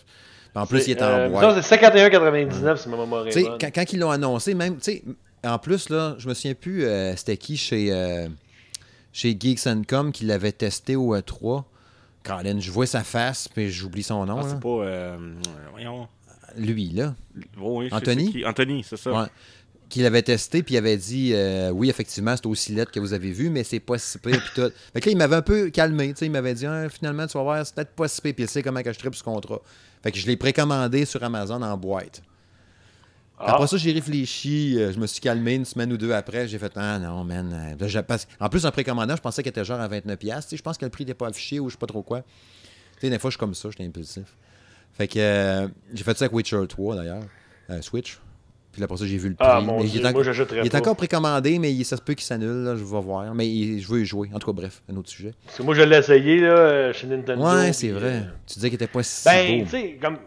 En 0.55 0.65
plus, 0.67 0.87
il 0.87 0.91
est 0.91 1.01
en 1.01 1.05
Euh, 1.05 1.39
ça, 1.39 1.61
c'est 1.61 1.75
51,99 1.77 2.77
si 2.77 2.89
ma 2.89 2.97
mémoire 2.97 3.25
quand, 3.59 3.69
quand 3.73 3.93
ils 3.93 3.99
l'ont 3.99 4.11
annoncé, 4.11 4.53
même, 4.53 4.77
tu 4.77 4.83
sais, 4.83 5.03
en 5.43 5.59
plus, 5.59 5.89
là, 5.89 6.15
je 6.17 6.27
me 6.27 6.33
souviens 6.33 6.53
plus, 6.53 6.85
euh, 6.85 7.15
c'était 7.15 7.37
qui 7.37 7.57
chez, 7.57 7.91
euh, 7.91 8.27
chez 9.11 9.35
Geeks 9.39 9.67
Com 9.87 10.11
qui 10.11 10.25
l'avait 10.25 10.51
testé 10.51 10.95
au 10.95 11.15
E3. 11.15 11.63
Colin, 12.23 12.59
je 12.59 12.71
vois 12.71 12.85
sa 12.85 13.03
face, 13.03 13.47
puis 13.47 13.69
j'oublie 13.69 14.03
son 14.03 14.25
nom. 14.25 14.39
Ah, 14.39 14.47
c'est 14.47 14.59
pas. 14.59 14.69
Euh, 14.69 15.33
voyons. 15.71 16.07
Lui, 16.55 16.89
là. 16.89 17.15
Oh, 17.59 17.79
oui, 17.79 17.89
Anthony? 17.91 18.31
qui? 18.31 18.45
Anthony, 18.45 18.83
c'est 18.83 18.97
ça. 18.97 19.11
Ouais. 19.11 19.27
Qui 19.89 20.01
l'avait 20.01 20.21
testé, 20.21 20.63
puis 20.63 20.75
il 20.75 20.77
avait 20.77 20.97
dit 20.97 21.33
Oui, 21.73 21.89
effectivement, 21.89 22.35
c'est 22.35 22.45
aussi 22.45 22.73
laid 22.73 22.89
que 22.89 22.99
vous 22.99 23.13
avez 23.13 23.31
vu, 23.31 23.49
mais 23.49 23.63
c'est 23.63 23.79
pas 23.79 23.97
si 23.97 24.17
pire, 24.17 24.41
puis 24.41 24.63
tout. 24.63 24.71
Fait 24.93 25.01
que 25.01 25.05
là, 25.07 25.11
il 25.11 25.17
m'avait 25.17 25.35
un 25.35 25.41
peu 25.41 25.69
calmé, 25.69 26.13
il 26.19 26.31
m'avait 26.31 26.53
dit 26.53 26.65
Ah, 26.65 26.87
finalement, 26.89 27.27
tu 27.27 27.37
vas 27.37 27.43
voir, 27.43 27.65
c'est 27.65 27.75
peut-être 27.75 27.91
pas 27.91 28.07
si 28.07 28.21
pire, 28.21 28.33
puis 28.33 28.43
il 28.45 28.49
sait 28.49 28.63
comment 28.63 28.81
que 28.81 28.93
je 28.93 28.97
tripe 28.97 29.15
ce 29.15 29.23
contrat. 29.23 29.59
Fait 30.01 30.11
que 30.11 30.17
je 30.17 30.25
l'ai 30.25 30.37
précommandé 30.37 31.05
sur 31.05 31.23
Amazon 31.23 31.61
en 31.61 31.77
boîte. 31.77 32.21
Ah. 33.45 33.53
Après 33.55 33.67
ça, 33.67 33.77
j'ai 33.77 33.91
réfléchi, 33.91 34.75
euh, 34.77 34.91
je 34.93 34.99
me 34.99 35.07
suis 35.07 35.19
calmé 35.21 35.53
une 35.55 35.65
semaine 35.65 35.91
ou 35.93 35.97
deux 35.97 36.11
après, 36.13 36.47
j'ai 36.47 36.57
fait 36.57 36.71
Ah 36.75 36.99
non, 36.99 37.23
man. 37.23 37.75
euh, 37.81 38.01
En 38.39 38.49
plus, 38.49 38.65
en 38.65 38.71
précommandant, 38.71 39.15
je 39.15 39.21
pensais 39.21 39.43
qu'il 39.43 39.49
était 39.49 39.65
genre 39.65 39.79
à 39.79 39.87
29$. 39.87 40.43
tu 40.43 40.49
sais, 40.49 40.57
Je 40.57 40.61
pense 40.61 40.77
que 40.77 40.85
le 40.85 40.91
prix 40.91 41.03
n'était 41.03 41.13
pas 41.13 41.27
affiché 41.27 41.59
ou 41.59 41.69
je 41.69 41.73
sais 41.73 41.79
pas 41.79 41.87
trop 41.87 42.01
quoi. 42.03 42.21
sais, 43.01 43.09
des 43.09 43.19
fois, 43.19 43.29
je 43.29 43.33
suis 43.35 43.39
comme 43.39 43.53
ça, 43.53 43.69
je 43.69 43.75
suis 43.75 43.83
impulsif. 43.83 44.25
Fait 44.93 45.07
que 45.07 45.19
euh, 45.19 45.67
j'ai 45.93 46.03
fait 46.03 46.17
ça 46.17 46.25
avec 46.25 46.35
Witcher 46.35 46.59
3 46.67 46.95
d'ailleurs, 46.95 47.23
euh, 47.69 47.81
Switch. 47.81 48.19
Puis 48.71 48.81
après 48.83 48.97
ça, 48.97 49.05
j'ai 49.05 49.17
vu 49.17 49.29
le 49.29 49.35
prix. 49.35 49.47
Ah 49.47 49.61
mon 49.61 49.77
Mais 49.81 49.85
dieu, 49.87 49.99
il 50.01 50.05
est, 50.07 50.11
moi 50.13 50.23
il 50.63 50.77
encore 50.77 50.95
précommandé, 50.95 51.59
mais 51.59 51.71
il- 51.71 51.83
ça 51.85 51.95
se 51.95 52.01
peut 52.01 52.15
qu'il 52.15 52.25
s'annule, 52.25 52.73
je 52.75 52.83
vais 52.83 53.01
voir. 53.01 53.33
Mais 53.35 53.47
il- 53.47 53.79
je 53.79 53.87
veux 53.87 54.01
y 54.01 54.05
jouer. 54.05 54.31
En 54.33 54.39
tout 54.39 54.47
cas, 54.47 54.53
bref, 54.53 54.81
un 54.91 54.95
autre 54.95 55.09
sujet. 55.09 55.33
Parce 55.45 55.57
que 55.59 55.63
moi 55.63 55.75
je 55.75 55.81
l'ai 55.83 55.97
essayé 55.97 56.39
là, 56.41 56.91
chez 56.91 57.05
Nintendo. 57.05 57.43
Ouais, 57.45 57.65
puis, 57.65 57.73
c'est 57.75 57.91
vrai. 57.91 58.23
Tu 58.47 58.55
disais 58.55 58.69
qu'il 58.69 58.75
était 58.75 58.87
pas 58.87 59.03
si 59.03 59.25
Ben, 59.25 59.63
tu 59.63 59.69
sais, 59.69 59.99
comme. 60.01 60.17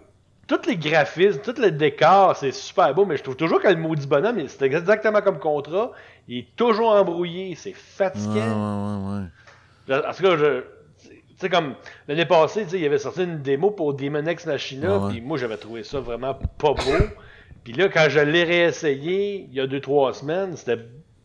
Tous 0.47 0.61
les 0.69 0.77
graphismes, 0.77 1.41
tous 1.43 1.61
les 1.61 1.73
décors, 1.73 2.37
c'est 2.37 2.53
super 2.53 2.95
beau, 2.95 3.05
mais 3.05 3.17
je 3.17 3.23
trouve 3.25 3.35
toujours 3.37 3.61
que 3.61 3.67
le 3.69 3.77
maudit 3.77 4.07
bonhomme, 4.07 4.47
c'est 4.47 4.63
exactement 4.63 5.21
comme 5.21 5.39
contrat. 5.41 5.91
Il 6.29 6.39
est 6.39 6.47
toujours 6.57 6.91
embrouillé, 6.91 7.55
c'est 7.57 7.71
Ouais, 7.71 7.75
ouais, 7.75 7.81
fatigant. 7.81 9.11
ouais, 9.13 9.21
ouais. 9.23 9.25
Je- 9.89 9.95
En 10.09 10.13
tout 10.13 10.23
cas, 10.23 10.37
je. 10.37 10.61
Tu 11.09 11.41
sais, 11.41 11.49
comme 11.51 11.75
l'année 12.09 12.25
passée, 12.27 12.63
tu 12.65 12.71
sais, 12.71 12.81
il 12.81 12.87
avait 12.87 12.99
sorti 12.99 13.25
une 13.25 13.43
démo 13.43 13.71
pour 13.71 13.93
Demon 13.95 14.25
X 14.27 14.47
Machina, 14.47 14.97
Ouais, 14.99 15.05
ouais. 15.05 15.11
puis 15.13 15.21
moi 15.21 15.37
j'avais 15.37 15.57
trouvé 15.59 15.83
ça 15.85 16.01
vraiment 16.01 16.33
pas 16.35 16.73
beau. 16.73 17.07
puis 17.65 17.73
là, 17.75 17.89
quand 17.89 18.07
je 18.09 18.21
l'ai 18.21 18.45
réessayé 18.45 19.47
il 19.51 19.53
y 19.55 19.61
a 19.61 19.67
2-3 19.67 20.15
semaines, 20.15 20.57
c'était 20.57 20.79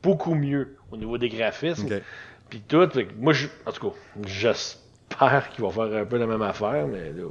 beaucoup 0.04 0.34
mieux 0.36 0.76
au 0.92 0.98
niveau 0.98 1.18
des 1.18 1.30
graphismes. 1.30 1.86
Ok. 1.86 2.02
Puis 2.50 2.60
tout, 2.68 2.90
moi, 3.20 3.32
je, 3.34 3.48
en 3.66 3.72
tout 3.72 3.90
cas, 3.92 3.96
j'espère 4.26 5.50
qu'il 5.52 5.64
va 5.64 5.70
faire 5.72 6.02
un 6.02 6.06
peu 6.06 6.18
la 6.18 6.28
même 6.28 6.42
affaire, 6.42 6.88
mais 6.88 7.12
là. 7.12 7.28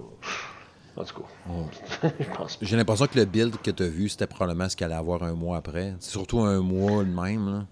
En 0.97 1.05
tout 1.05 1.23
cas, 1.23 2.09
je 2.21 2.37
pense 2.37 2.57
pas. 2.57 2.67
J'ai 2.67 2.77
l'impression 2.77 3.07
que 3.07 3.19
le 3.19 3.25
build 3.25 3.57
que 3.63 3.71
tu 3.71 3.83
as 3.83 3.89
vu, 3.89 4.09
c'était 4.09 4.27
probablement 4.27 4.69
ce 4.69 4.77
qu'elle 4.77 4.87
allait 4.93 4.99
avoir 5.01 5.23
un 5.23 5.33
mois 5.35 5.57
après. 5.59 5.95
C'est 6.01 6.11
surtout 6.11 6.41
un 6.41 6.61
mois 6.61 7.03
le 7.03 7.09
même. 7.11 7.53
Là. 7.53 7.65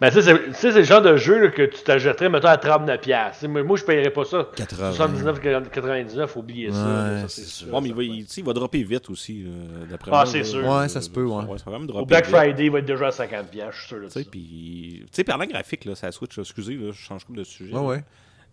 Mais 0.00 0.10
tu 0.10 0.22
sais, 0.22 0.34
c'est- 0.52 0.52
c'est 0.72 0.78
le 0.78 0.82
genre 0.84 1.02
de 1.02 1.16
jeu 1.16 1.38
là, 1.42 1.48
que 1.50 1.60
tu 1.62 1.82
t'achèterais, 1.84 2.30
mettons, 2.30 2.48
à 2.48 2.56
39$. 2.56 2.98
piastres. 3.02 3.34
Tu 3.34 3.40
sais, 3.40 3.48
Moi, 3.48 3.62
moi, 3.62 3.76
je 3.76 3.84
payerais 3.84 4.10
pas 4.10 4.24
ça. 4.24 4.48
80. 4.56 4.92
79,99$, 4.92 6.36
oubliez 6.36 6.72
ça. 6.72 6.78
là, 6.78 7.12
Ouais, 7.14 7.20
ça, 7.22 7.28
c'est 7.28 7.42
sûr. 7.44 7.68
Bon, 7.68 7.80
mais 7.82 7.90
il 7.90 7.94
va, 7.94 8.02
il, 8.02 8.44
va 8.44 8.52
dropper 8.54 8.82
vite 8.82 9.10
aussi, 9.10 9.44
euh, 9.46 9.84
d'après 9.90 10.10
Ah, 10.14 10.16
moi. 10.16 10.26
c'est 10.26 10.38
là. 10.38 10.44
sûr. 10.44 10.66
Ouais, 10.66 10.88
ça 10.88 11.00
se 11.02 11.10
peut, 11.10 11.24
ouais. 11.24 11.42
ça 11.42 11.48
va 11.48 11.58
quand 11.64 11.70
même 11.72 11.82
Au 11.82 11.86
dropper 11.86 12.06
Black 12.06 12.26
vite. 12.26 12.34
Friday, 12.34 12.64
il 12.66 12.70
va 12.70 12.78
être 12.78 12.86
déjà 12.86 13.08
à 13.08 13.10
50$, 13.10 13.50
piastres, 13.50 13.72
je 13.74 13.78
suis 13.80 13.88
sûr 13.88 13.98
de 13.98 14.04
Tu 14.06 14.10
ça. 14.10 14.20
sais, 14.20 14.26
puis, 14.30 15.00
tu 15.02 15.08
sais, 15.12 15.24
parlant 15.24 15.44
graphique, 15.46 15.84
là, 15.84 15.94
ça 15.94 16.10
switch, 16.12 16.36
là, 16.36 16.42
excusez, 16.44 16.76
là, 16.76 16.92
je 16.92 16.98
change 16.98 17.24
comme 17.26 17.36
de 17.36 17.44
sujet. 17.44 17.74
Ouais, 17.74 17.80
là. 17.80 17.86
ouais. 17.86 18.04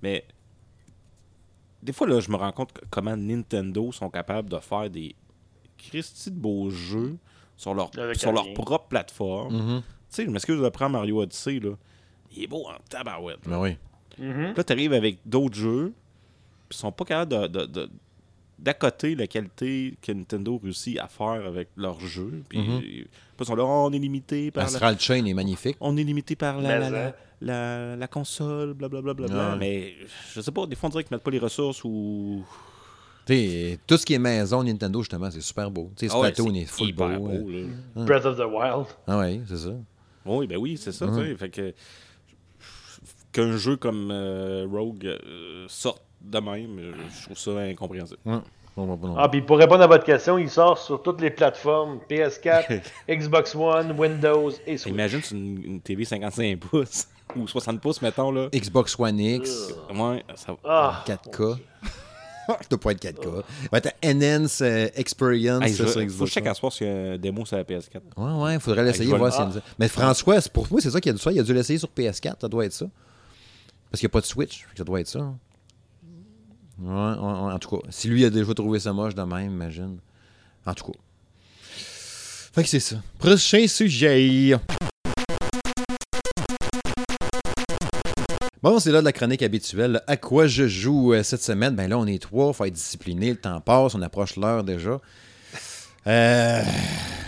Mais 0.03 0.25
des 1.83 1.93
fois, 1.93 2.07
là, 2.07 2.19
je 2.19 2.29
me 2.31 2.35
rends 2.35 2.51
compte 2.51 2.73
que- 2.73 2.81
comment 2.89 3.15
Nintendo 3.15 3.91
sont 3.91 4.09
capables 4.09 4.49
de 4.49 4.59
faire 4.59 4.89
des 4.89 5.15
Christy 5.77 6.31
de 6.31 6.39
beaux 6.39 6.69
jeux 6.69 7.17
sur 7.55 7.73
leur, 7.73 7.91
sur 8.15 8.31
leur 8.31 8.53
propre 8.53 8.87
plateforme. 8.87 9.55
Mhm. 9.55 9.81
Tu 9.81 9.85
sais, 10.09 10.25
je 10.25 10.29
m'excuse 10.29 10.59
de 10.61 10.69
prendre 10.69 10.91
Mario 10.93 11.21
Odyssey, 11.21 11.59
là. 11.59 11.71
Il 12.35 12.43
est 12.43 12.47
beau 12.47 12.65
en 12.67 12.73
tabarouette. 12.89 13.45
là. 13.45 13.57
Ben 13.57 13.61
oui. 13.61 13.77
Mhm. 14.19 14.53
Là, 14.55 14.63
tu 14.63 14.73
arrives 14.73 14.93
avec 14.93 15.19
d'autres 15.25 15.55
jeux, 15.55 15.93
puis 16.69 16.75
ils 16.77 16.81
sont 16.81 16.91
pas 16.91 17.05
capables 17.05 17.31
de, 17.31 17.47
de- 17.47 17.65
de- 17.65 17.89
d'accoter 18.59 19.13
la 19.15 19.27
qualité 19.27 19.95
que 20.01 20.11
Nintendo 20.11 20.59
réussit 20.61 20.97
à 20.99 21.07
faire 21.07 21.45
avec 21.45 21.69
leurs 21.77 21.99
jeux. 21.99 22.43
Puis, 22.49 22.59
puis 22.79 23.07
ils 23.39 23.45
sont 23.45 23.55
là, 23.55 23.63
Oh, 23.63 23.87
on 23.87 23.93
est 23.93 23.99
limité 23.99 24.49
par 24.49 24.63
la, 24.63 24.67
Astral 24.69 24.99
Chain 24.99 25.25
est 25.25 25.33
magnifique. 25.35 25.77
on 25.79 25.95
est 25.95 26.03
limité 26.03 26.35
par 26.35 26.59
la, 26.59 26.69
Mais, 26.69 26.79
la, 26.79 26.89
la, 26.89 27.07
hein. 27.09 27.13
La- 27.41 27.95
la 27.95 28.07
console, 28.07 28.73
blablabla. 28.73 29.13
Bla, 29.13 29.27
bla, 29.27 29.35
bla. 29.35 29.51
Ouais. 29.53 29.57
Mais 29.59 29.93
je 30.33 30.41
sais 30.41 30.51
pas, 30.51 30.65
des 30.65 30.75
fois 30.75 30.87
on 30.87 30.91
dirait 30.91 31.03
qu'ils 31.03 31.15
mettent 31.15 31.23
pas 31.23 31.31
les 31.31 31.39
ressources 31.39 31.83
ou. 31.83 32.43
T'sais, 33.25 33.77
tout 33.85 33.97
ce 33.97 34.05
qui 34.05 34.13
est 34.13 34.19
maison 34.19 34.63
Nintendo, 34.63 35.01
justement, 35.01 35.29
c'est 35.29 35.41
super 35.41 35.69
beau. 35.69 35.91
T'sais, 35.95 36.07
Ah 36.11 36.19
ouais, 36.19 36.31
Splatoon 36.33 36.53
c'est 36.53 36.61
est 36.61 36.65
full 36.65 36.93
beau. 36.93 37.03
euh. 37.29 37.67
Breath 38.05 38.25
of 38.25 38.37
the 38.37 38.45
Wild. 38.49 38.85
Ah 39.05 39.19
oui, 39.19 39.41
c'est 39.47 39.57
ça. 39.57 39.71
Oui, 40.25 40.47
ben 40.47 40.57
oui, 40.57 40.77
c'est 40.77 40.91
ça. 40.93 41.05
Mhm. 41.07 41.15
sais. 41.25 41.35
Fait 41.35 41.49
que 41.49 41.73
qu'un 43.33 43.57
jeu 43.57 43.75
comme 43.75 44.09
euh, 44.11 44.65
Rogue 44.71 45.05
euh, 45.05 45.65
sorte 45.67 46.03
de 46.21 46.39
même, 46.39 46.79
euh, 46.79 46.93
je 47.19 47.25
trouve 47.25 47.37
ça 47.37 47.59
incompréhensible. 47.59 48.19
Ouais. 48.25 48.39
Ah, 49.17 49.29
puis 49.29 49.41
pour 49.41 49.57
répondre 49.57 49.81
à 49.83 49.87
votre 49.87 50.03
question, 50.03 50.37
il 50.37 50.49
sort 50.49 50.77
sur 50.77 51.01
toutes 51.01 51.21
les 51.21 51.31
plateformes 51.31 51.99
PS4, 52.09 52.81
Xbox 53.09 53.55
One, 53.55 53.93
Windows 53.97 54.51
et 54.65 54.77
Switch. 54.77 54.93
Imagine 54.93 55.21
une, 55.31 55.63
une 55.63 55.81
TV 55.81 56.05
55 56.05 56.59
pouces 56.59 57.07
ou 57.35 57.47
60 57.47 57.81
pouces, 57.81 58.01
mettons 58.01 58.31
là. 58.31 58.49
Xbox 58.53 58.97
One 58.99 59.19
X, 59.19 59.73
Ouais, 59.93 60.23
ça 60.35 60.55
Ah, 60.63 61.03
4K. 61.07 61.57
Ça 62.47 62.55
doit 62.69 62.79
pas 62.79 62.91
être 62.93 63.03
4K. 63.03 63.43
Ouais, 63.73 63.81
t'as 63.81 63.91
Enhance 64.05 64.61
euh, 64.61 64.87
Experience 64.95 65.61
Hey, 65.65 65.71
je- 65.73 65.75
sur 65.83 65.89
faut 65.89 65.99
que 65.99 66.05
Xbox 66.05 66.29
je 66.29 66.33
check 66.35 66.43
One. 66.45 66.49
à 66.49 66.53
soir 66.53 66.71
s'il 66.71 66.87
y 66.87 66.89
a 66.89 66.93
un 66.93 67.17
démo 67.17 67.43
sur 67.45 67.57
la 67.57 67.65
PS4. 67.65 67.95
Ouais, 68.15 68.41
ouais, 68.43 68.53
il 68.53 68.59
faudrait 68.61 68.85
l'essayer, 68.85 69.09
voir 69.09 69.25
le- 69.25 69.31
s'il 69.31 69.41
y 69.41 69.43
a 69.43 69.47
une- 69.47 69.61
Mais 69.77 69.89
François, 69.89 70.37
pour 70.53 70.65
moi, 70.71 70.79
c'est 70.79 70.89
ça 70.91 71.01
qu'il 71.01 71.09
a 71.09 71.13
dû 71.13 71.19
faire. 71.21 71.33
Il 71.33 71.39
a 71.41 71.43
dû 71.43 71.53
l'essayer 71.53 71.77
sur 71.77 71.89
PS4, 71.89 72.35
ça 72.39 72.47
doit 72.47 72.63
être 72.63 72.71
ça. 72.71 72.85
Parce 73.91 73.99
qu'il 73.99 74.07
n'y 74.07 74.11
a 74.11 74.13
pas 74.13 74.21
de 74.21 74.25
Switch, 74.27 74.65
ça 74.77 74.85
doit 74.85 75.01
être 75.01 75.09
ça. 75.09 75.29
En 76.85 77.57
tout 77.59 77.77
cas, 77.77 77.87
si 77.89 78.07
lui 78.07 78.23
a 78.25 78.29
déjà 78.29 78.53
trouvé 78.53 78.79
ça 78.79 78.93
moche 78.93 79.15
de 79.15 79.23
même, 79.23 79.51
imagine. 79.51 79.97
En 80.65 80.73
tout 80.73 80.91
cas. 80.91 80.99
Fait 82.53 82.63
que 82.63 82.69
c'est 82.69 82.79
ça. 82.79 82.97
Prochain 83.19 83.67
sujet. 83.67 84.57
Bon, 88.63 88.79
c'est 88.79 88.91
là 88.91 88.99
de 89.01 89.05
la 89.05 89.13
chronique 89.13 89.43
habituelle. 89.43 90.01
À 90.07 90.17
quoi 90.17 90.47
je 90.47 90.67
joue 90.67 91.13
euh, 91.13 91.21
cette 91.21 91.43
semaine? 91.43 91.75
Ben 91.75 91.87
là, 91.87 91.97
on 91.99 92.07
est 92.07 92.21
trois, 92.21 92.51
faut 92.53 92.65
être 92.65 92.73
discipliné, 92.73 93.29
le 93.29 93.37
temps 93.37 93.61
passe, 93.61 93.93
on 93.93 94.01
approche 94.01 94.35
l'heure 94.35 94.63
déjà. 94.63 94.99
Euh, 96.07 96.61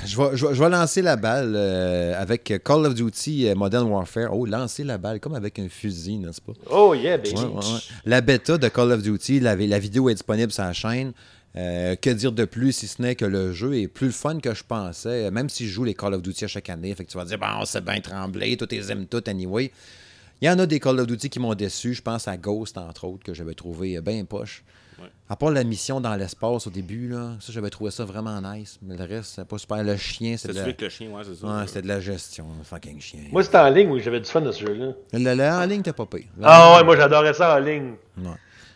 je, 0.05 0.17
vais, 0.17 0.37
je 0.37 0.47
vais- 0.47 0.55
je 0.55 0.63
vais 0.63 0.69
lancer 0.69 1.01
la 1.01 1.15
balle 1.17 1.53
euh, 1.55 2.19
avec 2.21 2.53
Call 2.63 2.85
of 2.85 2.93
Duty 2.95 3.47
euh, 3.49 3.55
Modern 3.55 3.87
Warfare. 3.89 4.33
Oh, 4.35 4.45
lancer 4.45 4.83
la 4.83 4.97
balle, 4.97 5.19
comme 5.19 5.35
avec 5.35 5.59
un 5.59 5.67
fusil, 5.69 6.17
n'est-ce 6.17 6.39
pas? 6.41 6.53
Oh 6.71 6.93
yeah, 6.93 7.17
baby. 7.17 7.35
Ouais, 7.35 7.43
ouais, 7.43 7.53
ouais. 7.55 7.79
La 8.05 8.21
bêta 8.21 8.57
de 8.57 8.67
Call 8.69 8.91
of 8.91 9.01
Duty, 9.03 9.39
la, 9.41 9.55
la 9.55 9.79
vidéo 9.79 10.09
est 10.09 10.13
disponible 10.13 10.51
sur 10.51 10.63
la 10.63 10.73
chaîne. 10.73 11.11
Euh, 11.55 11.95
que 11.95 12.11
dire 12.11 12.31
de 12.31 12.45
plus 12.45 12.71
si 12.73 12.87
ce 12.87 13.01
n'est 13.01 13.15
que 13.15 13.25
le 13.25 13.51
jeu 13.53 13.75
est 13.75 13.87
plus 13.87 14.11
fun 14.11 14.39
que 14.39 14.53
je 14.53 14.63
pensais, 14.63 15.31
même 15.31 15.49
si 15.49 15.67
je 15.67 15.71
joue 15.73 15.83
les 15.83 15.95
Call 15.95 16.13
of 16.13 16.21
Duty 16.21 16.45
à 16.45 16.47
chaque 16.47 16.69
année. 16.69 16.93
Fait 16.93 17.03
que 17.03 17.11
tu 17.11 17.17
vas 17.17 17.25
dire, 17.25 17.39
bon, 17.39 17.65
c'est 17.65 17.83
bien 17.83 17.99
tremblé, 17.99 18.55
tous 18.55 18.67
les 18.71 18.91
aiment 18.91 19.07
tout 19.07 19.23
anyway. 19.25 19.71
Il 20.41 20.47
y 20.47 20.49
en 20.49 20.57
a 20.59 20.65
des 20.67 20.79
Call 20.79 20.99
of 20.99 21.07
Duty 21.07 21.27
qui 21.29 21.39
m'ont 21.39 21.55
déçu. 21.55 21.93
Je 21.95 22.01
pense 22.03 22.27
à 22.27 22.37
Ghost, 22.37 22.77
entre 22.77 23.05
autres, 23.05 23.23
que 23.23 23.33
j'avais 23.33 23.55
trouvé 23.55 23.99
bien 23.99 24.23
poche. 24.25 24.63
À 25.31 25.35
part 25.35 25.51
la 25.51 25.63
mission 25.63 26.01
dans 26.01 26.15
l'espace 26.15 26.65
au 26.65 26.71
début, 26.71 27.07
là, 27.07 27.33
ça, 27.39 27.53
j'avais 27.53 27.69
trouvé 27.69 27.91
ça 27.91 28.03
vraiment 28.03 28.41
nice. 28.41 28.79
Mais 28.81 28.97
le 28.97 29.03
reste, 29.03 29.33
c'est 29.35 29.45
pas 29.45 29.59
super. 29.59 29.83
Le 29.83 29.95
chien, 29.95 30.35
c'est 30.37 30.47
de, 30.47 30.53
celui 30.53 30.71
la... 30.71 30.83
le 30.85 30.89
chien, 30.89 31.09
ouais, 31.11 31.21
c'est 31.23 31.35
ça. 31.35 31.45
ouais, 31.47 31.67
c'était 31.67 31.83
de 31.83 31.87
la 31.87 31.99
gestion. 31.99 32.47
Fucking 32.63 32.99
chien. 32.99 33.19
Moi, 33.31 33.43
c'était 33.43 33.59
en 33.59 33.69
ligne 33.69 33.91
où 33.91 33.99
j'avais 33.99 34.19
du 34.19 34.29
fun 34.29 34.41
dans 34.41 34.51
ce 34.51 34.61
jeu-là. 34.65 34.93
Le, 35.13 35.35
le- 35.35 35.43
en 35.43 35.65
ligne, 35.67 35.83
t'as 35.83 35.93
pas 35.93 36.07
payé. 36.07 36.27
Ah 36.41 36.77
ouais, 36.77 36.83
moi 36.83 36.95
j'adorais 36.97 37.33
ça 37.35 37.55
en 37.55 37.59
ligne. 37.59 37.93
Ouais. 38.17 38.23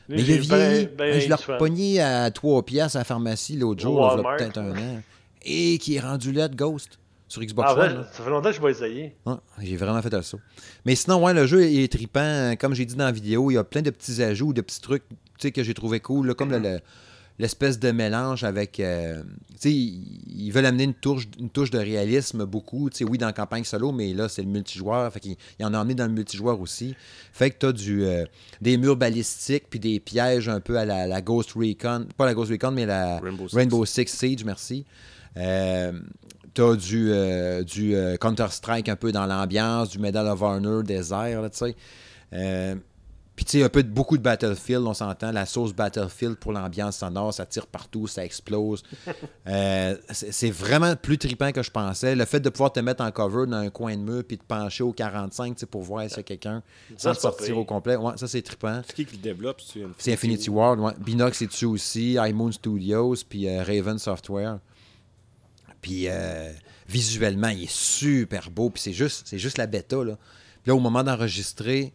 Lui, 0.09 0.17
Mais 0.17 0.21
il 0.21 0.39
vieilli. 0.41 0.85
ben- 0.85 0.95
ben 0.95 1.19
je 1.21 1.27
l'ai 1.27 1.33
repogné 1.33 2.01
à 2.01 2.29
3 2.29 2.63
piastres 2.63 2.97
à 2.97 2.99
la 2.99 3.03
pharmacie 3.05 3.57
l'autre 3.57 3.81
jour, 3.81 4.21
peut-être 4.37 4.57
un 4.59 4.71
an. 4.77 5.01
Et 5.45 5.77
qui 5.79 5.95
est 5.95 5.99
rendu 6.01 6.31
là 6.31 6.47
de 6.49 6.55
Ghost 6.55 6.99
sur 7.33 7.41
Xbox 7.43 7.69
Ah, 7.71 7.79
One. 7.79 7.93
vrai, 7.93 8.05
ça 8.11 8.23
fait 8.23 8.29
longtemps 8.29 8.51
que 8.51 8.55
je 8.55 8.67
essayé. 8.69 9.15
Ouais, 9.25 9.33
j'ai 9.61 9.75
vraiment 9.75 10.01
fait 10.01 10.13
un 10.13 10.21
saut. 10.21 10.39
Mais 10.85 10.93
sinon, 10.95 11.23
ouais, 11.23 11.33
le 11.33 11.47
jeu 11.47 11.63
est 11.63 11.91
trippant. 11.91 12.53
Comme 12.59 12.75
j'ai 12.75 12.85
dit 12.85 12.95
dans 12.95 13.05
la 13.05 13.11
vidéo, 13.11 13.49
il 13.49 13.55
y 13.55 13.57
a 13.57 13.63
plein 13.63 13.81
de 13.81 13.89
petits 13.89 14.21
ajouts, 14.21 14.53
de 14.53 14.61
petits 14.61 14.81
trucs 14.81 15.03
tu 15.09 15.15
sais, 15.39 15.51
que 15.51 15.63
j'ai 15.63 15.73
trouvé 15.73 15.99
cool, 15.99 16.27
là, 16.27 16.33
comme 16.35 16.51
le- 16.51 16.59
le- 16.59 16.79
l'espèce 17.39 17.79
de 17.79 17.89
mélange 17.91 18.43
avec. 18.43 18.79
euh, 18.79 19.23
tu 19.53 19.57
sais, 19.57 19.71
ils 19.73 20.51
veulent 20.51 20.67
amener 20.67 20.83
une 20.83 20.93
touche, 20.93 21.27
une 21.39 21.49
touche 21.49 21.71
de 21.71 21.79
réalisme 21.79 22.45
beaucoup. 22.45 22.91
Tu 22.91 22.97
sais, 22.97 23.03
oui, 23.03 23.17
dans 23.17 23.25
la 23.25 23.33
campagne 23.33 23.63
solo, 23.63 23.91
mais 23.91 24.13
là, 24.13 24.29
c'est 24.29 24.43
le 24.43 24.47
multijoueur. 24.49 25.11
Fait 25.11 25.19
qu'ils 25.19 25.35
ils 25.59 25.65
en 25.65 25.73
ont 25.73 25.79
amené 25.79 25.95
dans 25.95 26.05
le 26.05 26.13
multijoueur 26.13 26.61
aussi. 26.61 26.95
Fait 27.33 27.49
que 27.49 27.57
tu 27.57 27.65
as 27.65 27.71
du, 27.71 28.03
euh, 28.05 28.25
des 28.61 28.77
murs 28.77 28.95
balistiques 28.95 29.63
puis 29.71 29.79
des 29.79 29.99
pièges 29.99 30.49
un 30.49 30.59
peu 30.59 30.77
à 30.77 30.85
la, 30.85 31.07
la 31.07 31.21
Ghost 31.23 31.53
Recon. 31.53 32.05
Pas 32.15 32.27
la 32.27 32.35
Ghost 32.35 32.51
Recon, 32.51 32.69
mais 32.69 32.85
la 32.85 33.17
Rainbow 33.19 33.47
Six. 33.49 33.55
Rainbow 33.55 33.85
Six 33.85 34.05
Siege, 34.07 34.43
merci. 34.45 34.85
Euh, 35.35 35.93
T'as 36.53 36.75
du, 36.75 37.11
euh, 37.11 37.63
du 37.63 37.95
euh, 37.95 38.15
Counter-Strike 38.17 38.87
un 38.87 38.95
peu 38.95 39.11
dans 39.11 39.25
l'ambiance, 39.25 39.89
du 39.89 39.99
Medal 39.99 40.27
of 40.27 40.41
Honor, 40.41 40.83
là, 40.87 41.49
tu 41.49 41.57
sais. 41.57 41.75
Euh, 42.33 42.75
Puis, 43.35 43.45
tu 43.45 43.51
sais, 43.57 43.63
un 43.63 43.69
peu 43.69 43.81
de, 43.81 43.89
beaucoup 43.89 44.17
de 44.17 44.21
Battlefield, 44.21 44.85
on 44.85 44.93
s'entend. 44.93 45.31
La 45.31 45.47
sauce 45.47 45.73
Battlefield 45.73 46.35
pour 46.35 46.51
l'ambiance 46.51 46.97
sonore, 46.97 47.33
ça 47.33 47.47
tire 47.47 47.65
partout, 47.65 48.05
ça 48.07 48.23
explose. 48.23 48.83
Euh, 49.45 49.97
c'est 50.09 50.51
vraiment 50.51 50.95
plus 50.95 51.17
trippant 51.17 51.51
que 51.51 51.61
je 51.61 51.69
pensais. 51.69 52.15
Le 52.15 52.23
fait 52.23 52.39
de 52.39 52.47
pouvoir 52.47 52.71
te 52.71 52.79
mettre 52.79 53.03
en 53.03 53.11
cover 53.11 53.45
dans 53.45 53.57
un 53.57 53.69
coin 53.69 53.97
de 53.97 54.01
mur 54.01 54.23
puis 54.25 54.37
de 54.37 54.41
pencher 54.41 54.85
au 54.85 54.93
45 54.93 55.55
tu 55.55 55.59
sais, 55.59 55.65
pour 55.65 55.81
voir 55.81 56.05
a 56.05 56.23
quelqu'un 56.23 56.63
sans 56.95 57.13
sortir 57.13 57.57
au 57.57 57.65
complet. 57.65 57.97
Ouais, 57.97 58.13
ça, 58.15 58.29
c'est 58.29 58.41
trippant. 58.41 58.81
C'est 58.87 58.95
qui 58.95 59.05
qui 59.05 59.17
le 59.17 59.21
développe 59.21 59.61
c'est 59.97 60.13
Infinity, 60.13 60.49
Ward, 60.49 60.79
ouais. 60.79 60.93
Binox 60.97 61.41
est 61.41 61.47
dessus 61.47 61.65
aussi, 61.65 62.13
iMoon 62.13 62.53
Studios, 62.53 63.15
puis 63.27 63.49
Raven 63.59 63.99
Software. 63.99 64.59
Puis 65.83 66.05
euh, 66.07 66.51
visuellement, 66.89 67.49
il 67.49 67.63
est 67.65 67.71
super 67.71 68.49
beau, 68.49 68.71
puis 68.71 68.81
c'est 68.81 68.93
juste, 68.93 69.27
c'est 69.27 69.37
juste 69.37 69.59
la 69.59 69.67
bêta. 69.67 69.97
Là. 70.03 70.17
Puis 70.63 70.69
là, 70.71 70.75
au 70.75 70.79
moment 70.79 71.03
d'enregistrer, 71.03 71.93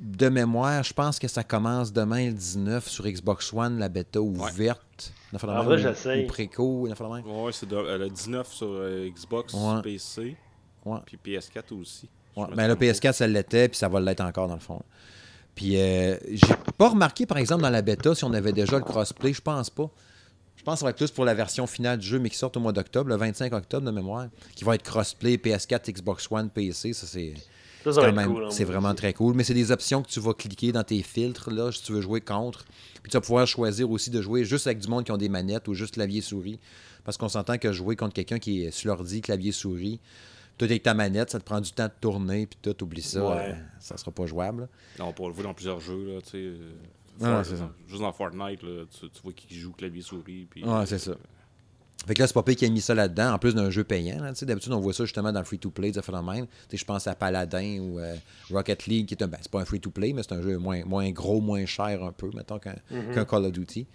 de 0.00 0.28
mémoire, 0.28 0.82
je 0.82 0.92
pense 0.92 1.18
que 1.18 1.26
ça 1.28 1.42
commence 1.42 1.92
demain 1.92 2.26
le 2.26 2.32
19 2.32 2.88
sur 2.88 3.04
Xbox 3.06 3.52
One, 3.52 3.78
la 3.78 3.88
bêta 3.88 4.20
ouverte. 4.20 5.12
De 5.32 5.38
En 5.44 5.64
vrai, 5.64 6.24
ou 6.24 6.26
préco. 6.28 6.86
Ouais, 6.86 7.52
c'est 7.52 7.68
de- 7.68 7.74
euh, 7.76 7.98
le 7.98 8.08
19 8.08 8.46
sur 8.52 8.68
euh, 8.70 9.08
Xbox, 9.10 9.52
Ouais. 9.54 9.82
PC, 9.82 10.36
Ouais. 10.84 10.98
puis 11.04 11.18
PS4 11.22 11.72
aussi. 11.72 12.08
Ouais, 12.36 12.44
ben, 12.54 12.68
le 12.68 12.74
trompe 12.74 12.78
pas. 12.78 12.92
PS4, 12.92 13.12
ça 13.14 13.26
l'était, 13.26 13.68
puis 13.68 13.76
ça 13.78 13.88
va 13.88 14.00
l'être 14.00 14.20
encore 14.20 14.46
dans 14.48 14.54
le 14.54 14.60
fond. 14.60 14.80
Puis 15.54 15.80
euh, 15.80 16.16
j'ai 16.30 16.54
pas 16.78 16.90
remarqué, 16.90 17.26
par 17.26 17.38
exemple, 17.38 17.62
dans 17.62 17.70
la 17.70 17.82
bêta, 17.82 18.14
si 18.14 18.22
on 18.24 18.32
avait 18.34 18.52
déjà 18.52 18.76
le 18.76 18.84
crossplay. 18.84 19.32
Je 19.32 19.40
pense 19.40 19.70
pas. 19.70 19.90
Je 20.66 20.70
pense 20.72 20.78
que 20.78 20.80
ça 20.80 20.86
va 20.86 20.90
être 20.90 20.96
plus 20.96 21.12
pour 21.12 21.24
la 21.24 21.32
version 21.34 21.64
finale 21.68 21.96
du 21.96 22.04
jeu, 22.04 22.18
mais 22.18 22.28
qui 22.28 22.36
sort 22.36 22.50
au 22.56 22.58
mois 22.58 22.72
d'octobre, 22.72 23.08
le 23.08 23.14
25 23.14 23.52
octobre 23.52 23.86
de 23.86 23.92
mémoire, 23.92 24.26
qui 24.56 24.64
va 24.64 24.74
être 24.74 24.82
crossplay 24.82 25.36
PS4, 25.36 25.92
Xbox 25.92 26.26
One, 26.28 26.50
PC. 26.50 26.92
Ça, 26.92 27.06
c'est. 27.06 27.34
Ça, 27.84 27.92
ça 27.92 28.00
C'est 28.02 28.24
cool, 28.24 28.44
hein, 28.44 28.48
c'est 28.50 28.64
moi 28.64 28.72
vraiment 28.72 28.88
aussi. 28.88 28.96
très 28.96 29.12
cool. 29.12 29.34
Mais 29.36 29.44
c'est 29.44 29.54
des 29.54 29.70
options 29.70 30.02
que 30.02 30.08
tu 30.08 30.18
vas 30.18 30.34
cliquer 30.34 30.72
dans 30.72 30.82
tes 30.82 31.04
filtres, 31.04 31.52
là, 31.52 31.70
si 31.70 31.84
tu 31.84 31.92
veux 31.92 32.00
jouer 32.00 32.20
contre. 32.20 32.64
Puis 33.00 33.12
tu 33.12 33.16
vas 33.16 33.20
pouvoir 33.20 33.46
choisir 33.46 33.88
aussi 33.92 34.10
de 34.10 34.20
jouer 34.20 34.44
juste 34.44 34.66
avec 34.66 34.80
du 34.80 34.88
monde 34.88 35.04
qui 35.04 35.12
ont 35.12 35.16
des 35.16 35.28
manettes 35.28 35.68
ou 35.68 35.74
juste 35.74 35.94
clavier-souris. 35.94 36.58
Parce 37.04 37.16
qu'on 37.16 37.28
s'entend 37.28 37.58
que 37.58 37.70
jouer 37.70 37.94
contre 37.94 38.14
quelqu'un 38.14 38.40
qui 38.40 38.64
est 38.64 38.72
sur 38.72 38.88
l'ordi, 38.88 39.20
clavier-souris, 39.20 40.00
tout 40.58 40.64
avec 40.64 40.82
ta 40.82 40.94
manette, 40.94 41.30
ça 41.30 41.38
te 41.38 41.44
prend 41.44 41.60
du 41.60 41.70
temps 41.70 41.86
de 41.86 41.92
tourner, 42.00 42.48
puis 42.48 42.58
tout, 42.60 42.82
oublie 42.82 43.02
ça. 43.02 43.24
Ouais. 43.24 43.50
euh, 43.50 43.54
ça 43.78 43.96
sera 43.96 44.10
pas 44.10 44.26
jouable. 44.26 44.62
là. 44.62 44.68
Là, 44.98 45.04
on 45.04 45.12
pourra 45.12 45.28
le 45.28 45.34
voir 45.36 45.46
dans 45.46 45.54
plusieurs 45.54 45.78
jeux, 45.78 46.14
là, 46.14 46.20
tu 46.22 46.30
sais. 46.30 46.52
Euh, 47.22 47.24
Ouais, 47.24 47.34
Fort- 47.34 47.44
c'est 47.46 47.56
ça. 47.56 47.70
Juste 47.88 48.00
dans 48.02 48.12
Fortnite, 48.12 48.62
là, 48.62 48.84
tu, 48.90 49.08
tu 49.10 49.22
vois 49.22 49.32
qui 49.32 49.58
joue 49.58 49.72
clavier-souris. 49.72 50.46
puis, 50.50 50.64
Ouais, 50.64 50.70
euh, 50.70 50.86
c'est 50.86 50.98
ça. 50.98 51.12
Fait 52.06 52.14
que 52.14 52.20
là, 52.20 52.26
c'est 52.28 52.34
pas 52.34 52.42
pire 52.44 52.54
qui 52.54 52.64
a 52.64 52.68
mis 52.68 52.80
ça 52.80 52.94
là-dedans, 52.94 53.32
en 53.32 53.38
plus 53.38 53.54
d'un 53.54 53.68
jeu 53.70 53.82
payant. 53.82 54.22
là, 54.22 54.30
tu 54.32 54.36
sais. 54.38 54.46
D'habitude, 54.46 54.72
on 54.72 54.78
voit 54.80 54.92
ça 54.92 55.04
justement 55.04 55.32
dans 55.32 55.40
le 55.40 55.44
free-to-play, 55.44 55.92
ça 55.94 56.02
fait 56.02 56.12
le 56.12 56.22
même. 56.22 56.46
Tu 56.46 56.52
sais, 56.70 56.76
Je 56.76 56.84
pense 56.84 57.06
à 57.08 57.14
Paladin 57.16 57.78
ou 57.80 57.98
euh, 57.98 58.14
Rocket 58.50 58.86
League, 58.86 59.06
qui 59.06 59.14
est 59.14 59.22
un. 59.24 59.26
Ben, 59.26 59.38
c'est 59.40 59.50
pas 59.50 59.60
un 59.60 59.64
free-to-play, 59.64 60.12
mais 60.12 60.22
c'est 60.22 60.34
un 60.34 60.42
jeu 60.42 60.56
moins, 60.58 60.84
moins 60.84 61.10
gros, 61.10 61.40
moins 61.40 61.66
cher 61.66 62.04
un 62.04 62.12
peu, 62.12 62.30
mettons, 62.34 62.58
qu'un 62.60 62.76
qu'un 63.12 63.24
Call 63.24 63.46
of 63.46 63.52
Duty. 63.52 63.86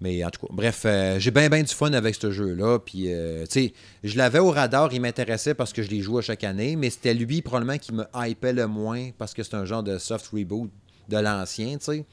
Mais 0.00 0.24
en 0.24 0.30
tout 0.30 0.46
cas, 0.46 0.52
bref, 0.52 0.82
euh, 0.86 1.18
j'ai 1.20 1.30
bien, 1.30 1.48
bien 1.50 1.62
du 1.62 1.74
fun 1.74 1.92
avec 1.92 2.14
ce 2.14 2.30
jeu-là. 2.32 2.78
Puis, 2.78 3.12
euh, 3.12 3.44
tu 3.44 3.52
sais, 3.66 3.72
je 4.02 4.16
l'avais 4.16 4.38
au 4.38 4.50
radar, 4.50 4.90
il 4.94 5.00
m'intéressait 5.02 5.52
parce 5.54 5.72
que 5.74 5.82
je 5.82 5.90
l'ai 5.90 6.00
joué 6.00 6.20
à 6.20 6.22
chaque 6.22 6.42
année, 6.42 6.74
mais 6.74 6.88
c'était 6.88 7.12
lui 7.12 7.42
probablement 7.42 7.76
qui 7.76 7.92
me 7.92 8.04
hypait 8.14 8.54
le 8.54 8.66
moins 8.66 9.10
parce 9.18 9.34
que 9.34 9.42
c'est 9.42 9.54
un 9.54 9.66
genre 9.66 9.82
de 9.82 9.98
soft 9.98 10.28
reboot 10.28 10.70
de 11.10 11.18
l'ancien, 11.18 11.76
tu 11.78 11.84
sais. 11.84 12.04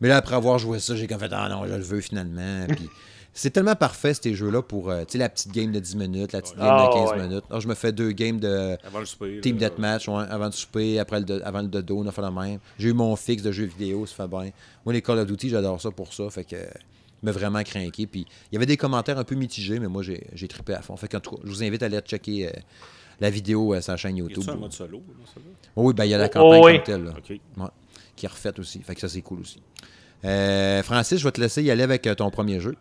Mais 0.00 0.08
là, 0.08 0.18
après 0.18 0.36
avoir 0.36 0.58
joué 0.58 0.78
ça, 0.78 0.94
j'ai 0.94 1.06
comme 1.06 1.18
fait 1.18 1.30
Ah 1.32 1.48
non, 1.48 1.66
je 1.66 1.72
le 1.74 1.82
veux 1.82 2.00
finalement. 2.00 2.66
Puis 2.68 2.88
c'est 3.32 3.50
tellement 3.50 3.74
parfait 3.76 4.14
ces 4.14 4.34
jeux-là 4.34 4.62
pour 4.62 4.90
euh, 4.90 5.00
tu 5.04 5.12
sais, 5.12 5.18
la 5.18 5.28
petite 5.28 5.52
game 5.52 5.72
de 5.72 5.80
10 5.80 5.96
minutes, 5.96 6.32
la 6.32 6.40
petite 6.42 6.56
game 6.56 6.66
Ah, 6.68 6.88
de 6.88 6.94
15 6.94 7.10
ouais. 7.18 7.26
minutes. 7.28 7.44
Alors, 7.50 7.60
je 7.60 7.68
me 7.68 7.74
fais 7.74 7.92
deux 7.92 8.12
games 8.12 8.38
de 8.40 8.76
Avant 8.86 9.00
le 9.00 9.04
souper. 9.06 9.40
Team 9.40 9.58
là, 9.58 9.68
Deathmatch 9.70 10.08
ouais, 10.08 10.24
avant 10.30 10.46
le 10.46 10.52
souper, 10.52 10.98
après 10.98 11.18
le 11.20 11.24
de- 11.26 11.42
avant 11.44 11.60
le 11.62 11.68
dodo, 11.68 11.98
on 11.98 12.06
a 12.06 12.12
fait 12.12 12.22
la 12.22 12.30
même. 12.30 12.58
J'ai 12.78 12.90
eu 12.90 12.92
mon 12.92 13.14
fixe 13.16 13.42
de 13.42 13.52
jeux 13.52 13.64
vidéo, 13.66 14.06
ça 14.06 14.14
fait 14.14 14.28
bien. 14.28 14.50
Moi, 14.84 14.92
les 14.94 15.02
Call 15.02 15.18
of 15.18 15.26
Duty, 15.26 15.48
j'adore 15.50 15.80
ça 15.80 15.90
pour 15.90 16.12
ça. 16.14 16.28
Fait 16.30 16.44
que 16.44 16.56
euh, 16.56 16.64
il 17.22 17.26
m'a 17.26 17.32
vraiment 17.32 17.62
craqué. 17.62 18.06
Puis 18.06 18.26
il 18.50 18.54
y 18.54 18.56
avait 18.56 18.66
des 18.66 18.76
commentaires 18.76 19.18
un 19.18 19.24
peu 19.24 19.34
mitigés, 19.34 19.78
mais 19.80 19.88
moi, 19.88 20.02
j'ai 20.02 20.26
j'ai 20.34 20.48
trippé 20.48 20.74
à 20.74 20.82
fond. 20.82 20.96
Fait 20.96 21.08
qu'en 21.08 21.20
tout 21.20 21.36
cas, 21.36 21.42
je 21.44 21.48
vous 21.48 21.62
invite 21.64 21.82
à 21.82 21.86
aller 21.86 21.98
checker 22.00 22.48
euh, 22.48 22.50
la 23.20 23.30
vidéo 23.30 23.72
euh, 23.74 23.80
sur 23.80 23.92
la 23.92 23.96
chaîne 23.96 24.16
Y 24.16 24.20
YouTube. 24.20 24.42
a-tu 24.42 24.50
un 24.50 24.56
mode 24.56 24.72
solo, 24.72 24.98
là, 24.98 25.24
ça, 25.26 25.40
là? 25.40 25.46
Oh 25.74 25.82
oui, 25.88 25.94
ben, 25.94 26.04
il 26.04 26.10
y 26.10 26.14
a 26.14 26.18
la 26.18 26.26
Oh, 26.26 26.30
campagne 26.30 26.62
oui. 26.64 26.74
comme 26.76 26.84
telle. 26.84 27.04
là. 27.04 27.12
Ok. 27.16 27.30
Ouais, 27.30 27.66
qui 28.16 28.26
est 28.26 28.28
refaite 28.28 28.58
aussi. 28.58 28.82
Fait 28.82 28.94
que 28.94 29.00
ça, 29.00 29.08
c'est 29.08 29.22
cool 29.22 29.40
aussi. 29.40 29.62
Euh, 30.24 30.82
Francis, 30.82 31.18
je 31.20 31.24
vais 31.24 31.32
te 31.32 31.40
laisser 31.40 31.62
y 31.62 31.70
aller 31.70 31.82
avec 31.82 32.06
euh, 32.06 32.14
ton 32.14 32.30
premier 32.30 32.58
jeu. 32.60 32.74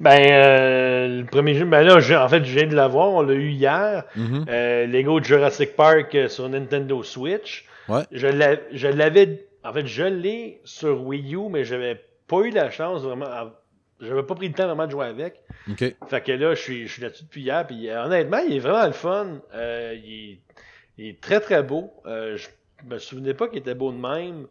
Ben, 0.00 0.20
euh, 0.30 1.20
le 1.20 1.24
premier 1.26 1.54
jeu, 1.54 1.64
ben 1.64 1.82
là, 1.82 2.00
je- 2.00 2.14
en 2.14 2.28
fait, 2.28 2.44
je 2.44 2.52
viens 2.58 2.66
de 2.66 2.74
l'avoir, 2.74 3.10
on 3.10 3.22
l'a 3.22 3.34
eu 3.34 3.50
hier. 3.50 4.04
Mhm. 4.16 4.44
Euh, 4.48 4.86
Lego 4.86 5.22
Jurassic 5.22 5.76
Park 5.76 6.16
sur 6.28 6.48
Nintendo 6.48 7.02
Switch. 7.02 7.64
Ouais. 7.88 8.02
Je 8.10 8.26
l'a- 8.26 8.56
je 8.72 8.88
l'avais, 8.88 9.46
en 9.62 9.72
fait, 9.72 9.86
je 9.86 10.02
l'ai 10.04 10.60
sur 10.64 11.02
Wii 11.06 11.34
U, 11.36 11.48
mais 11.48 11.64
j'avais 11.64 12.00
pas 12.26 12.40
eu 12.40 12.50
la 12.50 12.70
chance 12.70 13.02
vraiment, 13.02 13.26
j'avais 14.00 14.22
pas 14.24 14.34
pris 14.34 14.48
le 14.48 14.54
temps 14.54 14.66
vraiment 14.66 14.86
de 14.86 14.90
jouer 14.90 15.06
avec. 15.06 15.40
OK. 15.70 15.94
Fait 16.08 16.20
que 16.22 16.32
là, 16.32 16.54
je 16.54 16.60
suis, 16.60 16.86
je 16.88 16.92
suis 16.92 17.02
là-dessus 17.02 17.24
depuis 17.24 17.42
hier, 17.42 17.64
puis 17.66 17.88
honnêtement, 17.90 18.38
il 18.46 18.56
est 18.56 18.60
vraiment 18.60 18.86
le 18.86 18.92
fun. 18.92 19.40
Il, 19.54 19.58
est, 19.60 20.38
il 20.98 21.06
est 21.08 21.20
très 21.20 21.40
très 21.40 21.62
beau. 21.62 21.92
Euh, 22.06 22.36
je 22.36 22.48
me 22.88 22.98
souvenais 22.98 23.34
pas 23.34 23.48
qu'il 23.48 23.58
était 23.58 23.74
beau 23.74 23.92
de 23.92 23.98
même. 23.98 24.46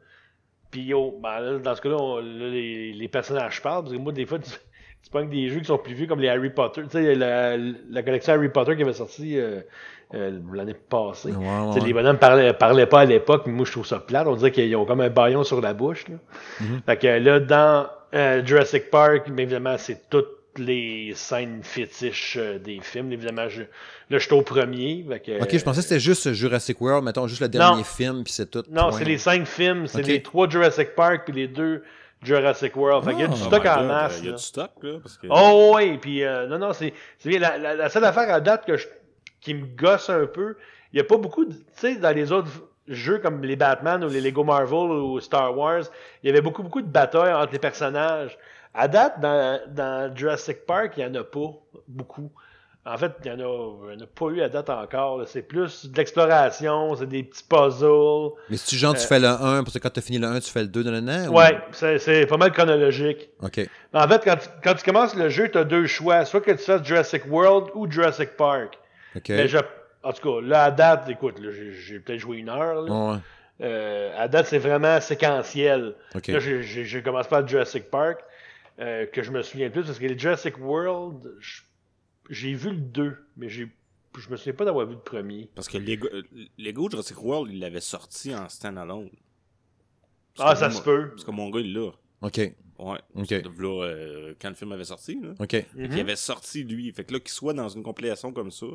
Puis 0.71 0.93
oh, 0.93 1.19
ben 1.21 1.39
là, 1.39 1.59
dans 1.59 1.75
ce 1.75 1.81
cas-là, 1.81 1.97
on- 1.99 2.17
là, 2.17 2.49
les, 2.49 2.93
les 2.93 3.07
personnages 3.07 3.61
parlent, 3.61 3.83
parce 3.83 3.93
que 3.95 3.99
moi, 3.99 4.11
des 4.11 4.25
fois, 4.25 4.39
tu, 4.41 4.49
tu 4.51 5.09
prends 5.11 5.23
des 5.25 5.49
jeux 5.49 5.59
qui 5.59 5.65
sont 5.65 5.77
plus 5.77 5.93
vieux, 5.93 6.07
comme 6.07 6.19
les 6.21 6.29
Harry 6.29 6.49
Potter. 6.49 6.83
Tu 6.83 6.89
sais, 6.91 7.15
la, 7.15 7.57
la 7.57 8.03
collection 8.03 8.33
Harry 8.33 8.49
Potter 8.49 8.75
qui 8.75 8.81
avait 8.83 8.93
sorti 8.93 9.37
euh, 9.39 9.61
euh, 10.15 10.39
l'année 10.53 10.73
passée. 10.75 11.29
Ouais, 11.31 11.35
Tu 11.35 11.39
ouais, 11.39 11.73
sais, 11.73 11.79
ouais. 11.81 11.87
Les 11.87 11.93
bonhommes 11.93 12.17
parlaient, 12.19 12.53
parlaient 12.53 12.87
pas 12.87 13.01
à 13.01 13.05
l'époque, 13.05 13.43
mais 13.45 13.53
moi 13.53 13.65
je 13.65 13.71
trouve 13.71 13.85
ça 13.85 13.99
plate. 13.99 14.27
On 14.27 14.35
dirait 14.35 14.51
qu'ils 14.51 14.75
ont 14.75 14.85
comme 14.85 15.01
un 15.01 15.09
baillon 15.09 15.43
sur 15.43 15.61
la 15.61 15.73
bouche. 15.73 16.07
Là. 16.07 16.15
Mhm. 16.61 16.81
Fait 16.85 16.97
que 16.97 17.07
là, 17.07 17.39
dans 17.39 17.87
euh, 18.15 18.45
Jurassic 18.45 18.89
Park, 18.89 19.29
bien 19.29 19.43
évidemment, 19.43 19.77
c'est 19.77 20.09
toutes 20.09 20.27
les 20.59 21.13
scènes 21.15 21.61
fétiches 21.63 22.37
euh, 22.39 22.59
des 22.59 22.79
films. 22.81 23.11
Évidemment, 23.11 23.47
je, 23.49 23.61
là, 23.61 23.67
je 24.09 24.19
suis 24.19 24.33
au 24.33 24.41
premier. 24.41 25.05
Fait 25.07 25.19
que, 25.19 25.41
OK, 25.43 25.57
je 25.57 25.63
pensais 25.63 25.81
que 25.81 25.87
c'était 25.87 25.99
juste 25.99 26.33
Jurassic 26.33 26.79
World, 26.81 27.03
mettons, 27.03 27.27
juste 27.27 27.41
le 27.41 27.49
dernier 27.49 27.83
film, 27.83 28.23
puis 28.23 28.33
c'est 28.33 28.49
tout. 28.49 28.63
Non, 28.69 28.91
c'est 28.91 29.05
les 29.05 29.17
cinq 29.17 29.45
films. 29.47 29.87
C'est 29.87 30.01
les 30.03 30.21
trois 30.21 30.49
Jurassic 30.49 30.95
Park 30.95 31.23
puis 31.25 31.33
les 31.33 31.47
deux 31.47 31.83
Jurassic 32.21 32.75
World. 32.75 33.03
Fait 33.05 33.11
qu'il 33.11 33.21
y 33.21 33.23
a 33.25 33.27
du 33.27 33.33
Ah, 33.33 33.45
stock 33.45 33.63
Oh 33.65 33.69
en 33.69 33.75
God, 33.79 33.87
masse. 33.87 34.19
Il 34.19 34.25
y 34.25 34.27
a 34.27 34.31
là. 34.31 34.37
du 34.37 34.43
stock, 34.43 34.71
là. 34.81 34.91
Parce 35.01 35.17
que, 35.17 35.27
Oh 35.29 35.73
oui, 35.75 35.97
puis 35.97 36.23
euh, 36.23 36.47
non, 36.47 36.57
non, 36.57 36.71
c'est. 36.73 36.93
La, 37.25 37.57
la, 37.57 37.75
la 37.75 37.89
seule 37.89 38.05
affaire 38.05 38.33
à 38.33 38.39
date 38.39 38.65
que 38.65 38.77
je- 38.77 38.87
qui 39.41 39.53
me 39.53 39.65
gosse 39.65 40.09
un 40.09 40.25
peu, 40.25 40.55
il 40.93 40.95
n'y 40.97 41.01
a 41.01 41.03
pas 41.03 41.17
beaucoup 41.17 41.43
de. 41.45 41.51
Tu 41.53 41.59
sais, 41.75 41.95
dans 41.97 42.15
les 42.15 42.31
autres 42.31 42.49
jeux 42.87 43.17
comme 43.19 43.41
les 43.43 43.55
Batman 43.55 44.03
ou 44.03 44.09
les 44.09 44.21
Lego 44.21 44.43
Marvel 44.43 44.73
ou 44.91 45.19
Star 45.19 45.57
Wars, 45.57 45.83
il 46.23 46.27
y 46.27 46.29
avait 46.29 46.41
beaucoup, 46.41 46.63
beaucoup 46.63 46.81
de 46.81 46.87
batailles 46.87 47.33
entre 47.33 47.51
les 47.53 47.59
personnages. 47.59 48.37
À 48.73 48.87
date, 48.87 49.19
dans, 49.19 49.59
dans 49.69 50.15
Jurassic 50.15 50.65
Park, 50.65 50.93
il 50.97 51.05
n'y 51.05 51.17
en 51.17 51.21
a 51.21 51.23
pas 51.23 51.51
beaucoup. 51.87 52.31
En 52.85 52.97
fait, 52.97 53.11
il 53.23 53.33
n'y 53.33 53.41
en, 53.41 53.45
en 53.47 54.01
a 54.01 54.05
pas 54.13 54.25
eu 54.25 54.41
à 54.41 54.49
date 54.49 54.69
encore. 54.69 55.21
C'est 55.27 55.43
plus 55.43 55.85
de 55.85 55.95
l'exploration, 55.95 56.95
c'est 56.95 57.05
des 57.07 57.23
petits 57.23 57.43
puzzles. 57.43 58.31
Mais 58.49 58.57
si 58.57 58.65
tu 58.67 58.75
genre, 58.75 58.93
tu 58.93 59.05
fais 59.07 59.19
le 59.19 59.27
1, 59.27 59.63
parce 59.63 59.73
que 59.75 59.79
quand 59.79 59.89
tu 59.91 59.99
as 59.99 60.01
fini 60.03 60.17
le 60.17 60.27
1, 60.27 60.39
tu 60.41 60.49
fais 60.51 60.61
le 60.63 60.67
2 60.67 60.83
dans 60.83 60.91
le 60.91 61.29
ou- 61.29 61.33
Ouais, 61.37 61.57
c'est 61.71 61.97
c'est 61.99 62.25
pas 62.25 62.35
mal 62.37 62.51
chronologique. 62.51 63.29
OK. 63.41 63.61
En 63.93 64.07
fait, 64.07 64.21
quand 64.25 64.35
tu, 64.35 64.49
quand 64.63 64.73
tu 64.73 64.83
commences 64.83 65.15
le 65.15 65.29
jeu, 65.29 65.49
tu 65.49 65.57
as 65.57 65.63
deux 65.63 65.85
choix. 65.87 66.25
Soit 66.25 66.41
que 66.41 66.51
tu 66.51 66.57
fasses 66.57 66.83
Jurassic 66.83 67.23
World 67.29 67.69
ou 67.75 67.89
Jurassic 67.89 68.35
Park. 68.35 68.77
OK. 69.15 69.29
Mais 69.29 69.47
je, 69.47 69.59
en 70.03 70.11
tout 70.11 70.41
cas, 70.41 70.45
là, 70.45 70.63
à 70.65 70.71
date, 70.71 71.07
écoute, 71.09 71.35
j'ai 71.41 71.99
peut-être 71.99 72.19
joué 72.19 72.37
une 72.37 72.49
heure. 72.49 72.81
là. 72.81 72.91
Ouais, 73.13 73.17
Euh, 73.61 74.11
à 74.17 74.27
date, 74.27 74.47
c'est 74.47 74.57
vraiment 74.57 74.99
séquentiel. 74.99 75.93
OK. 76.15 76.27
Là, 76.27 76.39
j'ai 76.39 77.01
commencé 77.03 77.29
par 77.29 77.47
Jurassic 77.47 77.89
Park, 77.89 78.19
euh, 78.79 79.05
que 79.05 79.21
je 79.23 79.31
me 79.31 79.41
souviens 79.41 79.69
plus, 79.69 79.83
parce 79.83 79.99
que 79.99 80.05
les 80.05 80.17
Jurassic 80.17 80.57
World, 80.59 81.35
j'ai 82.29 82.53
vu 82.53 82.69
le 82.71 82.77
2, 82.77 83.17
mais 83.37 83.49
j'ai 83.49 83.69
je 84.15 84.29
me 84.29 84.37
souviens 84.37 84.53
pas 84.53 84.65
d'avoir 84.65 84.85
vu 84.85 84.93
le 84.93 84.99
premier. 84.99 85.49
Parce 85.55 85.67
que 85.67 85.77
Lego, 85.79 86.07
euh, 86.13 86.21
Lego 86.59 86.87
Jurassic 86.87 87.19
World, 87.23 87.51
il 87.51 87.59
l'avait 87.59 87.81
sorti 87.81 88.35
en 88.35 88.47
stand-alone. 88.47 89.09
Ah, 90.39 90.55
ça 90.55 90.69
se 90.69 90.81
peut. 90.81 91.09
Parce 91.09 91.23
que 91.23 91.31
mon 91.31 91.49
gars, 91.49 91.59
il 91.61 91.73
l'a. 91.73 91.89
OK. 92.21 92.37
Ouais. 92.79 92.99
Ok. 93.15 93.25
C'est 93.27 93.41
de 93.41 93.49
là, 93.61 93.83
euh, 93.85 94.33
quand 94.39 94.49
le 94.49 94.55
film 94.55 94.71
avait 94.71 94.83
sorti, 94.85 95.19
là. 95.21 95.31
OK. 95.39 95.49
Fait 95.51 95.67
Mhm. 95.75 95.89
qu'il 95.89 95.99
avait 95.99 96.15
sorti, 96.15 96.63
lui. 96.63 96.91
Fait 96.91 97.03
que 97.03 97.13
là, 97.13 97.19
qu'il 97.19 97.29
soit 97.31 97.53
dans 97.53 97.69
une 97.69 97.81
compilation 97.83 98.31
comme 98.33 98.51
ça, 98.51 98.65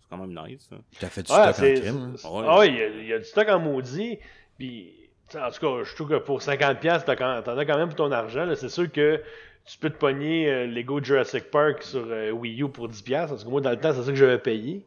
c'est 0.00 0.08
quand 0.10 0.18
même 0.18 0.34
nice. 0.46 0.68
hein. 0.72 0.80
Tu 0.98 1.04
as 1.04 1.08
fait 1.10 1.22
du 1.22 1.32
Ouais, 1.32 1.52
stock 1.52 1.66
en 1.66 1.80
crime. 1.80 1.96
hein. 1.96 2.12
c'est- 2.16 2.28
Ouais. 2.28 2.44
Ah 2.46 2.66
il 2.66 2.74
y, 2.74 2.82
a, 2.82 2.88
il 2.88 3.06
y 3.06 3.12
a 3.12 3.18
du 3.18 3.24
stock 3.24 3.48
en 3.48 3.58
maudit. 3.58 4.18
Puis, 4.58 4.92
en 5.36 5.50
tout 5.50 5.60
cas, 5.60 5.84
je 5.84 5.94
trouve 5.94 6.08
que 6.08 6.18
pour 6.18 6.40
50$, 6.40 7.04
t'as 7.04 7.16
quand- 7.16 7.42
t'en 7.42 7.56
as 7.58 7.64
quand 7.64 7.76
même 7.78 7.88
pour 7.88 7.96
ton 7.96 8.12
argent. 8.12 8.46
C'est 8.54 8.68
sûr 8.68 8.90
que 8.90 9.20
tu 9.64 9.78
peux 9.78 9.90
te 9.90 9.96
pogner 9.98 10.50
euh, 10.50 10.66
Lego 10.66 11.02
Jurassic 11.02 11.50
Park 11.50 11.82
sur 11.82 12.04
euh, 12.08 12.30
Wii 12.32 12.62
U 12.62 12.68
pour 12.68 12.88
10$. 12.88 13.28
Parce 13.28 13.44
que 13.44 13.48
moi, 13.48 13.60
dans 13.60 13.70
le 13.70 13.76
temps, 13.76 13.92
c'est 13.92 14.02
ça 14.02 14.10
que 14.10 14.16
j'avais 14.16 14.38
payé. 14.38 14.84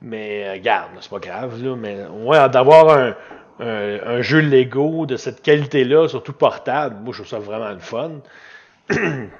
Mais, 0.00 0.46
euh, 0.46 0.60
garde, 0.62 0.90
c'est 1.00 1.10
pas 1.10 1.18
grave. 1.18 1.62
Là, 1.62 1.74
mais 1.76 2.04
ouais, 2.06 2.48
d'avoir 2.48 2.90
un, 2.96 3.16
un, 3.60 4.00
un 4.06 4.22
jeu 4.22 4.40
Lego 4.40 5.06
de 5.06 5.16
cette 5.16 5.42
qualité-là, 5.42 6.08
surtout 6.08 6.32
portable, 6.32 6.96
moi, 7.02 7.12
je 7.12 7.18
trouve 7.22 7.28
ça 7.28 7.38
vraiment 7.38 7.70
le 7.70 7.80
fun. 7.80 8.20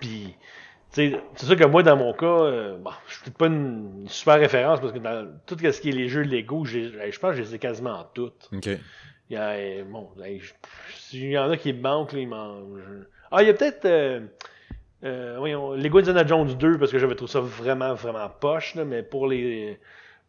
Puis, 0.00 0.34
tu 0.92 1.10
sais, 1.10 1.20
c'est 1.36 1.46
sûr 1.46 1.56
que 1.56 1.64
moi, 1.64 1.82
dans 1.82 1.96
mon 1.96 2.12
cas, 2.12 2.76
bon, 2.78 2.90
je 3.06 3.14
suis 3.14 3.22
peut-être 3.24 3.36
pas 3.38 3.46
une 3.46 4.04
super 4.08 4.38
référence 4.38 4.80
parce 4.80 4.92
que 4.92 4.98
dans 4.98 5.26
tout 5.46 5.56
ce 5.58 5.80
qui 5.80 5.88
est 5.90 5.92
les 5.92 6.08
jeux 6.08 6.22
Lego, 6.22 6.64
je 6.64 7.18
pense 7.18 7.30
que 7.32 7.36
je 7.36 7.42
les 7.42 7.54
ai 7.54 7.58
quasiment 7.58 8.04
toutes. 8.14 8.48
Il 9.30 9.34
y 9.34 9.36
a, 9.36 9.50
euh, 9.50 9.84
bon, 9.84 10.08
je- 10.18 10.52
s'il 10.98 11.30
y 11.30 11.38
en 11.38 11.50
a 11.50 11.56
qui 11.56 11.72
manquent, 11.72 12.12
là, 12.12 12.18
ils 12.20 12.28
mangent. 12.28 13.06
Ah, 13.30 13.42
il 13.42 13.46
y 13.46 13.50
a 13.50 13.54
peut-être 13.54 13.84
euh, 13.86 14.20
euh, 15.04 15.36
voyons, 15.38 15.72
Lego 15.72 15.98
Indiana 15.98 16.26
Jones 16.26 16.54
2 16.54 16.78
parce 16.78 16.90
que 16.92 16.98
j'avais 16.98 17.14
trouvé 17.14 17.30
ça 17.32 17.40
vraiment, 17.40 17.94
vraiment 17.94 18.28
poche, 18.28 18.74
là, 18.74 18.84
mais 18.84 19.02
pour 19.02 19.26
les, 19.26 19.78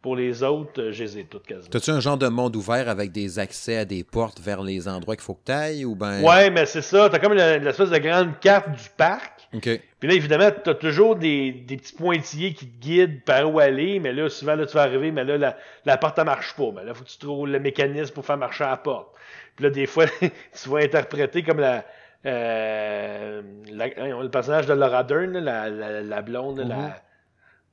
pour 0.02 0.16
les 0.16 0.42
autres, 0.42 0.90
je 0.92 1.04
les 1.04 1.18
ai 1.18 1.24
toutes 1.24 1.46
quasiment. 1.46 1.68
T'as-tu 1.70 1.90
un 1.90 2.00
genre 2.00 2.16
de 2.18 2.28
monde 2.28 2.56
ouvert 2.56 2.88
avec 2.88 3.12
des 3.12 3.38
accès 3.38 3.76
à 3.78 3.84
des 3.84 4.02
portes 4.04 4.40
vers 4.40 4.62
les 4.62 4.88
endroits 4.88 5.16
qu'il 5.16 5.24
faut 5.24 5.34
que 5.34 5.44
tu 5.46 5.52
ailles 5.52 5.84
ou 5.84 5.94
ben. 5.94 6.22
Ouais, 6.22 6.50
mais 6.50 6.64
c'est 6.66 6.82
ça. 6.82 7.08
T'as 7.10 7.18
comme 7.18 7.34
la- 7.34 7.58
l'espèce 7.58 7.90
de 7.90 7.98
grande 7.98 8.38
carte 8.40 8.70
du 8.70 8.88
parc. 8.96 9.35
OK. 9.56 9.80
Puis 10.00 10.08
là, 10.08 10.14
évidemment, 10.14 10.50
tu 10.62 10.70
as 10.70 10.74
toujours 10.74 11.16
des, 11.16 11.50
des 11.52 11.76
petits 11.76 11.94
pointillés 11.94 12.52
qui 12.52 12.66
te 12.66 12.80
guident 12.80 13.22
par 13.24 13.50
où 13.52 13.58
aller, 13.58 13.98
mais 14.00 14.12
là, 14.12 14.28
souvent, 14.28 14.54
là, 14.54 14.66
tu 14.66 14.74
vas 14.74 14.82
arriver, 14.82 15.10
mais 15.10 15.24
là, 15.24 15.38
la, 15.38 15.56
la 15.84 15.96
porte, 15.96 16.18
elle 16.18 16.24
marche 16.26 16.54
pas. 16.54 16.70
Mais 16.74 16.84
là, 16.84 16.94
faut 16.94 17.04
que 17.04 17.08
tu 17.08 17.18
trouves 17.18 17.46
le 17.48 17.58
mécanisme 17.58 18.12
pour 18.14 18.24
faire 18.26 18.36
marcher 18.36 18.64
la 18.64 18.76
porte. 18.76 19.08
Puis 19.56 19.64
là, 19.64 19.70
des 19.70 19.86
fois, 19.86 20.04
tu 20.20 20.68
vas 20.68 20.78
interpréter 20.80 21.42
comme 21.42 21.60
la, 21.60 21.84
euh, 22.26 23.40
la- 23.72 23.86
le 24.22 24.28
personnage 24.30 24.66
de 24.66 24.74
Laura 24.74 25.02
Dern, 25.04 25.32
la, 25.38 25.68
la, 25.70 26.02
la 26.02 26.22
blonde, 26.22 26.58
la, 26.58 26.96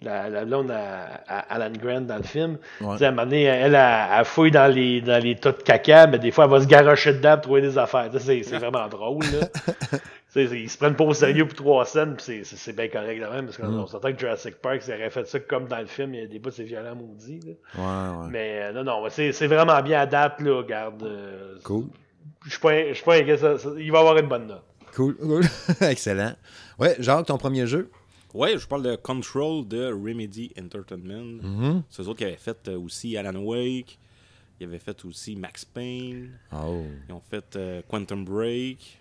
la, 0.01 0.29
la 0.29 0.45
blonde 0.45 0.71
à, 0.71 1.21
à 1.27 1.39
Alan 1.55 1.71
Grant 1.71 2.01
dans 2.01 2.17
le 2.17 2.23
film. 2.23 2.57
Ouais. 2.81 3.01
À 3.03 3.07
un 3.07 3.11
moment 3.11 3.23
donné, 3.23 3.43
elle, 3.43 3.75
elle, 3.75 4.07
elle 4.19 4.25
fouille 4.25 4.51
dans 4.51 4.73
les, 4.73 5.01
dans 5.01 5.21
les 5.21 5.35
tas 5.35 5.51
de 5.51 5.61
caca, 5.61 6.07
mais 6.07 6.19
des 6.19 6.31
fois, 6.31 6.45
elle 6.45 6.51
va 6.51 6.61
se 6.61 6.67
garocher 6.67 7.13
dedans 7.13 7.33
pour 7.33 7.41
trouver 7.43 7.61
des 7.61 7.77
affaires. 7.77 8.09
C'est 8.17 8.41
vraiment 8.57 8.87
drôle. 8.87 9.23
Là. 9.25 9.47
Tu 10.33 10.39
sais, 10.41 10.47
c'est- 10.47 10.59
ils 10.61 10.69
se 10.69 10.77
prennent 10.79 10.95
pas 10.95 11.03
au 11.03 11.13
sérieux 11.13 11.45
pour 11.45 11.55
trois 11.55 11.85
scènes, 11.85 12.15
puis 12.15 12.41
c'est- 12.43 12.73
bien 12.75 12.87
correct 12.87 13.21
de 13.21 13.25
même, 13.27 13.45
parce 13.45 13.57
qu'on 13.57 13.67
on 13.67 13.85
s'entend 13.87 14.11
que 14.11 14.19
Jurassic 14.19 14.55
Park, 14.55 14.81
ça 14.81 14.95
aurait 14.95 15.11
fait 15.11 15.27
ça 15.27 15.39
comme 15.39 15.67
dans 15.67 15.77
le 15.79 15.85
film, 15.85 16.15
il 16.15 16.21
y 16.21 16.23
a 16.23 16.27
des 16.27 16.39
bouts, 16.39 16.49
c'est 16.49 16.63
violent 16.63 16.95
maudit. 16.95 17.39
Là. 17.45 17.53
Ouais, 17.77 18.17
ouais. 18.23 18.27
Mais 18.31 18.59
euh, 18.63 18.73
non, 18.73 18.83
non, 18.83 19.09
c'est 19.09 19.31
c'est 19.31 19.45
vraiment 19.47 19.79
bien 19.83 19.99
à 20.01 20.05
date, 20.07 20.41
là, 20.41 20.55
regarde. 20.57 21.03
euh, 21.03 21.55
Cool. 21.63 21.85
Je 22.45 22.49
suis 22.49 22.59
pas, 22.59 22.89
je 22.89 22.93
suis 22.95 23.03
pas 23.03 23.15
inquiet, 23.17 23.37
ça- 23.37 23.57
ça- 23.59 23.69
il 23.77 23.91
va 23.91 23.99
avoir 23.99 24.17
une 24.17 24.27
bonne 24.27 24.47
note. 24.47 24.63
Cool, 24.95 25.15
cool. 25.17 25.41
Excellent. 25.81 26.33
Ouais, 26.79 26.95
Jacques, 26.99 27.27
ton 27.27 27.37
premier 27.37 27.67
jeu? 27.67 27.91
Ouais, 28.33 28.57
je 28.57 28.65
parle 28.67 28.81
de 28.81 28.95
Control 28.95 29.67
de 29.67 29.91
Remedy 29.93 30.51
Entertainment. 30.59 31.43
Mhm. 31.43 31.83
C'est 31.91 32.01
eux 32.01 32.07
autres 32.07 32.17
qui 32.17 32.25
avaient 32.25 32.35
fait 32.37 32.67
euh, 32.69 32.79
aussi 32.79 33.15
Alan 33.17 33.35
Wake. 33.39 33.99
Ils 34.59 34.65
avaient 34.65 34.79
fait 34.79 35.05
aussi 35.05 35.35
Max 35.35 35.63
Payne. 35.65 36.31
Oh, 36.51 36.83
Ils 37.07 37.13
ont 37.13 37.21
fait 37.29 37.55
euh, 37.55 37.81
Quantum 37.87 38.25
Break. 38.25 38.99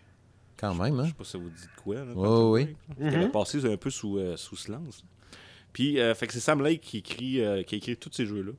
Quand 0.63 0.75
même, 0.75 0.97
Je 0.97 1.01
hein? 1.03 1.07
sais 1.09 1.13
pas 1.13 1.25
si 1.25 1.31
ça 1.33 1.39
vous 1.39 1.51
dit 1.51 1.63
de 1.63 1.81
quoi. 1.83 1.97
Là, 1.97 2.13
ouais, 2.15 2.65
Break, 2.65 2.77
là. 3.01 3.11
Qui 3.11 3.17
avait 3.17 3.29
passé 3.29 3.65
un 3.71 3.77
peu 3.77 3.91
sous, 3.91 4.17
euh, 4.19 4.37
sous 4.39 4.57
silence. 4.57 5.05
Puis, 5.75 6.01
euh, 6.01 6.15
fait 6.15 6.27
que 6.27 6.33
c'est 6.33 6.41
Sam 6.41 6.63
Lake 6.63 6.81
qui 6.81 6.99
écrit, 6.99 7.41
euh, 7.43 7.63
qui 7.63 7.75
a 7.75 7.79
écrit 7.79 7.97
tous 7.97 8.11
ces 8.13 8.25
jeux-là. 8.27 8.53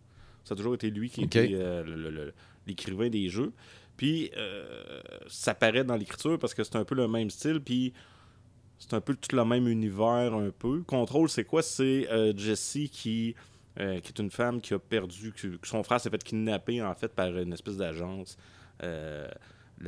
Ça 0.44 0.54
a 0.54 0.58
toujours 0.58 0.76
été 0.76 0.90
lui 0.92 1.10
qui 1.10 1.22
Ok. 1.24 1.36
était 1.38 1.52
euh, 1.54 2.32
l'écrivain 2.68 3.10
des 3.10 3.30
jeux. 3.30 3.54
Puis, 3.98 4.32
euh, 4.38 5.02
ça 5.28 5.54
paraît 5.54 5.84
dans 5.84 5.96
l'écriture 5.96 6.38
parce 6.40 6.54
que 6.54 6.64
c'est 6.64 6.76
un 6.76 6.84
peu 6.86 6.96
le 6.96 7.08
même 7.08 7.30
style. 7.30 7.60
Puis, 7.62 7.94
c'est 8.80 8.94
un 8.94 9.02
peu 9.02 9.16
tout 9.16 9.36
le 9.36 9.46
même 9.46 9.68
univers, 9.68 10.34
un 10.34 10.50
peu. 10.50 10.82
Contrôle, 10.84 11.30
c'est 11.30 11.46
quoi? 11.46 11.62
C'est 11.62 12.10
euh, 12.12 12.34
Jessie 12.36 12.90
qui, 12.90 13.36
euh, 13.80 14.00
qui 14.02 14.10
est 14.10 14.20
une 14.20 14.32
femme 14.32 14.60
qui 14.60 14.74
a 14.74 14.80
perdu, 14.80 15.32
que, 15.32 15.48
que 15.56 15.68
son 15.68 15.84
frère 15.84 16.02
s'est 16.02 16.10
fait 16.10 16.22
kidnapper, 16.24 16.82
en 16.82 16.94
fait, 16.96 17.14
par 17.14 17.28
une 17.38 17.54
espèce 17.54 17.78
d'agence. 17.78 18.36
euh, 18.82 19.28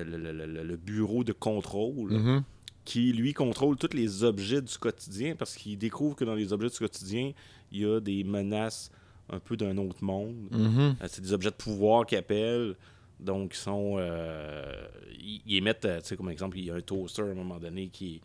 le, 0.04 0.76
bureau 0.78 1.24
de 1.24 1.32
contrôle 1.34 2.12
Mhm. 2.14 2.44
qui 2.84 3.14
lui 3.14 3.34
contrôle 3.34 3.78
tous 3.78 3.94
les 3.96 4.24
objets 4.24 4.62
du 4.62 4.78
quotidien 4.78 5.36
parce 5.36 5.56
qu'il 5.56 5.78
découvre 5.78 6.16
que 6.16 6.26
dans 6.26 6.36
les 6.36 6.54
objets 6.54 6.70
du 6.70 6.78
quotidien, 6.78 7.32
il 7.72 7.80
y 7.82 7.86
a 7.86 8.00
des 8.00 8.24
menaces 8.24 8.92
un 9.30 9.40
peu 9.40 9.58
d'un 9.58 9.78
autre 9.78 10.04
monde. 10.04 10.36
Mhm. 10.52 10.96
Euh, 11.02 11.06
C'est 11.08 11.22
des 11.22 11.34
objets 11.34 11.50
de 11.50 11.56
pouvoir 11.56 12.06
qu'ils 12.06 12.18
appellent. 12.20 12.76
Donc, 13.20 13.54
ils 13.56 13.58
sont. 13.58 13.96
euh, 13.98 14.88
ils, 15.20 15.42
ils 15.48 15.58
émettent, 15.58 15.86
euh, 15.86 16.00
tu 16.02 16.08
sais, 16.10 16.18
comme 16.18 16.30
exemple, 16.30 16.58
il 16.60 16.66
y 16.66 16.70
a 16.72 16.76
un 16.76 16.82
toaster 16.82 17.22
à 17.24 17.26
un 17.26 17.34
moment 17.34 17.58
donné 17.58 17.88
qui, 17.88 18.22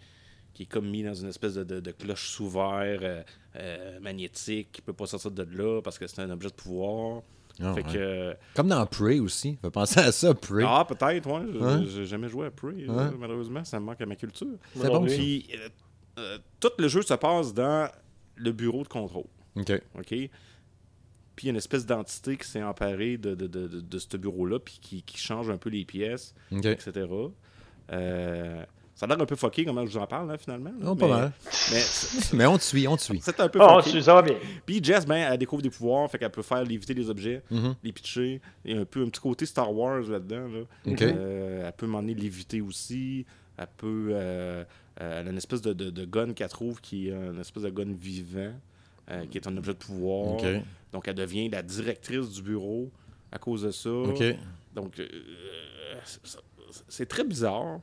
qui 0.52 0.64
est 0.64 0.66
comme 0.66 0.90
mis 0.90 1.02
dans 1.04 1.14
une 1.14 1.28
espèce 1.28 1.54
de, 1.54 1.62
de- 1.64 1.80
de 1.80 1.90
cloche 1.92 2.28
sous 2.28 2.48
verre 2.50 2.98
euh, 3.02 3.22
euh, 3.56 4.00
magnétique 4.00 4.68
qui 4.72 4.82
peut 4.82 4.92
pas 4.92 5.06
sortir 5.06 5.30
de 5.30 5.44
là 5.44 5.80
parce 5.80 5.96
que 5.98 6.06
c'est 6.08 6.20
un 6.22 6.30
objet 6.30 6.48
de 6.48 6.54
pouvoir. 6.54 7.22
Ah, 7.62 7.74
fait 7.74 7.84
ouais. 7.86 7.92
que. 7.92 7.98
euh, 7.98 8.34
Comme 8.54 8.68
dans 8.68 8.84
Prey 8.86 9.18
aussi. 9.20 9.58
Faut 9.62 9.70
penser 9.70 10.00
à 10.00 10.12
ça, 10.12 10.34
Prey. 10.34 10.64
ah, 10.66 10.84
peut-être, 10.88 11.26
ouais. 11.30 11.46
je- 11.52 11.58
Ouais. 11.58 11.86
J'ai 11.86 12.06
jamais 12.06 12.28
joué 12.28 12.46
à 12.46 12.50
Prey, 12.50 12.86
euh, 12.88 13.10
malheureusement. 13.18 13.64
Ça 13.64 13.78
me 13.80 13.86
manque 13.86 14.00
à 14.00 14.06
ma 14.06 14.16
culture. 14.16 14.46
C'est 14.74 14.86
bon. 14.88 15.04
Puis, 15.04 15.46
euh, 15.54 15.68
euh, 16.18 16.38
tout 16.60 16.70
le 16.78 16.88
jeu 16.88 17.02
se 17.02 17.14
passe 17.14 17.52
dans 17.54 17.90
le 18.36 18.52
bureau 18.52 18.82
de 18.82 18.88
contrôle. 18.88 19.26
OK. 19.56 19.72
OK? 19.98 20.06
Puis, 20.08 20.30
il 21.42 21.46
y 21.46 21.48
a 21.48 21.50
une 21.52 21.56
espèce 21.56 21.86
d'entité 21.86 22.36
qui 22.36 22.46
s'est 22.48 22.62
emparée 22.62 23.16
de, 23.16 23.34
de, 23.34 23.46
de, 23.46 23.66
de- 23.68 23.80
de 23.80 23.98
ce 23.98 24.16
bureau-là, 24.16 24.58
puis 24.58 24.78
qui, 24.80 25.02
qui 25.02 25.16
change 25.18 25.48
un 25.50 25.56
peu 25.56 25.70
les 25.70 25.84
pièces, 25.84 26.34
etc. 26.66 27.06
Euh, 27.92 28.64
ça 29.00 29.06
a 29.06 29.08
l'air 29.08 29.18
un 29.22 29.24
peu 29.24 29.34
fucké, 29.34 29.64
comment 29.64 29.86
je 29.86 29.92
vous 29.92 29.96
en 29.96 30.06
parle, 30.06 30.28
là, 30.28 30.36
finalement. 30.36 30.68
là. 30.68 30.76
Non, 30.84 30.94
pas 30.94 31.08
mal. 31.08 31.32
Mais 31.72 31.80
c'est 31.80 32.32
Mais 32.36 32.44
on 32.44 32.58
te 32.58 32.62
suit, 32.62 32.86
on 32.86 32.96
te 32.96 33.02
suit. 33.02 33.18
c'est 33.22 33.40
un 33.40 33.48
peu 33.48 33.58
Ah, 33.62 33.80
fucké. 33.80 33.92
tu- 33.96 34.02
ça 34.02 34.12
va 34.12 34.20
bien. 34.20 34.34
Puis 34.66 34.84
Jess, 34.84 35.06
ben, 35.06 35.16
elle 35.32 35.38
découvre 35.38 35.62
des 35.62 35.70
pouvoirs, 35.70 36.10
fait 36.10 36.18
qu'elle 36.18 36.30
peut 36.30 36.42
faire 36.42 36.62
léviter 36.62 36.92
les 36.92 37.08
objets, 37.08 37.42
Mhm. 37.50 37.76
les 37.82 37.92
pitcher. 37.92 38.42
Il 38.66 38.74
y 38.74 38.78
a 38.78 38.82
un 38.82 38.84
peu 38.84 39.02
un 39.02 39.08
petit 39.08 39.20
côté 39.22 39.46
Star 39.46 39.72
Wars 39.74 40.00
là-dedans. 40.02 40.48
Là. 40.48 40.92
Euh, 41.00 41.66
elle 41.66 41.72
peut 41.72 41.86
m'emmener 41.86 42.12
léviter 42.14 42.60
aussi. 42.60 43.24
Elle 43.56 43.66
peut. 43.78 44.08
euh, 44.12 44.64
euh, 45.00 45.20
elle 45.22 45.28
a 45.28 45.30
une 45.30 45.38
espèce 45.38 45.62
de, 45.62 45.72
de, 45.72 45.88
de 45.88 46.04
gun 46.04 46.34
qu'elle 46.34 46.48
trouve 46.50 46.82
qui 46.82 47.08
est 47.08 47.14
un 47.14 47.38
espèce 47.40 47.62
de 47.62 47.70
gun 47.70 47.92
vivant, 47.98 48.52
euh, 49.10 49.24
qui 49.30 49.38
est 49.38 49.46
un 49.46 49.56
objet 49.56 49.72
de 49.72 49.78
pouvoir. 49.78 50.34
OK. 50.34 50.44
Donc 50.92 51.08
elle 51.08 51.14
devient 51.14 51.48
la 51.48 51.62
directrice 51.62 52.28
du 52.30 52.42
bureau 52.42 52.90
à 53.32 53.38
cause 53.38 53.62
de 53.62 53.70
ça. 53.70 53.88
OK. 53.90 54.22
Donc 54.74 54.98
euh, 55.00 55.06
c'est 56.88 57.06
très 57.06 57.24
bizarre. 57.24 57.80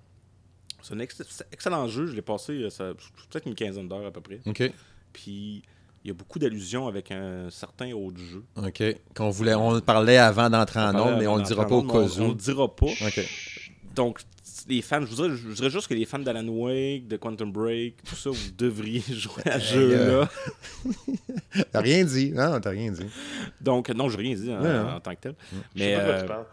C'est 0.88 0.94
un 0.94 1.00
ex- 1.00 1.22
excellent 1.52 1.88
jeu. 1.88 2.06
Je 2.08 2.14
l'ai 2.16 2.22
passé 2.22 2.54
euh, 2.54 2.70
ça- 2.70 2.94
peut-être 3.30 3.46
une 3.48 3.56
quinzaine 3.56 3.88
d'heures 3.90 4.06
à 4.06 4.12
peu 4.12 4.22
près. 4.22 4.40
OK. 4.46 4.72
Puis 5.14 5.62
il 6.04 6.08
y 6.08 6.12
a 6.12 6.14
beaucoup 6.14 6.40
d'allusions 6.40 6.88
avec 6.88 7.12
un 7.12 7.50
certain 7.50 7.92
autre 7.92 8.20
jeu. 8.20 8.44
OK. 8.56 8.84
Qu'on 9.16 9.30
voulait, 9.30 9.56
on 9.56 9.80
parlait 9.82 10.18
avant 10.18 10.50
d'entrer 10.50 10.80
en 10.80 10.96
ondes, 10.96 11.18
mais 11.20 11.28
on 11.28 11.34
avant 11.34 11.38
le 11.40 11.44
dira 11.44 11.68
pas 11.68 11.76
au 11.76 11.82
cas 11.84 12.00
mais 12.00 12.22
On 12.22 12.26
où. 12.26 12.30
le 12.30 12.36
dira 12.36 12.74
pas. 12.76 12.86
OK. 12.86 13.20
Donc, 13.96 14.22
les 14.70 14.82
fans, 14.82 15.02
je 15.02 15.08
voudrais, 15.08 15.30
je 15.30 15.48
voudrais 15.48 15.70
juste 15.70 15.88
que 15.88 15.94
les 15.94 16.06
fans 16.06 16.20
d'Alan 16.20 16.48
Wake, 16.48 17.08
de 17.08 17.18
Quantum 17.18 17.52
Break, 17.52 18.04
tout 18.04 18.16
ça, 18.16 18.30
vous 18.30 18.52
devriez 18.58 19.02
jouer 19.10 19.44
à 19.48 19.60
ce 19.60 19.74
jeu-là. 19.74 20.30
T'as 21.72 21.82
rien 21.82 22.04
dit. 22.06 22.32
Non, 22.32 22.60
t'as 22.60 22.70
rien 22.70 22.92
dit. 22.92 23.06
Donc, 23.62 23.90
non, 23.90 24.10
je 24.10 24.18
n'ai 24.18 24.24
rien 24.24 24.36
dit 24.36 24.54
en, 24.54 24.62
Ouais, 24.62 24.70
hein. 24.70 24.96
en 24.96 25.00
tant 25.00 25.16
que 25.16 25.22
tel. 25.22 25.36
Je 25.76 25.84
sais 25.84 25.90
Mais 25.90 25.96
pas 25.96 26.00
de 26.02 26.06
quoi 26.06 26.14
euh, 26.16 26.22
tu 26.22 26.28
parles. 26.28 26.46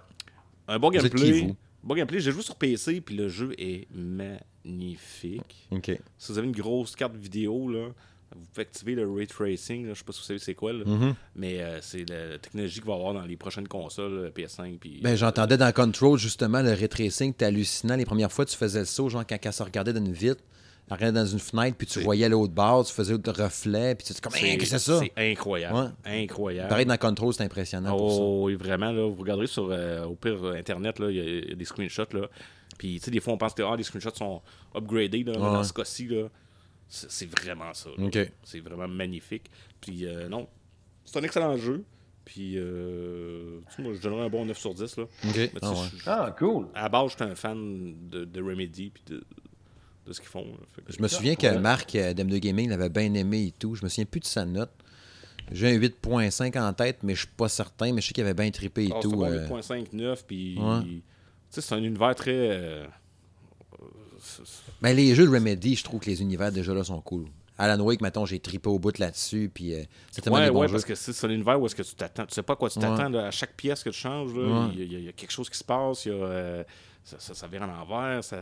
un 0.68 0.78
bon 0.78 0.91
Vous 0.91 0.97
êtes 1.07 1.14
qui, 1.14 1.22
gameplay. 1.30 1.55
Bon 1.85 1.95
gameplay, 1.95 2.18
j'ai 2.18 2.32
joué 2.32 2.43
sur 2.43 2.57
PC, 2.57 3.01
puis 3.03 3.14
le 3.14 3.28
jeu 3.28 3.55
est 3.59 3.87
magnifique. 3.95 5.68
OK. 5.70 5.91
Si 6.18 6.32
vous 6.32 6.39
avez 6.39 6.47
une 6.47 6.55
grosse 6.57 6.97
carte 6.97 7.14
vidéo, 7.14 7.68
là, 7.68 7.89
vous 8.35 8.47
pouvez 8.53 8.62
activer 8.62 8.95
le 8.95 9.11
ray 9.11 9.26
tracing. 9.26 9.89
Je 9.89 9.95
sais 9.95 10.03
pas 10.05 10.12
si 10.12 10.20
vous 10.20 10.24
savez 10.24 10.39
c'est 10.39 10.55
quoi, 10.55 10.72
là, 10.72 10.85
Mhm. 10.87 11.14
mais 11.37 11.61
euh, 11.61 11.80
c'est 11.82 12.09
la, 12.09 12.39
technologie 12.39 12.80
qu'il 12.80 12.85
va 12.89 12.95
y 12.95 12.97
avoir 12.97 13.12
dans 13.14 13.26
les 13.26 13.37
prochaines 13.37 13.68
consoles, 13.68 14.12
euh, 14.14 14.30
PS5. 14.30 14.78
Puis, 14.78 15.01
Ben, 15.03 15.14
j'entendais 15.14 15.59
dans 15.59 15.72
Control, 15.72 16.18
justement, 16.18 16.62
le 16.62 16.72
ray 16.72 16.89
tracing, 16.89 17.32
c'était 17.32 17.45
hallucinant. 17.45 17.97
Les 17.97 18.07
premières 18.07 18.32
fois, 18.32 18.47
tu 18.47 18.57
faisais 18.57 18.80
le 18.80 18.87
saut, 18.87 19.09
genre, 19.11 19.24
quand 19.26 19.53
se 19.53 19.62
regardait 19.62 19.93
d'une 19.93 20.12
vitre, 20.12 20.43
elle 20.91 20.95
regardait 20.97 21.18
dans 21.20 21.26
une 21.26 21.39
fenêtre, 21.39 21.76
puis 21.78 21.87
tu 21.87 22.01
voyais 22.01 22.28
l'autre 22.28 22.53
bord, 22.53 22.85
tu 22.85 22.93
faisais 22.93 23.14
le 23.14 23.30
reflet, 23.43 23.95
puis 23.95 24.07
tu 24.07 24.12
te 24.12 24.16
dis, 24.16 24.20
comme, 24.20 24.32
qu'est-ce 24.32 24.57
que 24.59 24.66
c'est 24.66 24.78
ça? 24.78 25.01
C'est 25.01 25.12
incroyable. 25.32 25.95
Incroyable. 26.05 26.68
Pareil, 26.68 26.87
dans 26.87 26.97
Control, 26.99 27.32
c'est 27.32 27.43
impressionnant 27.45 27.97
pour 27.97 28.11
ça. 28.12 28.18
Oh, 28.20 28.43
oui, 28.47 28.55
vraiment, 28.55 28.93
là, 28.93 29.09
vous 29.09 29.20
regarderez 29.20 29.47
sur, 29.47 29.68
euh, 29.70 30.05
au 30.05 30.14
pire, 30.14 30.45
euh, 30.45 30.55
Internet, 30.57 30.99
là, 30.99 31.11
il 31.11 31.16
y, 31.16 31.20
a- 31.20 31.24
il 31.24 31.49
y 31.51 31.53
a 31.53 31.55
des 31.55 31.64
screenshots, 31.64 32.12
là. 32.12 32.28
Puis, 32.76 32.99
tu 32.99 33.05
sais, 33.05 33.11
des 33.11 33.20
fois, 33.20 33.32
on 33.32 33.39
pense 33.39 33.55
que 33.55 33.62
ah, 33.62 33.74
les 33.76 33.82
screenshots 33.85 34.14
sont 34.14 34.43
upgradés, 34.74 35.24
là, 35.24 35.32
Ouais. 35.32 35.39
dans 35.39 35.64
ce 35.64 35.72
cas-ci, 35.72 36.07
là, 36.09 36.28
c'est 36.89 37.30
vraiment 37.30 37.72
ça. 37.72 37.91
C'est 38.43 38.61
vraiment 38.61 38.89
magnifique. 38.89 39.51
Puis, 39.80 40.05
euh, 40.07 40.28
non, 40.28 40.47
c'est 41.05 41.18
un 41.18 41.22
excellent 41.22 41.57
jeu. 41.57 41.82
Puis, 42.26 42.55
euh, 42.57 43.61
tu 43.68 43.76
sais, 43.76 43.82
moi, 43.82 43.93
je 43.95 44.01
donnerais 44.01 44.24
un 44.24 44.28
bon 44.30 44.45
9 44.47 44.59
sur 44.59 44.72
10, 44.74 44.97
là. 44.97 45.05
OK. 45.05 45.11
Mais 45.37 45.49
tu 45.49 45.53
sais, 45.53 45.59
Ah 45.62 45.70
ouais. 45.70 45.76
je- 45.93 45.97
je- 45.99 46.03
Ah, 46.11 46.35
cool. 46.39 46.68
à 46.74 46.82
la 46.85 46.89
base, 46.89 47.11
j'étais 47.11 47.24
un 47.24 47.35
fan 47.35 47.95
de, 48.09 48.24
de 48.24 48.43
Remedy, 48.43 48.91
puis 48.91 49.03
de, 49.07 49.22
de 50.07 50.12
ce 50.12 50.20
qu'ils 50.20 50.28
font. 50.30 50.44
que- 50.76 50.92
Je 50.92 51.00
me 51.02 51.09
souviens 51.09 51.34
que 51.34 51.57
Marc 51.59 51.94
euh, 51.94 52.12
d'M2 52.14 52.38
Gaming 52.38 52.68
l'avait 52.70 52.88
bien 52.88 53.12
aimé 53.14 53.46
et 53.46 53.52
tout. 53.52 53.74
Je 53.74 53.84
me 53.84 53.88
souviens 53.88 54.05
plus 54.05 54.20
de 54.20 54.26
sa 54.26 54.44
note. 54.44 54.70
J'ai 55.52 55.68
un 55.74 55.78
8.5 55.78 56.57
en 56.59 56.72
tête, 56.72 56.98
mais 57.02 57.14
je 57.14 57.20
suis 57.20 57.28
pas 57.36 57.48
certain. 57.48 57.92
Mais 57.92 58.00
je 58.00 58.09
sais 58.09 58.12
qu'il 58.14 58.24
avait 58.24 58.34
bien 58.34 58.50
trippé 58.50 58.84
et 58.86 58.92
Ah, 58.94 59.00
tout. 59.00 59.11
bon, 59.12 59.24
euh. 59.26 59.46
8.59, 59.46 60.24
puis... 60.26 60.59
Ouais. 60.59 60.80
Tu 60.82 61.02
sais, 61.50 61.61
c'est 61.61 61.74
un 61.74 61.82
univers 61.82 62.14
très... 62.14 62.32
euh, 62.34 62.86
c'est- 64.20 64.42
c'est- 64.44 64.62
Ben, 64.80 64.94
les 64.96 65.14
jeux 65.14 65.26
de 65.26 65.30
Remedy, 65.30 65.76
je 65.76 65.84
trouve 65.84 66.00
que 66.00 66.07
les 66.11 66.20
univers 66.22 66.50
déjà 66.52 66.72
là 66.74 66.82
sont 66.84 67.00
cool. 67.00 67.26
Alan 67.57 67.78
Wake, 67.84 68.00
mettons, 68.00 68.26
j'ai 68.26 68.40
trippé 68.40 68.68
au 68.68 68.78
bout 68.80 68.98
là-dessus. 68.98 69.50
Puis 69.52 69.74
euh, 69.74 69.82
c'est 70.11 70.22
tellement 70.22 70.38
Ouais, 70.38 70.46
des 70.46 70.50
bons 70.50 70.61
ouais, 70.62 70.66
jeux. 70.68 70.72
parce 70.72 70.84
que 70.84 70.94
c'est 70.94 71.26
un 71.26 71.30
univers 71.30 71.61
où 71.61 71.66
est-ce 71.66 71.76
que 71.76 71.82
tu 71.82 71.94
t'attends. 71.94 72.26
Tu 72.26 72.34
sais 72.34 72.42
pas 72.42 72.55
à 72.55 72.57
quoi 72.57 72.68
tu 72.68 72.78
t'attends 72.80 73.14
à 73.14 73.30
chaque 73.30 73.55
pièce 73.55 73.84
que 73.84 73.90
tu 73.90 73.98
changes. 73.98 74.32
Ouais. 74.32 74.70
Il 74.74 74.92
y, 74.92 74.96
a- 74.96 74.98
y 74.98 75.05
y 75.09 75.12
quelque 75.12 75.30
chose 75.30 75.48
qui 75.48 75.57
se 75.59 75.62
passe. 75.64 76.05
Il 76.07 76.09
y 76.09 76.12
a, 76.12 76.16
euh, 76.16 76.64
ça, 77.05 77.16
ça, 77.20 77.34
ça 77.34 77.46
vire 77.46 77.62
à 77.62 77.66
l'envers. 77.66 78.24
Ça... 78.24 78.38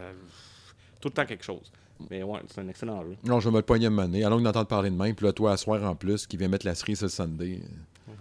Tout 1.03 1.09
le 1.09 1.12
temps 1.14 1.26
quelque 1.26 1.44
chose. 1.44 1.70
Mais 2.11 2.22
ouais, 2.22 2.40
c'est 2.48 2.61
un 2.62 2.68
excellent 2.68 3.03
jeu. 3.03 3.16
Non, 3.24 3.38
je 3.40 3.48
vais 3.48 3.53
me 3.53 3.59
le 3.59 3.62
poigner 3.64 3.84
de 3.84 3.90
monnaie. 3.90 4.24
Allons 4.24 4.40
d'entendre 4.40 4.66
parler 4.66 4.88
de 4.88 4.96
même. 4.96 5.14
Puis 5.14 5.26
là, 5.26 5.32
toi, 5.34 5.53
à 5.53 5.57
soir 5.59 5.82
en 5.84 5.94
plus, 5.94 6.26
qui 6.26 6.36
vient 6.38 6.48
mettre 6.48 6.64
la 6.66 6.74
cerise 6.74 7.03
le 7.03 7.09
Sunday. 7.09 7.61
Euh, 8.09 8.12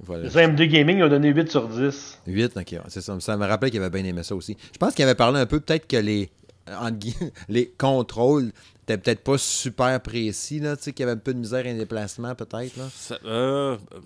Voilà. 0.00 0.24
Les 0.24 0.30
M2 0.30 0.66
Gaming 0.68 0.98
ils 0.98 1.04
ont 1.04 1.08
donné 1.08 1.28
8 1.30 1.50
sur 1.50 1.66
10. 1.68 2.18
8, 2.26 2.56
ok. 2.56 2.76
C'est 2.88 3.00
ça. 3.00 3.18
Ça 3.20 3.36
me 3.36 3.46
rappelait 3.46 3.70
qu'il 3.70 3.80
avait 3.82 3.90
bien 4.02 4.08
aimé 4.08 4.22
ça 4.22 4.34
aussi. 4.36 4.56
Je 4.72 4.78
pense 4.78 4.94
qu'il 4.94 5.04
avait 5.04 5.14
parlé 5.14 5.40
un 5.40 5.46
peu, 5.46 5.58
peut-être 5.60 5.86
que 5.88 5.96
les, 5.96 6.30
euh, 6.68 6.90
les 7.48 7.68
contrôles 7.76 8.52
étaient 8.84 8.98
peut-être 8.98 9.22
pas 9.24 9.38
super 9.38 10.00
précis, 10.00 10.60
là, 10.60 10.76
tu 10.76 10.84
sais, 10.84 10.92
qu'il 10.92 11.04
y 11.04 11.08
avait 11.08 11.16
un 11.18 11.22
peu 11.22 11.34
de 11.34 11.38
misère 11.38 11.66
et 11.66 11.74
déplacement, 11.74 12.34
peut-être, 12.34 12.76
là. 12.76 12.88
Ça, 12.92 13.16
euh, 13.24 13.76
euh, 13.94 14.00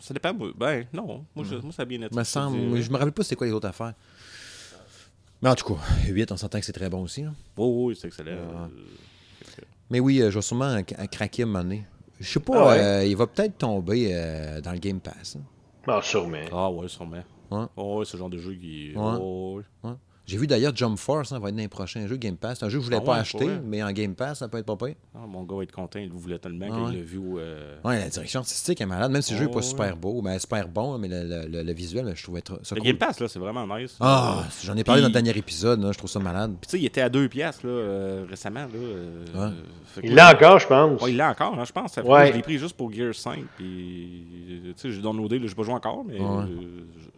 ça 0.00 0.14
dépend. 0.14 0.32
Ben, 0.56 0.86
non. 0.94 1.24
Moi, 1.36 1.44
je- 1.48 1.56
moi 1.56 1.72
ça 1.72 1.82
a 1.82 1.84
bien 1.84 2.00
été. 2.02 2.14
Me 2.16 2.24
semble, 2.24 2.80
je 2.80 2.90
me 2.90 2.96
rappelle 2.96 3.12
pas 3.12 3.22
c'est 3.22 3.36
quoi 3.36 3.46
les 3.46 3.52
autres 3.52 3.68
affaires. 3.68 3.92
Mais 5.42 5.48
en 5.48 5.54
tout 5.54 5.74
cas, 5.74 5.80
8, 6.08 6.32
on 6.32 6.36
s'entend 6.36 6.60
que 6.60 6.66
c'est 6.66 6.72
très 6.72 6.90
bon 6.90 7.02
aussi. 7.02 7.22
là. 7.22 7.32
Oui, 7.56 7.86
oui, 7.88 7.98
c'est 8.00 8.08
excellent. 8.08 8.36
Ah. 8.54 8.64
Euh, 8.64 9.62
Mais 9.90 10.00
oui, 10.00 10.20
euh, 10.20 10.30
je 10.30 10.36
vais 10.36 10.42
sûrement 10.42 10.66
à, 10.66 10.78
à 10.98 11.06
craquer 11.06 11.44
un 11.44 11.46
moment. 11.46 11.78
Je 12.18 12.28
sais 12.28 12.40
pas, 12.40 12.52
Ah 12.54 12.68
ouais? 12.68 12.78
euh, 12.80 13.04
il 13.06 13.16
va 13.16 13.26
peut-être 13.26 13.56
tomber 13.58 14.10
euh, 14.12 14.60
dans 14.60 14.72
le 14.72 14.78
Game 14.78 15.00
Pass. 15.00 15.36
hein. 15.36 15.42
Ah, 15.86 16.00
sûrement. 16.02 16.36
Ah 16.52 16.70
ouais, 16.70 16.88
sûrement. 16.88 17.22
Ouais. 17.50 17.64
Oh, 17.76 17.98
ouais, 17.98 18.04
ce 18.04 18.16
genre 18.18 18.28
de 18.28 18.36
jeu 18.38 18.52
qui. 18.54 18.92
Ouais. 18.94 19.16
Oh, 19.18 19.62
ouais. 19.82 19.90
J'ai 20.30 20.38
vu 20.38 20.46
d'ailleurs 20.46 20.74
Jump 20.76 20.96
Force, 20.96 21.32
hein, 21.32 21.40
va 21.40 21.48
être 21.48 21.56
dans 21.56 21.60
les 21.62 21.66
prochains 21.66 22.06
jeux 22.06 22.16
Game 22.16 22.36
Pass. 22.36 22.60
C'est 22.60 22.64
un 22.64 22.68
jeu 22.68 22.78
que 22.78 22.82
je 22.82 22.86
voulais 22.86 22.98
Ah 23.00 23.04
pas 23.04 23.16
acheter, 23.16 23.44
vrai? 23.46 23.60
mais 23.64 23.82
en 23.82 23.90
Game 23.90 24.14
Pass, 24.14 24.38
ça 24.38 24.46
peut 24.48 24.58
être 24.58 24.66
pas 24.66 24.76
pire. 24.76 24.94
Ah, 25.12 25.26
mon 25.26 25.42
gars 25.42 25.56
va 25.56 25.62
être 25.64 25.72
content, 25.72 25.98
il 25.98 26.08
le 26.08 26.14
voulait 26.14 26.38
tellement 26.38 26.66
Ah 26.70 26.74
qu'il 26.74 26.84
ouais. 26.84 26.92
l'a 26.94 27.02
vu. 27.02 27.20
euh, 27.38 27.76
Ouais, 27.84 27.98
la 27.98 28.08
direction 28.08 28.38
artistique 28.38 28.80
est 28.80 28.86
malade, 28.86 29.10
même 29.10 29.22
si 29.22 29.32
le 29.32 29.38
jeu 29.40 29.46
n'est 29.46 29.50
pas 29.50 29.58
Oh, 29.58 29.62
super 29.62 29.96
beau, 29.96 30.22
ben, 30.22 30.38
super 30.38 30.68
bon, 30.68 30.98
mais 30.98 31.08
le, 31.08 31.24
le- 31.24 31.48
le- 31.48 31.62
le 31.64 31.72
visuel, 31.72 32.12
je 32.14 32.22
trouvais 32.22 32.42
trop- 32.42 32.58
ça 32.62 32.76
Le 32.76 32.80
cool. 32.80 32.86
Game 32.90 32.96
Pass, 32.98 33.18
là, 33.18 33.26
c'est 33.26 33.40
vraiment 33.40 33.66
nice. 33.76 33.96
Ah, 33.98 34.44
j'en 34.62 34.76
ai 34.76 34.84
parlé 34.84 35.02
dans 35.02 35.08
le 35.08 35.12
dernier 35.12 35.36
épisode, 35.36 35.82
là, 35.82 35.90
je 35.90 35.98
trouve 35.98 36.10
ça 36.10 36.20
malade. 36.20 36.52
Puis 36.60 36.68
tu 36.68 36.70
sais, 36.76 36.78
il 36.80 36.86
était 36.86 37.00
à 37.00 37.08
2 37.08 37.28
piastres 37.28 37.66
là, 37.66 37.72
euh, 37.72 38.24
récemment. 38.30 38.60
Là, 38.60 38.68
euh, 38.76 39.24
Ouais. 39.34 39.54
fait 39.86 40.02
que 40.02 40.06
Il 40.06 40.14
l'a 40.14 40.30
encore, 40.32 40.60
je 40.60 40.66
pense. 40.68 41.02
Ouais, 41.02 41.10
il 41.10 41.16
l'a 41.16 41.30
encore, 41.30 41.58
hein, 41.58 41.64
je 41.64 41.72
pense. 41.72 41.92
Ça 41.94 42.02
fait- 42.02 42.08
Ouais. 42.08 42.28
Je 42.28 42.36
l'ai 42.36 42.42
pris 42.42 42.58
juste 42.58 42.76
pour 42.76 42.92
Gear 42.92 43.12
5. 43.14 43.42
Puis, 43.56 44.24
tu 44.64 44.72
sais, 44.76 44.92
j'ai 44.92 45.02
downloadé, 45.02 45.40
là, 45.40 45.46
j'ai 45.48 45.54
pas 45.56 45.64
joué 45.64 45.74
encore, 45.74 46.04
mais 46.04 46.20
Ouais. 46.20 46.26
euh, 46.26 46.46
je, 46.46 47.00
je- 47.02 47.08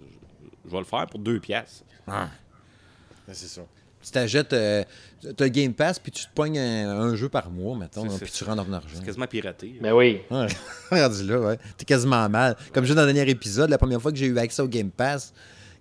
je 0.67 0.71
vais 0.71 0.79
le 0.79 0.85
faire 0.85 1.07
pour 1.07 1.21
2 1.21 1.39
piastres. 1.41 1.85
Ah. 2.07 2.29
C'est 3.33 3.47
ça. 3.49 3.63
Tu 4.05 4.11
t'achètes, 4.11 4.53
euh, 4.53 4.83
t'as 5.37 5.45
le 5.45 5.51
Game 5.51 5.73
Pass, 5.75 6.01
puis 6.01 6.11
tu 6.11 6.25
te 6.25 6.31
pognes 6.35 6.59
un, 6.59 6.91
un 6.91 7.15
jeu 7.15 7.29
par 7.29 7.51
mois, 7.51 7.77
mettons, 7.79 8.11
c'est- 8.11 8.25
puis 8.25 8.33
tu 8.33 8.43
rentres 8.43 8.65
ton 8.67 8.73
argent. 8.73 8.89
C'est 8.95 9.05
quasiment 9.05 9.29
piraté. 9.29 9.77
Mais 9.81 9.93
oui. 9.93 10.23
Ouais, 10.29 10.47
rendu 10.91 11.25
là, 11.25 11.39
ouais. 11.41 11.59
T'es 11.77 11.85
quasiment 11.85 12.29
mal. 12.29 12.57
Comme 12.73 12.83
je 12.85 12.89
disais 12.93 13.01
dans 13.01 13.07
le 13.07 13.13
dernier 13.13 13.31
épisode, 13.31 13.71
la 13.71 13.79
première 13.79 14.03
fois 14.03 14.11
que 14.11 14.19
j'ai 14.19 14.27
eu 14.27 14.37
accès 14.39 14.61
au 14.61 14.67
Game 14.67 14.91
Pass, 14.91 15.33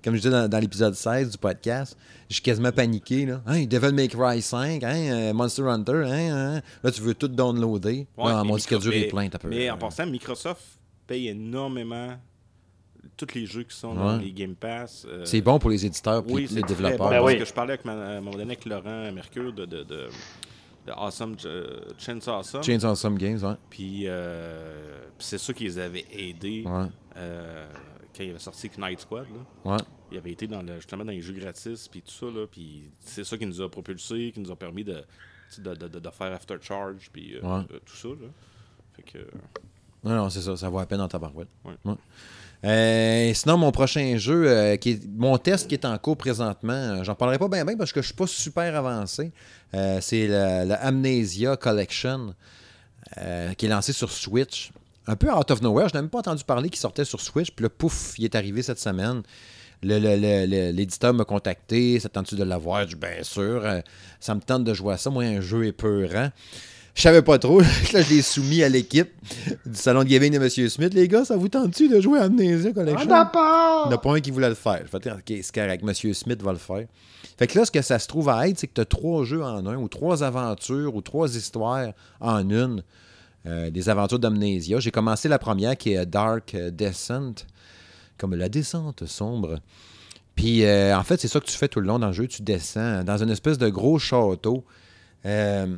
comme 0.04 0.14
je 0.16 0.20
disais 0.22 0.30
dans, 0.32 0.48
dans 0.48 0.60
l'épisode 0.60 0.94
16 0.94 1.32
du 1.32 1.38
podcast, 1.40 1.98
j'ai 2.30 2.42
quasiment 2.42 2.72
paniqué. 2.72 3.26
Là. 3.26 3.42
Hein, 3.48 3.66
Devil 3.66 3.92
May 3.92 4.08
Cry 4.08 4.40
5, 4.40 4.84
hein, 4.84 4.94
euh, 4.96 5.34
Monster 5.34 5.64
Hunter, 5.64 6.04
hein, 6.06 6.56
hein. 6.58 6.62
là 6.84 6.92
tu 6.92 7.02
veux 7.02 7.16
tout 7.16 7.28
downloader. 7.28 8.06
Ouais, 8.18 8.32
non, 8.34 8.46
mon 8.46 8.56
disque 8.56 8.78
dur 8.80 8.94
est 8.94 9.08
plein, 9.08 9.30
t'as 9.30 9.40
peu. 9.40 9.48
Mais 9.48 9.68
en 9.72 9.78
passant, 9.80 10.06
Microsoft 10.06 10.62
paye 11.08 11.30
énormément 11.30 12.16
tous 13.18 13.34
les 13.36 13.46
jeux 13.46 13.64
qui 13.64 13.76
sont 13.76 13.94
dans 13.94 14.18
Ouais. 14.18 14.24
les 14.26 14.32
Game 14.32 14.56
Pass. 14.56 15.06
euh, 15.08 15.26
C'est 15.26 15.42
bon 15.42 15.60
pour 15.60 15.70
les 15.70 15.86
éditeurs 15.86 16.24
et 16.28 16.32
Oui, 16.32 16.48
les 16.52 16.62
développeurs. 16.64 16.98
bon. 16.98 17.10
Ben 17.10 17.20
Parce 17.22 17.34
oui. 17.34 17.40
que 17.40 17.46
je 17.46 17.54
parlais 17.54 17.74
avec 17.74 17.86
ma- 17.86 17.94
à 17.94 18.10
un 18.18 18.22
moment 18.22 18.32
donné 18.32 18.54
avec 18.54 18.66
Laurent 18.66 19.12
Mercure 19.12 19.54
de, 19.54 19.66
de, 19.66 19.84
de, 19.84 20.08
de 20.88 20.92
Awesome, 20.92 21.36
euh, 21.46 21.80
Chainsaw 21.98 22.32
Awesome. 22.36 22.64
Chains 22.64 22.84
on 22.84 22.96
Some 22.96 23.18
Games, 23.18 23.44
ouais. 23.44 23.56
Puis 23.70 24.04
euh, 24.08 25.02
c'est 25.20 25.38
ça 25.38 25.54
qui 25.54 25.64
les 25.66 25.78
avait 25.80 26.06
aidés 26.12 26.64
Ouais, 26.66 26.88
euh, 27.18 27.68
quand 28.16 28.24
il 28.24 28.30
avait 28.32 28.40
sorti 28.40 28.70
Knight 28.78 29.00
Squad. 29.02 29.26
Là. 29.66 29.72
ouais. 29.74 29.78
Il 30.12 30.18
avait 30.18 30.32
été 30.32 30.46
dans 30.46 30.62
le, 30.62 30.76
justement 30.76 31.06
dans 31.06 31.12
les 31.12 31.22
jeux 31.22 31.34
gratis, 31.34 31.88
puis 31.88 32.02
tout 32.02 32.12
ça. 32.12 32.26
Là, 32.26 32.46
puis 32.52 32.92
c'est 33.00 33.24
ça 33.24 33.38
qui 33.38 33.46
nous 33.46 33.62
a 33.62 33.70
propulsé, 33.72 34.32
qui 34.34 34.42
nous 34.42 34.52
a 34.52 34.56
permis 34.58 34.84
de, 34.84 34.96
tu 34.96 35.02
sais, 35.56 35.62
de, 35.62 35.74
de, 35.74 35.88
de- 35.88 36.00
de 36.00 36.10
faire 36.10 36.34
After 36.34 36.58
Charge, 36.62 37.10
puis 37.14 37.36
euh, 37.36 37.42
Ouais. 37.42 37.66
euh, 37.72 37.80
tout 37.86 37.96
ça. 37.96 38.10
Là. 38.10 38.28
Fait 38.94 39.04
que, 39.04 39.18
Non, 40.04 40.16
non, 40.16 40.30
c'est 40.30 40.42
ça, 40.42 40.58
ça 40.58 40.68
vaut 40.68 40.80
à 40.80 40.86
peine 40.86 40.98
dans 40.98 41.08
ta 41.08 41.18
barouette. 41.20 41.48
Ouais. 41.64 41.94
Euh, 42.64 43.34
sinon, 43.34 43.58
mon 43.58 43.72
prochain 43.72 44.18
jeu, 44.18 44.48
euh, 44.48 44.76
qui 44.78 44.92
est, 44.92 45.02
mon 45.18 45.38
test 45.38 45.68
qui 45.68 45.74
est 45.74 45.86
en 45.86 45.98
cours 45.98 46.18
présentement, 46.18 46.74
euh, 46.74 47.04
j'en 47.04 47.16
parlerai 47.16 47.40
pas 47.40 47.48
bien 47.48 47.66
bien 47.66 47.76
parce 47.76 47.92
que 47.92 48.02
je 48.02 48.08
suis 48.08 48.16
pas 48.16 48.28
super 48.28 48.76
avancé. 48.76 49.32
C'est 50.02 50.28
la 50.28 50.76
Amnesia 50.84 51.56
Collection 51.58 52.36
qui 53.58 53.66
est 53.66 53.70
lancé 53.70 53.94
sur 53.94 54.12
Switch. 54.12 54.72
Un 55.08 55.16
peu 55.16 55.32
out 55.32 55.50
of 55.50 55.62
nowhere, 55.62 55.90
je 55.90 55.96
n'ai 55.96 56.02
même 56.02 56.10
pas 56.10 56.20
entendu 56.20 56.44
parler 56.44 56.70
qu'il 56.70 56.80
sortait 56.80 57.06
sur 57.06 57.20
Switch, 57.20 57.50
puis 57.52 57.64
là, 57.64 57.70
pouf, 57.70 58.14
il 58.20 58.26
est 58.26 58.36
arrivé 58.36 58.62
cette 58.62 58.80
semaine. 58.80 59.24
Le- 59.82 59.98
le- 59.98 60.16
le- 60.16 60.46
le- 60.46 60.72
L'éditeur 60.72 61.12
m'a 61.14 61.26
contacté, 61.26 62.00
ça 62.00 62.08
tente-tu 62.10 62.36
de 62.36 62.44
l'avoir? 62.44 62.84
Je 62.84 62.90
dis, 62.90 62.96
bien 62.96 63.24
sûr, 63.24 63.64
ça 64.20 64.36
me 64.36 64.42
tente 64.42 64.64
de 64.64 64.74
jouer 64.76 64.94
à 64.94 64.98
ça. 64.98 65.10
Moi, 65.10 65.24
un 65.24 65.42
jeu 65.42 65.66
épeurant. 65.66 66.30
Je 66.94 67.02
savais 67.02 67.22
pas 67.22 67.40
trop. 67.40 67.62
là, 67.94 68.02
je 68.02 68.10
l'ai 68.10 68.22
soumis 68.22 68.64
à 68.64 68.70
l'équipe 68.70 69.12
du 69.66 69.76
salon 69.76 70.04
de 70.04 70.10
gaming 70.10 70.32
de 70.34 70.38
M. 70.38 70.70
Smith. 70.70 70.94
Les 70.94 71.08
gars, 71.08 71.26
ça 71.26 71.38
vous 71.38 71.48
tente-tu 71.48 71.88
de 71.88 72.00
jouer 72.02 72.20
à 72.20 72.24
Amnesia 72.24 72.74
Collection? 72.74 73.02
Il 73.02 73.08
n'y 73.08 73.14
en 73.14 73.92
a 73.92 73.98
pas 73.98 74.14
un 74.14 74.20
qui 74.20 74.32
voulait 74.32 74.50
le 74.50 74.56
faire. 74.56 74.82
Je 74.86 74.92
vais 74.92 75.00
dire, 75.00 75.16
OK, 75.16 75.40
c'est 75.42 75.56
correct, 75.56 75.84
M. 75.88 76.14
Smith 76.14 76.42
va 76.42 76.52
le 76.52 76.58
faire. 76.58 76.86
Fait 77.38 77.48
que 77.48 77.58
là, 77.58 77.66
ce 77.66 77.72
que 77.72 77.82
ça 77.82 77.98
se 77.98 78.08
trouve 78.08 78.30
à 78.30 78.48
être, 78.48 78.60
c'est 78.60 78.68
que 78.68 78.74
tu 78.74 78.82
as 78.82 78.86
trois 78.86 79.24
jeux 79.24 79.44
en 79.44 79.66
un, 79.66 79.78
ou 79.78 79.88
trois 79.88 80.24
aventures, 80.24 80.96
ou 80.96 81.02
trois 81.02 81.36
histoires 81.36 81.94
en 82.20 82.50
une. 82.50 82.84
Euh, 83.48 83.72
des 83.72 83.90
aventures 83.90 84.20
d'Amnesia. 84.20 84.80
J'ai 84.80 84.92
commencé 84.92 85.28
la 85.28 85.40
première 85.40 85.76
qui 85.76 85.94
est 85.94 86.06
Dark 86.06 86.56
Descent, 86.56 87.34
comme 88.20 88.36
la 88.36 88.50
descente 88.50 89.08
sombre. 89.08 89.60
Puis, 90.36 90.64
euh, 90.64 90.96
en 90.96 91.04
fait, 91.04 91.20
c'est 91.20 91.28
ça 91.28 91.40
que 91.40 91.46
tu 91.46 91.58
fais 91.58 91.68
tout 91.68 91.80
le 91.80 91.88
long 91.88 91.98
dans 91.98 92.08
le 92.08 92.14
jeu. 92.14 92.28
Tu 92.28 92.44
descends 92.44 93.04
dans 93.04 93.22
une 93.22 93.32
espèce 93.32 93.58
de 93.58 93.68
gros 93.70 93.98
château. 93.98 94.64
Euh, 95.26 95.76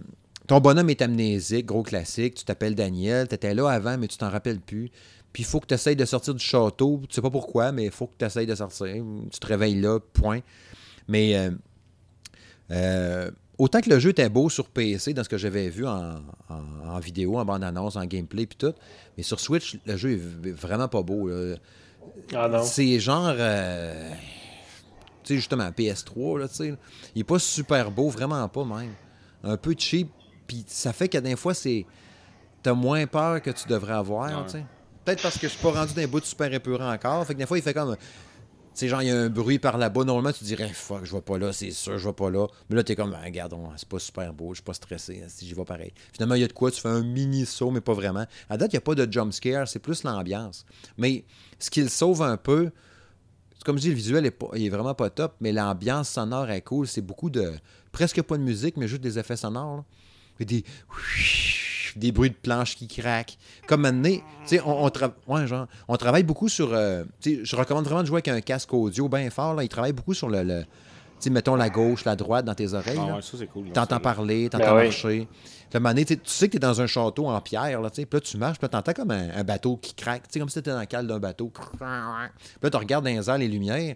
ton 0.47 0.59
bonhomme 0.59 0.89
est 0.89 1.01
amnésique, 1.01 1.65
gros 1.65 1.83
classique. 1.83 2.35
Tu 2.35 2.43
t'appelles 2.45 2.75
Daniel. 2.75 3.27
Tu 3.27 3.35
étais 3.35 3.53
là 3.53 3.69
avant, 3.69 3.97
mais 3.97 4.07
tu 4.07 4.17
t'en 4.17 4.29
rappelles 4.29 4.59
plus. 4.59 4.89
Puis, 5.31 5.43
il 5.43 5.45
faut 5.45 5.59
que 5.59 5.65
tu 5.67 5.73
essayes 5.73 5.95
de 5.95 6.05
sortir 6.05 6.33
du 6.35 6.43
château. 6.43 7.01
Tu 7.09 7.15
sais 7.15 7.21
pas 7.21 7.29
pourquoi, 7.31 7.71
mais 7.71 7.85
il 7.85 7.91
faut 7.91 8.07
que 8.07 8.13
tu 8.19 8.25
essayes 8.25 8.45
de 8.45 8.53
sortir. 8.55 8.87
Tu 9.31 9.39
te 9.39 9.47
réveilles 9.47 9.79
là, 9.81 9.99
point. 9.99 10.41
Mais 11.07 11.35
euh, 11.37 11.49
euh, 12.71 13.31
autant 13.57 13.81
que 13.81 13.89
le 13.89 13.99
jeu 13.99 14.11
était 14.11 14.29
beau 14.29 14.49
sur 14.49 14.67
PC, 14.69 15.13
dans 15.13 15.23
ce 15.23 15.29
que 15.29 15.37
j'avais 15.37 15.69
vu 15.69 15.85
en, 15.87 16.17
en- 16.49 16.87
en 16.89 16.99
vidéo, 16.99 17.37
en 17.37 17.45
bande-annonce, 17.45 17.95
en 17.95 18.05
gameplay, 18.05 18.45
puis 18.45 18.57
tout, 18.57 18.73
mais 19.17 19.23
sur 19.23 19.39
Switch, 19.39 19.77
le 19.85 19.97
jeu 19.97 20.11
est 20.13 20.51
vraiment 20.51 20.87
pas 20.87 21.01
beau. 21.01 21.27
là. 21.29 21.55
Ah 22.35 22.47
non. 22.47 22.63
C'est 22.63 22.99
genre. 22.99 23.33
euh, 23.37 24.11
tu 25.23 25.29
sais, 25.29 25.35
justement, 25.35 25.69
PS3, 25.69 26.39
là, 26.39 26.47
tu 26.47 26.55
sais. 26.55 26.73
Il 27.15 27.21
est 27.21 27.25
pas 27.25 27.39
super 27.39 27.91
beau, 27.91 28.09
vraiment 28.09 28.47
pas 28.49 28.65
même. 28.65 28.91
Un 29.43 29.57
peu 29.57 29.73
cheap, 29.77 30.09
puis 30.47 30.63
ça 30.67 30.93
fait 30.93 31.09
que 31.09 31.17
des 31.17 31.35
fois, 31.35 31.53
c'est. 31.53 31.85
T'as 32.61 32.73
moins 32.73 33.05
peur 33.07 33.41
que 33.41 33.51
tu 33.51 33.67
devrais 33.67 33.93
avoir, 33.93 34.29
Ouais. 34.29 34.45
tu 34.45 34.51
sais. 34.51 34.65
Peut-être 35.03 35.21
parce 35.21 35.37
que 35.37 35.47
je 35.47 35.53
suis 35.53 35.61
pas 35.61 35.71
rendu 35.71 35.93
d'un 35.93 36.07
bout 36.07 36.21
de 36.21 36.25
super 36.25 36.53
épurant 36.53 36.93
encore. 36.93 37.25
Fait 37.25 37.33
que 37.33 37.39
des 37.39 37.45
fois, 37.45 37.57
il 37.57 37.61
fait 37.63 37.73
comme. 37.73 37.95
Tu 37.95 38.79
sais, 38.79 38.87
genre, 38.87 39.01
il 39.03 39.09
y 39.09 39.11
a 39.11 39.19
un 39.19 39.29
bruit 39.29 39.59
par 39.59 39.77
là-bas. 39.77 40.03
Normalement, 40.05 40.31
tu 40.31 40.45
dirais, 40.45 40.69
fuck, 40.73 41.03
je 41.05 41.13
vais 41.13 41.21
pas 41.21 41.37
là, 41.37 41.51
c'est 41.53 41.69
sûr, 41.71 41.97
je 41.97 42.07
vais 42.07 42.13
pas 42.13 42.29
là. 42.31 42.47
Mais 42.69 42.75
là, 42.77 42.83
t'es 42.83 42.95
comme, 42.95 43.13
Ah, 43.15 43.23
regarde, 43.23 43.53
c'est 43.75 43.87
pas 43.87 43.99
super 43.99 44.33
beau, 44.33 44.49
je 44.51 44.55
suis 44.55 44.63
pas 44.63 44.73
stressé, 44.73 45.21
hein, 45.23 45.27
si 45.29 45.45
j'y 45.45 45.53
vais 45.53 45.65
pareil. 45.65 45.93
Finalement, 46.13 46.33
il 46.35 46.41
y 46.41 46.43
a 46.43 46.47
de 46.47 46.53
quoi, 46.53 46.71
tu 46.71 46.81
fais 46.81 46.87
un 46.87 47.03
mini 47.03 47.45
saut, 47.45 47.69
mais 47.69 47.81
pas 47.81 47.93
vraiment. 47.93 48.25
À 48.49 48.57
date, 48.57 48.71
il 48.73 48.75
n'y 48.75 48.79
a 48.79 48.81
pas 48.81 48.95
de 48.95 49.11
jump 49.11 49.31
scare, 49.33 49.67
c'est 49.67 49.77
plus 49.79 50.03
l'ambiance. 50.03 50.65
Mais 50.97 51.25
ce 51.59 51.69
qui 51.69 51.81
le 51.83 51.89
sauve 51.89 52.23
un 52.23 52.37
peu, 52.37 52.71
comme 53.63 53.75
je 53.77 53.81
dis, 53.81 53.89
le 53.89 53.95
visuel 53.95 54.25
est, 54.25 54.31
pas, 54.31 54.47
il 54.55 54.65
est 54.65 54.69
vraiment 54.69 54.95
pas 54.95 55.09
top, 55.11 55.35
mais 55.39 55.51
l'ambiance 55.51 56.09
sonore 56.09 56.49
est 56.49 56.61
cool. 56.61 56.87
C'est 56.87 57.01
beaucoup 57.01 57.29
de. 57.29 57.53
Presque 57.91 58.21
pas 58.23 58.37
de 58.37 58.43
musique, 58.43 58.77
mais 58.77 58.87
juste 58.87 59.01
des 59.03 59.19
effets 59.19 59.35
sonores. 59.37 59.77
là. 59.77 59.83
Puis 60.37 60.45
Des, 60.45 60.63
des 61.95 62.11
bruits 62.11 62.29
de 62.31 62.35
planches 62.35 62.75
qui 62.75 62.87
craquent. 62.87 63.37
Comme 63.67 63.81
maintenant, 63.81 64.09
tu 64.09 64.21
sais, 64.45 64.61
on, 64.65 64.83
on, 64.85 64.87
tra- 64.89 65.13
ouais, 65.27 65.45
genre, 65.47 65.67
on 65.87 65.95
travaille 65.97 66.23
beaucoup 66.23 66.49
sur. 66.49 66.73
euh, 66.73 67.03
tu 67.21 67.35
sais, 67.37 67.45
je 67.45 67.55
recommande 67.55 67.85
vraiment 67.85 68.01
de 68.01 68.07
jouer 68.07 68.15
avec 68.17 68.27
un 68.29 68.41
casque 68.41 68.73
audio 68.73 69.07
bien 69.09 69.29
fort. 69.29 69.53
Là. 69.53 69.63
Il 69.63 69.69
travaille 69.69 69.93
beaucoup 69.93 70.13
sur 70.13 70.29
le. 70.29 70.43
le- 70.43 70.63
tu 70.63 70.69
sais, 71.19 71.29
mettons 71.29 71.55
la 71.55 71.69
gauche, 71.69 72.03
la 72.03 72.15
droite 72.17 72.43
dans 72.45 72.55
tes 72.55 72.73
oreilles. 72.73 72.97
Ah 73.01 73.07
là. 73.07 73.15
ouais, 73.15 73.21
ça 73.21 73.37
c'est 73.37 73.47
cool. 73.47 73.71
T'entends 73.71 73.99
parler, 73.99 74.49
t'entends 74.49 74.75
Ben 74.75 74.83
marcher. 74.85 75.27
Moment 75.73 75.89
donné, 75.89 76.05
tu 76.05 76.19
sais- 76.25 76.47
que 76.47 76.53
t'es 76.53 76.59
dans 76.59 76.81
un 76.81 76.87
château 76.87 77.27
en 77.27 77.39
pierre, 77.41 77.79
là, 77.81 77.89
tu 77.89 77.97
sais. 78.01 78.05
Puis 78.05 78.17
là, 78.17 78.21
tu 78.21 78.37
marches, 78.37 78.57
puis 78.57 78.65
là, 78.65 78.69
t'entends 78.69 78.93
comme 78.93 79.11
un, 79.11 79.29
un 79.35 79.43
bateau 79.43 79.77
qui 79.77 79.93
craque. 79.93 80.23
Tu 80.27 80.33
sais, 80.33 80.39
comme 80.39 80.49
si 80.49 80.55
t'étais 80.55 80.71
dans 80.71 80.79
le 80.79 80.85
cale 80.85 81.07
d'un 81.07 81.19
bateau. 81.19 81.49
Puis 81.49 81.79
là, 81.79 82.69
tu 82.69 82.77
regardes 82.77 83.05
dans 83.05 83.11
les 83.11 83.29
airs 83.29 83.37
les 83.37 83.47
lumières, 83.47 83.95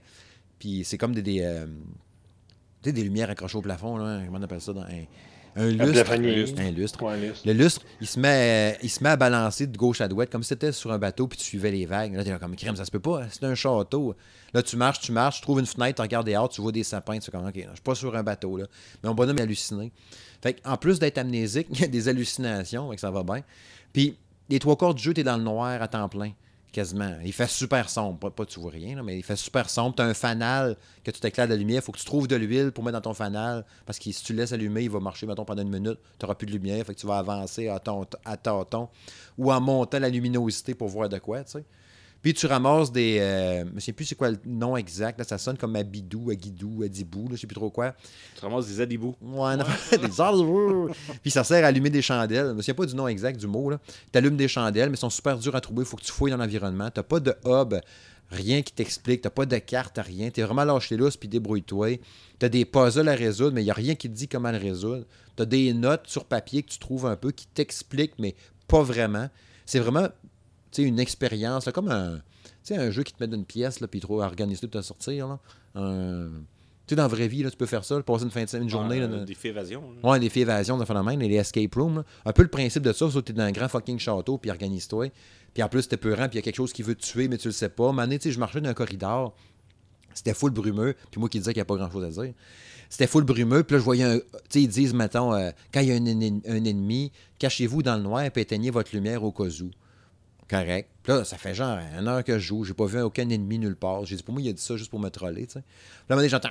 puis 0.59 0.83
c'est 0.85 0.97
comme 0.97 1.13
des... 1.13 1.21
des, 1.21 1.41
euh, 1.41 1.65
tu 2.81 2.89
sais, 2.89 2.93
des 2.93 3.03
lumières 3.03 3.29
accrochées 3.29 3.57
au 3.57 3.61
plafond, 3.61 3.97
là. 3.97 4.21
Comment 4.25 4.37
on 4.39 4.43
appelle 4.43 4.61
ça? 4.61 4.71
Dans 4.73 4.81
un, 4.83 5.03
un 5.57 5.69
lustre. 5.69 5.91
plafonnier. 5.91 6.45
Un 6.57 6.71
lustre. 6.71 7.03
Ouais, 7.03 7.17
liste. 7.17 7.45
Le 7.45 7.53
lustre, 7.53 7.81
il 7.99 8.07
se, 8.07 8.19
met, 8.19 8.77
il 8.83 8.89
se 8.89 9.03
met 9.03 9.09
à 9.09 9.15
balancer 9.15 9.65
de 9.67 9.75
gauche 9.75 10.01
à 10.01 10.07
droite, 10.07 10.29
comme 10.29 10.43
si 10.43 10.49
c'était 10.49 10.71
sur 10.71 10.91
un 10.91 10.99
bateau, 10.99 11.27
puis 11.27 11.37
tu 11.37 11.45
suivais 11.45 11.71
les 11.71 11.85
vagues. 11.85 12.13
Là, 12.13 12.23
t'es 12.23 12.29
là 12.29 12.39
comme 12.39 12.55
crème, 12.55 12.75
ça 12.75 12.85
se 12.85 12.91
peut 12.91 12.99
pas, 12.99 13.23
c'est 13.31 13.43
un 13.43 13.55
château. 13.55 14.15
Là, 14.53 14.61
tu 14.61 14.77
marches, 14.77 14.99
tu 14.99 15.11
marches, 15.11 15.37
tu 15.37 15.41
trouves 15.41 15.59
une 15.59 15.65
fenêtre, 15.65 15.95
tu 15.95 16.01
regardes 16.01 16.27
dehors, 16.27 16.47
tu 16.47 16.61
vois 16.61 16.71
des 16.71 16.83
sapins, 16.83 17.17
tu 17.17 17.25
fais 17.25 17.31
comme, 17.31 17.47
OK, 17.47 17.55
je 17.55 17.61
suis 17.61 17.81
pas 17.83 17.95
sur 17.95 18.15
un 18.15 18.23
bateau, 18.23 18.57
là. 18.57 18.65
Mais 19.03 19.09
mon 19.09 19.15
bonhomme 19.15 19.37
est 19.39 19.41
halluciné. 19.41 19.91
Fait 20.41 20.61
en 20.63 20.77
plus 20.77 20.99
d'être 20.99 21.17
amnésique, 21.17 21.67
il 21.71 21.81
y 21.81 21.83
a 21.83 21.87
des 21.87 22.07
hallucinations, 22.07 22.93
et 22.93 22.97
ça 22.97 23.11
va 23.11 23.23
bien. 23.23 23.41
Puis, 23.93 24.17
les 24.49 24.59
trois 24.59 24.77
quarts 24.77 24.93
du 24.93 25.03
jeu, 25.03 25.13
t'es 25.13 25.23
dans 25.23 25.37
le 25.37 25.43
noir 25.43 25.81
à 25.81 25.87
temps 25.87 26.07
plein, 26.07 26.31
quasiment. 26.71 27.15
Il 27.23 27.33
fait 27.33 27.47
super 27.47 27.89
sombre, 27.89 28.19
pas, 28.19 28.29
pas 28.29 28.45
tu 28.45 28.59
vois 28.59 28.71
rien, 28.71 29.01
mais 29.03 29.17
il 29.17 29.23
fait 29.23 29.35
super 29.35 29.69
sombre. 29.69 29.95
T'as 29.95 30.05
un 30.05 30.13
fanal 30.13 30.75
que 31.03 31.11
tu 31.11 31.19
t'éclaires 31.19 31.47
de 31.47 31.53
la 31.53 31.57
lumière, 31.57 31.83
faut 31.83 31.91
que 31.91 31.99
tu 31.99 32.05
trouves 32.05 32.27
de 32.27 32.35
l'huile 32.35 32.71
pour 32.71 32.83
mettre 32.83 32.97
dans 32.97 33.09
ton 33.09 33.13
fanal, 33.13 33.65
parce 33.85 33.99
que 33.99 34.11
si 34.11 34.23
tu 34.23 34.33
le 34.33 34.39
laisses 34.39 34.53
allumer, 34.53 34.83
il 34.83 34.89
va 34.89 34.99
marcher, 34.99 35.25
mettons, 35.25 35.45
pendant 35.45 35.61
une 35.61 35.69
minute, 35.69 35.99
tu 36.19 36.25
n'auras 36.25 36.35
plus 36.35 36.47
de 36.47 36.51
lumière, 36.51 36.85
fait 36.85 36.93
que 36.93 36.99
tu 36.99 37.07
vas 37.07 37.17
avancer 37.17 37.67
à, 37.67 37.79
ton, 37.79 38.05
à 38.25 38.37
tâtons, 38.37 38.89
ou 39.37 39.51
en 39.51 39.61
montant 39.61 39.99
la 39.99 40.09
luminosité 40.09 40.75
pour 40.75 40.87
voir 40.87 41.09
de 41.09 41.17
quoi, 41.17 41.43
tu 41.43 41.51
sais. 41.51 41.65
Puis 42.27 42.33
tu 42.33 42.45
ramasses 42.45 42.91
des. 42.91 43.19
euh, 43.21 43.63
je 43.69 43.75
ne 43.75 43.79
sais 43.79 43.93
plus 43.93 44.03
c'est 44.03 44.15
quoi 44.15 44.31
le 44.31 44.37
nom 44.45 44.75
exact. 44.75 45.17
Là, 45.17 45.23
ça 45.23 45.37
sonne 45.37 45.57
comme 45.57 45.77
Abidou, 45.77 46.29
Agidou, 46.29 46.83
Adibou, 46.83 47.29
là, 47.29 47.35
je 47.35 47.39
sais 47.39 47.47
plus 47.47 47.55
trop 47.55 47.69
quoi. 47.69 47.95
Tu 48.35 48.41
ramasses 48.41 48.67
des 48.67 48.81
adibous. 48.81 49.15
Ouais, 49.21 49.55
non, 49.55 49.63
des 50.05 50.19
arbres. 50.19 50.91
Puis 51.21 51.31
ça 51.31 51.45
sert 51.45 51.63
à 51.63 51.67
allumer 51.69 51.89
des 51.89 52.01
chandelles. 52.01 52.47
Je 52.47 52.51
ne 52.51 52.61
sais 52.61 52.73
pas 52.73 52.85
du 52.85 52.95
nom 52.95 53.07
exact 53.07 53.39
du 53.39 53.47
mot. 53.47 53.71
Tu 54.11 54.17
allumes 54.17 54.35
des 54.35 54.49
chandelles, 54.49 54.89
mais 54.89 54.95
elles 54.95 54.99
sont 54.99 55.09
super 55.09 55.37
dures 55.37 55.55
à 55.55 55.61
trouver. 55.61 55.83
Il 55.83 55.85
faut 55.85 55.95
que 55.95 56.03
tu 56.03 56.11
fouilles 56.11 56.31
dans 56.31 56.35
l'environnement. 56.37 56.91
Tu 56.91 56.99
n'as 56.99 57.03
pas 57.03 57.21
de 57.21 57.33
hub, 57.45 57.75
rien 58.29 58.61
qui 58.61 58.73
t'explique. 58.73 59.21
Tu 59.21 59.27
n'as 59.27 59.31
pas 59.31 59.45
de 59.45 59.57
carte, 59.59 59.97
rien. 59.97 60.29
Tu 60.29 60.41
es 60.41 60.43
vraiment 60.43 60.65
lâché 60.65 60.97
lousse, 60.97 61.15
puis 61.15 61.29
débrouille-toi. 61.29 62.01
Tu 62.39 62.45
as 62.45 62.49
des 62.49 62.65
puzzles 62.65 63.07
à 63.07 63.15
résoudre, 63.15 63.53
mais 63.53 63.61
il 63.61 63.65
n'y 63.67 63.71
a 63.71 63.73
rien 63.73 63.95
qui 63.95 64.09
te 64.09 64.13
dit 64.13 64.27
comment 64.27 64.51
le 64.51 64.57
résoudre. 64.57 65.05
Tu 65.37 65.43
as 65.43 65.45
des 65.45 65.73
notes 65.73 66.07
sur 66.07 66.25
papier 66.25 66.61
que 66.61 66.71
tu 66.71 66.79
trouves 66.79 67.05
un 67.05 67.15
peu 67.15 67.31
qui 67.31 67.47
t'expliquent, 67.47 68.19
mais 68.19 68.35
pas 68.67 68.83
vraiment. 68.83 69.29
C'est 69.65 69.79
vraiment 69.79 70.09
une 70.77 70.99
expérience, 70.99 71.65
là, 71.65 71.71
comme 71.71 71.89
un, 71.89 72.21
tu 72.65 72.73
un 72.73 72.91
jeu 72.91 73.03
qui 73.03 73.13
te 73.13 73.21
met 73.23 73.27
dans 73.27 73.37
une 73.37 73.45
pièce, 73.45 73.79
là, 73.79 73.87
puis 73.87 73.99
trop 73.99 74.21
organiser 74.21 74.67
tout 74.67 74.77
à 74.77 74.81
sortir. 74.81 75.27
Là. 75.27 75.39
Un- 75.75 76.29
Tu 76.85 76.93
sais, 76.93 76.95
dans 76.95 77.03
la 77.03 77.07
vraie 77.09 77.27
vie, 77.27 77.43
là, 77.43 77.51
tu 77.51 77.57
peux 77.57 77.65
faire 77.65 77.83
ça, 77.83 78.01
passer 78.01 78.23
une 78.23 78.31
fin 78.31 78.43
de 78.43 78.47
semaine, 78.49 78.63
une 78.63 78.69
journée. 78.69 79.01
Ah, 79.03 79.07
là, 79.07 79.25
Des 79.25 79.33
faits 79.33 79.51
évasion. 79.51 79.83
là. 80.01 80.09
Ouais, 80.09 80.19
des 80.21 80.29
faits 80.29 80.43
évasion 80.43 80.77
de 80.77 80.85
phénomène 80.85 81.21
et 81.21 81.27
les 81.27 81.35
escape 81.35 81.75
rooms. 81.75 82.01
Un 82.25 82.31
peu 82.31 82.43
le 82.43 82.47
principe 82.47 82.83
de 82.83 82.93
ça, 82.93 82.99
sauf 82.99 83.13
que 83.15 83.19
t'es 83.19 83.33
dans 83.33 83.43
un 83.43 83.51
grand 83.51 83.67
fucking 83.67 83.99
château, 83.99 84.37
puis 84.37 84.49
organise-toi. 84.51 85.07
Puis 85.53 85.63
en 85.63 85.67
plus, 85.69 85.87
t'es 85.89 85.97
peurant, 85.97 86.29
puis 86.29 86.33
il 86.33 86.35
y 86.35 86.39
a 86.39 86.41
quelque 86.43 86.55
chose 86.55 86.71
qui 86.71 86.83
veut 86.83 86.95
te 86.95 87.01
tuer, 87.05 87.27
mais 87.27 87.37
tu 87.37 87.49
le 87.49 87.51
sais 87.51 87.67
pas. 87.69 87.91
Mané, 87.91 88.19
tu 88.19 88.29
sais, 88.29 88.31
je 88.31 88.39
marchais 88.39 88.61
dans 88.61 88.69
un 88.69 88.73
corridor, 88.73 89.35
c'était 90.13 90.33
full 90.33 90.51
brumeux, 90.51 90.95
puis 91.11 91.19
moi 91.19 91.27
qui 91.29 91.39
disais 91.39 91.51
qu'il 91.51 91.59
n'y 91.59 91.63
a 91.63 91.65
pas 91.65 91.75
grand 91.75 91.91
chose 91.91 92.03
à 92.05 92.09
dire. 92.23 92.33
C'était 92.89 93.07
full 93.07 93.25
brumeux, 93.25 93.63
puis 93.63 93.73
là, 93.73 93.79
je 93.79 93.83
voyais 93.83 94.03
un. 94.05 94.17
Tu 94.19 94.23
sais, 94.49 94.61
ils 94.61 94.67
disent, 94.69 94.93
mettons, 94.93 95.33
euh, 95.33 95.51
quand 95.73 95.81
il 95.81 95.87
y 95.89 95.91
a 95.91 95.95
un 95.95 96.63
ennemi, 96.65 97.11
cachez-vous 97.37 97.83
dans 97.83 97.97
le 97.97 98.03
noir, 98.03 98.29
puis 98.31 98.43
éteignez 98.43 98.69
votre 98.69 98.95
lumière 98.95 99.23
au 99.25 99.31
cas 99.33 99.43
où. 99.43 99.71
Correct. 100.49 100.89
Puis 101.03 101.11
là, 101.13 101.23
ça 101.25 101.37
fait 101.37 101.53
genre 101.53 101.77
une 101.99 102.07
heure 102.07 102.23
que 102.23 102.39
je 102.39 102.47
joue, 102.47 102.63
j'ai 102.63 102.73
pas 102.73 102.85
vu 102.85 103.01
aucun 103.01 103.27
ennemi 103.29 103.59
nulle 103.59 103.75
part. 103.75 104.05
J'ai 104.05 104.15
dit, 104.15 104.23
pour 104.23 104.33
moi, 104.33 104.41
il 104.41 104.49
a 104.49 104.53
dit 104.53 104.61
ça 104.61 104.77
juste 104.77 104.89
pour 104.89 104.99
me 104.99 105.09
troller, 105.09 105.45
tu 105.47 105.53
sais. 105.53 105.63
Puis 106.07 106.17
là, 106.17 106.27
j'entends 106.27 106.49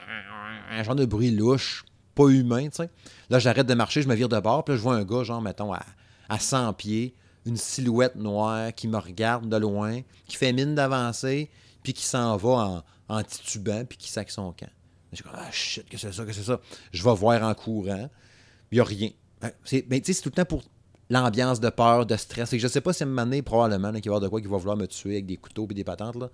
un 0.71 0.83
genre 0.83 0.95
de 0.95 1.07
bruit 1.07 1.31
louche, 1.31 1.85
pas 2.15 2.29
humain, 2.29 2.69
tu 2.69 2.77
sais. 2.77 2.91
Là, 3.31 3.39
j'arrête 3.39 3.67
de 3.67 3.75
marcher, 3.75 4.03
je 4.03 4.09
me 4.09 4.15
vire 4.15 4.29
de 4.29 4.39
bord, 4.39 4.65
puis 4.65 4.75
là, 4.75 4.77
je 4.79 4.83
vois 4.83 4.97
un 4.97 5.05
gars, 5.05 5.23
genre, 5.23 5.41
mettons, 5.41 5.73
à, 5.73 5.83
à 6.29 6.39
100 6.39 6.75
pieds, 6.75 7.15
une 7.47 7.57
silhouette 7.57 8.17
noire 8.17 8.75
qui 8.75 8.89
me 8.89 8.99
regarde 8.99 9.49
de 9.49 9.57
loin, 9.57 10.01
qui 10.27 10.37
fait 10.37 10.53
mine 10.53 10.75
d'avancer, 10.75 11.51
puis 11.83 11.93
qui 11.95 12.05
s'en 12.05 12.37
va 12.37 12.83
en, 13.09 13.23
titubant, 13.23 13.85
puis 13.85 13.97
qui 13.97 14.11
sac 14.11 14.31
son 14.31 14.53
camp. 14.53 14.69
Je 15.13 15.23
dis, 15.23 15.29
ah 15.33 15.49
shit, 15.53 15.89
que 15.89 15.97
c'est 15.97 16.13
ça, 16.13 16.25
que 16.25 16.33
c'est 16.33 16.43
ça. 16.43 16.61
Je 16.93 17.03
vais 17.03 17.15
voir 17.15 17.43
en 17.43 17.55
courant, 17.55 18.11
il 18.73 18.75
n'y 18.75 18.81
a 18.81 18.85
rien. 18.85 19.11
Ben, 19.41 19.53
c'est- 19.65 19.87
Mais 19.89 20.01
tu 20.01 20.07
sais, 20.07 20.13
c'est 20.15 20.23
tout 20.23 20.29
le 20.31 20.35
temps 20.35 20.45
pour 20.45 20.63
l'ambiance 21.11 21.61
de 21.61 21.69
peur, 21.71 22.07
de 22.07 22.17
stress. 22.17 22.53
Et 22.53 22.59
je 22.59 22.69
sais 22.69 22.81
pas 22.81 22.93
si 22.93 23.03
à 23.03 23.07
un 23.07 23.09
moment 23.09 23.23
donné, 23.25 23.43
probablement, 23.43 23.93
qu'il 23.93 24.03
va 24.03 24.05
y 24.05 24.09
avoir 24.09 24.21
de 24.21 24.29
quoi 24.29 24.41
qui 24.41 24.49
va 24.49 24.57
vouloir 24.57 24.77
me 24.77 24.87
tuer 24.87 25.15
avec 25.15 25.27
des 25.27 25.37
couteaux 25.37 25.67
et 25.71 25.75
des 25.75 25.85
patentes, 25.85 26.17
là. 26.17 26.31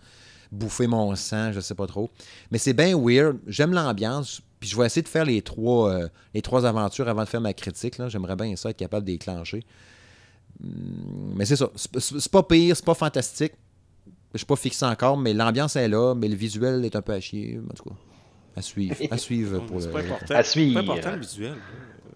bouffer 0.50 0.86
mon 0.86 1.14
sang, 1.16 1.52
je 1.52 1.60
sais 1.60 1.74
pas 1.74 1.86
trop. 1.86 2.10
Mais 2.50 2.58
c'est 2.58 2.72
bien 2.72 2.96
weird. 2.98 3.38
J'aime 3.46 3.72
l'ambiance. 3.72 4.40
Puis 4.60 4.70
je 4.70 4.76
vais 4.76 4.86
essayer 4.86 5.02
de 5.02 5.08
faire 5.08 5.24
les 5.24 5.42
trois, 5.42 5.90
euh, 5.90 6.08
les 6.34 6.40
trois 6.42 6.64
aventures 6.66 7.08
avant 7.08 7.24
de 7.24 7.28
faire 7.28 7.40
ma 7.40 7.52
critique. 7.52 7.98
là. 7.98 8.08
J'aimerais 8.08 8.36
bien 8.36 8.54
ça, 8.56 8.70
être 8.70 8.76
capable 8.76 9.04
de 9.06 9.12
déclencher. 9.12 9.64
Hum, 10.62 11.34
Mais 11.36 11.44
c'est 11.44 11.56
ça. 11.56 11.70
C'est 11.98 12.30
pas 12.30 12.42
pire, 12.42 12.76
c'est 12.76 12.84
pas 12.84 12.94
fantastique. 12.94 13.52
Je 14.32 14.38
suis 14.38 14.46
pas 14.46 14.56
fixé 14.56 14.84
encore, 14.86 15.18
mais 15.18 15.34
l'ambiance 15.34 15.76
est 15.76 15.88
là, 15.88 16.14
mais 16.14 16.28
le 16.28 16.34
visuel 16.36 16.84
est 16.86 16.96
un 16.96 17.02
peu 17.02 17.12
à 17.12 17.20
chier. 17.20 17.60
En 17.70 17.74
tout 17.74 17.84
cas, 17.90 17.96
à 18.56 18.62
suivre. 18.62 18.94
À 19.10 19.18
suivre 19.18 19.58
pour 19.66 19.80
C'est 19.80 19.88
le. 19.88 19.92
pas 19.92 20.00
important. 20.00 20.34
À 20.34 20.42
C'est 20.42 20.50
suivre. 20.52 20.82
pas 20.82 20.92
important 20.92 21.12
le 21.16 21.20
visuel. 21.20 21.54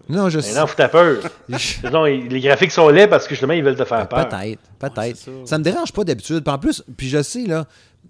Non, 0.09 0.29
je 0.29 0.37
Mais 0.37 0.43
sais. 0.43 0.59
non, 0.59 0.65
peur. 0.67 1.17
Il- 1.49 2.27
les 2.29 2.39
graphiques 2.39 2.71
sont 2.71 2.89
laids 2.89 3.07
parce 3.07 3.25
que 3.25 3.31
justement, 3.31 3.53
ils 3.53 3.63
veulent 3.63 3.75
te 3.75 3.85
faire 3.85 4.07
peur. 4.07 4.27
Peut-être, 4.29 4.59
peut-être. 4.79 5.17
ça. 5.17 5.31
ça. 5.45 5.57
me 5.57 5.63
dérange 5.63 5.91
pas 5.91 6.03
d'habitude. 6.03 6.43
Puis 6.43 6.53
en 6.53 6.59
plus, 6.59 6.83
puis 6.95 7.09
je 7.09 7.21
sais, 7.21 7.45
là, 7.45 7.65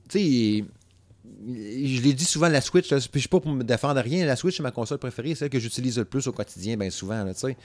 tu 0.10 0.20
sais, 0.20 0.66
je 1.50 2.02
l'ai 2.02 2.14
dit 2.14 2.26
souvent, 2.26 2.50
la 2.50 2.62
Switch, 2.62 2.90
là, 2.92 2.98
puis 2.98 3.08
je 3.14 3.20
suis 3.20 3.30
pas 3.30 3.40
pour 3.40 3.52
me 3.52 3.64
défendre 3.64 3.98
à 4.00 4.02
rien, 4.02 4.26
la 4.26 4.36
Switch, 4.36 4.58
c'est 4.58 4.64
ma 4.64 4.72
console 4.72 4.98
préférée, 4.98 5.30
c'est 5.30 5.36
celle 5.40 5.50
que 5.50 5.60
j'utilise 5.60 5.98
le 5.98 6.06
plus 6.06 6.28
au 6.28 6.32
quotidien, 6.34 6.76
bien 6.76 6.90
souvent, 6.90 7.24
là, 7.24 7.34
tu 7.34 7.40
sais. 7.42 7.58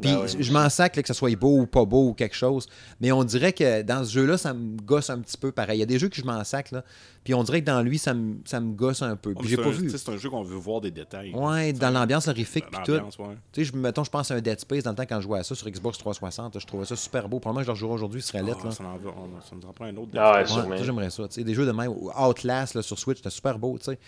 Puis 0.00 0.10
Ben 0.12 0.18
ouais, 0.20 0.26
je 0.38 0.52
m'en 0.52 0.68
sac 0.70 0.96
là, 0.96 1.02
que 1.02 1.08
ça 1.08 1.14
soit 1.14 1.34
beau 1.36 1.58
ou 1.60 1.66
pas 1.66 1.84
beau 1.84 2.08
ou 2.08 2.14
quelque 2.14 2.36
chose, 2.36 2.66
mais 3.00 3.12
on 3.12 3.24
dirait 3.24 3.52
que 3.52 3.82
dans 3.82 4.04
ce 4.04 4.12
jeu-là, 4.12 4.38
ça 4.38 4.54
me 4.54 4.76
gosse 4.80 5.10
un 5.10 5.18
petit 5.18 5.36
peu 5.36 5.52
pareil. 5.52 5.78
Il 5.78 5.80
y 5.80 5.82
a 5.82 5.86
des 5.86 5.98
jeux 5.98 6.08
que 6.08 6.16
je 6.16 6.24
m'en 6.24 6.42
sac, 6.44 6.70
là, 6.70 6.82
puis 7.26 7.34
on 7.34 7.42
dirait 7.42 7.60
que 7.60 7.66
dans 7.66 7.82
lui, 7.82 7.98
ça 7.98 8.14
me, 8.14 8.36
ça 8.44 8.60
me 8.60 8.72
gosse 8.72 9.02
un 9.02 9.16
peu. 9.16 9.34
Mais 9.34 9.48
j'ai 9.48 9.56
c'est 9.56 9.62
pas 9.62 9.68
un- 9.68 9.72
vu. 9.72 9.90
C'est 9.90 10.08
un 10.08 10.16
jeu 10.16 10.30
qu'on 10.30 10.44
veut 10.44 10.54
voir 10.56 10.80
des 10.80 10.92
détails. 10.92 11.32
Ouais, 11.34 11.72
dans 11.72 11.90
l'ambiance 11.90 12.28
horrifique, 12.28 12.66
puis 12.70 12.80
tout. 12.84 12.92
L'ambiance, 12.92 13.18
ouais. 13.18 13.34
Tu 13.50 13.64
sais, 13.64 13.72
je, 13.72 13.76
mettons, 13.76 14.04
je 14.04 14.10
pense 14.10 14.30
à 14.30 14.34
un 14.36 14.40
Dead 14.40 14.60
Space 14.60 14.84
dans 14.84 14.90
le 14.90 14.96
temps 14.96 15.06
quand 15.08 15.16
je 15.16 15.24
jouais 15.24 15.40
à 15.40 15.42
ça 15.42 15.56
sur 15.56 15.68
Xbox 15.68 15.98
360. 15.98 16.54
là, 16.54 16.60
je 16.60 16.66
trouvais 16.66 16.84
ça 16.84 16.94
super 16.94 17.28
beau. 17.28 17.40
Probablement 17.40 17.62
que 17.62 17.64
je 17.64 17.70
le 17.70 17.72
rejouerai 17.74 17.94
aujourd'hui, 17.94 18.22
ce 18.22 18.28
serait 18.28 18.44
lettre. 18.44 18.60
Ah, 18.62 18.66
là. 18.66 18.70
ça, 18.70 18.84
en 18.84 18.96
veut- 18.96 19.08
on- 19.08 19.40
ça 19.40 19.56
nous 19.60 19.68
en 19.68 19.72
prend 19.72 19.86
un 19.86 19.96
autre. 19.96 20.10
Ah 20.16 20.42
ouais, 20.44 20.76
j'aimerais 20.84 21.10
ça. 21.10 21.26
tu 21.26 21.34
sais, 21.34 21.42
Des 21.44 21.54
jeux 21.54 21.66
de 21.66 21.72
même. 21.72 21.92
Outlast 22.16 22.74
là, 22.74 22.82
sur 22.82 22.98
Switch, 22.98 23.16
c'était 23.18 23.30
super 23.30 23.58
beau. 23.58 23.76
tu 23.78 23.86
sais. 23.86 23.98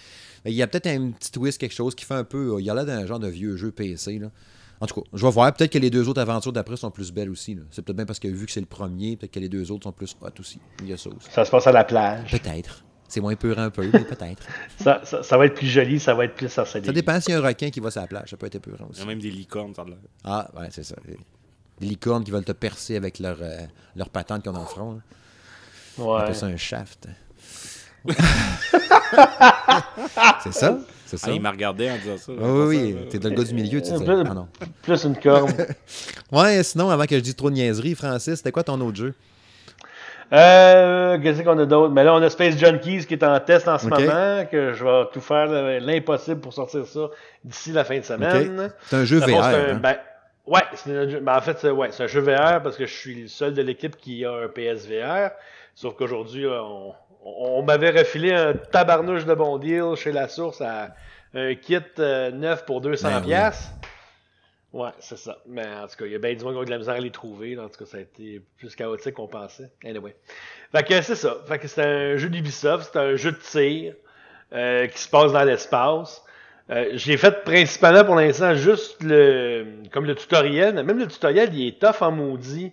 Mais 0.45 0.53
il 0.53 0.57
y 0.57 0.63
a 0.63 0.69
peut-être 0.69 0.87
un 0.87 1.11
petit 1.11 1.33
twist, 1.33 1.59
quelque 1.61 1.75
chose 1.75 1.95
qui 1.97 2.05
fait 2.05 2.15
un 2.15 2.23
peu. 2.25 2.55
Il 2.61 2.65
y 2.65 2.71
a 2.71 2.75
là 2.75 2.85
d'un 2.85 3.05
genre 3.05 3.19
de 3.19 3.27
vieux 3.29 3.57
jeu 3.57 3.73
PC. 3.73 4.19
Là. 4.21 4.31
En 4.81 4.87
tout 4.87 5.01
cas, 5.01 5.09
je 5.13 5.27
vais 5.27 5.33
voir. 5.33 5.53
Peut-être 5.53 5.73
que 5.73 5.79
les 5.81 5.91
deux 5.91 6.09
autres 6.09 6.21
aventures 6.21 6.53
d'après 6.53 6.77
sont 6.77 6.93
plus 6.93 7.11
belles 7.11 7.31
aussi. 7.31 7.59
C'est 7.73 7.83
peut-être 7.83 7.97
bien 7.97 8.07
parce 8.07 8.21
que 8.21 8.29
vu 8.29 8.47
que 8.47 8.53
c'est 8.53 8.61
le 8.61 8.67
premier, 8.67 9.17
peut-être 9.17 9.33
que 9.33 9.41
les 9.41 9.49
deux 9.49 9.73
autres 9.73 9.83
sont 9.83 9.91
plus 9.93 10.15
hot 10.23 10.29
aussi. 10.39 10.61
Il 10.83 10.89
y 10.89 10.93
a 10.93 10.97
ça 10.97 11.11
aussi. 11.11 11.29
Ça 11.33 11.45
se 11.45 11.51
passe 11.51 11.67
à 11.67 11.73
la 11.73 11.83
plage. 11.83 12.31
Peut-être. 12.31 12.85
C'est 13.11 13.21
moins 13.23 13.35
peur 13.37 13.59
un 13.59 13.71
peu, 13.71 13.89
mais 13.91 14.05
peut-être. 14.05 14.43
Ça, 14.79 15.01
ça, 15.05 15.23
ça 15.23 15.39
va 15.39 15.47
être 15.47 15.55
plus 15.55 15.67
joli, 15.67 15.99
ça 15.99 16.15
va 16.15 16.27
être 16.27 16.35
plus 16.35 16.47
ensoleillé. 16.59 16.87
Ça 16.87 16.93
dépend 16.93 17.19
s'il 17.21 17.33
y 17.33 17.37
a 17.37 17.39
un 17.41 17.43
requin 17.47 17.71
qui 17.71 17.81
va 17.81 17.91
sur 17.91 18.03
la 18.03 18.07
plage. 18.07 18.29
Ça 18.31 18.37
peut 18.37 18.47
être 18.47 18.59
Il 18.67 18.73
aussi. 18.91 19.01
y 19.01 19.03
a 19.03 19.07
même 19.07 19.19
des 19.21 19.31
licornes, 19.31 19.75
ça 19.75 19.83
l'air. 19.85 19.97
Ah, 20.25 20.51
ouais, 20.59 20.69
c'est 20.71 20.85
ça. 20.85 20.95
Des 21.81 21.87
licornes 21.87 22.23
qui 22.23 22.31
veulent 22.31 22.45
te 22.45 22.53
percer 22.53 22.97
avec 22.97 23.19
leur, 23.19 23.39
euh, 23.41 23.61
leur 23.97 24.11
patente 24.11 24.43
qu'ils 24.43 24.51
ont 24.51 24.55
dans 24.55 24.61
le 24.61 24.67
front. 24.67 24.93
là. 24.93 24.99
On 25.99 26.15
Ouais. 26.15 26.21
appelle 26.23 26.35
ça 26.37 26.47
un 26.47 26.57
shaft. 26.57 27.09
c'est 30.43 30.53
ça? 30.53 30.79
C'est 31.07 31.17
ça? 31.17 31.27
Ah, 31.31 31.33
il 31.35 31.41
m'a 31.41 31.51
regardé 31.51 31.91
en 31.91 31.97
disant 31.97 32.17
ça. 32.19 32.33
Oui, 32.33 32.95
oui, 32.95 32.97
t'es 33.11 33.19
le 33.19 33.31
gars 33.31 33.45
du 33.45 33.55
milieu, 33.55 33.81
tu 33.83 33.91
Un 33.91 33.99
sais. 33.99 34.05
peu- 34.05 34.23
Ah 34.29 34.35
non. 34.35 34.49
Plus 34.83 35.05
une 35.05 35.17
corne. 35.19 35.53
Ouais, 36.33 36.63
sinon, 36.63 36.91
avant 36.91 37.07
que 37.07 37.17
je 37.17 37.21
dise 37.23 37.35
trop 37.37 37.49
de 37.49 37.55
niaiseries, 37.55 37.95
Francis, 37.95 38.35
c'était 38.37 38.53
quoi 38.53 38.63
ton 38.63 38.79
autre 38.83 38.97
jeu? 38.99 39.15
Euh, 40.33 41.19
qu'est-ce 41.23 41.43
qu'on 41.43 41.59
a 41.59 41.65
d'autre? 41.67 41.93
Mais 41.93 42.05
là, 42.05 42.15
on 42.15 42.23
a 42.23 42.29
Space 42.29 42.57
Junkies 42.59 43.07
qui 43.07 43.15
est 43.15 43.25
en 43.25 43.39
test 43.41 43.67
en 43.67 43.79
ce 43.79 43.87
moment, 43.87 44.45
que 44.51 44.73
je 44.75 44.85
vais 44.85 45.05
tout 45.13 45.21
faire 45.21 45.47
euh, 45.51 45.81
l'impossible 45.81 46.41
pour 46.41 46.53
sortir 46.53 46.87
ça 46.87 47.09
d'ici 47.45 47.73
la 47.73 47.85
fin 47.85 47.99
de 47.99 48.05
semaine. 48.05 48.71
C'est 48.87 48.97
un 48.97 49.05
jeu 49.05 49.19
VR. 49.21 49.43
un- 49.45 49.53
hein? 49.55 49.75
ben, 49.83 49.97
ouais, 50.47 50.61
c'est 50.75 50.97
un 50.97 51.09
jeu- 51.09 51.21
ben, 51.21 51.37
en 51.37 51.41
fait, 51.41 51.59
c'est 51.59 51.71
ouais, 51.71 51.89
c'est 51.93 52.05
un 52.05 52.07
jeu 52.09 52.21
VR 52.21 52.61
parce 52.63 52.77
que 52.77 52.85
je 52.87 52.95
suis 52.95 53.23
le 53.23 53.29
seul 53.29 53.55
de 53.55 53.63
l'équipe 53.63 53.97
qui 53.97 54.25
a 54.27 54.33
un 54.33 54.49
PSVR. 54.49 55.31
Sauf 55.75 55.95
qu'aujourd'hui, 55.97 56.45
euh, 56.45 56.61
on, 56.61 56.93
on, 57.25 57.59
on 57.61 57.63
m'avait 57.63 57.91
refilé 57.91 58.35
un 58.35 58.53
tabarnouche 58.53 59.25
de 59.25 59.35
bon 59.35 59.57
deal 59.59 59.95
chez 59.97 60.13
la 60.13 60.29
source 60.29 60.61
à 60.61 60.89
un 61.35 61.55
kit 61.55 61.79
euh, 62.01 62.31
neuf 62.33 62.65
pour 62.67 62.81
200 62.83 63.09
Ben 63.09 63.17
oui. 63.21 63.23
pièces. 63.27 63.71
Ouais, 64.79 64.91
c'est 65.01 65.19
ça. 65.19 65.39
Mais 65.45 65.67
en 65.67 65.89
tout 65.89 65.97
cas, 65.97 66.07
il 66.07 66.13
y 66.13 66.15
a 66.15 66.21
bien 66.21 66.33
du 66.35 66.45
monde 66.45 66.55
qui 66.55 66.61
a 66.61 66.63
eu 66.63 66.67
de 66.67 66.71
la 66.71 66.79
misère 66.79 66.95
à 66.95 67.01
les 67.01 67.11
trouver. 67.11 67.59
En 67.59 67.69
tout 67.69 67.81
cas, 67.81 67.85
ça 67.85 67.97
a 67.97 68.01
été 68.01 68.41
plus 68.59 68.77
chaotique 68.77 69.15
qu'on 69.15 69.27
pensait. 69.27 69.73
Anyway. 69.85 70.15
Fait 70.71 70.85
que 70.85 71.03
c'est 71.03 71.17
ça. 71.17 71.37
Fait 71.49 71.59
que 71.59 71.67
c'est 71.67 71.83
un 71.83 72.17
jeu 72.17 72.29
d'Ubisoft, 72.29 72.91
c'est 72.93 72.99
un 73.01 73.17
jeu 73.17 73.33
de 73.33 73.39
tir 73.39 73.95
euh, 74.53 74.87
qui 74.87 74.99
se 74.99 75.09
passe 75.09 75.33
dans 75.33 75.43
l'espace. 75.43 76.23
Euh, 76.71 76.93
je 76.95 77.11
l'ai 77.11 77.17
fait 77.17 77.43
principalement 77.43 78.05
pour 78.05 78.15
l'instant 78.15 78.55
juste 78.55 79.03
le 79.03 79.67
comme 79.91 80.05
le 80.05 80.15
tutoriel, 80.15 80.75
même 80.75 80.99
le 80.99 81.09
tutoriel 81.09 81.53
il 81.55 81.67
est 81.67 81.81
tough 81.81 82.01
en 82.03 82.13
maudit. 82.13 82.73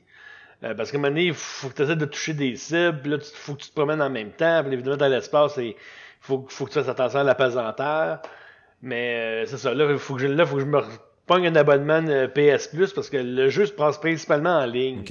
Euh, 0.63 0.75
parce 0.75 0.91
qu'à 0.91 0.97
un 0.97 1.01
moment 1.01 1.09
donné, 1.09 1.25
il 1.25 1.33
faut 1.33 1.69
que 1.69 1.73
tu 1.73 1.81
essaies 1.81 1.95
de 1.95 2.05
toucher 2.05 2.33
des 2.35 2.55
cibles, 2.55 3.09
là, 3.09 3.17
faut 3.33 3.55
que 3.55 3.63
tu 3.63 3.69
te 3.69 3.73
promènes 3.73 4.01
en 4.01 4.11
même 4.11 4.31
temps, 4.31 4.63
puis 4.63 4.73
évidemment 4.73 4.97
dans 4.97 5.07
l'espace, 5.07 5.57
il 5.57 5.75
faut, 6.21 6.45
faut 6.49 6.65
que 6.65 6.71
tu 6.71 6.79
fasses 6.79 6.87
attention 6.87 7.21
à 7.21 7.23
la 7.23 7.35
pesanteur. 7.35 8.19
Mais 8.81 9.45
c'est 9.47 9.57
ça, 9.57 9.73
là, 9.73 9.89
il 9.91 9.97
faut 9.97 10.15
que 10.15 10.25
là, 10.25 10.45
faut 10.45 10.57
que 10.57 10.61
je 10.61 10.65
me 10.67 10.79
pogne 11.25 11.47
un 11.47 11.55
abonnement 11.55 12.03
euh, 12.07 12.27
PS 12.27 12.67
Plus 12.67 12.93
parce 12.93 13.09
que 13.09 13.17
le 13.17 13.49
jeu 13.49 13.65
se 13.65 13.71
passe 13.73 13.97
principalement 13.99 14.57
en 14.59 14.65
ligne. 14.65 15.03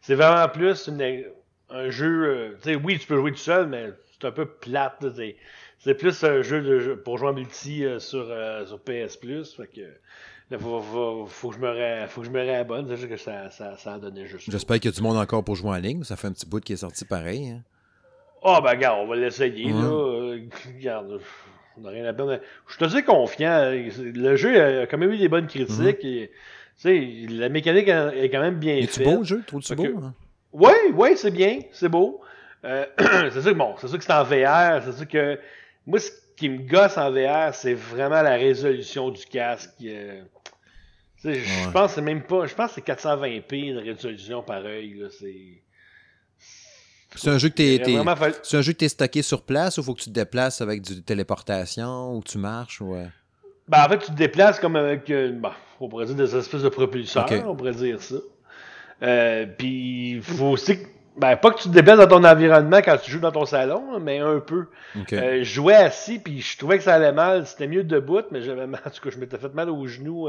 C'est 0.00 0.14
vraiment 0.14 0.48
plus 0.48 0.88
une- 0.88 1.24
un 1.70 1.90
jeu. 1.90 2.24
euh, 2.26 2.56
sais, 2.62 2.74
oui, 2.76 2.98
tu 2.98 3.06
peux 3.06 3.16
jouer 3.16 3.32
tout 3.32 3.38
seul, 3.38 3.66
mais 3.68 3.90
c'est 4.12 4.26
un 4.26 4.32
peu 4.32 4.46
plate. 4.46 5.04
C'est, 5.80 5.94
plus 5.94 6.24
un 6.24 6.42
jeu, 6.42 6.60
de, 6.62 6.78
jeu 6.80 6.96
pour 6.96 7.18
jouer 7.18 7.28
en 7.28 7.34
multi 7.34 7.84
euh, 7.84 7.98
sur, 7.98 8.26
euh, 8.28 8.64
sur 8.66 8.80
PS 8.80 9.16
Plus. 9.16 9.54
Fait 9.54 9.66
que 9.66 9.80
là, 10.50 10.58
faut, 10.58 10.80
faut, 10.80 11.26
faut 11.26 11.48
que 11.50 11.56
je 11.56 11.60
me 11.60 11.68
ré- 11.70 12.06
faut 12.08 12.22
que 12.22 12.26
je 12.26 12.32
me 12.32 12.40
réabonne. 12.40 12.86
C'est 12.88 12.96
juste 12.96 13.08
que 13.10 13.16
ça, 13.16 13.50
ça, 13.50 13.76
ça 13.76 13.94
a 13.94 13.98
donné 13.98 14.26
juste. 14.26 14.50
J'espère 14.50 14.76
qu'il 14.80 14.90
y 14.90 14.94
a 14.94 14.96
du 14.96 15.02
monde 15.02 15.16
encore 15.18 15.44
pour 15.44 15.54
jouer 15.56 15.70
en 15.70 15.76
ligne. 15.76 16.02
Ça 16.04 16.16
fait 16.16 16.26
un 16.28 16.32
petit 16.32 16.46
bout 16.46 16.60
qui 16.60 16.72
est 16.72 16.76
sorti 16.78 17.04
pareil. 17.04 17.50
hein. 17.50 17.62
Ah, 18.42 18.60
ben, 18.60 18.70
regarde, 18.70 19.00
on 19.02 19.06
va 19.08 19.16
l'essayer, 19.16 19.72
là. 19.72 19.78
Euh, 19.82 20.40
regarde, 20.76 21.20
on 21.78 21.82
n'a 21.82 21.90
rien 21.90 22.04
à 22.04 22.12
perdre. 22.12 22.40
Je 22.66 22.74
suis 22.74 22.84
assez 22.84 23.02
confiant. 23.02 23.70
Le 23.72 24.36
jeu 24.36 24.80
a 24.82 24.86
quand 24.86 24.98
même 24.98 25.12
eu 25.12 25.18
des 25.18 25.28
bonnes 25.28 25.46
critiques. 25.46 26.30
sais, 26.76 27.08
la 27.30 27.48
mécanique 27.48 27.88
est 27.88 28.30
quand 28.30 28.40
même 28.40 28.56
bien 28.58 28.74
Mhm. 28.76 28.82
Es-tu 28.82 29.00
faite. 29.00 29.04
beau 29.04 29.18
le 29.18 29.24
jeu? 29.24 29.42
Trouves-tu 29.46 29.74
beau? 29.74 29.82
que- 29.84 30.04
hein? 30.04 30.14
Oui, 30.52 30.72
oui, 30.94 31.10
c'est 31.16 31.30
bien, 31.30 31.60
c'est 31.72 31.88
beau. 31.88 32.20
Euh, 32.64 32.84
c'est 33.32 33.42
sûr 33.42 33.52
que 33.52 33.58
bon, 33.58 33.74
c'est 33.78 33.88
sûr 33.88 33.98
que 33.98 34.04
c'est 34.04 34.12
en 34.12 34.24
VR, 34.24 34.82
c'est 34.84 34.92
sûr 34.96 35.08
que 35.08 35.38
moi 35.86 35.98
ce 35.98 36.10
qui 36.36 36.48
me 36.48 36.58
gosse 36.58 36.96
en 36.98 37.10
VR, 37.10 37.52
c'est 37.54 37.74
vraiment 37.74 38.22
la 38.22 38.34
résolution 38.36 39.10
du 39.10 39.24
casque. 39.26 39.70
euh, 39.84 40.22
Je 41.24 41.30
Ouais. 41.30 41.72
pense 41.72 41.90
que 41.90 41.94
c'est 41.96 42.00
même 42.02 42.22
pas, 42.22 42.46
je 42.46 42.54
pense 42.54 42.68
que 42.68 42.74
c'est 42.76 42.84
420p 42.84 43.72
de 43.74 43.78
résolution 43.80 44.42
par 44.42 44.64
œil. 44.64 44.94
là, 44.94 45.08
C'est 45.10 45.34
C'est 47.14 47.30
un 47.30 47.38
jeu 47.38 47.48
que 47.48 47.54
t'es. 47.54 47.78
fallu- 47.78 47.94
C'est 48.42 48.56
un 48.56 48.62
jeu 48.62 48.72
que 48.72 48.78
t'es 48.78 48.88
stocké 48.88 49.22
sur 49.22 49.42
place 49.42 49.78
ou 49.78 49.82
faut 49.82 49.94
que 49.94 50.00
tu 50.00 50.10
te 50.10 50.14
déplaces 50.14 50.60
avec 50.60 50.82
du 50.82 51.02
téléportation 51.02 52.14
ou 52.16 52.22
tu 52.22 52.38
marches 52.38 52.80
ou. 52.80 52.94
euh, 52.94 53.06
Ben, 53.68 53.84
en 53.84 53.88
fait, 53.88 53.98
tu 53.98 54.06
te 54.06 54.16
déplaces 54.16 54.58
comme 54.60 54.76
avec, 54.76 55.10
euh, 55.10 55.32
bon, 55.32 55.50
on 55.80 55.88
pourrait 55.88 56.06
dire 56.06 56.14
des 56.14 56.34
espèces 56.36 56.62
de 56.62 56.68
propulseurs, 56.68 57.24
on 57.46 57.54
pourrait 57.56 57.72
dire 57.72 58.00
ça. 58.02 58.16
Euh, 59.02 59.46
puis, 59.46 60.12
il 60.12 60.22
faut 60.22 60.46
aussi, 60.46 60.78
que- 60.82 60.86
ben, 61.16 61.36
pas 61.36 61.50
que 61.50 61.58
tu 61.60 61.68
te 61.68 61.74
déplaces 61.74 61.98
dans 61.98 62.06
ton 62.06 62.24
environnement 62.24 62.78
quand 62.78 62.96
tu 62.96 63.10
joues 63.10 63.20
dans 63.20 63.30
ton 63.32 63.44
salon, 63.44 63.98
mais 64.00 64.18
un 64.20 64.40
peu. 64.40 64.66
Euh, 65.18 65.38
je 65.40 65.44
jouais 65.52 65.74
assis, 65.74 66.18
puis 66.18 66.40
je 66.40 66.56
trouvais 66.58 66.78
que 66.78 66.84
ça 66.84 66.94
allait 66.94 67.12
mal. 67.12 67.46
C'était 67.46 67.66
mieux 67.68 67.84
debout, 67.84 68.22
mais 68.30 68.40
j'avais 68.42 68.66
mal. 68.66 68.80
En 68.86 68.90
tout 68.90 69.02
cas, 69.02 69.10
je 69.10 69.18
m'étais 69.18 69.36
fait 69.38 69.52
mal 69.54 69.68
aux 69.70 69.86
genoux 69.86 70.28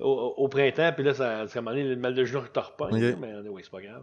au, 0.00 0.34
au 0.36 0.48
printemps, 0.48 0.92
puis 0.94 1.04
là, 1.04 1.14
ça, 1.14 1.46
ça 1.48 1.60
m'a 1.62 1.70
donné 1.72 1.84
le 1.84 1.96
mal 1.96 2.14
de 2.14 2.24
genou 2.24 2.42
qui 2.42 2.50
te 2.50 2.58
mais 3.20 3.48
oui, 3.50 3.60
c'est 3.64 3.70
pas 3.70 3.80
grave. 3.82 4.02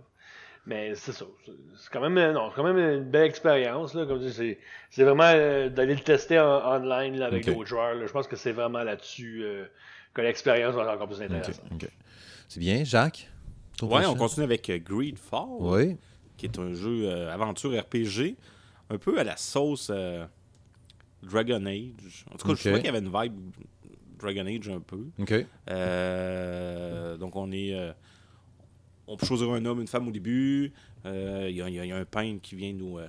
Mais 0.67 0.95
c'est 0.95 1.11
ça. 1.11 1.25
C'est- 1.45 1.89
quand 1.91 2.01
même, 2.01 2.33
non, 2.33 2.49
c'est 2.49 2.55
quand 2.55 2.63
même 2.63 2.77
une 2.77 3.03
belle 3.03 3.25
expérience. 3.27 3.93
Là. 3.93 4.05
Comme 4.05 4.19
je 4.19 4.27
dis, 4.27 4.33
c'est, 4.33 4.57
c'est 4.89 5.03
vraiment 5.03 5.23
euh, 5.35 5.69
d'aller 5.69 5.93
le 5.93 5.99
tester 6.01 6.39
en, 6.39 6.81
online 6.81 7.17
là, 7.19 7.27
avec 7.27 7.45
d'autres 7.45 7.65
joueurs. 7.65 7.93
là. 7.95 8.07
Je 8.07 8.11
pense 8.11 8.27
que 8.27 8.35
c'est 8.35 8.51
vraiment 8.51 8.81
là-dessus 8.83 9.43
euh, 9.43 9.65
que 10.13 10.21
l'expérience 10.21 10.73
va 10.73 10.83
être 10.83 10.91
encore 10.95 11.07
plus 11.07 11.21
intéressante. 11.21 11.85
C'est 12.47 12.59
bien, 12.59 12.83
Jacques? 12.83 13.29
Ouais, 13.81 14.05
on 14.05 14.15
continue 14.15 14.43
avec 14.45 14.69
euh, 14.69 14.79
Greedfall, 14.79 15.47
Oui. 15.59 15.97
qui 16.37 16.45
est 16.47 16.57
un 16.57 16.73
jeu 16.73 17.09
euh, 17.09 17.31
aventure 17.33 17.71
RPG, 17.79 18.35
un 18.89 18.97
peu 18.97 19.19
à 19.19 19.23
la 19.23 19.35
sauce 19.37 19.91
euh, 19.93 20.25
Dragon 21.21 21.63
Age. 21.65 22.25
En 22.33 22.37
tout 22.37 22.47
cas, 22.47 22.53
je 22.55 22.59
trouvais 22.61 22.75
qu'il 22.77 22.85
y 22.85 22.89
avait 22.95 23.05
une 23.05 23.11
vibe 23.13 23.33
Dragon 24.17 24.45
Age 24.47 24.69
un 24.69 24.79
peu. 24.79 25.05
OK. 25.19 25.45
Euh, 25.69 27.17
donc 27.17 27.35
on 27.35 27.51
est. 27.51 27.75
on 29.07 29.17
peut 29.17 29.25
choisir 29.25 29.49
un 29.51 29.63
homme, 29.65 29.81
une 29.81 29.87
femme 29.87 30.07
au 30.07 30.11
début. 30.11 30.71
Euh, 31.05 31.47
Il 31.49 31.55
y, 31.57 31.61
a- 31.61 31.69
y 31.69 31.73
y 31.87 31.91
un 31.91 32.05
peintre 32.05 32.41
qui 32.41 32.55
vient 32.55 32.73
nous. 32.73 32.97
euh, 32.99 33.07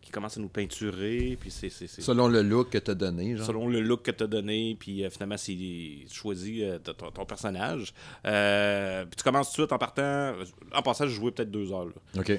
qui 0.00 0.10
commence 0.10 0.36
à 0.36 0.40
nous 0.40 0.48
peinturer. 0.48 1.38
Puis 1.40 1.50
c'est. 1.52 1.68
c'est- 1.68 1.86
c'est- 1.86 2.02
Selon 2.02 2.26
le 2.26 2.42
look 2.42 2.70
que 2.70 2.78
tu 2.78 2.90
as 2.90 2.94
donné, 2.94 3.36
genre. 3.36 3.46
Selon 3.46 3.68
le 3.68 3.80
look 3.80 4.02
que 4.02 4.10
tu 4.10 4.24
as 4.24 4.26
donné, 4.26 4.76
puis 4.78 5.04
euh, 5.04 5.10
finalement, 5.10 5.36
c'est 5.36 5.52
tu 5.54 6.06
choisis 6.10 6.60
euh, 6.62 6.78
ton, 6.80 7.10
ton- 7.12 7.24
personnage. 7.24 7.94
Puis 8.24 9.16
tu 9.16 9.22
commences 9.22 9.52
tout 9.52 9.62
de 9.62 9.66
suite 9.66 9.72
en 9.72 9.78
partant. 9.78 10.34
En 10.74 10.82
passant, 10.82 11.06
je 11.06 11.14
jouais 11.14 11.30
peut-être 11.30 11.50
deux 11.52 11.70
heures. 11.72 11.86
là. 11.86 11.92
OK. 12.20 12.32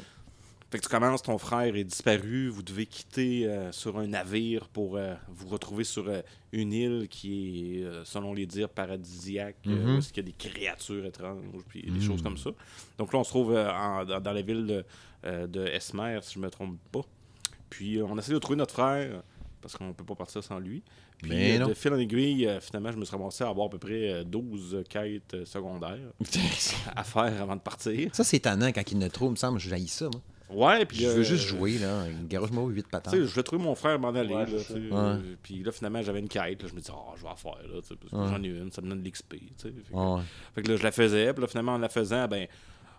Fait 0.74 0.80
que 0.80 0.86
tu 0.86 0.90
commences, 0.90 1.22
ton 1.22 1.38
frère 1.38 1.76
est 1.76 1.84
disparu, 1.84 2.50
vous 2.50 2.64
devez 2.64 2.88
quitter 2.88 3.45
euh, 3.45 3.72
sur 3.72 4.00
un 4.00 4.08
navire 4.08 4.68
pour 4.70 4.98
euh, 4.98 5.14
vous 5.28 5.48
retrouver 5.48 5.84
sur 5.84 6.08
euh, 6.10 6.22
une 6.52 6.74
île 6.74 7.08
qui 7.12 7.76
est, 7.84 7.86
selon 8.06 8.34
les 8.34 8.48
dires, 8.48 8.70
paradisiaque, 8.70 9.58
euh, 9.68 9.94
Mhm. 9.98 10.02
qu'il 10.02 10.18
y 10.18 10.20
a 10.22 10.24
des 10.24 10.32
créatures 10.32 11.06
étranges, 11.06 11.44
puis 11.70 11.84
des 11.84 11.91
Mhm. 11.91 12.02
choses 12.02 12.24
comme 12.24 12.38
ça. 12.38 12.50
Donc 12.98 13.14
là, 13.14 13.20
on 13.20 13.24
se 13.24 13.30
trouve 13.30 13.56
en- 13.56 14.04
dans, 14.04 14.20
dans 14.20 14.34
la 14.34 14.41
ville 14.41 14.66
de, 14.66 15.45
de 15.45 15.64
Esmer, 15.68 16.18
si 16.24 16.34
je 16.34 16.40
me 16.40 16.50
trompe 16.50 16.80
pas. 16.91 17.02
Puis 17.70 18.02
on 18.02 18.18
essaie 18.18 18.34
de 18.34 18.40
trouver 18.40 18.58
notre 18.58 18.74
frère, 18.74 19.22
parce 19.62 19.78
qu'on 19.78 19.94
peut 19.94 20.04
pas 20.04 20.16
partir 20.16 20.44
sans 20.44 20.58
lui. 20.58 20.82
Puis 21.22 21.30
Mais 21.30 21.60
de 21.60 21.74
fil 21.76 21.94
en 21.94 22.00
aiguille, 22.00 22.50
finalement, 22.62 22.91
je 22.91 22.98
me 22.98 23.06
suis 23.06 23.16
ramassé 23.16 23.44
à 23.44 23.50
avoir 23.50 23.68
à 23.68 23.70
peu 23.70 23.78
près 23.78 24.12
euh, 24.12 24.24
12 24.24 24.84
quêtes 24.90 25.45
secondaires 25.45 26.12
à 26.95 27.04
faire 27.04 27.41
avant 27.44 27.56
de 27.58 27.62
partir. 27.62 28.10
Ça, 28.16 28.24
c'est 28.24 28.38
étonnant 28.38 28.72
quand 28.72 28.91
il 28.91 28.98
ne 28.98 29.08
trouve, 29.08 29.30
me 29.30 29.36
semble. 29.36 29.60
Je 29.60 29.70
jaillis 29.70 29.88
ça, 29.88 30.06
moi. 30.12 30.20
Ouais, 30.54 30.86
puis 30.86 30.98
Je 31.00 31.08
veux 31.08 31.20
euh, 31.20 31.24
juste 31.24 31.46
jouer, 31.48 31.78
là. 31.80 32.04
Garage-moi 32.30 32.70
8 32.70 32.84
Tu 32.84 32.90
patentes. 32.90 33.14
sais, 33.14 33.20
je 33.22 33.26
voulais 33.26 33.44
trouver 33.44 33.64
mon 33.64 33.76
frère 33.76 33.98
m'en 34.00 34.10
aller. 34.10 34.34
Ouais, 34.34 34.46
là, 34.46 34.58
euh, 34.72 35.16
Ouais. 35.18 35.22
Puis 35.42 35.64
là, 35.64 35.72
finalement, 35.72 36.02
j'avais 36.02 36.20
une 36.20 36.30
quête. 36.30 36.62
Là, 36.64 36.70
je 36.70 36.76
me 36.76 36.80
dis, 36.82 36.92
oh, 36.94 37.14
je 37.18 37.22
vais 37.24 37.30
en 37.30 37.36
faire. 37.36 37.58
Là, 37.68 37.82
tu 37.82 37.88
sais, 37.90 37.96
parce 37.96 38.12
que 38.12 38.16
Ouais. 38.18 38.28
j'en 38.38 38.44
ai 38.44 38.48
une, 38.48 38.72
ça 38.72 38.82
me 38.82 38.90
donne 38.90 39.02
de 39.02 39.08
l'XP. 39.08 39.36
tu 39.36 39.40
sais. 39.58 39.70
Fait, 39.72 39.96
fait 40.56 40.62
que 40.64 40.72
là, 40.72 40.78
je 40.78 40.84
la 40.84 40.92
faisais. 40.92 41.34
Puis 41.34 41.42
là, 41.42 41.48
finalement, 41.48 41.74
en 41.74 41.78
la 41.80 41.90
faisant, 41.90 42.28
ben. 42.28 42.48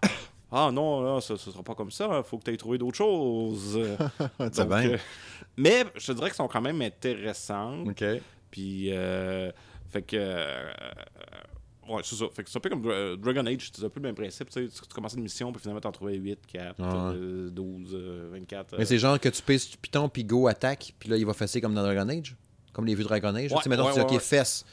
Ah 0.57 0.71
non, 0.71 1.03
là, 1.03 1.21
ça, 1.21 1.37
ça 1.37 1.51
sera 1.51 1.65
pas 1.65 1.75
comme 1.75 1.91
ça. 1.91 2.09
Il 2.19 2.23
faut 2.23 2.39
que 2.39 2.45
tu 2.45 2.53
aies 2.53 2.57
trouvé 2.57 2.79
d'autres 2.79 2.97
choses. 2.97 3.77
C'est 4.39 4.57
Donc, 4.59 4.69
bien. 4.69 4.91
euh, 4.91 4.99
mais 5.57 5.85
je 5.97 6.07
te 6.07 6.13
dirais 6.13 6.29
qu'elles 6.29 6.37
sont 6.37 6.47
quand 6.47 6.61
même 6.61 6.81
intéressantes. 6.81 7.89
OK. 7.89 8.05
Puis, 8.53 8.91
euh, 8.93 9.51
fait 9.91 10.03
que. 10.03 10.17
Euh, 11.89 11.95
ouais, 11.97 12.03
c'est 12.05 12.17
ça. 12.17 12.25
Fait 12.33 12.43
que 12.45 12.51
c'est 12.51 12.57
un 12.59 12.61
peu 12.61 12.69
comme 12.71 12.83
Dra- 12.83 13.17
Dragon 13.17 13.47
Age, 13.47 13.71
c'est 13.75 13.85
un 13.85 13.89
peu 13.89 14.01
le 14.01 14.07
même 14.09 14.15
principe. 14.15 14.51
Tu, 14.51 14.69
tu 14.69 14.81
commences 14.95 15.15
une 15.15 15.23
mission, 15.23 15.53
puis 15.53 15.61
finalement, 15.61 15.81
t'en 15.81 15.93
trouvais 15.93 16.15
8, 16.17 16.39
4, 16.47 16.79
Ouais. 16.81 16.87
euh, 17.17 17.51
12, 17.51 17.91
euh, 17.95 18.29
24. 18.33 18.73
Mais 18.77 18.83
euh, 18.83 18.87
c'est 18.87 18.99
genre 18.99 19.19
que 19.21 19.29
tu 19.29 19.43
pèses 19.43 19.71
du 19.71 19.77
piton, 19.77 20.09
puis 20.09 20.25
go, 20.25 20.47
attaque, 20.49 20.95
puis 20.99 21.09
là, 21.09 21.17
il 21.17 21.27
va 21.27 21.35
fesser 21.35 21.61
comme 21.61 21.75
dans 21.75 21.83
Dragon 21.83 22.09
Age. 22.09 22.37
Comme 22.73 22.87
les 22.87 22.95
vues 22.95 23.05
Dragon 23.05 23.35
Age. 23.35 23.53
Ouais, 23.53 23.59
tu 23.59 23.63
sais, 23.65 23.69
mettons, 23.69 23.85
ouais, 23.87 23.93
tu 23.95 24.05
dis, 24.07 24.15
OK, 24.17 24.21
fesse. 24.21 24.65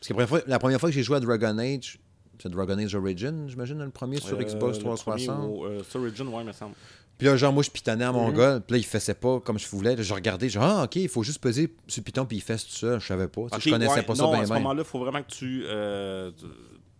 Parce 0.00 0.08
que 0.08 0.12
la 0.12 0.14
première 0.14 0.28
fois, 0.28 0.40
la 0.46 0.58
première 0.58 0.80
fois 0.80 0.88
que 0.88 0.94
j'ai 0.94 1.02
joué 1.02 1.16
à 1.16 1.20
Dragon 1.20 1.58
Age, 1.58 1.98
c'est 2.42 2.48
Dragon 2.48 2.78
Age 2.78 2.94
Origin, 2.94 3.46
j'imagine, 3.48 3.82
le 3.84 3.90
premier 3.90 4.18
sur 4.18 4.38
euh, 4.38 4.42
Xbox 4.42 4.78
le 4.78 4.84
premier 4.84 4.96
360. 5.26 5.50
au, 5.50 5.66
euh, 5.66 5.82
sur 5.84 6.00
Origin, 6.00 6.26
ouais, 6.28 6.42
me 6.42 6.52
semble. 6.52 6.74
Puis 7.20 7.26
là, 7.28 7.36
genre, 7.36 7.52
moi, 7.52 7.62
je 7.62 7.70
pitonnais 7.70 8.04
à 8.06 8.12
mon 8.12 8.30
Mhm. 8.30 8.36
gars, 8.36 8.60
puis 8.66 8.72
là, 8.72 8.78
il 8.78 8.84
fessait 8.84 9.12
pas 9.14 9.40
comme 9.40 9.58
je 9.58 9.68
voulais. 9.68 9.94
Là, 9.94 10.02
je 10.02 10.14
regardais, 10.14 10.48
genre, 10.48 10.64
ah, 10.64 10.84
OK, 10.84 10.96
il 10.96 11.08
faut 11.08 11.22
juste 11.22 11.38
peser 11.38 11.70
sur 11.86 12.00
le 12.00 12.04
piton, 12.04 12.24
puis 12.24 12.38
il 12.38 12.40
fesse 12.40 12.64
tout 12.66 12.72
ça. 12.74 12.98
Je 12.98 13.06
savais 13.06 13.28
pas. 13.28 13.42
Tu 13.42 13.48
sais, 13.50 13.54
Ok, 13.56 13.62
je 13.64 13.70
connaissais 13.70 13.94
ouais, 13.96 14.02
pas 14.02 14.14
ça 14.14 14.26
bien, 14.26 14.40
à 14.40 14.46
ce 14.46 14.52
moment-là, 14.54 14.80
il 14.82 14.88
faut 14.88 14.98
vraiment 14.98 15.22
que 15.22 15.30
tu 15.30 15.62
euh, 15.66 16.30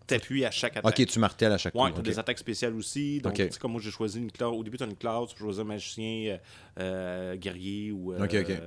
t'appuies 0.05 0.45
à 0.45 0.51
chaque 0.51 0.77
attaque. 0.77 0.99
OK, 0.99 1.05
tu 1.07 1.17
martèles 1.19 1.51
à 1.53 1.57
chaque 1.57 1.73
Ouais, 1.73 1.81
fois. 1.81 1.91
t'as 1.95 2.01
des 2.03 2.19
attaques 2.19 2.37
spéciales 2.39 2.75
aussi. 2.75 3.19
Donc, 3.19 3.33
tu 3.33 3.43
sais, 3.49 3.59
comme 3.59 3.71
moi, 3.71 3.81
j'ai 3.81 3.89
choisi 3.91 4.19
une 4.19 4.31
classe. 4.31 4.51
Au 4.51 4.63
début, 4.63 4.77
tu 4.77 4.83
as 4.83 4.87
une 4.87 4.95
classe, 4.95 5.29
tu 5.33 5.39
choisis 5.39 5.59
un 5.61 5.65
magicien, 5.65 6.05
euh, 6.33 6.37
euh, 6.79 7.35
guerrier 7.35 7.91
ou. 7.91 8.13
euh, 8.13 8.23
Ok, 8.23 8.35
ok. 8.47 8.57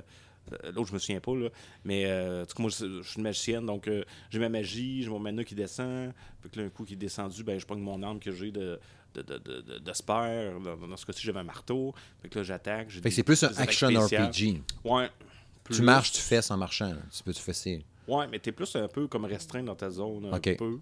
L'autre, 0.75 0.89
je 0.89 0.93
me 0.93 0.99
souviens 0.99 1.19
pas, 1.19 1.33
là. 1.35 1.49
Mais, 1.85 2.03
euh, 2.05 2.45
tu 2.45 2.53
sais, 2.55 2.61
moi, 2.61 2.69
je 2.69 3.01
je 3.01 3.07
suis 3.09 3.17
une 3.17 3.23
magicienne, 3.23 3.65
donc 3.65 3.87
euh, 3.87 4.03
j'ai 4.29 4.37
ma 4.37 4.47
magie, 4.49 5.01
j'ai 5.01 5.09
mon 5.09 5.17
mana 5.17 5.43
qui 5.43 5.55
descend. 5.55 6.11
Fait 6.43 6.49
que 6.49 6.59
là, 6.59 6.65
un 6.67 6.69
coup 6.69 6.83
qui 6.85 6.93
est 6.93 6.97
descendu, 6.97 7.43
ben, 7.43 7.59
je 7.59 7.65
pogne 7.65 7.79
mon 7.79 8.03
arme 8.03 8.19
que 8.19 8.31
j'ai 8.31 8.51
de, 8.51 8.79
de, 9.15 9.21
de, 9.21 9.37
de, 9.37 9.61
de, 9.61 9.77
de 9.79 9.93
spare. 9.93 10.59
Dans, 10.59 10.75
dans 10.87 10.97
ce 10.97 11.05
cas-ci, 11.05 11.21
j'avais 11.23 11.39
un 11.39 11.43
marteau. 11.43 11.93
Fait 12.21 12.29
que 12.29 12.39
là, 12.39 12.43
j'attaque. 12.43 12.89
Fait 12.91 13.01
que 13.01 13.09
c'est 13.09 13.23
plus 13.23 13.43
un 13.43 13.53
action. 13.57 13.87
RPG. 13.87 14.61
Ouais. 14.83 15.09
Tu 15.71 15.81
marches, 15.81 16.11
tu 16.11 16.21
fesses 16.21 16.51
en 16.51 16.57
marchant. 16.57 16.89
là. 16.89 17.01
Tu 17.15 17.23
peux 17.23 17.33
te 17.33 17.39
fesser. 17.39 17.83
Ouais, 18.07 18.27
mais 18.27 18.37
t'es 18.39 18.51
plus 18.51 18.75
un 18.75 18.87
peu 18.87 19.07
comme 19.07 19.25
restreint 19.25 19.63
dans 19.63 19.75
ta 19.75 19.89
zone, 19.89 20.29
un 20.31 20.39
peu. 20.39 20.79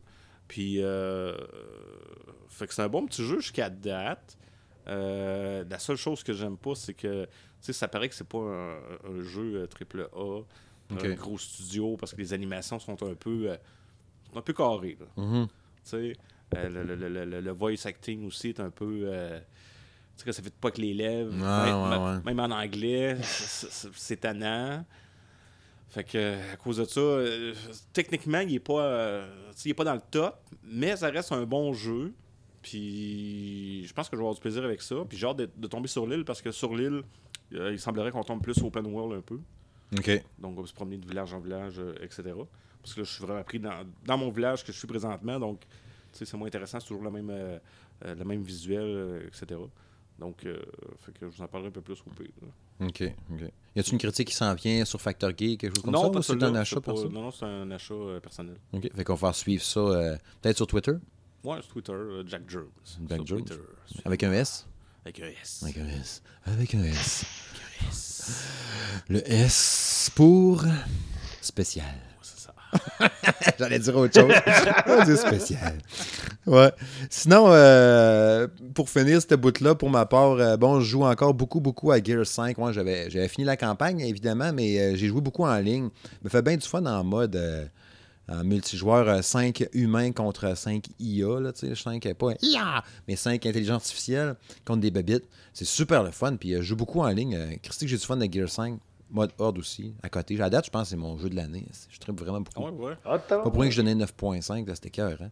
Puis, 0.48 0.84
euh, 0.84 1.38
fait 2.50 2.68
que 2.68 2.74
c'est 2.74 2.82
un 2.82 2.90
bon 2.90 3.06
petit 3.06 3.26
jeu 3.26 3.40
jusqu'à 3.40 3.70
date. 3.70 4.38
Euh, 4.88 5.64
la 5.70 5.80
seule 5.80 5.96
chose 5.96 6.22
que 6.22 6.34
j'aime 6.34 6.58
pas, 6.58 6.76
c'est 6.76 6.94
que, 6.94 7.24
tu 7.26 7.30
sais, 7.62 7.72
ça 7.74 7.88
paraît 7.88 8.10
que 8.10 8.16
c'est 8.16 8.28
pas 8.28 8.40
un, 8.40 8.76
un 9.10 9.22
jeu 9.24 9.62
euh, 9.62 9.68
triple 9.68 10.10
A, 10.14 10.42
un 10.92 11.14
gros 11.14 11.38
studio, 11.38 11.96
parce 11.96 12.12
que 12.14 12.18
les 12.18 12.34
animations 12.34 12.78
sont 12.78 13.02
un 13.04 13.16
peu, 13.16 13.52
euh, 13.52 13.58
un 14.36 14.42
peu 14.42 14.52
carrées, 14.52 14.98
là. 15.00 15.06
Tu 15.16 15.50
sais, 15.84 15.96
euh, 15.98 16.14
le, 16.56 16.84
le- 16.84 16.96
le- 17.10 17.26
le- 17.26 17.42
le 17.42 17.52
voice 17.52 17.86
acting 17.86 18.26
aussi 18.28 18.50
est 18.50 18.60
un 18.60 18.70
peu. 18.70 19.02
euh, 19.06 19.40
tu 19.40 19.46
sais, 20.20 20.26
que 20.26 20.32
ça 20.32 20.42
fait 20.44 20.54
pas 20.54 20.72
que 20.72 20.80
les 20.82 20.94
lèvres. 20.94 21.32
Ouais, 21.32 21.72
même, 21.72 21.82
ouais, 22.04 22.16
ouais. 22.18 22.22
même 22.24 22.40
en 22.40 22.56
anglais, 22.56 23.18
c'est- 23.24 24.18
tannant. 24.18 24.86
Fait 25.90 26.04
que, 26.04 26.52
à 26.54 26.56
cause 26.58 26.78
de 26.78 26.86
ça, 26.86 27.00
euh, 27.00 27.54
techniquement, 27.94 28.40
il 28.40 28.56
est 28.56 28.60
pas, 28.60 28.82
euh, 28.84 29.28
il 29.64 29.72
est 29.72 29.74
pas 29.76 29.84
dans 29.84 29.94
le 29.94 30.02
top, 30.12 30.36
mais 30.64 30.96
ça 30.96 31.10
reste 31.10 31.32
un 31.32 31.46
bon 31.46 31.72
jeu. 31.74 32.14
Puis, 32.84 33.86
je 33.86 33.94
pense 33.94 34.10
que 34.10 34.16
je 34.16 34.20
vais 34.20 34.24
avoir 34.24 34.34
du 34.36 34.42
plaisir 34.42 34.64
avec 34.64 34.82
ça. 34.82 34.96
Puis, 35.08 35.18
j'ai 35.18 35.28
hâte 35.28 35.38
de, 35.38 35.50
de 35.56 35.68
tomber 35.68 35.88
sur 35.88 36.08
l'île 36.08 36.26
parce 36.26 36.42
que 36.42 36.52
sur 36.52 36.74
l'île, 36.76 37.04
euh, 37.54 37.72
il 37.72 37.80
semblerait 37.80 38.12
qu'on 38.12 38.24
tombe 38.24 38.42
plus 38.42 38.58
open 38.64 38.86
world 38.88 39.18
un 39.18 39.22
peu. 39.22 39.40
OK. 39.98 40.24
Donc, 40.40 40.58
on 40.58 40.62
va 40.62 40.68
se 40.68 40.74
promener 40.74 40.98
de 40.98 41.06
village 41.08 41.34
en 41.34 41.40
village, 41.40 41.76
euh, 41.80 41.94
etc. 42.02 42.24
Parce 42.82 42.94
que 42.96 43.02
là, 43.02 43.06
je 43.06 43.12
suis 43.14 43.24
vraiment 43.24 43.44
pris 43.44 43.60
dans, 43.60 43.84
dans 44.06 44.18
mon 44.18 44.32
village 44.32 44.64
que 44.64 44.72
je 44.72 44.78
suis 44.78 44.88
présentement. 44.88 45.40
Donc, 45.40 45.62
c'est 46.14 46.34
moins 46.34 46.48
intéressant. 46.48 46.80
C'est 46.80 46.88
toujours 46.88 47.04
le 47.04 47.12
même, 47.12 47.30
euh, 47.30 47.58
euh, 48.06 48.16
le 48.16 48.26
même 48.26 48.42
visuel, 48.42 48.84
euh, 48.84 49.28
etc. 49.28 49.60
Donc, 50.20 50.46
fait 51.00 51.12
que 51.12 51.30
je 51.30 51.36
vous 51.36 51.42
en 51.42 51.48
parlerai 51.48 51.70
un 51.70 51.72
peu 51.72 51.82
plus 51.82 52.00
au 52.06 52.10
pire. 52.12 52.30
OK. 52.80 53.04
OK. 53.32 53.42
Y 53.76 53.80
a-tu 53.80 53.92
une 53.92 53.98
critique 53.98 54.28
qui 54.28 54.36
s'en 54.36 54.54
vient 54.54 54.86
sur 54.86 55.02
Factor 55.02 55.32
Geek, 55.36 55.60
quelque 55.62 55.76
chose 55.76 55.84
comme 55.84 55.94
non, 55.94 56.22
c'est 56.22 56.44
un 56.44 56.56
achat 56.56 56.80
pour 56.80 56.98
ça? 56.98 57.08
Non, 57.10 57.24
non, 57.24 57.32
c'est 57.32 57.46
un 57.46 57.70
achat 57.72 57.96
personnel. 58.22 58.58
OK. 58.72 58.90
Fait 58.96 59.04
qu'on 59.04 59.16
va 59.16 59.28
faire 59.28 59.36
suivre 59.36 59.64
ça 59.64 60.18
peut-être 60.42 60.58
sur 60.58 60.68
Twitter, 60.68 60.94
Ouais, 61.44 61.58
c'est 61.62 61.68
Twitter, 61.68 61.94
Jack 62.26 62.44
Jones. 62.48 62.70
Jack 63.10 63.18
sur 63.18 63.28
Jones. 63.28 63.44
Twitter. 63.44 63.62
avec 64.06 64.24
un 64.24 64.32
S? 64.32 64.66
Avec 65.04 65.20
un 65.20 65.26
S. 65.28 65.64
Avec 65.64 65.78
un 65.78 65.88
S. 65.88 66.24
Avec 66.46 66.76
un 66.76 66.84
S. 66.84 67.26
Avec 67.84 67.84
un 67.84 67.90
S. 67.90 68.46
Le 69.10 69.30
S 69.30 70.10
pour 70.16 70.64
spécial. 71.42 72.13
C'est. 72.74 73.56
J'allais 73.60 73.80
dire 73.80 73.96
autre 73.96 74.20
chose. 74.20 74.34
On 74.88 75.04
dit 75.04 75.18
spécial. 75.18 75.78
Ouais. 76.46 76.72
Sinon, 77.10 77.46
euh, 77.48 78.48
pour 78.74 78.90
finir 78.90 79.22
cette 79.22 79.34
bout-là, 79.40 79.76
pour 79.76 79.90
ma 79.90 80.06
part, 80.06 80.34
euh, 80.34 80.58
bon, 80.58 80.80
je 80.80 80.90
joue 80.90 81.04
encore 81.04 81.34
beaucoup, 81.34 81.62
beaucoup 81.62 81.92
à 81.92 82.04
Gear 82.04 82.26
5. 82.26 82.58
Moi, 82.58 82.72
j'avais, 82.72 83.10
j'avais 83.10 83.28
fini 83.28 83.46
la 83.46 83.58
campagne, 83.58 84.02
évidemment, 84.02 84.52
mais 84.54 84.80
euh, 84.80 84.96
j'ai 84.96 85.08
joué 85.08 85.22
beaucoup 85.22 85.46
en 85.46 85.58
ligne. 85.58 85.90
me 86.24 86.30
fait 86.30 86.42
bien 86.42 86.58
du 86.58 86.68
fun 86.68 86.86
en 86.86 87.04
mode 87.04 87.40
en 88.30 88.44
multijoueur 88.44 89.24
5 89.24 89.68
humains 89.74 90.12
contre 90.12 90.56
5 90.56 90.86
IA. 91.00 91.40
Là, 91.40 91.54
tu 91.54 91.68
sais, 91.68 91.76
5, 91.76 92.14
pas 92.14 92.32
IA, 92.42 92.84
mais 93.08 93.16
5 93.16 93.46
intelligence 93.46 93.84
artificielle 93.84 94.36
contre 94.66 94.82
des 94.82 94.92
bébites. 94.92 95.26
C'est 95.54 95.66
super 95.66 96.04
le 96.04 96.12
fun. 96.12 96.36
Puis 96.36 96.54
je 96.54 96.62
joue 96.62 96.76
beaucoup 96.76 97.02
en 97.02 97.10
ligne. 97.10 97.58
Christy, 97.62 97.88
j'ai 97.88 97.98
du 97.98 98.06
fun 98.06 98.18
de 98.18 98.32
Gear 98.32 98.50
5. 98.50 98.80
Mode 99.14 99.32
Horde 99.38 99.60
aussi, 99.60 99.94
à 100.04 100.10
côté. 100.10 100.40
À 100.42 100.50
date, 100.50 100.66
je 100.66 100.70
pense 100.72 100.84
que 100.84 100.90
c'est 100.90 100.96
mon 100.98 101.18
jeu 101.18 101.30
de 101.30 101.36
l'année. 101.36 101.66
Je 101.90 102.00
tripe 102.00 102.20
vraiment 102.20 102.42
beaucoup. 102.42 102.64
Ouais, 102.84 102.90
ouais. 102.90 103.20
T'as- 103.28 103.38
Pas 103.38 103.44
pour 103.50 103.54
rien 103.62 103.70
que 103.70 103.76
je 103.76 103.82
donnais 103.82 103.96
9.5, 103.96 104.68
là, 104.68 104.76
c'était 104.76 104.90
cœur. 104.90 105.18
Hein? 105.22 105.30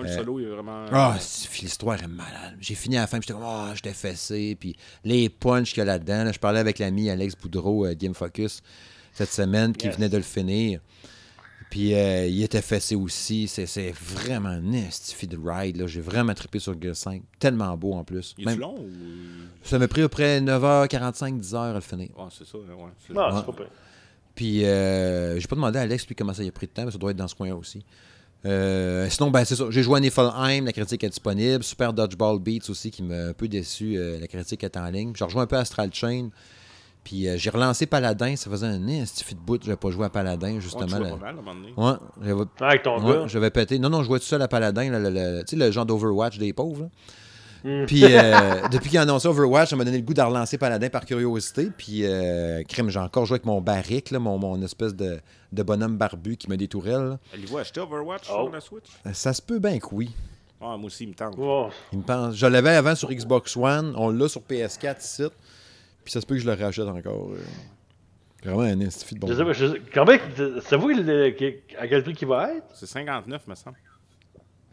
Le 0.00 0.06
Euh, 0.06 0.16
solo, 0.16 0.38
il 0.38 0.44
est 0.46 0.50
vraiment. 0.50 0.86
Ah, 0.92 1.16
c'est- 1.18 1.60
l'histoire 1.60 2.00
est 2.00 2.06
malade. 2.06 2.56
J'ai 2.60 2.76
fini 2.76 2.96
à 2.96 3.00
la 3.00 3.06
fin, 3.08 3.18
puis 3.18 3.26
j'étais 3.26 3.36
comme, 3.38 3.48
ah, 3.48 3.72
j'étais 3.74 3.92
fessé. 3.92 4.56
Puis 4.58 4.76
les 5.02 5.28
punchs 5.28 5.70
qu'il 5.70 5.78
y 5.78 5.80
a 5.80 5.84
là-dedans. 5.86 6.22
là, 6.22 6.30
je 6.30 6.38
parlais 6.38 6.60
avec 6.60 6.78
l'ami 6.78 7.10
Alex 7.10 7.34
Boudreau, 7.34 7.84
euh, 7.84 7.94
Game 7.98 8.14
Focus, 8.14 8.62
cette 9.12 9.32
semaine, 9.32 9.72
qui 9.72 9.86
Yes. 9.86 9.96
venait 9.96 10.08
de 10.08 10.16
le 10.16 10.22
finir. 10.22 10.80
Puis 11.70 11.94
euh, 11.94 12.26
il 12.26 12.42
était 12.42 12.62
fessé 12.62 12.94
aussi. 12.94 13.46
C'est 13.46 13.66
c'est 13.66 13.90
vraiment 13.92 14.48
un 14.48 14.72
esti 14.72 15.26
de 15.26 15.36
ride. 15.42 15.76
là. 15.76 15.86
J'ai 15.86 16.00
vraiment 16.00 16.32
trippé 16.32 16.58
sur 16.58 16.80
Gear 16.80 16.96
5. 16.96 17.22
Tellement 17.38 17.76
beau 17.76 17.92
en 17.92 18.04
plus. 18.04 18.34
il 18.38 18.44
est 18.44 18.46
Même- 18.46 18.60
long 18.60 18.74
ou? 18.78 18.88
ça 19.62 19.78
m'a 19.78 19.86
pris 19.86 20.00
à 20.00 20.04
peu 20.04 20.08
près 20.08 20.40
9h45, 20.40 21.38
10h 21.40 21.56
à 21.56 21.74
le 21.74 21.80
finir. 21.80 22.08
Ouais, 22.16 22.24
c'est 22.30 22.46
ça. 22.46 22.56
Ouais. 22.58 22.64
c'est- 23.06 23.12
Ah, 23.16 23.34
Ouais. 23.34 23.42
c'est 23.46 23.54
pas. 23.56 23.64
Puis, 24.34 24.64
euh, 24.64 25.38
j'ai 25.40 25.46
pas 25.48 25.56
demandé 25.56 25.78
à 25.78 25.82
Alex, 25.82 26.06
lui, 26.06 26.14
comment 26.14 26.32
ça 26.32 26.42
il 26.44 26.48
a 26.48 26.52
pris 26.52 26.66
de 26.68 26.72
temps, 26.72 26.84
mais 26.84 26.92
ça 26.92 26.98
doit 26.98 27.10
être 27.10 27.16
dans 27.16 27.26
ce 27.28 27.34
coin-là 27.34 27.56
aussi. 27.56 27.84
Euh, 28.46 29.08
sinon, 29.10 29.30
ben, 29.32 29.44
c'est 29.44 29.56
ça. 29.56 29.64
J'ai 29.68 29.82
joué 29.82 29.96
à 29.96 30.00
Niflheim, 30.00 30.64
la 30.64 30.72
critique 30.72 31.02
est 31.02 31.08
disponible. 31.08 31.64
Super 31.64 31.92
Dodgeball 31.92 32.38
Beats 32.38 32.70
aussi, 32.70 32.90
qui 32.92 33.02
m'a 33.02 33.26
un 33.28 33.32
peu 33.32 33.48
déçu. 33.48 33.96
euh, 33.98 34.18
la 34.20 34.28
critique 34.28 34.62
est 34.62 34.76
en 34.76 34.88
ligne. 34.90 35.12
J'ai 35.16 35.24
rejoint 35.24 35.42
un 35.42 35.46
peu 35.46 35.56
Astral 35.56 35.90
Chain. 35.92 36.30
Puis 37.08 37.26
euh, 37.26 37.38
j'ai 37.38 37.48
relancé 37.48 37.86
Paladin. 37.86 38.36
Ça 38.36 38.50
faisait 38.50 38.66
un 38.66 38.86
esti 38.86 39.34
de 39.34 39.40
bout. 39.40 39.58
J'avais 39.64 39.78
pas 39.78 39.90
joué 39.90 40.04
à 40.04 40.10
Paladin, 40.10 40.56
Ouais, 40.56 40.60
justement. 40.60 40.84
tu 40.86 40.92
là. 41.02 41.08
pas 41.08 41.16
mal, 41.16 41.24
à 41.24 41.30
un 41.30 41.32
moment 41.32 41.54
donné. 41.54 41.72
Ouais, 41.74 41.94
j'avais 42.22 42.42
Avec 42.60 42.82
ton 42.82 43.02
Ouais, 43.02 43.12
gars. 43.20 43.26
j'avais 43.28 43.50
pété. 43.50 43.78
Non, 43.78 43.88
non, 43.88 44.02
je 44.02 44.08
jouais 44.08 44.18
tout 44.18 44.26
seul 44.26 44.42
à 44.42 44.48
Paladin, 44.48 44.90
là, 44.90 44.98
le, 44.98 45.08
le- 45.08 45.40
tu 45.40 45.56
sais, 45.58 45.64
le 45.64 45.70
genre 45.70 45.86
d'Overwatch 45.86 46.36
des 46.36 46.52
pauvres. 46.52 46.82
là. 46.82 46.88
Hmm. 47.64 47.86
Puis, 47.86 48.04
euh, 48.04 48.68
depuis 48.70 48.90
qu'ils 48.90 48.98
ont 48.98 49.02
annoncé 49.02 49.26
Overwatch, 49.26 49.70
ça 49.70 49.76
m'a 49.76 49.84
donné 49.84 49.96
le 49.96 50.04
goût 50.04 50.12
de 50.12 50.20
relancer 50.20 50.58
Paladin 50.58 50.90
par 50.90 51.06
curiosité. 51.06 51.70
Puis, 51.76 52.02
euh, 52.04 52.62
crème, 52.64 52.90
j'ai 52.90 53.00
encore 53.00 53.24
joué 53.24 53.36
avec 53.36 53.46
mon 53.46 53.62
barrique, 53.62 54.10
là, 54.10 54.18
mon, 54.18 54.36
mon 54.38 54.60
espèce 54.62 54.94
de, 54.94 55.18
de 55.52 55.62
bonhomme 55.62 55.96
barbu 55.96 56.36
qui 56.36 56.50
me 56.50 56.56
là. 56.56 57.18
Allez-vous 57.32 57.56
acheter 57.58 57.80
Overwatch 57.80 58.28
Oh. 58.30 58.44
sur 58.44 58.50
la 58.52 58.60
Switch? 58.60 58.84
Euh, 59.06 59.10
Ça 59.14 59.32
se 59.32 59.40
peut 59.40 59.58
bien 59.58 59.78
que 59.78 59.86
oui. 59.92 60.10
Ah, 60.60 60.76
moi 60.76 60.86
aussi, 60.86 61.04
il 61.04 61.08
me 61.10 61.14
tente. 61.14 61.34
Oh. 61.38 61.68
Il 61.92 61.98
me 62.00 62.04
pense. 62.04 62.34
Je 62.34 62.46
l'avais 62.46 62.70
avant 62.70 62.94
sur 62.94 63.08
Xbox 63.10 63.56
One, 63.56 63.94
on 63.96 64.10
l'a 64.10 64.28
sur 64.28 64.42
PS4 64.42 65.00
ici. 65.02 65.22
Puis, 66.08 66.12
ça 66.14 66.22
se 66.22 66.26
peut 66.26 66.36
que 66.36 66.40
je 66.40 66.46
le 66.50 66.54
rachète 66.54 66.86
encore. 66.88 67.32
euh. 67.34 67.38
Vraiment 68.42 68.62
un 68.62 68.80
esti 68.80 69.14
de 69.14 69.20
bon. 69.20 69.26
Je 69.26 69.34
sais 69.34 69.44
pas, 69.44 69.52
je 69.52 69.66
sais- 69.66 69.82
Combien. 69.92 70.18
Savez-vous 70.62 70.88
à 71.78 71.86
quel 71.86 72.02
prix 72.02 72.14
qu'il 72.14 72.28
va 72.28 72.54
être? 72.54 72.64
C'est 72.72 72.86
59, 72.86 73.46
me 73.46 73.54
semble. 73.54 73.76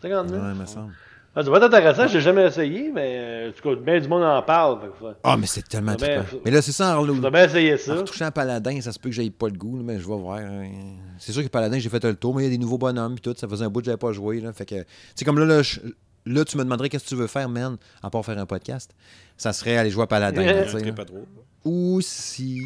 59 0.02 0.42
Ouais, 0.42 0.54
me 0.62 0.66
semble. 0.66 0.94
Ah, 1.36 1.44
Ça 1.44 1.50
va 1.52 1.58
être 1.58 1.64
intéressant, 1.64 2.08
j'ai 2.08 2.22
jamais 2.22 2.46
essayé, 2.46 2.90
mais 2.94 3.50
en 3.50 3.52
tout 3.52 3.62
cas, 3.76 3.76
bien 3.82 4.00
du 4.00 4.08
monde 4.08 4.24
en 4.24 4.42
parle. 4.44 4.80
Ah, 5.26 5.36
mais 5.36 5.46
c'est 5.48 5.68
tellement 5.68 5.92
faut- 6.24 6.40
Mais 6.46 6.52
là, 6.52 6.62
c'est 6.62 6.72
ça 6.72 6.98
en. 6.98 7.06
Faudrait 7.06 7.32
bien 7.32 7.44
essayer 7.44 7.74
En 7.74 7.78
ça. 7.78 7.96
retouchant 7.96 8.32
Paladin, 8.32 8.80
ça 8.80 8.94
se 8.94 9.00
peut 9.00 9.10
que 9.10 9.16
j'aille 9.16 9.32
pas 9.32 9.48
le 9.50 9.58
goût, 9.58 9.76
mais 9.84 9.96
je 10.00 10.08
vais 10.08 10.16
voir. 10.16 10.38
hein. 10.38 10.70
C'est 11.18 11.34
sûr 11.34 11.44
que 11.44 11.50
Paladin, 11.50 11.78
j'ai 11.80 11.90
fait 11.90 12.02
le 12.06 12.16
tour, 12.16 12.34
mais 12.34 12.44
il 12.44 12.46
y 12.46 12.48
a 12.48 12.52
des 12.52 12.58
nouveaux 12.58 12.78
bonhommes 12.78 13.16
et 13.18 13.20
tout. 13.20 13.34
Ça 13.36 13.50
faisait 13.50 13.66
un 13.66 13.70
bout 13.70 13.82
que 13.82 13.86
j'avais 13.88 13.98
pas 13.98 14.14
joué. 14.14 14.40
Là, 14.40 14.54
fait 14.54 14.66
que, 14.66 14.86
c'est 15.14 15.26
comme 15.26 15.38
là, 15.38 15.44
là, 15.46 15.62
je- 15.62 15.82
là, 16.26 16.46
tu 16.46 16.58
me 16.58 16.64
demanderais 16.64 16.90
qu'est-ce 16.90 17.04
que 17.06 17.10
tu 17.10 17.16
veux 17.16 17.28
faire, 17.28 17.50
man, 17.50 17.78
à 18.02 18.10
part 18.10 18.26
faire 18.26 18.38
un 18.38 18.46
podcast. 18.46 18.92
Ça 19.38 19.54
serait 19.54 19.78
aller 19.78 19.90
jouer 19.92 20.04
à 20.04 20.08
Paladin. 20.08 20.44
Là. 20.44 20.92
pas 20.94 21.06
trop. 21.06 21.26
Ou 21.64 22.00
si. 22.02 22.62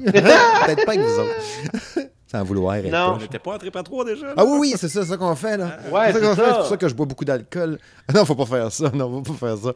Peut-être 0.04 0.84
pas 0.84 0.92
avec 0.92 1.00
vous 1.00 1.18
autres. 1.20 2.08
Sans 2.26 2.44
vouloir. 2.44 2.76
être 2.76 2.90
Non. 2.90 2.98
On 2.98 3.12
poche. 3.14 3.22
n'était 3.22 3.38
pas 3.38 3.54
entré 3.54 3.70
pas 3.70 3.82
trop 3.82 4.04
déjà? 4.04 4.26
là? 4.28 4.34
Ah 4.36 4.44
oui, 4.44 4.58
oui, 4.60 4.74
c'est 4.76 4.88
ça, 4.88 5.02
c'est 5.02 5.08
ça 5.08 5.16
qu'on 5.16 5.34
fait, 5.34 5.56
là. 5.56 5.78
Ouais, 5.90 6.06
c'est 6.06 6.14
c'est 6.14 6.20
qu'on 6.20 6.34
fait. 6.34 6.42
ça. 6.42 6.48
C'est 6.48 6.56
pour 6.58 6.66
ça 6.66 6.76
que 6.78 6.88
je 6.88 6.94
bois 6.94 7.06
beaucoup 7.06 7.24
d'alcool. 7.24 7.78
Ah 8.08 8.12
non, 8.14 8.24
faut 8.24 8.34
pas 8.34 8.46
faire 8.46 8.72
ça. 8.72 8.90
Non, 8.90 9.22
faut 9.22 9.34
pas 9.34 9.48
faire 9.48 9.58
ça. 9.58 9.72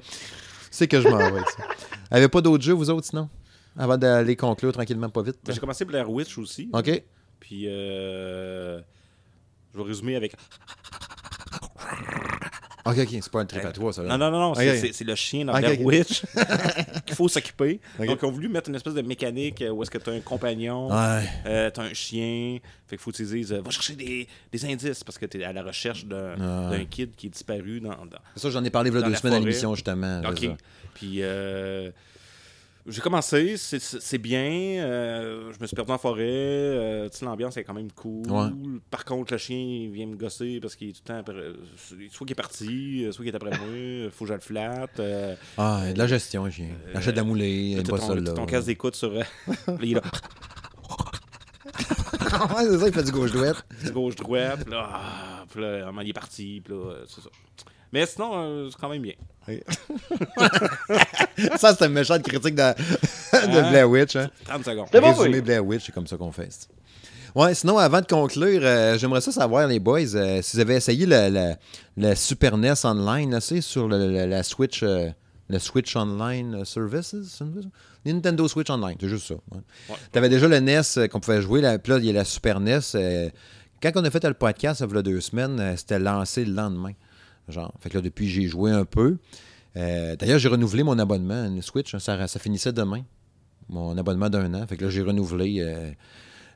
C'est 0.71 0.87
que 0.89 1.01
je 1.01 1.09
m'en 1.09 1.19
vais 1.19 1.25
avec 1.25 1.49
ça. 1.51 1.65
Avez 2.11 2.29
pas 2.29 2.41
d'autres 2.41 2.65
jeux, 2.65 2.73
vous 2.75 2.91
autres, 2.91 3.07
sinon? 3.07 3.29
Avant 3.79 3.99
d'aller 3.99 4.37
conclure 4.37 4.73
tranquillement, 4.73 5.09
pas 5.11 5.23
vite. 5.23 5.37
Ben, 5.45 5.53
J'ai 5.53 5.61
commencé 5.61 5.85
Blair 5.85 6.11
Witch 6.11 6.39
aussi. 6.39 6.71
OK. 6.73 7.03
Puis, 7.41 7.65
euh, 7.69 8.81
je 9.73 9.79
vais 9.79 9.85
résumer 9.85 10.17
avec. 10.17 10.35
OK, 12.87 12.99
OK, 12.99 13.09
c'est 13.11 13.29
pas 13.31 13.41
un 13.41 13.47
trip 13.47 13.65
à 13.65 13.73
toi, 13.73 13.93
ça. 13.93 14.03
là. 14.03 14.17
Non, 14.17 14.31
non, 14.31 14.39
non, 14.39 14.55
c'est- 14.55 15.05
le 15.05 15.15
chien 15.15 15.45
dans 15.45 15.53
Ok, 15.55 15.61
Blair 15.61 15.81
ok. 15.81 15.87
Witch 15.87 16.23
qu'il 17.07 17.15
faut 17.15 17.29
s'occuper. 17.29 17.81
Donc, 17.99 18.19
ils 18.21 18.25
ont 18.25 18.31
voulu 18.31 18.49
mettre 18.49 18.69
une 18.69 18.77
espèce 18.77 18.95
de 18.95 19.03
mécanique 19.03 19.63
euh, 19.63 19.71
où 19.71 19.83
est-ce 19.83 19.91
que 19.91 19.99
tu 19.99 20.11
as 20.11 20.13
un 20.15 20.21
compagnon, 20.21 20.89
Ouais. 20.91 21.23
euh, 21.47 21.71
tu 21.71 21.81
as 21.81 21.85
un 21.85 21.93
chien. 21.95 22.59
Fait 22.87 22.97
qu'il 22.97 22.99
faut 23.03 23.11
que 23.11 23.17
tu 23.17 23.25
dises, 23.25 23.53
euh, 23.53 23.61
va 23.61 23.71
chercher 23.71 23.95
des, 23.95 24.27
des 24.53 24.65
indices 24.65 25.03
parce 25.05 25.19
que 25.19 25.27
tu 25.27 25.41
es 25.41 25.45
à 25.45 25.53
la 25.53 25.63
recherche 25.63 26.05
d'un 26.07 26.35
ouais. 26.71 26.79
d'un 26.79 26.85
kid 26.85 27.15
qui 27.17 27.27
est 27.27 27.31
disparu 27.31 27.81
dans. 27.81 27.91
dans- 27.91 28.19
ça, 28.37 28.51
j'en 28.51 28.63
ai 28.65 28.71
parlé 28.71 28.91
il 28.91 28.95
y 28.95 28.97
a 28.97 29.01
Dans 29.01 29.07
deux 29.07 29.13
la 29.13 29.19
semaines 29.19 29.35
à 29.35 29.39
l'émission, 29.41 29.75
justement. 29.75 30.23
Ok. 30.29 30.49
Puis 30.95 31.17
euh, 31.21 31.91
j'ai 32.89 33.01
commencé, 33.01 33.57
c'est- 33.57 34.19
bien. 34.19 34.83
euh, 34.85 35.53
je 35.53 35.61
me 35.61 35.67
suis 35.67 35.77
perdu 35.77 35.93
en 35.93 35.99
forêt. 35.99 36.23
euh, 36.25 37.09
l'ambiance 37.23 37.57
est 37.57 37.65
quand 37.65 37.75
même 37.75 37.91
cool. 37.93 38.31
Ouais. 38.31 38.49
Par 38.91 39.05
contre, 39.05 39.33
le 39.33 39.39
chien 39.39 39.89
vient 39.93 40.07
me 40.07 40.17
gosser 40.17 40.61
parce 40.61 40.77
qu'il 40.77 40.91
est 40.91 40.93
tout 40.93 41.01
le 41.05 41.09
temps 41.09 41.19
après. 41.19 41.53
Soit 42.11 42.27
qu'il 42.27 42.33
est 42.33 42.35
parti, 42.35 43.05
euh, 43.05 43.13
soit 43.13 43.25
qu'il 43.25 43.33
est 43.33 43.37
après 43.37 43.51
moi. 43.59 44.11
Faut 44.13 44.25
que 44.25 44.29
je 44.29 44.35
le 44.35 44.41
flatte. 44.41 45.01
euh, 45.01 45.35
Ah, 45.59 45.93
de 45.93 45.99
la 45.99 46.07
gestion, 46.07 46.49
chien. 46.51 46.69
Il 46.91 46.97
achète 46.97 47.15
de 47.15 47.21
la 47.21 47.25
moulée, 47.25 47.77
pas 47.89 47.99
ton, 47.99 48.15
là. 48.15 48.33
ton 48.33 48.47
casque 48.47 48.67
d'écoute 48.67 48.95
sur. 48.95 49.11
euh, 49.13 49.23
il 49.83 49.93
est 49.93 49.95
là, 49.95 50.03
ouais, 52.57 52.65
c'est 52.71 52.79
ça, 52.79 52.87
il 52.89 52.93
fait 52.93 53.03
du 53.03 53.13
gauche-douette. 53.13 53.63
petit 53.69 53.91
gauche-droite. 53.93 54.69
Là, 54.69 54.89
ah, 54.93 55.45
puis 55.51 55.61
là, 55.61 55.91
il 56.03 56.09
est 56.09 56.13
parti. 56.13 56.61
Puis 56.65 56.75
là, 56.75 56.81
euh, 56.93 57.05
c'est 57.09 57.21
ça. 57.21 57.31
Mais 57.97 58.05
sinon, 58.05 58.31
euh, 58.35 58.69
c'est 58.71 58.77
quand 58.79 58.91
même 58.91 59.01
bien. 59.01 59.15
ça, 61.57 61.75
c'est 61.75 61.87
une 61.87 61.93
méchante 61.93 62.23
critique 62.23 62.55
de, 62.55 62.61
de 63.33 63.59
Hein? 63.59 63.71
Blair 63.71 63.89
Witch. 63.89 64.17
Hein. 64.17 64.29
30 64.45 64.65
secondes. 64.67 64.87
C'est 64.93 65.01
bon, 65.01 65.13
Résumé 65.15 65.37
oui. 65.37 65.41
Blair 65.41 65.65
Witch, 65.65 65.87
c'est 65.87 65.93
comme 65.93 66.07
ça 66.07 66.17
qu'on 66.19 66.31
fait. 66.33 66.69
Ouais, 67.35 67.55
sinon, 67.55 67.79
avant 67.79 68.01
de 68.03 68.07
conclure, 68.07 68.61
euh, 68.63 68.99
j'aimerais 68.99 69.23
ça 69.23 69.33
savoir, 69.33 69.67
les 69.67 69.79
boys, 69.79 70.15
euh, 70.15 70.43
si 70.43 70.57
vous 70.57 70.61
avez 70.61 70.75
essayé 70.75 71.07
le, 71.07 71.31
le- 71.31 71.55
le 71.97 72.15
Super 72.15 72.59
NES 72.59 72.75
Online, 72.85 73.31
là, 73.31 73.41
c'est 73.41 73.63
sur 73.63 73.89
le, 73.89 74.11
le- 74.11 74.27
la 74.27 74.43
Switch, 74.43 74.83
euh, 74.83 75.09
le 75.49 75.59
Switch 75.59 75.97
Online 75.97 76.65
Services, 76.67 77.15
Nintendo 78.05 78.47
Switch 78.49 78.69
Online, 78.71 78.97
c'est 79.01 79.09
juste 79.09 79.29
ça. 79.29 79.35
ouais. 79.53 79.61
Ouais. 79.89 79.97
T'avais 80.13 80.29
déjà 80.29 80.49
le 80.49 80.61
NES 80.61 80.81
euh, 80.99 81.09
qu'on 81.09 81.21
pouvait 81.21 81.41
jouer, 81.41 81.61
là, 81.63 81.79
puis 81.79 81.93
là, 81.93 81.99
il 81.99 82.05
y 82.05 82.11
a 82.11 82.13
la 82.13 82.25
Super 82.25 82.61
NES. 82.61 82.79
euh, 82.95 83.31
quand 83.83 83.93
on 83.97 84.05
a 84.05 84.11
fait 84.11 84.25
le 84.25 84.35
podcast, 84.35 84.81
ça 84.81 84.89
fait 84.89 85.03
deux 85.03 85.21
semaines, 85.21 85.61
euh, 85.61 85.75
c'était 85.77 85.99
lancé 85.99 86.45
le 86.45 86.53
lendemain. 86.55 86.93
Genre, 87.49 87.73
fait 87.81 87.91
que 87.91 87.99
là, 87.99 88.03
depuis, 88.03 88.29
j'ai 88.29 88.47
joué 88.47 88.71
un 88.73 88.85
peu. 88.85 89.19
Euh, 89.77 90.17
D'ailleurs, 90.17 90.39
j'ai 90.39 90.49
renouvelé 90.49 90.83
mon 90.83 90.99
abonnement 90.99 91.43
à 91.45 91.47
une 91.47 91.63
Switch. 91.63 91.95
hein, 91.95 91.99
ça, 91.99 92.27
ça 92.27 92.39
finissait 92.41 92.73
demain. 92.73 93.03
Mon 93.69 93.97
abonnement 93.99 94.31
d'un 94.31 94.53
an. 94.55 94.67
Fait 94.67 94.77
que 94.77 94.85
là, 94.85 94.91
j'ai 94.91 95.03
renouvelé 95.03 95.57
euh, 95.61 95.91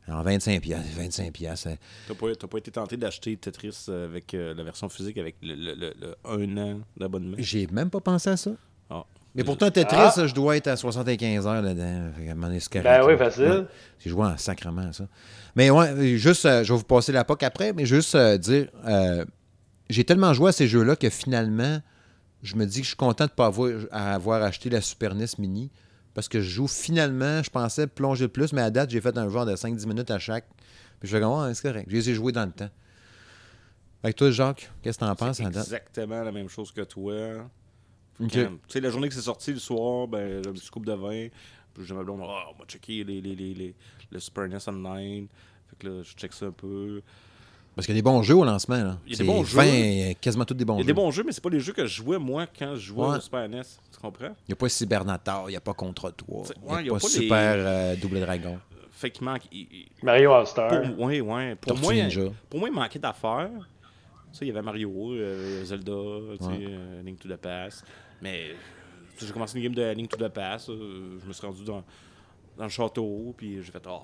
en 0.08 0.22
25 0.22 0.60
piastres. 0.62 0.88
25 0.96 1.32
piastres. 1.32 1.68
euh, 1.68 1.74
T'as 2.08 2.14
pas, 2.14 2.34
t'as 2.34 2.46
pas 2.46 2.58
été 2.58 2.70
tenté 2.70 2.96
d'acheter 2.96 3.36
Tetris 3.36 3.86
avec 3.88 4.32
euh, 4.34 4.54
la 4.54 4.62
version 4.64 4.88
physique 4.88 5.18
avec 5.18 5.36
le, 5.42 5.54
le- 5.54 5.74
le- 5.74 5.94
le 6.00 6.14
un 6.24 6.56
an 6.58 6.80
d'abonnement? 6.96 7.36
J'ai 7.38 7.66
même 7.68 7.90
pas 7.90 8.00
pensé 8.00 8.30
à 8.30 8.36
ça. 8.36 8.50
Ah. 8.88 9.04
Mais 9.34 9.44
pourtant, 9.44 9.70
Tetris, 9.70 9.96
Ah. 10.16 10.26
je 10.26 10.34
dois 10.34 10.56
être 10.56 10.66
à 10.68 10.76
75 10.76 11.46
heures 11.46 11.62
là-dedans. 11.62 12.10
Ben 12.82 13.04
oui, 13.06 13.16
facile. 13.16 13.44
Ouais. 13.44 13.64
J'ai 14.00 14.10
joué 14.10 14.24
en 14.26 14.36
sacrement 14.36 14.88
à 14.88 14.92
ça. 14.92 15.06
Mais 15.56 15.70
ouais, 15.70 16.16
juste, 16.16 16.46
euh, 16.46 16.64
je 16.64 16.72
vais 16.72 16.78
vous 16.78 16.84
passer 16.84 17.12
la 17.12 17.24
POC 17.24 17.42
après, 17.44 17.72
mais 17.72 17.86
juste 17.86 18.14
euh, 18.14 18.38
dire, 18.38 18.68
euh, 18.86 19.24
j'ai 19.92 20.04
tellement 20.04 20.32
joué 20.32 20.48
à 20.48 20.52
ces 20.52 20.66
jeux-là 20.68 20.96
que 20.96 21.10
finalement, 21.10 21.80
je 22.42 22.56
me 22.56 22.64
dis 22.64 22.78
que 22.78 22.84
je 22.84 22.88
suis 22.88 22.96
content 22.96 23.26
de 23.26 23.30
ne 23.30 23.34
pas 23.34 23.46
avoir, 23.92 24.42
acheté 24.42 24.70
la 24.70 24.80
Super 24.80 25.14
NES 25.14 25.26
Mini. 25.38 25.70
Parce 26.14 26.28
que 26.28 26.40
je 26.40 26.48
joue 26.50 26.66
finalement, 26.66 27.42
je 27.42 27.50
pensais 27.50 27.86
plonger 27.86 28.24
le 28.24 28.28
plus, 28.30 28.52
mais 28.52 28.62
à 28.62 28.70
date, 28.70 28.90
j'ai 28.90 29.00
fait 29.00 29.16
un 29.16 29.28
genre 29.28 29.46
de 29.46 29.54
5-10 29.54 29.86
minutes 29.86 30.10
à 30.10 30.18
chaque. 30.18 30.46
Puis 30.98 31.08
je 31.08 31.16
fais 31.16 31.20
comme, 31.22 31.40
ouais, 31.44 31.54
c'est 31.54 31.62
correct. 31.68 31.86
J'ai 31.88 31.98
essayé 31.98 32.12
de 32.12 32.16
jouer 32.16 32.32
dans 32.32 32.44
le 32.46 32.50
temps. 32.52 32.68
Avec 34.02 34.16
toi, 34.16 34.30
Jacques, 34.30 34.70
qu'est-ce 34.82 34.98
que 34.98 35.04
t'en 35.04 35.14
penses 35.14 35.40
à 35.40 35.44
date? 35.50 35.56
exactement 35.64 36.22
la 36.22 36.32
même 36.32 36.48
chose 36.48 36.72
que 36.72 36.80
toi. 36.80 37.48
Tu 38.28 38.46
sais, 38.68 38.80
la 38.80 38.90
journée 38.90 39.08
que 39.08 39.14
c'est 39.14 39.20
sorti, 39.20 39.52
le 39.52 39.58
soir, 39.58 40.08
ben, 40.08 40.42
j'ai 40.42 40.50
un 40.50 40.52
petit 40.52 40.68
coupe 40.68 40.86
de 40.86 40.92
vin. 40.92 41.28
Puis 41.74 41.86
j'ai 41.86 41.94
ma 41.94 42.02
blonde, 42.02 42.20
ah, 42.24 42.46
on 42.54 42.58
va 42.58 42.64
checker 42.66 43.04
les, 43.04 43.20
les, 43.20 43.34
les, 43.36 43.54
les- 43.54 43.74
le 44.10 44.18
Super 44.18 44.48
NES 44.48 44.58
Online. 44.66 45.28
Fait 45.68 45.76
que 45.78 45.86
là, 45.88 46.02
je 46.02 46.12
check 46.14 46.32
ça 46.32 46.46
un 46.46 46.50
peu. 46.50 47.02
Parce 47.80 47.86
qu'il 47.86 47.94
y 47.94 47.98
a 47.98 48.02
des 48.02 48.04
bons 48.04 48.22
jeux 48.22 48.34
au 48.36 48.44
lancement. 48.44 48.76
Là. 48.76 48.98
Il 49.06 49.12
y 49.12 49.14
a 49.14 49.16
C'est 49.16 49.22
des 49.22 49.28
bons 49.30 49.42
fin, 49.42 49.64
jeux. 49.64 50.12
quasiment 50.20 50.44
tous 50.44 50.52
des 50.52 50.66
bons 50.66 50.74
Il 50.74 50.76
y 50.76 50.80
a 50.80 50.82
jeux. 50.82 50.86
des 50.88 50.92
bons 50.92 51.10
jeux, 51.10 51.22
mais 51.24 51.32
c'est 51.32 51.42
pas 51.42 51.48
les 51.48 51.60
jeux 51.60 51.72
que 51.72 51.86
je 51.86 51.94
jouais, 52.02 52.18
moi, 52.18 52.46
quand 52.46 52.74
je 52.74 52.80
jouais 52.80 53.06
Ouais. 53.06 53.16
au 53.16 53.20
Super 53.20 53.48
NES. 53.48 53.62
Tu 53.90 53.98
comprends? 53.98 54.26
Il 54.26 54.50
n'y 54.50 54.52
a 54.52 54.56
pas 54.56 54.68
Cybernator, 54.68 55.44
il 55.48 55.52
n'y 55.52 55.56
a 55.56 55.60
pas 55.62 55.72
Contre 55.72 56.10
toi. 56.10 56.42
Il 56.56 56.68
n'y 56.68 56.74
a, 56.76 56.80
il 56.82 56.86
y 56.86 56.90
a 56.90 56.92
pas 56.92 56.98
pas 56.98 57.06
les- 57.06 57.12
Super 57.14 57.54
euh, 57.56 57.96
Double 57.96 58.20
Dragon. 58.20 58.58
Fait 58.90 59.10
qu'il 59.10 59.24
manque. 59.24 59.42
il- 59.50 59.86
Mario 60.02 60.30
All-Star. 60.32 60.82
Pour, 60.82 61.00
ouais, 61.06 61.20
ouais. 61.22 61.54
Pour 61.54 61.68
Tortue 61.72 61.82
moi, 61.82 61.94
Ninja. 61.94 62.20
pour 62.50 62.60
moi, 62.60 62.68
il 62.68 62.74
manquait 62.74 62.98
d'affaires. 62.98 63.48
Tu 64.30 64.38
sais, 64.38 64.44
il 64.44 64.48
y 64.48 64.50
avait 64.50 64.60
Mario, 64.62 65.12
euh, 65.12 65.64
Zelda, 65.64 65.92
tu 66.38 66.44
sais, 66.44 66.50
Ouais. 66.50 66.58
euh, 66.68 67.02
Link 67.02 67.18
to 67.18 67.28
the 67.30 67.36
Past. 67.36 67.82
Mais 68.20 68.50
tu 69.14 69.20
sais, 69.20 69.26
j'ai 69.26 69.32
commencé 69.32 69.56
une 69.58 69.64
game 69.64 69.74
de 69.74 69.90
Link 69.94 70.10
to 70.10 70.18
the 70.18 70.28
Past. 70.28 70.68
euh, 70.68 71.18
je 71.22 71.26
me 71.26 71.32
suis 71.32 71.46
rendu 71.46 71.64
dans, 71.64 71.82
dans 72.58 72.64
le 72.64 72.68
château, 72.68 73.34
puis 73.36 73.62
j'ai 73.62 73.72
fait 73.72 73.82
Oh, 73.88 74.02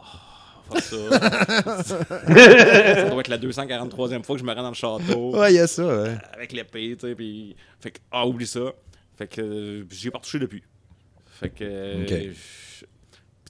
fuck 0.69 0.81
ça. 0.81 1.83
ça 1.85 3.11
doit 3.11 3.21
être 3.21 3.29
la 3.29 3.39
243e 3.39 4.23
fois 4.23 4.35
que 4.37 4.41
je 4.41 4.45
me 4.45 4.53
rends 4.53 4.63
dans 4.63 4.69
le 4.69 4.75
château. 4.75 5.37
Ouais, 5.37 5.53
il 5.53 5.57
y 5.57 5.59
a 5.61 5.67
ça. 5.67 5.87
ouais. 5.87 6.17
Avec 6.33 6.53
l'épée, 6.53 6.97
tu 6.99 7.07
sais, 7.09 7.15
puis. 7.15 7.57
Fait 7.81 7.91
que, 7.93 7.99
ah, 8.11 8.27
oublie 8.27 8.47
ça. 8.47 8.73
Fait 9.17 9.27
que 9.29 9.41
euh, 9.41 9.85
j'y 9.91 10.09
ai 10.09 10.11
pas 10.11 10.19
retouché 10.19 10.39
depuis. 10.39 10.63
Fait 11.27 11.51
que. 11.51 11.65
euh, 11.65 12.03
Ok. 12.03 12.09
je- 12.11 12.85
Tu 12.85 12.87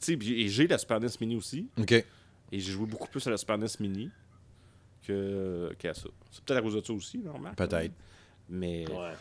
sais, 0.00 0.16
puis 0.16 0.26
j'ai 0.42 0.48
j'ai 0.48 0.66
la 0.66 0.78
Super 0.78 1.00
NES 1.00 1.08
Mini 1.20 1.36
aussi. 1.36 1.68
OK. 1.78 1.92
Et 1.92 2.04
j'ai 2.52 2.72
joué 2.72 2.86
beaucoup 2.86 3.08
plus 3.08 3.26
à 3.26 3.30
la 3.30 3.36
Super 3.36 3.58
NES 3.58 3.66
Mini 3.80 4.10
que, 5.06 5.72
qu'à 5.78 5.94
ça. 5.94 6.08
C'est 6.30 6.44
peut-être 6.44 6.58
à 6.58 6.62
cause 6.62 6.74
de 6.74 6.84
ça 6.84 6.92
aussi, 6.92 7.18
normal. 7.18 7.54
Peut-être. 7.56 7.92
Mais 8.48 8.84
Ouais. 8.88 9.12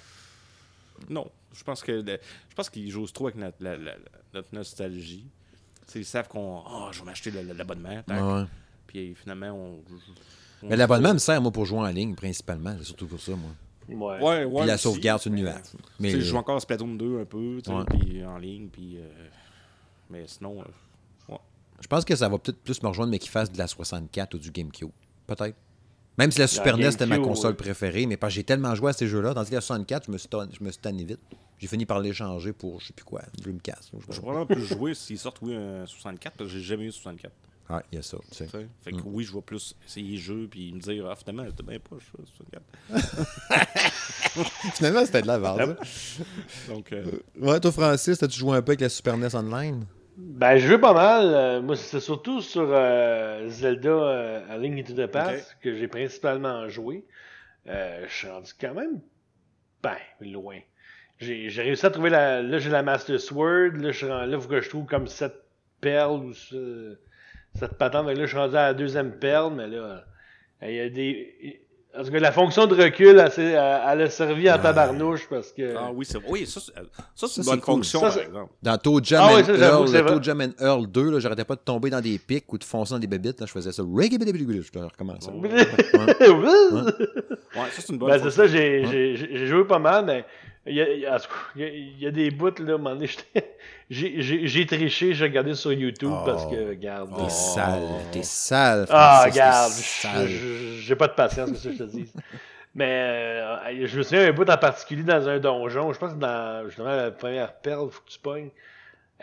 non, 1.09 1.29
je 1.53 1.63
pense 1.63 1.81
que 1.81 1.91
le- 1.91 2.19
je 2.49 2.55
pense 2.55 2.69
qu'ils 2.69 2.89
jouent 2.91 3.07
trop 3.07 3.27
avec 3.27 3.37
notre, 3.37 3.57
la- 3.59 3.77
la- 3.77 3.95
notre 4.33 4.53
nostalgie. 4.53 5.25
Ils 5.93 6.05
savent 6.05 6.27
qu'on. 6.27 6.63
Oh, 6.67 6.87
je 6.91 6.99
vais 6.99 7.05
m'acheter 7.05 7.31
l'abonnement. 7.31 8.01
Ouais. 8.07 8.45
Puis 8.87 9.15
finalement, 9.15 9.47
on. 9.51 9.79
on- 10.63 10.67
Mais 10.69 10.75
l'abonnement 10.75 11.13
me 11.13 11.19
sert, 11.19 11.41
moi, 11.41 11.51
pour 11.51 11.65
jouer 11.65 11.79
en 11.79 11.87
ligne, 11.87 12.15
principalement. 12.15 12.75
C'est 12.79 12.85
surtout 12.85 13.07
pour 13.07 13.19
ça, 13.19 13.33
moi. 13.35 13.51
Ouais. 13.87 13.95
Ouais, 14.23 14.45
ouais. 14.45 14.59
Puis 14.61 14.67
la 14.67 14.77
sauvegarde 14.77 15.21
sur 15.21 15.29
le 15.31 15.37
nuage. 15.37 15.61
tu 15.71 15.77
Mais 15.99 16.11
sais, 16.11 16.19
je 16.21 16.25
joue 16.25 16.37
encore 16.37 16.55
à 16.55 16.59
Splatoon 16.59 16.95
2 16.95 17.21
un 17.21 17.25
peu, 17.25 17.59
puis 17.63 18.25
en 18.25 18.37
ligne, 18.37 18.67
puis. 18.69 18.97
euh, 18.97 19.07
mais 20.09 20.25
sinon. 20.27 20.61
euh, 20.61 20.65
je 21.81 21.87
pense 21.87 22.05
que 22.05 22.15
ça 22.15 22.29
va 22.29 22.37
peut-être 22.39 22.63
plus 22.63 22.81
me 22.81 22.87
rejoindre, 22.87 23.11
mais 23.11 23.19
qu'il 23.19 23.29
fasse 23.29 23.51
de 23.51 23.57
la 23.57 23.67
64 23.67 24.33
ou 24.35 24.37
du 24.39 24.49
GameCube. 24.49 24.89
Peut-être. 25.27 25.55
Même 26.17 26.31
si 26.31 26.39
la 26.39 26.47
Super 26.47 26.77
NES 26.77 26.87
était 26.93 27.05
ma 27.05 27.17
console 27.19 27.51
ouais. 27.51 27.57
préférée, 27.57 28.05
mais 28.05 28.15
parce 28.17 28.31
que 28.33 28.35
j'ai 28.35 28.43
tellement 28.43 28.73
joué 28.75 28.91
à 28.91 28.93
ces 28.93 29.07
jeux-là. 29.07 29.33
Dans 29.33 29.41
la 29.41 29.61
64, 29.61 30.05
je 30.07 30.11
me 30.11 30.17
suis, 30.17 30.29
tanné- 30.29 30.51
je 30.57 30.63
me 30.63 30.71
suis 30.71 30.79
tanné 30.81 31.03
vite. 31.03 31.19
J'ai 31.59 31.67
fini 31.67 31.85
par 31.85 31.99
l'échanger 31.99 32.53
pour 32.53 32.79
je 32.81 32.87
sais 32.87 32.93
plus 32.93 33.03
quoi, 33.05 33.21
Dreamcast. 33.41 33.91
je 33.93 33.97
vais 34.13 34.19
probablement 34.19 34.45
plus 34.45 34.65
jouer 34.65 34.93
s'ils 34.93 35.17
sortent, 35.19 35.39
oui, 35.41 35.55
un 35.55 35.85
64, 35.85 36.35
parce 36.37 36.49
que 36.49 36.57
j'ai 36.57 36.63
jamais 36.63 36.85
eu 36.85 36.91
64. 36.91 37.33
Ah, 37.67 37.81
il 37.91 37.95
y 37.95 37.99
a 37.99 38.03
ça. 38.03 38.17
tu 38.29 38.35
sais. 38.37 38.47
Fait 38.83 38.91
que 38.91 38.97
Mm. 38.97 39.01
oui, 39.05 39.23
je 39.23 39.33
vais 39.33 39.41
plus 39.41 39.75
essayer 39.87 40.11
les 40.11 40.17
jeux, 40.17 40.47
puis 40.51 40.71
me 40.71 40.79
dire, 40.79 41.07
ah, 41.09 41.15
finalement, 41.15 41.45
c'était 41.49 41.63
bien 41.63 41.79
pas, 41.79 41.95
ça, 41.95 42.23
64. 42.91 43.65
Finalement, 44.75 45.05
c'était 45.05 45.21
de 45.21 45.27
la 45.27 45.39
base. 45.39 45.75
Donc, 46.67 46.91
euh, 46.93 47.05
Ouais, 47.39 47.59
toi, 47.59 47.71
Francis, 47.71 48.21
as-tu 48.21 48.37
joué 48.39 48.57
un 48.57 48.61
peu 48.61 48.71
avec 48.71 48.81
la 48.81 48.89
Super 48.89 49.17
NES 49.17 49.33
Online? 49.35 49.85
Ben, 50.17 50.57
je 50.57 50.67
joue 50.67 50.79
pas 50.79 50.93
mal. 50.93 51.25
euh, 51.33 51.61
moi, 51.61 51.75
c'est 51.75 51.99
surtout 51.99 52.41
sur 52.41 52.67
euh, 52.69 53.47
Zelda 53.49 53.89
euh, 53.89 54.49
A 54.49 54.57
Link 54.57 54.79
into 54.79 54.93
the 54.93 55.07
Past 55.07 55.57
que 55.61 55.75
j'ai 55.75 55.87
principalement 55.87 56.69
joué. 56.69 57.05
Euh, 57.67 58.05
je 58.07 58.13
suis 58.13 58.27
rendu 58.29 58.51
quand 58.59 58.73
même 58.73 59.01
ben 59.83 59.97
loin. 60.21 60.59
J'ai 61.19 61.49
réussi 61.61 61.85
à 61.85 61.91
trouver 61.91 62.09
la. 62.09 62.41
Là, 62.41 62.59
j'ai 62.59 62.69
la 62.69 62.83
Master 62.83 63.19
Sword. 63.19 63.73
Là, 63.77 63.91
je 63.91 64.07
là, 64.07 64.39
faut 64.39 64.49
que 64.49 64.61
je 64.61 64.69
trouve 64.69 64.85
comme 64.85 65.07
cette 65.07 65.43
perle 65.81 66.25
ou 66.25 66.33
ce- 66.33 66.97
cette 67.55 67.77
patente. 67.77 68.07
Là, 68.07 68.15
je 68.15 68.25
suis 68.25 68.37
rendu 68.37 68.55
à 68.57 68.67
la 68.67 68.73
deuxième 68.73 69.17
perle, 69.19 69.53
mais 69.55 69.67
là, 69.67 70.05
il 70.63 70.73
y 70.73 70.79
a 70.81 70.89
des. 70.89 71.64
Tout 72.03 72.11
cas, 72.11 72.19
la 72.19 72.31
fonction 72.31 72.67
de 72.67 72.75
recul, 72.75 73.19
elle, 73.19 73.31
elle, 73.37 73.43
elle 73.89 74.01
a 74.01 74.09
servi 74.09 74.51
en 74.51 74.57
tabarnouche 74.59 75.27
parce 75.29 75.51
que. 75.51 75.75
ah 75.77 75.91
oui, 75.93 76.05
c'est 76.05 76.17
oui, 76.27 76.45
ça, 76.45 76.59
c'est 76.59 76.73
ça, 77.15 77.27
c'est 77.27 77.41
une 77.41 77.45
bonne 77.47 77.59
cool. 77.61 77.73
fonction, 77.75 77.99
Ça, 78.01 78.09
par 78.09 78.17
exemple. 78.19 78.53
Dans 78.61 78.77
Toe 78.77 78.99
Jam 79.03 79.21
Ah 79.23 79.27
and 79.27 79.37
Earl, 79.37 79.85
que 79.85 79.97
le. 79.97 80.05
Toe 80.05 80.23
Jam 80.23 80.41
and 80.41 80.51
Earl 80.63 80.87
2, 80.87 81.11
là, 81.11 81.19
j'arrêtais 81.19 81.45
pas 81.45 81.55
de 81.55 81.61
tomber 81.61 81.89
dans 81.89 82.01
des 82.01 82.17
pics 82.17 82.51
ou 82.51 82.57
de 82.57 82.63
foncer 82.63 82.93
dans 82.93 82.99
des 82.99 83.07
bébites. 83.07 83.39
Là, 83.39 83.45
je 83.45 83.51
faisais 83.51 83.71
ça. 83.71 83.83
Je 83.83 84.79
recommençais. 84.79 85.31
Ouais, 87.55 87.69
ça, 87.71 87.81
c'est 87.81 87.89
une 87.93 87.97
bonne 87.97 88.09
Ben, 88.09 88.19
c'est 88.21 88.31
ça, 88.31 88.47
j'ai 88.47 88.85
j'ai- 88.85 89.15
j'ai- 89.15 89.37
j'ai 89.37 89.47
joué 89.47 89.63
pas 89.65 89.79
mal, 89.79 90.05
mais 90.05 90.25
il 90.67 90.75
y 90.75 90.81
a, 90.81 91.19
il 91.55 92.03
y 92.03 92.11
des 92.11 92.31
bouts, 92.31 92.49
là, 92.59 92.77
j'étais- 93.01 93.55
j'ai 93.89 94.65
triché, 94.65 95.13
j'ai 95.13 95.25
regardé 95.25 95.53
sur 95.53 95.71
YouTube 95.73 96.11
Oh. 96.11 96.23
parce 96.25 96.45
que, 96.47 96.69
regarde. 96.69 97.15
T'es 97.15 97.23
euh, 97.23 97.29
sale, 97.29 97.81
t'es 98.11 98.23
sale. 98.23 98.85
ah, 98.89 99.21
t'es 99.25 99.29
regarde, 99.31 99.71
j'ai 100.79 100.95
pas 100.95 101.07
de 101.07 101.13
patience, 101.13 101.51
que 101.51 101.57
ça 101.57 101.71
je 101.71 101.77
te 101.77 101.83
dis. 101.83 102.11
Mais 102.73 102.89
euh, 102.89 103.85
je 103.87 103.97
me 103.97 104.03
souviens 104.03 104.27
un 104.27 104.31
bout 104.33 104.49
en 104.49 104.57
particulier 104.57 105.03
dans 105.03 105.29
un 105.29 105.39
donjon, 105.39 105.93
je 105.93 105.99
pense 105.99 106.13
que 106.13 106.19
dans 106.19 106.65
justement 106.67 106.89
la 106.95 107.11
première 107.11 107.53
perle, 107.53 107.89
faut 107.89 108.01
que 108.01 108.09
tu 108.09 108.19
pognes. 108.19 108.49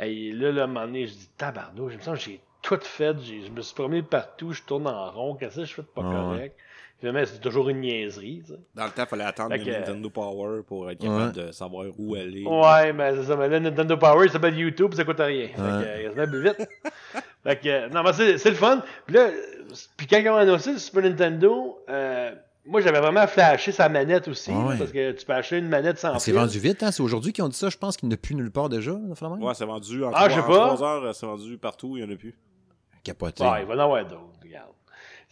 Et 0.01 0.33
là, 0.33 0.53
là, 0.53 0.63
à 0.63 0.65
un 0.65 0.67
moment 0.69 0.87
donné, 0.87 1.07
je 1.07 1.13
dis 1.13 1.29
tabarnouche, 1.37 1.93
je 1.93 1.99
me 1.99 2.03
sens 2.03 2.19
que 2.19 2.25
j'ai 2.25 2.41
tout 2.63 2.79
fait, 2.81 3.15
je 3.21 3.51
me 3.51 3.61
suis 3.61 3.75
promené 3.75 4.03
partout, 4.03 4.53
je 4.53 4.63
tourne 4.63 4.87
en 4.87 5.11
rond, 5.11 5.35
qu'est-ce 5.35 5.57
que 5.57 5.65
je 5.65 5.75
fais 5.75 5.83
de 5.83 5.87
pas 5.89 6.01
ouais. 6.03 6.55
Finalement, 7.03 7.27
c'est 7.27 7.41
toujours 7.41 7.69
une 7.69 7.81
niaiserie. 7.81 8.45
Dans 8.77 8.85
le 8.85 8.91
temps, 8.93 9.03
il 9.03 9.07
fallait 9.09 9.25
attendre 9.25 9.51
Fait 9.51 9.59
le 9.59 9.65
que- 9.65 9.71
Nintendo 9.73 10.09
Power 10.09 10.63
pour 10.63 10.89
être 10.89 11.01
capable 11.01 11.33
de 11.33 11.51
savoir 11.51 11.87
où 11.99 12.15
aller. 12.15 12.45
Ouais, 12.47 12.93
mais 12.93 13.17
c'est 13.17 13.25
ça. 13.25 13.35
Mais 13.35 13.49
là, 13.49 13.59
Nintendo 13.59 13.97
Power, 13.97 14.29
ça 14.29 14.35
s'appelle 14.35 14.57
YouTube, 14.57 14.95
ça 14.95 15.03
coûte 15.03 15.19
rien. 15.19 15.49
Fait 15.49 15.61
Ouais. 15.61 15.69
que, 15.69 15.85
euh, 15.85 16.09
ça 16.11 16.15
va 16.15 16.27
plus 16.29 16.43
vite. 16.45 16.57
fait 17.43 17.57
que, 17.61 17.69
euh, 17.69 17.89
non, 17.89 18.05
mais 18.05 18.13
c'est, 18.13 18.39
c'est 18.39 18.51
le 18.51 18.55
fun. 18.57 18.85
Puis 19.07 19.17
là, 19.17 19.23
euh, 19.23 19.33
puis 19.97 20.07
quand 20.07 20.19
ils 20.19 20.29
ont 20.29 20.37
annoncé 20.37 20.71
le 20.75 20.79
Super 20.79 21.03
Nintendo, 21.03 21.81
euh, 21.91 22.31
moi, 22.67 22.81
j'avais 22.81 23.01
vraiment 23.01 23.27
flashé 23.27 23.73
sa 23.73 23.89
manette 23.89 24.29
aussi. 24.29 24.53
Ouais. 24.53 24.75
là, 24.75 24.77
parce 24.79 24.93
que 24.93 25.11
tu 25.11 25.27
peux 25.27 25.33
acheter 25.33 25.59
une 25.59 25.69
manette 25.69 25.99
sans 25.99 26.13
Ah, 26.15 26.19
C'est 26.21 26.31
vendu 26.31 26.61
vite, 26.61 26.85
hein? 26.85 26.93
C'est 26.93 27.03
aujourd'hui 27.03 27.33
qu'ils 27.33 27.43
ont 27.43 27.49
dit 27.49 27.57
ça. 27.59 27.69
Je 27.69 27.79
pense 27.79 27.97
qu'il 27.97 28.09
n'y 28.09 28.15
en 28.15 28.17
a 28.17 28.19
plus 28.19 28.37
nulle 28.37 28.53
part 28.53 28.69
déjà. 28.69 28.93
vraiment. 28.93 29.45
Ouais, 29.45 29.55
c'est 29.55 29.65
vendu 29.65 30.05
en, 30.05 30.13
Ah, 30.15 30.29
je 30.29 30.35
sais 30.35 30.41
en 30.41 30.47
pas. 30.47 30.75
trois 30.77 30.83
heures, 30.85 31.15
c'est 31.17 31.27
vendu 31.27 31.59
partout, 31.59 31.97
il 31.97 32.05
n'y 32.05 32.09
en 32.09 32.15
a 32.15 32.17
plus. 32.17 32.39
Capoté. 33.03 33.43
Ah, 33.45 33.57
il 33.61 33.67
va 33.67 33.75
en 33.75 33.79
avoir 33.81 34.05
d'autres, 34.05 34.39
regarde. 34.41 34.69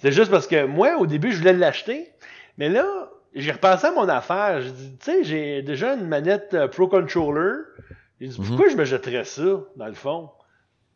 C'est 0.00 0.12
juste 0.12 0.30
parce 0.30 0.46
que 0.46 0.64
moi, 0.64 0.96
au 0.98 1.06
début, 1.06 1.30
je 1.30 1.38
voulais 1.38 1.52
l'acheter. 1.52 2.10
Mais 2.58 2.68
là, 2.68 3.10
j'ai 3.34 3.52
repensé 3.52 3.86
à 3.86 3.92
mon 3.92 4.08
affaire. 4.08 4.60
J'ai 4.62 4.70
dit, 4.70 4.96
tu 4.98 5.04
sais, 5.04 5.24
j'ai 5.24 5.62
déjà 5.62 5.94
une 5.94 6.06
manette 6.06 6.54
euh, 6.54 6.68
Pro 6.68 6.88
Controller. 6.88 7.62
J'ai 8.20 8.28
dit, 8.28 8.36
pourquoi 8.36 8.68
je 8.68 8.76
me 8.76 8.84
jetterais 8.84 9.24
ça, 9.24 9.60
dans 9.76 9.86
le 9.86 9.94
fond? 9.94 10.30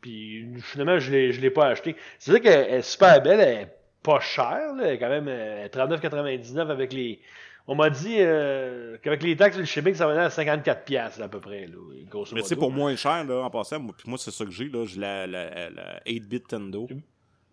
Puis 0.00 0.46
finalement, 0.60 0.98
je 0.98 1.10
l'ai, 1.10 1.32
je 1.32 1.40
l'ai 1.40 1.50
pas 1.50 1.66
acheté. 1.66 1.96
C'est 2.18 2.30
vrai 2.30 2.40
qu'elle 2.40 2.74
est 2.74 2.82
super 2.82 3.22
belle, 3.22 3.40
elle 3.40 3.58
est 3.62 3.76
pas 4.02 4.20
chère, 4.20 4.74
là. 4.74 4.84
Elle 4.84 4.94
est 4.94 4.98
quand 4.98 5.08
même 5.08 5.28
euh, 5.28 5.68
39,99 5.68 6.68
avec 6.70 6.92
les. 6.92 7.20
On 7.66 7.74
m'a 7.74 7.88
dit 7.88 8.16
euh, 8.18 8.98
qu'avec 9.02 9.22
les 9.22 9.36
taxes 9.36 9.56
le 9.56 9.64
shipping, 9.64 9.94
ça 9.94 10.06
venait 10.06 10.20
à 10.20 10.28
54$ 10.28 10.84
piastres, 10.84 11.22
à 11.22 11.28
peu 11.28 11.40
près, 11.40 11.66
là, 11.66 11.78
grosso 12.10 12.34
Mais 12.34 12.42
modo. 12.42 12.56
pour 12.56 12.70
moins 12.70 12.94
cher, 12.96 13.24
là, 13.24 13.40
en 13.40 13.48
passant, 13.48 13.80
moi, 13.80 13.94
puis 13.96 14.06
moi 14.06 14.18
c'est 14.18 14.30
ça 14.30 14.44
que 14.44 14.50
j'ai, 14.50 14.68
là, 14.68 14.84
j'ai 14.84 15.00
la, 15.00 15.26
la, 15.26 15.70
la 15.70 16.00
8-bit 16.06 16.46
Tendo. 16.46 16.86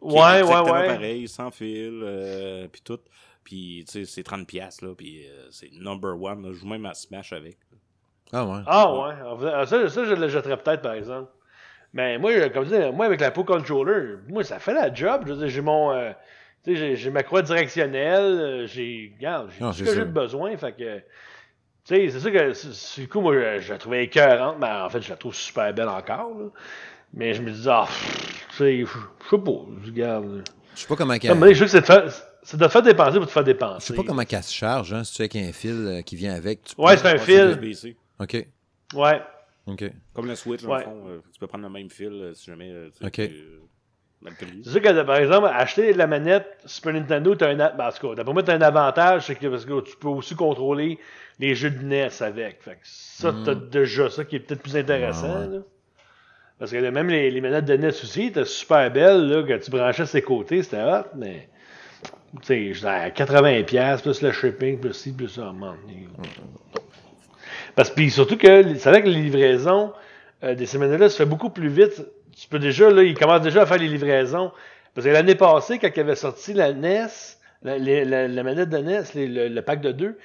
Qui 0.09 0.15
Ouais, 0.15 0.21
ouais, 0.21 0.39
exactement 0.39 0.73
ouais. 0.73 0.87
pareil, 0.87 1.27
sans 1.27 1.51
fil, 1.51 2.01
euh, 2.03 2.67
puis 2.71 2.81
tout. 2.81 2.99
Puis, 3.43 3.85
tu 3.87 4.05
sais, 4.05 4.05
c'est 4.05 4.23
30$, 4.23 4.45
piastres, 4.45 4.85
là, 4.85 4.93
puis 4.95 5.25
euh, 5.27 5.47
c'est 5.51 5.71
number 5.73 6.19
one. 6.21 6.43
Là. 6.43 6.49
Je 6.53 6.59
joue 6.59 6.67
même 6.67 6.85
à 6.85 6.93
Smash 6.93 7.33
avec. 7.33 7.57
Ah 8.33 8.45
ouais. 8.45 8.59
Ah 8.65 8.93
ouais, 8.93 9.13
fait, 9.39 9.51
ah, 9.53 9.65
ça, 9.65 9.89
ça 9.89 10.05
je 10.05 10.13
le 10.13 10.27
jetterais 10.29 10.57
peut-être 10.57 10.81
par 10.81 10.93
exemple. 10.93 11.29
Mais 11.93 12.17
moi, 12.17 12.31
euh, 12.31 12.49
comme 12.49 12.63
je 12.65 12.69
dis, 12.75 12.95
moi 12.95 13.05
avec 13.07 13.19
la 13.19 13.31
Pro 13.31 13.43
Controller, 13.43 14.17
moi 14.29 14.43
ça 14.43 14.59
fait 14.59 14.73
la 14.73 14.93
job. 14.93 15.23
Je 15.25 15.33
veux 15.33 15.39
dire, 15.39 15.47
j'ai 15.49 15.61
mon, 15.61 15.91
euh, 15.91 16.11
tu 16.63 16.77
sais, 16.77 16.95
j'ai- 16.95 17.09
ma 17.09 17.23
croix 17.23 17.41
directionnelle, 17.41 18.65
j'ai, 18.67 19.11
regarde, 19.17 19.49
j'ai 19.51 19.65
Ah, 19.65 19.69
tout 19.71 19.73
ce 19.79 19.83
que 19.83 19.95
j'ai 19.95 20.05
besoin, 20.05 20.55
fait 20.55 20.71
que, 20.71 20.99
tu 20.99 21.03
sais, 21.83 22.09
c'est 22.09 22.19
sûr 22.21 22.31
que 22.31 23.01
le 23.01 23.07
coup, 23.07 23.19
moi, 23.21 23.33
je, 23.33 23.59
je 23.59 23.73
la 23.73 23.77
trouvais 23.79 24.03
écœurante, 24.05 24.57
mais 24.61 24.67
en 24.71 24.89
fait, 24.89 25.01
je 25.01 25.09
la 25.09 25.17
trouve 25.17 25.35
super 25.35 25.73
belle 25.73 25.89
encore. 25.89 26.29
là. 26.37 26.45
Mais 27.13 27.33
je 27.33 27.41
me 27.41 27.51
dis, 27.51 27.67
ah, 27.69 27.87
tu 28.51 28.55
sais, 28.57 28.79
je 28.79 28.85
je 28.85 29.29
sais 29.29 29.37
pas, 29.43 29.51
je 29.83 29.89
regarde. 29.89 30.43
Je 30.75 30.79
sais 30.81 30.87
pas 30.87 30.95
comment 30.95 31.13
un 31.13 31.17
donné, 31.35 31.53
je 31.53 31.65
sais 31.65 31.65
que 31.65 31.71
c'est 31.71 31.81
de 31.81 31.85
faire- 31.85 32.11
c'est 32.43 32.57
de 32.57 32.65
te 32.65 32.71
faire 32.71 32.81
dépenser 32.81 33.17
pour 33.17 33.27
te 33.27 33.31
faire 33.31 33.43
je 33.43 33.51
dépenser. 33.51 33.87
sais 33.87 33.93
pas 33.93 34.03
comment 34.03 34.23
qu'elle 34.23 34.43
se 34.43 34.53
charge, 34.53 34.93
hein, 34.93 35.03
si 35.03 35.13
tu 35.15 35.21
es 35.21 35.25
avec 35.25 35.35
un 35.49 35.51
fil 35.53 35.71
euh, 35.87 36.01
qui 36.01 36.15
vient 36.15 36.33
avec. 36.33 36.63
tu 36.63 36.75
Ouais, 36.77 36.95
c'est 36.97 37.07
un 37.07 37.17
fil. 37.17 37.49
USB-C. 37.61 37.95
OK. 38.19 38.47
Ouais. 38.95 39.21
OK. 39.67 39.91
Comme 40.13 40.27
la 40.27 40.35
Switch, 40.35 40.63
dans 40.63 40.69
Ouais. 40.71 40.79
le 40.79 40.83
fond. 40.85 41.03
euh, 41.07 41.19
tu 41.33 41.39
peux 41.39 41.47
prendre 41.47 41.65
le 41.65 41.69
même 41.69 41.89
fil 41.89 42.07
euh, 42.13 42.33
si 42.33 42.45
jamais. 42.45 42.71
euh, 42.71 42.89
tu 42.89 42.97
sais, 42.99 43.05
Ok. 43.05 43.29
tu-. 43.29 43.59
C'est 44.63 44.69
sûr 44.69 44.81
que, 44.83 45.01
par 45.01 45.15
exemple, 45.15 45.47
acheter 45.51 45.93
la 45.93 46.05
manette 46.05 46.45
Super 46.65 46.93
Nintendo, 46.93 47.33
t'as 47.35 47.49
un, 47.49 47.59
a- 47.59 47.71
ben, 47.71 47.87
en 47.87 47.91
tout 47.91 48.07
cas, 48.09 48.15
d'après 48.15 48.33
moi, 48.33 48.43
t'as 48.43 48.55
un 48.55 48.61
avantage, 48.61 49.25
c'est 49.25 49.33
que, 49.35 49.47
parce 49.47 49.65
que 49.65 49.81
tu 49.81 49.97
peux 49.97 50.09
aussi 50.09 50.35
contrôler 50.35 50.99
les 51.39 51.55
jeux 51.55 51.71
de 51.71 51.81
NES 51.83 52.09
avec. 52.21 52.61
Fait 52.61 52.73
que 52.75 52.79
ça, 52.83 53.33
t'as 53.43 53.55
déjà 53.55 54.11
ça 54.11 54.23
qui 54.23 54.35
est 54.35 54.39
peut-être 54.39 54.61
plus 54.61 54.77
intéressant, 54.77 55.27
Mm. 55.27 55.41
Ouais. 55.51 55.57
là. 55.57 55.63
Parce 56.61 56.73
que 56.73 56.77
là, 56.77 56.91
même 56.91 57.09
les, 57.09 57.41
manettes 57.41 57.65
de 57.65 57.75
NES 57.75 57.87
aussi, 57.87 58.25
étaient 58.25 58.45
super 58.45 58.91
belles, 58.91 59.27
là, 59.27 59.41
que 59.41 59.57
tu 59.57 59.71
branchais 59.71 60.05
ses 60.05 60.21
côtés, 60.21 60.61
c'était 60.61 60.83
hot, 60.83 61.07
mais, 61.15 61.49
tu 62.39 62.45
sais, 62.45 62.73
j'étais 62.75 62.85
à 62.85 63.09
80$, 63.09 63.65
piastres, 63.65 64.03
plus 64.03 64.21
le 64.21 64.31
shipping, 64.31 64.79
plus 64.79 64.93
ci, 64.93 65.11
plus 65.11 65.27
ça, 65.27 65.51
man. 65.51 65.75
Parce 67.75 67.89
que, 67.89 68.07
surtout 68.09 68.37
que, 68.37 68.75
c'est 68.75 68.89
vrai 68.91 69.01
que 69.01 69.07
les 69.07 69.23
livraisons 69.23 69.91
euh, 70.43 70.53
des 70.53 70.67
ces 70.67 70.77
manettes-là 70.77 71.09
se 71.09 71.17
fait 71.17 71.25
beaucoup 71.25 71.49
plus 71.49 71.67
vite. 71.67 72.05
Tu 72.39 72.47
peux 72.47 72.59
déjà, 72.59 72.91
là, 72.91 73.01
ils 73.01 73.17
commencent 73.17 73.41
déjà 73.41 73.63
à 73.63 73.65
faire 73.65 73.79
les 73.79 73.87
livraisons. 73.87 74.51
Parce 74.93 75.07
que 75.07 75.11
l'année 75.11 75.33
passée, 75.33 75.79
quand 75.79 75.89
il 75.91 75.99
avait 75.99 76.15
sorti 76.15 76.53
la 76.53 76.73
NES, 76.73 77.07
la, 77.63 78.43
manette 78.43 78.69
de 78.69 78.77
NES, 78.77 79.01
le, 79.15 79.61
pack 79.61 79.81
de 79.81 79.91
deux, 79.93 80.19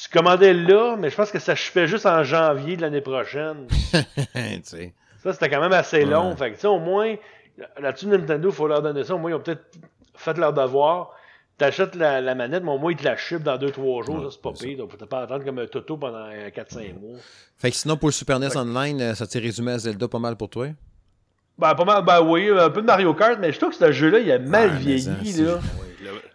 tu 0.00 0.08
commandais 0.08 0.54
là, 0.54 0.94
mais 0.96 1.10
je 1.10 1.16
pense 1.16 1.32
que 1.32 1.40
ça 1.40 1.56
fait 1.56 1.88
juste 1.88 2.06
en 2.06 2.22
janvier 2.22 2.76
de 2.76 2.82
l'année 2.82 3.00
prochaine. 3.00 3.66
tu 3.92 4.60
sais. 4.62 4.92
Ça, 5.22 5.32
c'était 5.32 5.50
quand 5.50 5.60
même 5.60 5.72
assez 5.72 6.04
long. 6.04 6.30
Ouais. 6.30 6.36
Fait 6.36 6.50
que, 6.50 6.54
tu 6.56 6.60
sais, 6.62 6.66
au 6.66 6.78
moins, 6.78 7.14
là-dessus, 7.78 8.06
Nintendo, 8.06 8.48
il 8.48 8.54
faut 8.54 8.66
leur 8.66 8.82
donner 8.82 9.04
ça. 9.04 9.14
Au 9.14 9.18
moins, 9.18 9.30
ils 9.30 9.34
ont 9.34 9.40
peut-être 9.40 9.64
fait 10.14 10.36
leur 10.38 10.52
devoir. 10.52 11.10
T'achètes 11.58 11.94
la, 11.94 12.22
la 12.22 12.34
manette, 12.34 12.62
mais 12.64 12.70
au 12.72 12.78
moins, 12.78 12.90
ils 12.92 12.96
te 12.96 13.04
la 13.04 13.16
shippent 13.18 13.42
dans 13.42 13.58
2-3 13.58 14.02
jours. 14.06 14.14
Ouais, 14.16 14.24
ça, 14.24 14.28
c'est 14.30 14.40
pas 14.40 14.52
pire. 14.52 14.78
Donc, 14.78 14.90
faut 14.98 15.06
pas 15.06 15.20
attendre 15.22 15.44
comme 15.44 15.58
un 15.58 15.66
Toto 15.66 15.98
pendant 15.98 16.24
euh, 16.32 16.48
4-5 16.48 16.98
mois. 16.98 17.18
Fait 17.58 17.70
que 17.70 17.76
sinon, 17.76 17.98
pour 17.98 18.08
le 18.08 18.12
Super 18.12 18.38
NES 18.40 18.56
Online, 18.56 19.00
euh, 19.02 19.14
ça 19.14 19.26
t'est 19.26 19.40
résumé 19.40 19.72
à 19.72 19.78
Zelda 19.78 20.08
pas 20.08 20.18
mal 20.18 20.36
pour 20.36 20.48
toi? 20.48 20.68
Ben, 21.58 21.74
pas 21.74 21.84
mal, 21.84 22.02
ben 22.02 22.22
oui, 22.22 22.48
un 22.48 22.70
peu 22.70 22.80
de 22.80 22.86
Mario 22.86 23.12
Kart, 23.12 23.38
mais 23.38 23.52
je 23.52 23.58
trouve 23.58 23.70
que 23.70 23.76
ce 23.76 23.92
jeu-là, 23.92 24.20
il 24.20 24.32
a 24.32 24.38
mal 24.38 24.70
Ouais, 24.70 24.76
vieilli, 24.78 25.02
ça, 25.32 25.42
là. 25.42 25.58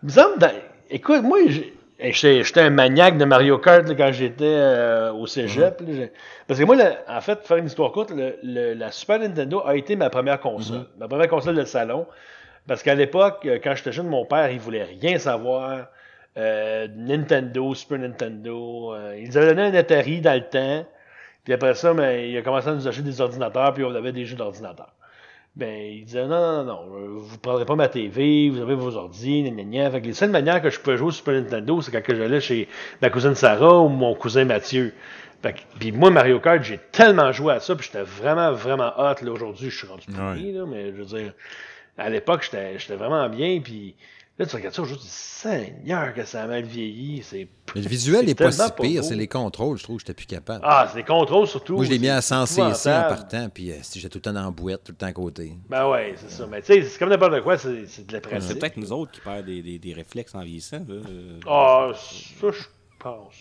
Il 0.04 0.06
me 0.06 0.10
semble, 0.12 0.38
dans- 0.38 0.52
écoute, 0.92 1.24
moi, 1.24 1.40
j'ai- 1.48 1.75
j'étais 2.00 2.62
un 2.62 2.70
maniaque 2.70 3.18
de 3.18 3.26
Mario 3.26 3.58
Kart 3.58 3.88
là, 3.88 3.96
quand 3.96 4.12
j'étais 4.12 4.44
euh, 4.46 5.12
au 5.14 5.28
cégep. 5.28 5.80
là, 5.82 5.88
j'ai- 5.94 6.12
parce 6.48 6.60
que 6.60 6.66
moi, 6.66 6.76
là, 6.76 6.98
en 7.08 7.22
fait, 7.22 7.36
pour 7.38 7.48
faire 7.48 7.58
une 7.58 7.66
histoire 7.68 7.92
courte, 7.92 8.12
le- 8.12 8.38
le- 8.44 8.74
la 8.74 8.92
Super 8.92 9.20
Nintendo 9.20 9.62
a 9.66 9.76
été 9.76 9.96
ma 9.96 10.10
première 10.10 10.40
console. 10.40 10.86
Ma 11.00 11.08
première 11.08 11.28
console 11.30 11.56
de 11.56 11.64
salon. 11.66 12.06
Parce 12.68 12.82
qu'à 12.84 12.96
l'époque, 12.96 13.46
euh, 13.46 13.60
quand 13.64 13.76
j'étais 13.76 13.92
jeune, 13.92 14.08
mon 14.08 14.26
père, 14.26 14.50
il 14.52 14.60
voulait 14.60 14.84
rien 14.84 15.18
savoir. 15.20 15.88
euh, 16.38 16.88
Nintendo, 16.98 17.74
Super 17.74 17.98
Nintendo. 18.00 18.94
euh, 18.94 19.16
il 19.18 19.30
nous 19.30 19.38
avait 19.38 19.48
donné 19.56 19.62
un 19.62 19.74
Atari 19.74 20.20
dans 20.20 20.34
le 20.34 20.42
temps. 20.42 20.86
Puis 21.46 21.54
après 21.54 21.76
ça, 21.76 21.94
ben, 21.94 22.20
il 22.28 22.36
a 22.38 22.42
commencé 22.42 22.68
à 22.68 22.74
nous 22.74 22.88
acheter 22.90 23.04
des 23.04 23.22
ordinateurs, 23.22 23.74
puis 23.74 23.86
on 23.86 23.96
avait 23.96 24.12
des 24.12 24.26
jeux 24.26 24.36
d'ordinateur. 24.36 24.92
Ben, 25.56 25.94
il 25.94 26.04
disait 26.04 26.28
non, 26.28 26.42
non, 26.42 26.64
non, 26.66 26.82
euh, 26.96 27.08
vous 27.18 27.38
prendrez 27.38 27.66
pas 27.66 27.76
ma 27.76 27.88
TV, 27.88 28.50
vous 28.50 28.60
avez 28.60 28.76
vos 28.76 28.98
ordi, 28.98 29.42
gna, 29.42 29.52
gna, 29.52 29.64
gna. 29.64 29.92
Fait 29.92 30.02
que 30.02 30.08
les 30.08 30.14
seules 30.14 30.30
manières 30.30 30.62
que 30.62 30.70
je 30.70 30.80
pouvais 30.80 30.98
jouer 30.98 31.08
au 31.08 31.12
Super 31.12 31.36
Nintendo, 31.36 31.82
c'est 31.82 31.92
quand 31.92 32.04
que 32.04 32.14
j'allais 32.14 32.42
chez 32.42 32.68
ma 33.02 33.10
cousine 33.10 33.36
Sarah 33.36 33.80
ou 33.80 33.88
mon 33.88 34.16
cousin 34.16 34.44
Mathieu. 34.44 34.94
Fait 35.42 35.54
que, 35.54 35.60
puis 35.80 35.94
moi, 35.94 36.10
Mario 36.10 36.42
Kart, 36.42 36.62
j'ai 36.62 36.80
tellement 36.92 37.32
joué 37.32 37.54
à 37.54 37.62
ça, 37.62 37.74
puis 37.76 37.86
j'étais 37.86 38.04
vraiment, 38.04 38.52
vraiment 38.52 38.92
hot. 38.98 39.16
Là, 39.24 39.32
aujourd'hui, 39.32 39.70
je 39.70 39.78
suis 39.78 39.88
rendu 39.88 40.08
pourri, 40.08 40.52
là, 40.52 40.66
mais 40.68 40.88
je 40.88 40.98
veux 40.98 41.06
dire, 41.06 41.34
à 41.98 42.10
l'époque, 42.10 42.44
j'étais 42.44 42.78
j'étais 42.78 42.96
vraiment 42.96 43.30
bien, 43.30 43.62
puis 43.62 43.96
Là, 44.38 44.46
tu 44.46 44.56
regardes 44.58 44.76
ça 44.76 44.82
aujourd'hui, 44.82 45.08
Seigneur, 45.10 46.14
que 46.14 46.26
ça 46.26 46.44
a 46.44 46.48
mal 46.48 46.64
vieilli. 46.66 47.24
C'est... 47.24 47.48
Mais 47.74 47.82
le 47.82 47.88
visuel 47.88 48.20
c'est 48.22 48.26
n'est 48.26 48.36
pas 48.36 48.52
si 48.52 48.62
pire, 48.82 49.02
c'est 49.02 49.16
les 49.16 49.30
contrôles, 49.30 49.78
je 49.78 49.84
trouve, 49.84 50.00
j'étais 50.00 50.14
plus 50.14 50.26
capable. 50.26 50.60
Ah, 50.64 50.90
c'est 50.92 50.98
les 50.98 51.06
contrôles 51.06 51.48
surtout. 51.48 51.76
Moi, 51.76 51.86
je 51.86 51.92
l'ai 51.92 52.00
mis 52.00 52.10
à 52.10 52.20
c'est 52.20 52.34
100 52.46 52.46
cc 52.74 52.90
en 52.90 53.02
partant, 53.08 53.48
puis 53.48 53.72
euh, 53.72 53.76
si 53.82 54.00
j'étais 54.02 54.20
tout 54.20 54.30
le 54.30 54.34
temps 54.34 54.46
en 54.46 54.52
boîte, 54.52 54.84
tout 54.84 54.92
le 54.92 54.98
temps 54.98 55.06
à 55.06 55.14
côté. 55.14 55.54
Ben 55.70 55.90
ouais, 55.90 56.16
c'est 56.18 56.30
ça. 56.32 56.48
Mais 56.48 56.62
tu 56.62 56.68
sais, 56.74 56.84
c'est 56.84 57.00
comme 57.00 57.10
n'importe 57.10 57.42
quoi, 57.44 57.58
c'est, 57.58 57.88
c'est 57.88 58.06
de 58.06 58.12
la 58.12 58.20
C'est 58.22 58.30
pratique. 58.30 58.60
peut-être 58.60 58.78
nous 58.78 58.92
autres 58.92 59.12
qui 59.14 59.22
perdent 59.22 59.46
des, 59.46 59.62
des, 59.62 59.80
des 59.80 59.94
réflexes 59.94 60.36
en 60.36 60.42
vieillissant. 60.42 60.82
Euh, 60.90 61.40
Ah, 61.48 61.92
ça, 61.96 62.48
je 62.52 62.64
pense. 63.00 63.36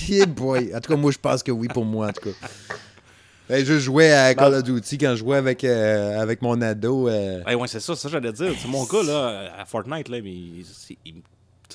yeah 0.08 0.26
boy! 0.26 0.74
En 0.74 0.80
tout 0.80 0.92
cas, 0.92 0.98
moi, 0.98 1.12
je 1.12 1.18
pense 1.18 1.44
que 1.44 1.52
oui 1.52 1.68
pour 1.68 1.84
moi, 1.84 2.08
en 2.08 2.12
tout 2.12 2.30
cas. 2.30 2.48
Ben, 3.48 3.62
je 3.64 3.78
jouais 3.78 4.10
à 4.12 4.34
Call 4.34 4.54
of 4.54 4.62
Duty 4.62 4.96
quand 4.96 5.10
je 5.10 5.16
jouais 5.16 5.36
avec, 5.36 5.64
euh, 5.64 6.18
avec 6.18 6.40
mon 6.40 6.60
ado. 6.62 7.08
euh, 7.08 7.42
Ouais, 7.46 7.54
ouais, 7.54 7.68
c'est 7.68 7.80
ça, 7.80 7.94
ça 7.94 8.08
j'allais 8.08 8.32
dire. 8.32 8.52
C'est 8.58 8.68
mon 8.68 8.84
gars, 8.84 9.02
là, 9.02 9.52
à 9.58 9.64
Fortnite, 9.66 10.08
là, 10.08 10.18
mais 10.22 10.30
il- 10.32 10.64
il- 11.04 11.22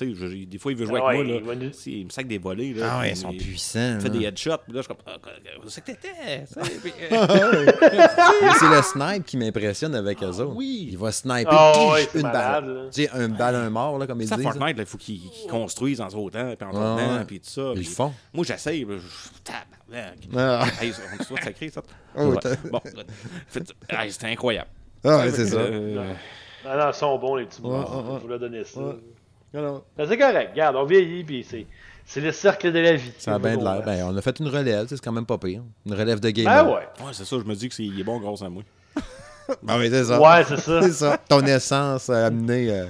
tu 0.04 0.14
sais, 0.16 0.28
je- 0.30 0.44
des 0.44 0.58
fois, 0.58 0.72
il 0.72 0.78
veut 0.78 0.86
jouer 0.86 1.00
Ah 1.02 1.08
avec 1.10 1.26
ouais, 1.26 1.40
moi, 1.40 1.54
là. 1.54 1.66
Si, 1.72 2.00
il 2.00 2.04
me 2.06 2.10
sac 2.10 2.26
des 2.26 2.38
volets, 2.38 2.72
là. 2.72 2.88
Ah 2.92 3.00
ouais, 3.00 3.10
ils 3.10 3.16
sont 3.16 3.30
il- 3.32 3.38
puissants. 3.38 3.94
Il 3.96 4.00
fait 4.00 4.10
des 4.10 4.24
headshots, 4.24 4.58
puis 4.64 4.72
là, 4.72 4.80
je 4.80 4.82
suis 4.82 4.88
comme, 4.88 4.96
ah, 5.06 5.16
c'est 5.68 5.84
que 5.84 5.92
t'étais? 5.92 6.44
le 8.70 8.82
snipe 8.82 9.24
qui 9.24 9.36
m'impressionne 9.36 9.94
avec 9.94 10.22
eux 10.22 10.26
autres. 10.28 10.52
oui. 10.54 10.88
Il 10.90 10.98
va 10.98 11.12
sniper 11.12 11.52
Ah 11.52 11.88
ouais, 11.92 12.08
une 12.14 12.22
malade, 12.22 12.64
balle. 12.64 12.88
Tu 12.92 13.04
sais, 13.04 13.10
une 13.14 13.36
balle, 13.36 13.54
un 13.54 13.70
mort, 13.70 13.98
là, 13.98 14.06
comme 14.06 14.20
ils 14.20 14.28
disent. 14.28 14.42
Fortnite, 14.42 14.76
il 14.78 14.86
faut 14.86 14.98
qu'ils 14.98 15.20
qu'ils 15.20 15.50
construisent 15.50 16.00
en 16.00 16.10
sautant, 16.10 16.54
puis 16.56 16.68
en 16.68 16.72
tournant, 16.72 17.24
puis 17.26 17.40
tout 17.40 17.50
ça. 17.50 17.72
Ils 17.76 17.86
font. 17.86 18.12
Moi, 18.32 18.44
j'essaye, 18.44 18.84
là, 18.84 18.94
je- 18.98 19.40
tabarnak. 19.44 20.18
Ah, 20.36 20.64
Hey, 20.80 20.92
on 21.30 21.36
sacré, 21.36 21.68
ça. 21.68 21.82
Oh, 22.16 22.34
Bon, 22.70 22.80
c'était 24.08 24.26
incroyable. 24.26 24.68
Ah 25.04 25.18
ouais, 25.18 25.30
c'est 25.30 25.46
ça. 25.46 25.56
Euh, 25.56 26.12
Ah 26.66 26.76
non, 26.76 26.90
ils 26.90 26.94
sont 26.94 27.18
bons, 27.18 27.36
les 27.36 27.46
petits 27.46 27.62
Ouais, 27.62 27.70
monstres. 27.70 27.96
ouais, 27.96 28.02
ouais. 28.02 28.16
Je 28.18 28.22
vous 28.22 28.28
leur 28.28 28.38
donner 28.38 28.64
ça. 28.64 28.80
Ben, 29.52 29.82
c'est 30.08 30.18
correct. 30.18 30.50
Regarde, 30.52 30.76
on 30.76 30.84
vieillit, 30.84 31.24
puis 31.24 31.44
c'est, 31.48 31.66
c'est 32.06 32.20
le 32.20 32.32
cercle 32.32 32.72
de 32.72 32.78
la 32.78 32.94
vie. 32.94 33.12
Ça 33.18 33.34
a 33.34 33.38
bien 33.38 33.56
de 33.56 33.64
l'air. 33.64 33.82
Ben, 33.84 34.04
on 34.04 34.16
a 34.16 34.22
fait 34.22 34.38
une 34.38 34.48
relève, 34.48 34.86
c'est 34.88 35.00
quand 35.00 35.12
même 35.12 35.26
pas 35.26 35.38
pire. 35.38 35.62
Une 35.86 35.94
relève 35.94 36.20
de 36.20 36.30
gamer. 36.30 36.64
Ben 36.64 36.70
ouais. 36.70 37.04
Ouais, 37.04 37.12
c'est 37.12 37.24
ça, 37.24 37.36
je 37.38 37.44
me 37.44 37.54
dis 37.54 37.68
qu'il 37.68 37.98
est 37.98 38.04
bon 38.04 38.20
grâce 38.20 38.42
à 38.42 38.48
moi. 38.48 38.62
Ah 39.66 39.76
oui, 39.78 39.88
c'est 39.90 40.04
ça. 40.04 40.20
Ouais, 40.20 40.44
c'est 40.46 40.60
ça. 40.60 40.82
C'est 40.82 40.92
ça. 40.92 41.18
Ton 41.28 41.44
essence 41.44 42.08
a 42.08 42.26
amené, 42.26 42.70
euh, 42.70 42.86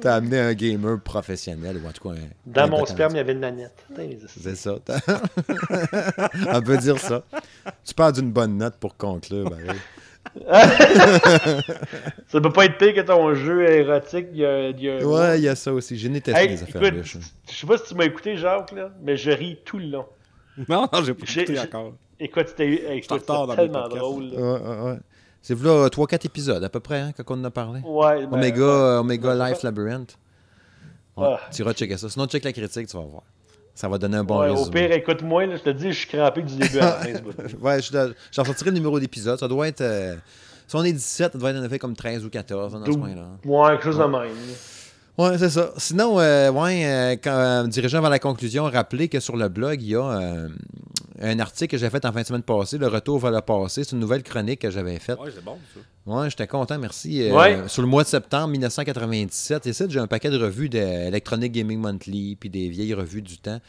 t'as 0.00 0.16
amené 0.16 0.40
un 0.40 0.54
gamer 0.54 1.00
professionnel, 1.00 1.80
ou 1.82 1.88
en 1.88 1.92
tout 1.92 2.08
cas 2.08 2.16
un. 2.16 2.28
Dans 2.46 2.62
un 2.62 2.66
mon 2.66 2.84
sperme, 2.84 3.12
il 3.12 3.18
y 3.18 3.20
avait 3.20 3.32
une 3.32 3.38
manette. 3.38 3.86
C'est 4.26 4.56
ça. 4.56 4.74
On 6.52 6.62
peut 6.62 6.78
dire 6.78 6.98
ça. 6.98 7.22
Tu 7.84 7.94
parles 7.94 8.14
d'une 8.14 8.32
bonne 8.32 8.56
note 8.56 8.74
pour 8.80 8.96
conclure, 8.96 9.48
ben 9.48 9.58
oui. 9.68 9.76
Ça 12.28 12.40
peut 12.40 12.52
pas 12.52 12.64
être 12.66 12.78
pire 12.78 12.94
que 12.94 13.00
ton 13.00 13.34
jeu 13.34 13.68
érotique. 13.68 14.26
Il 14.32 14.38
y 14.38 14.44
a, 14.46 14.68
il 14.70 14.80
y 14.80 14.88
a- 14.90 15.06
Ouais, 15.06 15.38
il 15.38 15.44
y 15.44 15.48
a 15.48 15.56
ça 15.56 15.72
aussi. 15.72 15.96
J'ai 15.98 16.10
testé 16.20 16.32
Hey, 16.40 16.48
les 16.48 16.62
affaires 16.62 16.82
écoute, 16.82 17.04
je 17.48 17.54
sais 17.54 17.66
pas 17.66 17.78
si 17.78 17.84
tu 17.84 17.94
m'as 17.94 18.04
écouté, 18.04 18.36
Jacques, 18.36 18.72
là, 18.72 18.90
mais 19.02 19.16
je 19.16 19.30
ris 19.30 19.58
tout 19.64 19.78
le 19.78 19.86
long. 19.86 20.06
Non, 20.68 20.88
non, 20.92 21.02
j'ai 21.02 21.14
pas 21.14 21.24
J'ai- 21.26 21.42
écouté 21.42 21.58
encore. 21.60 21.92
Écoute, 22.18 22.48
c'était 22.48 23.00
tellement 23.56 23.88
drôle. 23.88 24.24
là. 24.24 24.40
Ouais, 24.40 24.60
ouais, 24.60 24.80
ouais. 24.92 24.98
C'est 25.42 25.58
là 25.62 25.88
3-4 25.88 26.26
épisodes 26.26 26.62
à 26.62 26.68
peu 26.68 26.80
près, 26.80 27.00
hein, 27.00 27.12
quand 27.16 27.24
on 27.34 27.40
en 27.40 27.44
a 27.44 27.50
parlé. 27.50 27.80
Ouais, 27.82 28.26
ben, 28.26 28.34
Omega, 28.34 28.60
euh, 28.62 28.98
Omega 29.00 29.34
Life 29.48 29.62
Labyrinth. 29.62 30.18
Ouais, 31.16 31.28
Ah. 31.30 31.40
Tu 31.50 31.62
iras 31.62 31.72
checker 31.72 31.96
ça. 31.96 32.08
Sinon, 32.10 32.26
check 32.26 32.44
la 32.44 32.52
critique, 32.52 32.86
tu 32.88 32.96
vas 32.96 33.02
voir. 33.04 33.22
Ça 33.74 33.88
va 33.88 33.96
donner 33.98 34.16
un 34.18 34.24
bon 34.24 34.40
Ouais, 34.40 34.48
au 34.50 34.56
résumé. 34.56 34.88
pire, 34.88 34.92
écoute-moi, 34.96 35.44
je 35.56 35.62
te 35.62 35.70
dis, 35.70 35.92
je 35.92 35.98
suis 36.00 36.08
crampé 36.08 36.42
du 36.42 36.54
début 36.56 36.78
à 36.78 36.84
la 36.84 36.92
fin. 36.92 37.08
Ouais, 37.60 37.78
j'en 38.32 38.44
sortirai 38.44 38.70
le 38.70 38.76
numéro 38.76 38.98
d'épisode. 39.00 39.38
Ça 39.38 39.48
doit 39.48 39.68
être. 39.68 39.80
euh, 39.80 40.16
si 40.66 40.76
on 40.76 40.84
est 40.84 40.92
17, 40.92 41.32
ça 41.32 41.38
doit 41.38 41.50
être 41.50 41.56
en 41.58 41.64
effet 41.64 41.78
comme 41.78 41.96
13 41.96 42.24
ou 42.24 42.30
14 42.30 42.72
dans 42.74 42.84
ce 42.84 42.90
coin-là. 42.90 43.26
Ouais, 43.44 43.70
quelque 43.72 43.84
chose 43.84 43.98
de 43.98 44.04
même. 44.04 44.30
Ouais, 45.18 45.36
c'est 45.38 45.50
ça. 45.50 45.70
Sinon, 45.76 46.18
euh, 46.20 46.50
ouais, 46.50 46.82
euh, 46.86 47.16
quand, 47.22 47.30
euh, 47.36 47.66
dirigeant 47.66 48.00
vers 48.00 48.10
la 48.10 48.18
conclusion, 48.18 48.64
rappelez 48.64 49.08
que 49.08 49.18
sur 49.20 49.36
le 49.36 49.48
blog, 49.48 49.80
il 49.82 49.88
y 49.88 49.96
a 49.96 50.46
un 51.20 51.38
article 51.38 51.72
que 51.72 51.78
j'ai 51.78 51.90
fait 51.90 52.04
en 52.04 52.12
fin 52.12 52.22
de 52.22 52.26
semaine 52.26 52.42
passée, 52.42 52.78
Le 52.78 52.86
retour 52.88 53.18
vers 53.18 53.30
le 53.30 53.40
passé. 53.40 53.84
C'est 53.84 53.92
une 53.92 54.00
nouvelle 54.00 54.22
chronique 54.22 54.60
que 54.60 54.70
j'avais 54.70 54.98
faite. 54.98 55.18
Ouais, 55.20 55.30
c'est 55.34 55.44
bon, 55.44 55.58
ça. 55.74 55.80
Ouais, 56.06 56.30
j'étais 56.30 56.46
content, 56.46 56.78
merci. 56.78 57.22
Euh, 57.22 57.34
Ouais. 57.34 57.58
Sur 57.68 57.82
le 57.82 57.88
mois 57.88 58.02
de 58.04 58.08
septembre 58.08 58.48
1997, 58.48 59.66
et 59.66 59.72
ça, 59.72 59.84
j'ai 59.88 59.98
un 59.98 60.06
paquet 60.06 60.30
de 60.30 60.38
revues 60.38 60.68
d'Electronic 60.68 61.52
Gaming 61.52 61.78
Monthly, 61.78 62.36
puis 62.36 62.48
des 62.50 62.68
vieilles 62.68 62.94
revues 62.94 63.22
du 63.22 63.38
temps. 63.38 63.60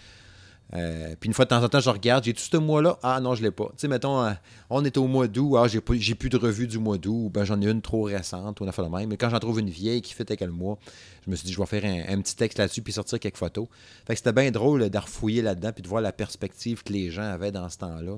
Euh, 0.73 1.15
puis 1.19 1.27
une 1.27 1.33
fois 1.33 1.45
de 1.45 1.49
temps 1.49 1.61
en 1.63 1.67
temps, 1.67 1.81
je 1.81 1.89
regarde, 1.89 2.23
j'ai 2.23 2.33
tout 2.33 2.41
ce 2.41 2.57
mois-là? 2.57 2.97
Ah 3.03 3.19
non, 3.19 3.35
je 3.35 3.43
l'ai 3.43 3.51
pas. 3.51 3.65
Tu 3.71 3.73
sais, 3.77 3.87
mettons, 3.89 4.23
euh, 4.23 4.31
on 4.69 4.85
est 4.85 4.95
au 4.97 5.05
mois 5.07 5.27
d'août. 5.27 5.57
Ah, 5.57 5.67
j'ai 5.67 5.81
j'ai 5.99 6.15
plus 6.15 6.29
de 6.29 6.37
revue 6.37 6.67
du 6.67 6.79
mois 6.79 6.97
d'août. 6.97 7.25
ou 7.25 7.29
Ben, 7.29 7.43
j'en 7.43 7.61
ai 7.61 7.65
une 7.69 7.81
trop 7.81 8.03
récente. 8.03 8.61
ou 8.61 8.63
On 8.63 8.67
a 8.67 8.71
fait 8.71 8.81
le 8.81 8.89
même. 8.89 9.09
Mais 9.09 9.17
quand 9.17 9.29
j'en 9.29 9.39
trouve 9.39 9.59
une 9.59 9.69
vieille 9.69 10.01
qui 10.01 10.13
fait 10.13 10.29
avec 10.29 10.39
le 10.41 10.51
mois, 10.51 10.77
je 11.25 11.31
me 11.31 11.35
suis 11.35 11.45
dit, 11.45 11.51
je 11.53 11.59
vais 11.59 11.65
faire 11.65 11.83
un, 11.83 12.13
un 12.13 12.21
petit 12.21 12.35
texte 12.35 12.57
là-dessus 12.57 12.81
puis 12.81 12.93
sortir 12.93 13.19
quelques 13.19 13.37
photos. 13.37 13.67
Fait 14.07 14.13
que 14.13 14.17
c'était 14.17 14.31
bien 14.33 14.49
drôle 14.51 14.89
de 14.89 14.97
refouiller 14.97 15.41
là-dedans 15.41 15.71
puis 15.73 15.81
de 15.81 15.87
voir 15.89 16.01
la 16.01 16.13
perspective 16.13 16.83
que 16.83 16.93
les 16.93 17.11
gens 17.11 17.23
avaient 17.23 17.51
dans 17.51 17.67
ce 17.69 17.77
temps-là. 17.79 18.17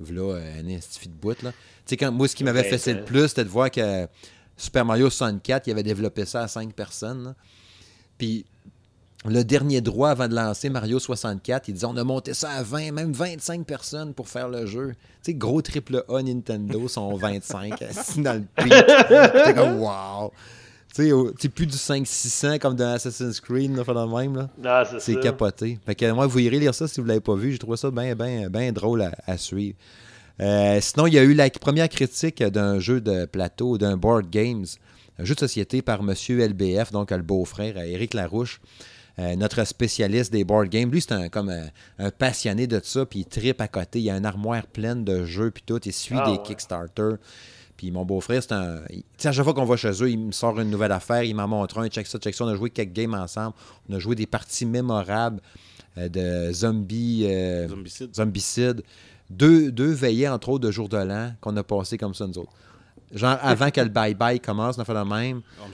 Voilà, 0.00 0.38
euh, 0.38 0.60
un 0.60 0.68
institut 0.68 1.08
de 1.08 1.14
bout, 1.14 1.40
là. 1.42 1.52
Tu 1.52 1.58
sais, 1.86 1.96
quand, 1.98 2.10
moi, 2.10 2.26
ce 2.26 2.34
qui 2.34 2.44
m'avait 2.44 2.64
fait 2.64 2.78
c'est 2.78 2.94
le 2.94 3.04
plus, 3.04 3.28
c'était 3.28 3.44
de 3.44 3.50
voir 3.50 3.70
que 3.70 4.08
Super 4.56 4.84
Mario 4.84 5.10
64, 5.10 5.66
il 5.66 5.70
avait 5.72 5.82
développé 5.82 6.24
ça 6.24 6.42
à 6.42 6.48
5 6.48 6.72
personnes. 6.72 7.24
là. 7.24 7.34
Puis 8.18 8.46
le 9.24 9.44
dernier 9.44 9.80
droit 9.80 10.10
avant 10.10 10.28
de 10.28 10.34
lancer 10.34 10.68
Mario 10.68 10.98
64, 10.98 11.68
ils 11.68 11.74
disaient 11.74 11.86
on 11.86 11.96
a 11.96 12.04
monté 12.04 12.34
ça 12.34 12.50
à 12.50 12.62
20, 12.62 12.92
même 12.92 13.12
25 13.12 13.64
personnes 13.64 14.14
pour 14.14 14.28
faire 14.28 14.48
le 14.48 14.66
jeu. 14.66 14.94
Tu 15.22 15.30
sais, 15.30 15.34
gros 15.34 15.62
triple 15.62 16.04
A 16.08 16.22
Nintendo 16.22 16.88
sont 16.88 17.14
25, 17.16 17.80
assis 17.82 18.20
dans 18.20 18.34
le 18.34 18.44
pic. 18.64 19.54
Comme 19.54 19.78
wow. 19.80 20.32
Tu 20.94 21.10
sais, 21.38 21.48
plus 21.48 21.66
du 21.66 21.76
5-600 21.76 22.58
comme 22.58 22.74
dans 22.74 22.92
Assassin's 22.92 23.40
Creed, 23.40 23.74
là, 23.74 23.82
le 23.86 24.14
même. 24.14 24.36
Là. 24.36 24.50
Non, 24.58 24.98
c'est 24.98 25.18
capoté. 25.20 25.78
Fait 25.86 25.94
que 25.94 26.10
moi, 26.10 26.26
vous 26.26 26.38
irez 26.40 26.58
lire 26.58 26.74
ça 26.74 26.86
si 26.86 27.00
vous 27.00 27.04
ne 27.04 27.08
l'avez 27.08 27.20
pas 27.20 27.34
vu. 27.34 27.52
J'ai 27.52 27.58
trouvé 27.58 27.78
ça 27.78 27.90
bien, 27.90 28.14
bien, 28.14 28.50
bien 28.50 28.72
drôle 28.72 29.02
à, 29.02 29.12
à 29.26 29.38
suivre. 29.38 29.76
Euh, 30.40 30.78
sinon, 30.80 31.06
il 31.06 31.14
y 31.14 31.18
a 31.18 31.22
eu 31.22 31.34
la 31.34 31.48
première 31.50 31.88
critique 31.88 32.42
d'un 32.42 32.78
jeu 32.78 33.00
de 33.00 33.24
plateau, 33.26 33.78
d'un 33.78 33.96
board 33.96 34.28
games, 34.28 34.66
un 35.18 35.24
jeu 35.24 35.34
de 35.34 35.40
société 35.40 35.82
par 35.82 36.02
Monsieur 36.02 36.46
LBF, 36.46 36.92
donc 36.92 37.10
le 37.10 37.22
beau-frère, 37.22 37.74
euh, 37.76 37.84
Éric 37.84 38.14
Larouche, 38.14 38.60
euh, 39.18 39.36
notre 39.36 39.64
spécialiste 39.64 40.32
des 40.32 40.44
board 40.44 40.68
games. 40.68 40.90
Lui, 40.90 41.00
c'est 41.00 41.12
un, 41.12 41.28
comme 41.28 41.50
un, 41.50 41.66
un 41.98 42.10
passionné 42.10 42.66
de 42.66 42.80
ça, 42.82 43.04
puis 43.06 43.20
il 43.20 43.24
tripe 43.26 43.60
à 43.60 43.68
côté. 43.68 44.00
Il 44.00 44.08
a 44.10 44.16
une 44.16 44.24
armoire 44.26 44.66
pleine 44.66 45.04
de 45.04 45.24
jeux, 45.24 45.50
puis 45.50 45.62
tout. 45.66 45.80
Il 45.84 45.92
suit 45.92 46.16
Ah, 46.18 46.24
des 46.26 46.32
ouais. 46.38 46.42
Kickstarter. 46.42 47.14
Puis 47.76 47.90
mon 47.90 48.04
beau-frère, 48.04 48.42
c'est 48.42 48.52
un. 48.52 48.80
Tu 48.88 49.02
sais, 49.18 49.28
à 49.28 49.32
chaque 49.32 49.44
fois 49.44 49.54
qu'on 49.54 49.64
va 49.64 49.76
chez 49.76 49.90
eux, 50.02 50.10
il 50.10 50.18
me 50.18 50.32
sort 50.32 50.58
une 50.60 50.70
nouvelle 50.70 50.92
affaire, 50.92 51.22
il 51.24 51.34
m'en 51.34 51.48
montre 51.48 51.78
un, 51.78 51.88
check 51.88 52.06
ça, 52.06 52.18
check 52.18 52.34
ça. 52.34 52.44
On 52.44 52.48
a 52.48 52.54
joué 52.54 52.70
quelques 52.70 52.92
games 52.92 53.14
ensemble. 53.14 53.54
On 53.88 53.94
a 53.94 53.98
joué 53.98 54.14
des 54.14 54.26
parties 54.26 54.66
mémorables 54.66 55.40
euh, 55.98 56.08
de 56.08 56.52
zombies. 56.52 57.24
euh, 57.26 57.68
Zombicide. 57.68 58.14
Zombicide. 58.14 58.82
Deux, 59.30 59.72
deux 59.72 59.90
veillées, 59.92 60.28
entre 60.28 60.50
autres, 60.50 60.64
de 60.66 60.70
jour 60.70 60.88
de 60.88 60.96
l'an 60.98 61.32
qu'on 61.40 61.56
a 61.56 61.62
passé 61.62 61.96
comme 61.98 62.14
ça, 62.14 62.26
nous 62.26 62.38
autres. 62.38 62.52
Genre, 63.12 63.36
avant 63.42 63.70
que 63.70 63.80
le 63.80 63.88
bye-bye 63.88 64.40
commence, 64.40 64.78
on 64.78 64.80
a 64.80 64.84
fait 64.84 64.94
le 64.94 65.04
même. 65.04 65.42
Oh, 65.60 65.64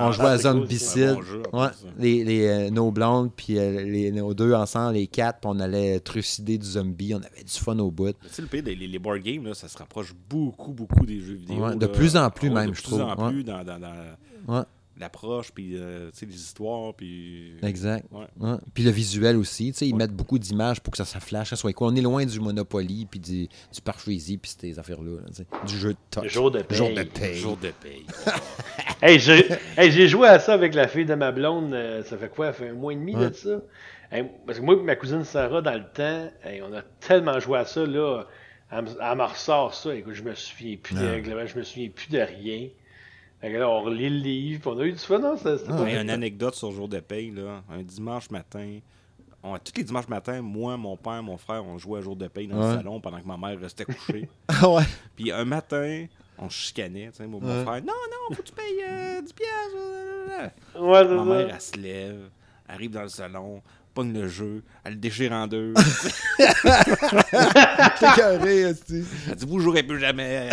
On 0.00 0.10
jouait 0.12 0.26
à 0.26 0.32
cool, 0.32 0.38
Zombicide. 0.42 1.02
un 1.04 1.14
bon 1.14 1.20
en 1.52 1.62
Ouais, 1.62 1.68
plus, 1.68 1.86
les, 1.98 2.24
les, 2.24 2.46
euh, 2.48 2.70
nos 2.70 2.90
blondes, 2.90 3.30
puis 3.36 3.56
euh, 3.58 3.82
les, 3.84 4.10
nos 4.10 4.34
deux 4.34 4.52
ensemble, 4.52 4.94
les 4.94 5.06
quatre, 5.06 5.40
puis 5.40 5.50
on 5.54 5.60
allait 5.60 6.00
trucider 6.00 6.58
du 6.58 6.66
zombie. 6.66 7.14
On 7.14 7.18
avait 7.18 7.44
du 7.44 7.52
fun 7.52 7.78
au 7.78 7.90
bout. 7.92 8.12
Tu 8.12 8.16
sais, 8.30 8.42
le 8.42 8.48
pays 8.48 8.62
des 8.62 8.74
les, 8.74 8.88
les 8.88 8.98
board 8.98 9.20
games, 9.20 9.44
là, 9.44 9.54
ça 9.54 9.68
se 9.68 9.78
rapproche 9.78 10.12
beaucoup, 10.28 10.72
beaucoup 10.72 11.06
des 11.06 11.20
jeux 11.20 11.34
vidéo. 11.34 11.64
Ouais, 11.64 11.76
de 11.76 11.86
là. 11.86 11.92
plus 11.92 12.16
en 12.16 12.30
plus 12.30 12.50
même, 12.50 12.70
de 12.70 12.74
je 12.74 12.82
plus 12.82 12.90
trouve. 12.90 13.02
en 13.02 13.14
Ouais. 13.26 13.32
plus 13.32 13.44
dans, 13.44 13.62
dans, 13.64 13.78
dans 13.80 14.64
l'approche, 15.00 15.52
puis 15.52 15.72
euh, 15.76 16.10
tu 16.10 16.18
sais, 16.20 16.26
les 16.26 16.34
histoires, 16.34 16.94
puis... 16.94 17.54
exact. 17.62 18.06
Ouais. 18.10 18.26
Ouais. 18.38 18.56
Puis 18.74 18.82
le 18.84 18.90
visuel 18.90 19.36
aussi, 19.36 19.72
tu 19.72 19.78
sais, 19.78 19.88
ils 19.88 19.94
mettent 19.94 20.12
beaucoup 20.14 20.38
d'images 20.38 20.80
pour 20.80 20.90
que 20.92 20.96
ça, 20.96 21.04
ça 21.04 21.20
flash, 21.20 21.50
ça 21.50 21.56
soit 21.56 21.72
cool. 21.72 21.88
On 21.92 21.96
est 21.96 22.00
loin 22.00 22.24
du 22.24 22.40
Monopoly, 22.40 23.06
puis 23.10 23.20
du, 23.20 23.46
du 23.46 23.80
Parcheesi, 23.84 24.38
puis 24.38 24.52
ces 24.58 24.78
affaires-là, 24.78 25.20
là, 25.20 25.44
du 25.66 25.76
jeu 25.76 25.90
de 25.94 25.98
touch. 26.10 26.22
Le 26.24 26.28
jour 26.28 26.50
de 26.50 26.62
paye. 26.62 26.78
Jour 26.78 26.90
de 26.94 27.02
paye. 27.02 27.34
Jour 27.36 27.56
de 27.56 27.70
paye. 27.70 28.04
Hey, 29.00 29.18
j'ai 29.20 29.46
hey, 29.76 30.08
joué 30.08 30.28
à 30.28 30.38
ça 30.40 30.54
avec 30.54 30.74
la 30.74 30.88
fille 30.88 31.06
de 31.06 31.14
ma 31.14 31.30
blonde. 31.30 31.72
euh, 31.72 32.02
ça 32.02 32.16
fait 32.18 32.28
quoi? 32.28 32.46
Ça 32.48 32.52
fait 32.54 32.68
un 32.68 32.74
mois 32.74 32.92
et 32.92 32.96
demi 32.96 33.14
Ouais. 33.14 33.30
de 33.30 33.34
ça? 33.34 33.60
Hey, 34.10 34.24
parce 34.46 34.58
que 34.58 34.64
moi 34.64 34.74
et 34.74 34.82
ma 34.82 34.96
cousine 34.96 35.24
Sarah, 35.24 35.60
dans 35.62 35.74
le 35.74 35.84
temps, 35.92 36.30
hey, 36.44 36.62
on 36.62 36.74
a 36.74 36.82
tellement 37.00 37.38
joué 37.38 37.58
à 37.58 37.64
ça, 37.64 37.84
là. 37.86 38.24
Elle, 38.70 38.84
me- 38.84 39.22
ressort 39.22 39.74
ça. 39.74 39.94
Écoute, 39.94 40.14
je 40.14 40.22
me 40.22 40.34
souviens 40.34 40.76
plus 40.82 40.94
de 40.94 41.00
je 41.46 41.58
me 41.58 41.62
souviens 41.62 41.88
plus 41.88 42.10
de 42.10 42.18
rien. 42.18 42.68
Fait 43.40 43.52
que 43.52 43.56
là, 43.56 43.68
on 43.68 43.82
relit 43.82 44.08
le 44.10 44.16
livre, 44.18 44.72
on 44.74 44.78
a 44.78 44.84
eu 44.84 44.92
du 44.92 44.98
fun? 44.98 45.36
C'était 45.36 45.64
Ah, 45.68 45.82
Mais 45.84 46.00
une 46.00 46.10
anecdote 46.10 46.54
sur 46.54 46.72
jour 46.72 46.88
de 46.88 46.98
paye, 47.00 47.30
là, 47.30 47.62
un 47.70 47.82
dimanche 47.82 48.30
matin, 48.30 48.78
on, 49.44 49.56
tous 49.58 49.72
les 49.76 49.84
dimanches 49.84 50.08
matins, 50.08 50.42
moi, 50.42 50.76
mon 50.76 50.96
père, 50.96 51.22
mon 51.22 51.36
frère, 51.36 51.64
on 51.64 51.78
jouait 51.78 52.00
à 52.00 52.02
jour 52.02 52.16
de 52.16 52.26
paye 52.26 52.48
dans 52.48 52.56
Ouais. 52.56 52.72
le 52.72 52.76
salon 52.78 53.00
pendant 53.00 53.20
que 53.20 53.26
ma 53.26 53.36
mère 53.36 53.58
restait 53.60 53.84
couchée. 53.84 54.28
Ah 54.48 54.68
ouais. 54.68 54.82
Puis 55.14 55.30
un 55.30 55.44
matin, 55.44 56.06
on 56.36 56.48
chicanait, 56.48 57.10
tu 57.10 57.18
sais, 57.18 57.26
mon, 57.28 57.40
mon 57.40 57.48
Ouais. 57.58 57.62
frère, 57.64 57.80
non, 57.82 57.92
non, 58.10 58.34
faut 58.34 58.42
que 58.42 58.48
tu 58.48 58.54
payes 58.54 58.82
euh, 58.84 59.22
10 59.22 59.32
piastres. 59.32 60.52
Ouais, 60.80 61.04
Ma 61.16 61.24
mère, 61.24 61.54
elle 61.54 61.60
se 61.60 61.76
lève, 61.76 62.30
arrive 62.68 62.90
dans 62.90 63.02
le 63.02 63.08
salon, 63.08 63.62
pogne 63.98 64.12
le 64.12 64.28
jeu, 64.28 64.62
elle 64.84 64.92
le 64.92 64.98
déchire 65.00 65.32
en 65.32 65.48
deux. 65.48 65.74
T'es 66.38 66.46
carré, 68.14 68.60
esti. 68.60 69.02
Elle 69.28 69.34
dit 69.34 69.44
Vous 69.44 69.58
jouerez 69.58 69.82
plus 69.82 69.98
jamais. 69.98 70.50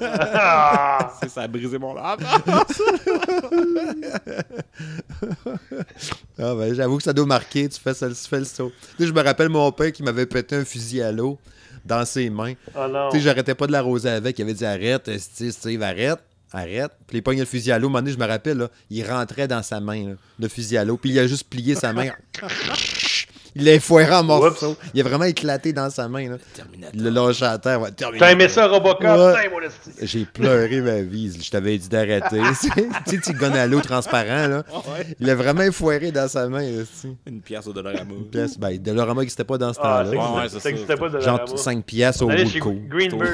Ah! 0.00 1.12
C'est 1.22 1.28
ça 1.28 1.42
a 1.42 1.46
brisé 1.46 1.78
mon 1.78 1.96
âme. 1.96 2.18
Ah 6.36 6.54
ben, 6.56 6.74
j'avoue 6.74 6.96
que 6.96 7.04
ça 7.04 7.12
doit 7.12 7.26
marquer, 7.26 7.68
tu 7.68 7.78
fais, 7.78 7.94
ça, 7.94 8.08
tu 8.08 8.14
fais 8.16 8.40
le 8.40 8.44
saut. 8.44 8.72
Tu 8.96 9.04
sais, 9.04 9.06
je 9.06 9.12
me 9.12 9.22
rappelle 9.22 9.48
mon 9.48 9.70
père 9.70 9.92
qui 9.92 10.02
m'avait 10.02 10.26
pété 10.26 10.56
un 10.56 10.64
fusil 10.64 11.00
à 11.00 11.12
l'eau 11.12 11.38
dans 11.84 12.04
ses 12.04 12.28
mains. 12.28 12.54
Oh. 12.74 13.08
Tu 13.12 13.18
sais, 13.18 13.22
j'arrêtais 13.22 13.54
pas 13.54 13.68
de 13.68 13.72
l'arroser 13.72 14.08
avec. 14.08 14.36
Il 14.40 14.42
avait 14.42 14.54
dit 14.54 14.66
arrête, 14.66 15.08
Steve, 15.16 15.82
arrête, 15.84 16.18
arrête. 16.52 16.92
Puis 17.06 17.18
il 17.18 17.22
pognait 17.22 17.40
le 17.40 17.46
fusil 17.46 17.72
à 17.72 17.78
l'eau. 17.78 17.88
Un 17.88 17.90
moment 17.90 18.00
donné, 18.00 18.12
je 18.12 18.18
me 18.18 18.26
rappelle, 18.26 18.58
là, 18.58 18.70
il 18.90 19.04
rentrait 19.08 19.48
dans 19.48 19.62
sa 19.62 19.80
main, 19.80 20.16
le 20.38 20.48
fusil 20.48 20.76
à 20.76 20.84
l'eau. 20.84 20.96
Puis 20.96 21.10
il 21.10 21.18
a 21.18 21.26
juste 21.26 21.48
plié 21.48 21.74
sa 21.74 21.92
main. 21.92 22.10
Il 23.54 23.64
l'a 23.64 23.74
effoiré 23.74 24.10
en 24.14 24.22
morceaux. 24.24 24.76
Il 24.94 25.00
a 25.00 25.04
vraiment 25.04 25.24
éclaté 25.24 25.72
dans 25.72 25.90
sa 25.90 26.08
main. 26.08 26.30
Là. 26.30 26.36
Il 26.94 27.02
l'a 27.04 27.10
lâché 27.10 27.44
à 27.44 27.58
terre. 27.58 27.80
Ouais, 27.80 27.90
T'as 27.92 28.32
aimé 28.32 28.48
ça, 28.48 28.66
Robocop? 28.66 29.02
Ouais. 29.02 29.34
Putain, 29.34 29.50
mon 29.50 29.60
esti. 29.60 29.90
J'ai 30.00 30.24
pleuré 30.24 30.80
ma 30.80 31.00
vie. 31.02 31.38
Je 31.42 31.50
t'avais 31.50 31.76
dit 31.76 31.88
d'arrêter. 31.88 32.40
tu 33.06 33.10
sais, 33.10 33.18
tu 33.22 33.32
gonnes 33.34 33.56
à 33.56 33.66
l'eau 33.66 33.80
transparent, 33.80 34.46
là. 34.48 34.62
Il 35.20 35.28
a 35.28 35.34
vraiment 35.34 35.62
effoiré 35.62 36.10
dans 36.12 36.28
sa 36.28 36.48
main. 36.48 36.62
là. 36.62 36.82
Une 37.26 37.40
pièce 37.42 37.66
au 37.66 37.72
dollarama. 37.72 38.12
Une 38.14 38.28
pièce, 38.30 38.58
ben, 38.58 38.76
Dollarama 38.78 39.20
n'existait 39.20 39.44
pas 39.44 39.58
dans 39.58 39.72
ce 39.72 39.78
Ah, 39.82 40.02
temps-là. 40.04 40.04
ça 40.04 40.10
Ouais, 40.10 40.16
ouais, 40.38 40.44
existait- 40.44 40.48
c'est 40.48 40.54
ça 40.54 40.60
ça, 40.60 40.70
existait 40.70 40.96
pas 40.96 41.08
Genre 41.20 41.38
Dollarama. 41.38 41.56
5 41.56 41.84
piastres 41.84 42.22
au. 42.24 42.30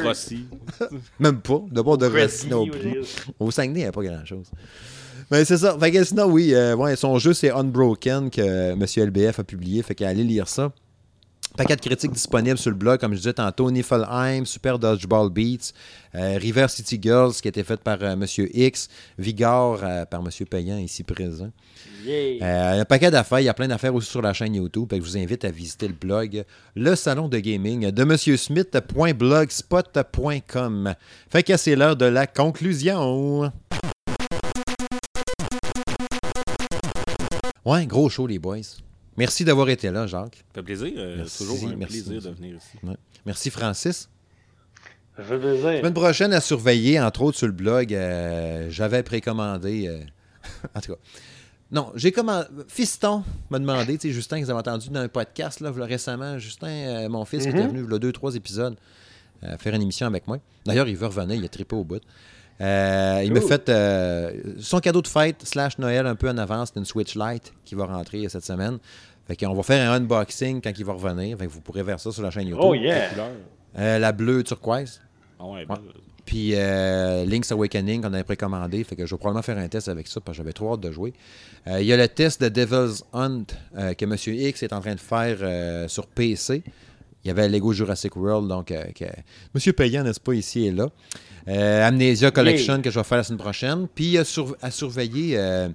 Rossi. 0.05 0.45
Même 1.21 1.41
pas. 1.41 1.61
D'abord 1.71 1.99
de 1.99 2.07
Rossi 2.07 2.49
non 2.49 2.67
plus. 2.67 3.03
Au 3.39 3.51
Saguenay, 3.51 3.81
il 3.81 3.83
n'y 3.83 3.89
a 3.89 3.93
pas 3.93 4.03
grand-chose. 4.03 4.47
Mais 5.31 5.45
c'est 5.45 5.59
ça. 5.59 5.77
Fait 5.79 5.91
que 5.91 6.03
sinon, 6.05 6.27
oui, 6.27 6.55
euh, 6.55 6.75
ouais, 6.75 6.97
son 6.97 7.19
jeu, 7.19 7.35
c'est 7.35 7.51
Unbroken 7.51 8.31
que 8.31 8.73
M. 8.73 8.87
LBF 8.97 9.41
a 9.41 9.45
publié. 9.45 9.83
Fait 9.83 9.95
qu'allez 9.95 10.25
lire 10.25 10.49
ça. 10.49 10.73
Paquet 11.57 11.77
de 11.77 11.81
critiques 11.81 12.13
disponibles 12.13 12.59
sur 12.59 12.71
le 12.71 12.77
blog, 12.77 13.01
comme 13.01 13.15
je 13.15 13.19
disais 13.19 13.33
tantôt, 13.33 13.71
Niflheim, 13.71 14.45
Super 14.45 14.79
Dodgeball 14.79 15.31
Beats, 15.31 15.73
euh, 16.15 16.37
River 16.39 16.67
City 16.69 17.01
Girls, 17.03 17.33
qui 17.33 17.49
a 17.49 17.51
été 17.51 17.65
faite 17.65 17.81
par 17.81 17.99
euh, 18.03 18.13
M. 18.13 18.27
X, 18.53 18.91
Vigor 19.19 19.81
euh, 19.83 20.05
par 20.05 20.21
M. 20.21 20.29
Payan, 20.49 20.79
ici 20.79 21.03
présent. 21.03 21.51
Yeah. 22.05 22.81
Un 22.81 22.85
paquet 22.85 23.11
d'affaires, 23.11 23.41
il 23.41 23.47
y 23.47 23.49
a 23.49 23.55
plein 23.55 23.67
d'affaires 23.67 23.93
aussi 23.95 24.09
sur 24.09 24.23
la 24.23 24.33
chaîne 24.33 24.55
YouTube. 24.55 24.87
Fait 24.91 25.01
que 25.01 25.05
je 25.05 25.11
vous 25.11 25.17
invite 25.17 25.45
à 25.45 25.51
visiter 25.51 25.89
le 25.89 25.95
blog 25.95 26.45
Le 26.77 26.95
Salon 26.95 27.27
de 27.29 27.39
Gaming 27.39 27.91
de 27.91 28.05
monsieursmith.blogspot.com. 28.05 30.95
Fait 31.29 31.43
que 31.43 31.57
c'est 31.57 31.75
l'heure 31.75 31.97
de 31.97 32.05
la 32.05 32.29
conclusion. 32.29 33.51
Ouais, 37.71 37.87
gros 37.87 38.09
show, 38.09 38.27
les 38.27 38.39
boys. 38.39 38.59
Merci 39.17 39.45
d'avoir 39.45 39.69
été 39.69 39.91
là, 39.91 40.07
Jacques. 40.07 40.37
Ça 40.37 40.43
fait 40.55 40.63
plaisir. 40.63 40.93
euh, 40.97 41.17
Merci, 41.19 41.39
toujours 41.39 41.69
un 41.69 41.77
merci, 41.77 42.03
plaisir 42.03 42.13
merci. 42.13 42.29
de 42.29 42.35
venir 42.35 42.57
ici. 42.57 42.79
Ouais. 42.85 42.97
Merci, 43.27 43.51
Francis. 43.51 44.09
Ça 45.17 45.23
fait 45.25 45.39
plaisir. 45.39 45.79
Semaine 45.81 45.95
prochaine 45.95 46.33
à 46.33 46.41
surveiller, 46.41 47.01
entre 47.01 47.23
autres 47.23 47.37
sur 47.39 47.47
le 47.49 47.53
blog, 47.53 47.93
euh, 47.93 48.69
j'avais 48.71 49.03
précommandé. 49.03 49.89
euh, 49.89 50.01
en 50.75 50.81
tout 50.81 50.93
cas. 50.93 50.99
Non, 51.71 51.93
j'ai 51.97 52.13
commandé. 52.13 52.47
Fiston 52.69 53.25
m'a 53.51 53.59
demandé, 53.59 53.99
tu 53.99 54.09
sais, 54.09 54.15
Justin, 54.15 54.39
que 54.41 54.45
vous 54.45 54.51
avez 54.51 54.61
entendu 54.61 54.89
dans 54.89 55.01
un 55.01 55.09
podcast 55.09 55.61
là, 55.61 55.71
récemment. 55.73 56.39
Justin, 56.39 56.69
euh, 56.69 57.09
mon 57.09 57.25
fils, 57.25 57.43
qui 57.43 57.49
était 57.51 57.63
Mhm. 57.65 57.69
venu, 57.69 57.85
il 57.87 57.93
y 57.93 57.95
a 57.95 57.99
deux, 57.99 58.13
trois 58.13 58.35
épisodes, 58.37 58.77
euh, 59.43 59.59
faire 59.59 59.75
une 59.75 59.83
émission 59.83 60.07
avec 60.07 60.27
moi. 60.27 60.39
D'ailleurs, 60.65 60.89
il 60.89 60.97
veut 60.97 61.07
revenir, 61.09 61.35
il 61.37 61.45
a 61.45 61.49
trippé 61.49 61.75
au 61.77 61.85
bout. 61.85 62.01
Euh, 62.61 63.23
il 63.25 63.33
m'a 63.33 63.41
fait 63.41 63.69
euh, 63.69 64.33
son 64.59 64.81
cadeau 64.81 65.01
de 65.03 65.07
fête 65.07 65.43
slash 65.45 65.79
Noël 65.79 66.07
un 66.07 66.17
peu 66.17 66.29
en 66.29 66.37
avance, 66.39 66.71
c'est 66.73 66.81
une 66.81 66.85
Switch 66.87 67.15
Lite 67.15 67.53
qui 67.65 67.75
va 67.75 67.87
rentrer 67.87 68.29
cette 68.29 68.45
semaine. 68.45 68.79
Fait 69.27 69.37
qu'on 69.37 69.55
va 69.55 69.63
faire 69.63 69.91
un 69.91 69.95
unboxing 69.97 70.61
quand 70.61 70.73
il 70.77 70.85
va 70.85 70.95
revenir. 70.95 71.37
Fait 71.39 71.47
que 71.47 71.53
vous 71.53 71.61
pourrez 71.61 71.83
voir 71.83 72.01
ça 72.01 72.11
sur 72.11 72.23
la 72.23 72.31
chaîne 72.31 72.49
YouTube. 72.49 72.65
Oh 72.67 72.75
yeah. 72.75 73.09
Couleur. 73.11 73.29
Euh, 73.79 73.99
la 73.99 74.13
bleue 74.13 74.43
turquoise. 74.43 75.01
Ah 75.39 75.45
ouais, 75.47 75.67
Ouais. 75.69 75.77
Puis 76.25 76.51
euh, 76.55 77.25
Link's 77.25 77.51
Awakening 77.53 78.03
qu'on 78.03 78.13
avait 78.13 78.23
précommandé. 78.25 78.85
Fait 78.85 78.97
que 78.97 79.07
je 79.07 79.15
vais 79.15 79.19
probablement 79.19 79.43
faire 79.43 79.57
un 79.57 79.69
test 79.69 79.89
avec 79.89 80.09
ça 80.09 80.21
parce 80.21 80.37
que 80.37 80.43
j'avais 80.43 80.53
trop 80.53 80.75
hâte 80.75 80.81
de 80.81 80.91
jouer. 80.91 81.15
Euh, 81.67 81.81
Il 81.81 81.87
y 81.87 81.93
a 81.93 81.97
le 81.97 82.07
test 82.07 82.43
de 82.43 82.51
Devil's 82.51 83.03
Hunt 83.15 83.45
euh, 83.77 83.95
que 83.95 84.05
M. 84.05 84.15
X 84.27 84.63
est 84.63 84.75
en 84.75 84.81
train 84.81 84.95
de 84.95 85.01
faire 85.01 85.39
euh, 85.41 85.89
sur 85.89 86.07
PC. 86.07 86.63
Il 87.25 87.29
y 87.29 87.31
avait 87.31 87.49
Lego 87.49 87.73
Jurassic 87.73 88.15
World, 88.15 88.47
donc 88.47 88.71
euh, 88.73 88.85
que 88.95 89.05
M. 89.05 89.73
Payan, 89.73 90.05
n'est-ce 90.05 90.21
pas, 90.21 90.35
ici 90.35 90.67
et 90.67 90.71
là. 90.71 90.89
Euh, 91.49 91.87
Amnesia 91.87 92.31
Collection 92.31 92.75
Yeah. 92.75 92.83
que 92.83 92.91
je 92.91 92.99
vais 92.99 93.05
faire 93.05 93.19
la 93.19 93.25
semaine 93.25 93.39
prochaine. 93.39 93.89
Puis 93.95 94.19
euh, 94.19 94.25
sur- 94.25 94.57
à 94.61 94.71
surveiller, 94.71 95.39
euh, 95.39 95.69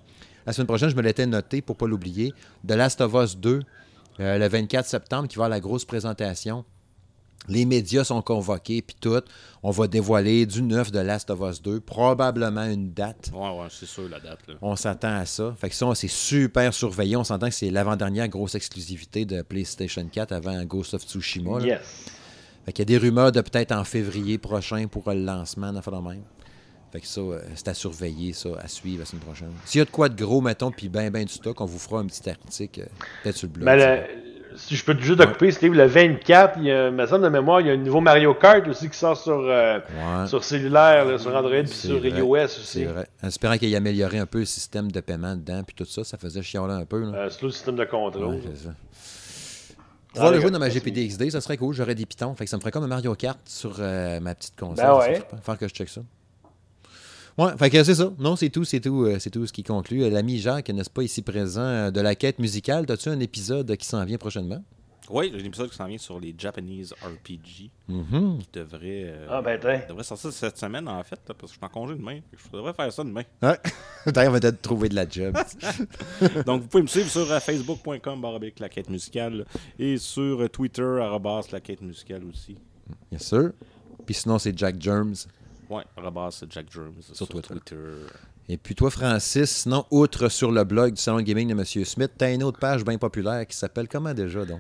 la 0.46 0.54
semaine 0.54 0.68
prochaine, 0.68 0.90
je 0.90 0.96
me 0.96 1.02
l'étais 1.02 1.26
noté 1.26 1.62
pour 1.62 1.76
ne 1.76 1.80
pas 1.80 1.88
l'oublier, 1.88 2.32
The 2.68 2.72
Last 2.74 3.02
of 3.02 3.14
Us 3.16 3.38
2, 3.38 3.62
euh, 4.20 4.38
le 4.38 4.48
24 4.48 4.86
septembre, 4.86 5.28
qui 5.28 5.36
va 5.38 5.46
avoir 5.46 5.50
la 5.50 5.60
grosse 5.60 5.86
présentation. 5.86 6.64
Les 7.50 7.66
médias 7.66 8.06
sont 8.06 8.22
convoqués, 8.22 8.82
puis 8.82 8.96
tout. 9.02 9.20
On 9.64 9.72
va 9.72 9.88
dévoiler 9.88 10.46
du 10.46 10.62
neuf 10.62 10.92
de 10.92 11.00
Last 11.00 11.30
of 11.30 11.42
Us 11.42 11.62
2, 11.62 11.82
probablement 11.82 12.64
une 12.64 12.94
date. 12.94 13.32
ouais, 13.34 13.40
ouais, 13.50 13.68
c'est 13.70 13.86
sûr 13.86 14.08
la 14.08 14.20
date. 14.22 14.40
Là. 14.48 14.54
On 14.62 14.78
s'attend 14.78 15.16
à 15.18 15.26
ça. 15.26 15.54
Fait 15.60 15.68
que 15.70 15.76
ça, 15.76 15.88
c'est 15.96 16.08
super 16.08 16.74
surveillé. 16.74 17.18
On 17.18 17.24
s'entend 17.26 17.48
que 17.50 17.54
c'est 17.56 17.70
l'avant-dernière 17.70 18.30
grosse 18.30 18.56
exclusivité 18.56 19.26
de 19.26 19.42
PlayStation 19.42 20.08
4 20.10 20.32
avant 20.32 20.64
Ghost 20.64 20.94
of 20.94 21.02
Tsushima. 21.04 21.60
là. 21.60 21.66
Yes. 21.66 21.80
Fait 22.66 22.72
qu'il 22.74 22.90
y 22.90 22.96
a 22.96 23.00
des 23.00 23.06
rumeurs 23.06 23.32
de 23.32 23.42
peut-être 23.42 23.72
en 23.74 23.84
février 23.84 24.38
prochain 24.38 24.88
pour 24.88 25.04
le 25.12 25.20
lancement, 25.24 25.72
enfin 25.76 25.92
de 25.92 25.98
même. 26.08 26.24
Fait 26.92 27.00
que 27.02 27.08
ça, 27.08 27.22
euh, 27.22 27.40
c'est 27.56 27.68
à 27.70 27.74
surveiller, 27.74 28.34
ça, 28.34 28.50
à 28.62 28.68
suivre 28.68 29.00
la 29.00 29.06
semaine 29.06 29.24
prochaine. 29.24 29.52
S'il 29.66 29.80
y 29.80 29.82
a 29.82 29.86
de 29.86 29.90
quoi 29.90 30.10
de 30.10 30.24
gros, 30.24 30.42
mettons, 30.42 30.72
puis 30.72 30.90
ben, 30.90 31.10
ben 31.10 31.26
du 31.26 31.34
stock, 31.34 31.60
on 31.60 31.66
vous 31.66 31.80
fera 31.80 32.00
un 32.00 32.06
petit 32.06 32.30
article, 32.30 32.82
euh, 32.82 32.86
peut-être 33.24 33.36
sur 33.38 33.48
le 33.48 33.54
blog. 33.54 33.66
Ben, 33.66 33.76
le- 33.78 34.04
si 34.56 34.76
je 34.76 34.86
peux 34.86 34.96
juste 35.00 35.18
te 35.20 35.26
couper, 35.26 35.50
Steve, 35.50 35.74
le 35.74 35.88
24, 35.88 36.60
il 36.60 36.66
y 36.66 36.72
a, 36.72 36.92
me 36.92 37.08
semble 37.08 37.24
de 37.24 37.30
mémoire, 37.30 37.60
il 37.62 37.68
y 37.68 37.70
a 37.72 37.74
un 37.74 37.78
nouveau 37.78 38.00
Mario 38.02 38.36
Kart 38.36 38.68
aussi 38.68 38.88
qui 38.88 38.96
sort 38.96 39.18
sur, 39.18 39.40
euh, 39.40 39.80
Ouais. 39.80 40.28
sur 40.28 40.44
cellulaire, 40.44 41.06
là, 41.06 41.18
sur 41.18 41.36
Android, 41.36 41.50
puis 41.64 41.68
C'est 41.70 41.88
sur 41.88 41.98
vrai. 41.98 42.10
iOS 42.12 42.48
C'est 42.48 42.60
aussi. 42.62 42.84
vrai. 42.86 43.08
En 43.24 43.28
espérant 43.30 43.58
qu'il 43.58 43.74
ait 43.74 43.76
amélioré 43.76 44.20
un 44.20 44.28
peu 44.28 44.38
le 44.40 44.46
système 44.46 44.92
de 44.92 45.00
paiement 45.00 45.36
dedans, 45.36 45.64
puis 45.66 45.76
tout 45.76 45.86
ça, 45.86 46.04
ça 46.04 46.20
faisait 46.20 46.44
chialer 46.44 46.74
un 46.74 46.86
peu. 46.86 47.00
Là. 47.12 47.18
Euh, 47.18 47.30
c'est 47.32 47.42
le 47.42 47.50
système 47.50 47.76
de 47.76 47.86
contrôle. 47.86 48.36
Ouais, 48.36 48.42
Ah, 50.14 50.18
Pouvoir 50.18 50.32
le 50.32 50.42
jouer 50.42 50.52
dans 50.52 50.60
ma. 50.60 50.70
GPD-XD, 50.70 51.32
ça 51.32 51.42
serait 51.42 51.58
cool. 51.58 51.74
J'aurais 51.74 51.96
des 51.96 52.06
pitons. 52.06 52.36
Fait 52.36 52.44
que 52.46 52.50
ça 52.50 52.58
me 52.58 52.62
ferait 52.62 52.72
comme 52.72 52.84
un 52.84 52.88
Mario 52.88 53.16
Kart 53.16 53.40
sur 53.46 53.78
euh, 53.80 54.20
ma 54.20 54.36
petite 54.36 54.56
console. 54.56 54.86
Ben 54.86 54.98
ouais. 54.98 55.24
Faire 55.42 55.58
que 55.58 55.68
je 55.68 55.74
check 55.74 55.90
ça. 55.90 56.02
Ouais, 57.38 57.52
fait 57.58 57.72
que 57.72 57.84
c'est 57.84 57.96
ça. 57.96 58.12
Non, 58.20 58.36
c'est 58.36 58.50
tout, 58.50 58.64
c'est 58.64 58.80
tout, 58.80 59.06
euh, 59.06 59.18
c'est 59.20 59.32
tout 59.32 59.48
ce 59.48 59.54
qui 59.54 59.64
conclut. 59.64 60.04
Euh, 60.04 60.10
L'ami 60.12 60.38
Jacques, 60.40 60.70
n'est-ce 60.70 60.90
pas 60.92 61.02
ici 61.02 61.24
présent, 61.24 61.90
de 61.90 62.00
la 62.00 62.14
quête 62.14 62.38
musicale, 62.38 62.86
as-tu 62.90 63.10
un 63.10 63.20
épisode 63.20 63.76
qui 63.76 63.88
s'en 63.88 64.06
vient 64.06 64.20
prochainement? 64.20 64.62
Oui, 65.10 65.32
j'ai 65.36 65.42
un 65.42 65.46
épisode 65.46 65.70
qui 65.70 65.76
s'en 65.76 65.86
vient 65.86 65.98
sur 65.98 66.18
les 66.20 66.34
Japanese 66.38 66.94
RPG 66.94 67.70
Mhm. 67.90 68.40
qui 68.40 68.48
devrait, 68.54 69.04
euh, 69.08 69.28
Ah, 69.30 69.42
ben, 69.42 69.60
devrait 69.60 70.04
sortir 70.04 70.32
cette 70.32 70.58
semaine 70.58 70.88
en 70.88 71.04
fait, 71.04 71.20
là, 71.28 71.34
parce 71.38 71.52
que 71.52 71.56
je 71.56 71.60
suis 71.60 71.66
en 71.66 71.68
congé 71.70 71.96
demain. 71.96 72.22
Je 72.32 72.50
devrais 72.58 72.74
faire 72.74 72.92
ça 72.92 73.04
demain. 73.04 73.24
Ouais. 73.42 73.60
D'ailleurs, 74.14 74.32
on 74.32 74.34
va 74.36 74.40
peut-être 74.40 74.62
trouver 74.62 74.88
de 74.90 74.96
la 74.96 75.08
job. 75.08 75.36
Donc, 76.46 76.62
vous 76.62 76.68
pouvez 76.68 76.84
me 76.84 76.88
suivre 76.88 77.10
sur 77.10 77.30
euh, 77.30 77.40
facebook.com 77.40 78.40
la 78.60 78.70
quête 78.70 78.90
musicale 78.90 79.46
et 79.78 79.98
sur 79.98 80.42
euh, 80.42 80.48
Twitter 80.48 80.98
arrobas 81.02 81.42
la 81.52 81.60
quête 81.60 81.82
musicale 81.82 82.24
aussi. 82.26 82.56
Bien 83.10 83.20
sûr. 83.20 83.52
Puis 84.06 84.16
sinon, 84.16 84.40
c'est 84.40 84.58
Jack 84.58 84.82
Germs. 84.82 85.16
Ouais, 85.70 85.84
arrobas 85.98 86.44
Jack 86.50 86.68
Jones 86.72 86.94
sur, 87.14 87.28
Twitter. 87.28 87.48
Twitter. 87.50 87.76
Et 88.48 88.58
puis 88.58 88.76
toi, 88.76 88.90
Francis, 88.90 89.50
sinon, 89.50 89.86
outre 89.92 90.30
sur 90.30 90.52
le 90.52 90.64
blog 90.64 90.94
du 90.94 91.02
Salon 91.02 91.18
de 91.18 91.24
Gaming 91.24 91.48
de 91.50 91.54
M. 91.54 91.64
Smith, 91.86 92.12
t'as 92.18 92.34
une 92.34 92.44
autre 92.44 92.60
page 92.60 92.84
bien 92.84 92.98
populaire 92.98 93.46
qui 93.48 93.56
s'appelle 93.58 93.88
comment 93.88 94.14
déjà, 94.14 94.46
donc? 94.46 94.60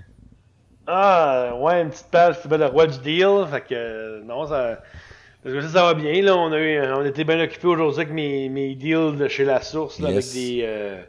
Ah, 0.87 1.55
ouais, 1.59 1.81
une 1.81 1.89
petite 1.89 2.11
page 2.11 2.39
s'appelle 2.39 2.59
le 2.59 2.65
roi 2.67 2.87
du 2.87 2.99
deal. 2.99 3.45
Fait 3.49 3.61
que, 3.61 4.21
non, 4.23 4.45
ça. 4.47 4.81
parce 5.43 5.55
que 5.55 5.61
ça, 5.61 5.67
ça 5.69 5.83
va 5.83 5.93
bien, 5.93 6.21
là. 6.21 6.35
On 6.35 6.51
a, 6.51 6.59
eu, 6.59 6.79
on 6.93 7.05
était 7.05 7.23
bien 7.23 7.39
occupés 7.41 7.67
aujourd'hui 7.67 8.01
avec 8.01 8.13
mes, 8.13 8.49
mes 8.49 8.75
deals 8.75 9.17
de 9.17 9.27
chez 9.29 9.45
La 9.45 9.61
Source, 9.61 9.99
là, 9.99 10.11
Yes. 10.11 10.25
avec 10.25 10.33
des, 10.43 10.61
euh, 10.63 11.01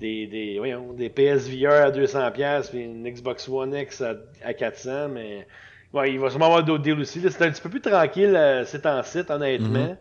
des, 0.00 0.26
des, 0.28 0.58
voyons, 0.58 0.92
des 0.92 1.08
PSVR 1.10 1.72
à 1.86 1.90
200$ 1.90 2.70
puis 2.70 2.82
une 2.84 3.08
Xbox 3.08 3.48
One 3.48 3.74
X 3.74 4.00
à, 4.00 4.14
à 4.44 4.52
400$. 4.52 5.08
Mais 5.08 5.46
ouais, 5.92 6.12
il 6.12 6.20
va 6.20 6.30
sûrement 6.30 6.46
avoir 6.46 6.62
d'autres 6.62 6.82
deals 6.84 7.00
aussi. 7.00 7.20
là. 7.20 7.30
C'est 7.30 7.44
un 7.44 7.50
petit 7.50 7.62
peu 7.62 7.70
plus 7.70 7.80
tranquille, 7.80 8.34
euh, 8.36 8.64
c'est 8.64 8.86
en 8.86 9.02
site, 9.02 9.30
honnêtement. 9.30 9.96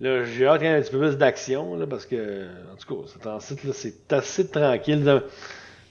Là, 0.00 0.22
j'ai 0.24 0.46
hâte 0.46 0.58
qu'il 0.60 0.68
y 0.68 0.70
ait 0.70 0.76
un 0.76 0.80
petit 0.80 0.92
peu 0.92 1.00
plus 1.00 1.16
d'action, 1.18 1.74
là, 1.74 1.84
parce 1.88 2.06
que, 2.06 2.46
en 2.72 2.76
tout 2.76 3.02
cas, 3.02 3.08
c'est 3.12 3.26
en 3.26 3.40
site, 3.40 3.64
là, 3.64 3.72
c'est 3.72 4.12
assez 4.12 4.48
tranquille. 4.48 5.02
là. 5.02 5.22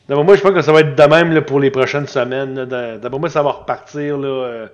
D'abord 0.08 0.24
moi, 0.24 0.36
je 0.36 0.42
pense 0.42 0.54
que 0.54 0.62
ça 0.62 0.72
va 0.72 0.82
être 0.82 0.96
de 0.96 1.04
même 1.04 1.34
là, 1.34 1.42
pour 1.42 1.60
les 1.60 1.70
prochaines 1.72 2.08
semaines. 2.08 2.54
D'abord 2.66 3.20
moi, 3.20 3.30
ça 3.30 3.44
va 3.44 3.52
repartir 3.52 4.18
là, 4.18 4.28
euh, 4.28 4.68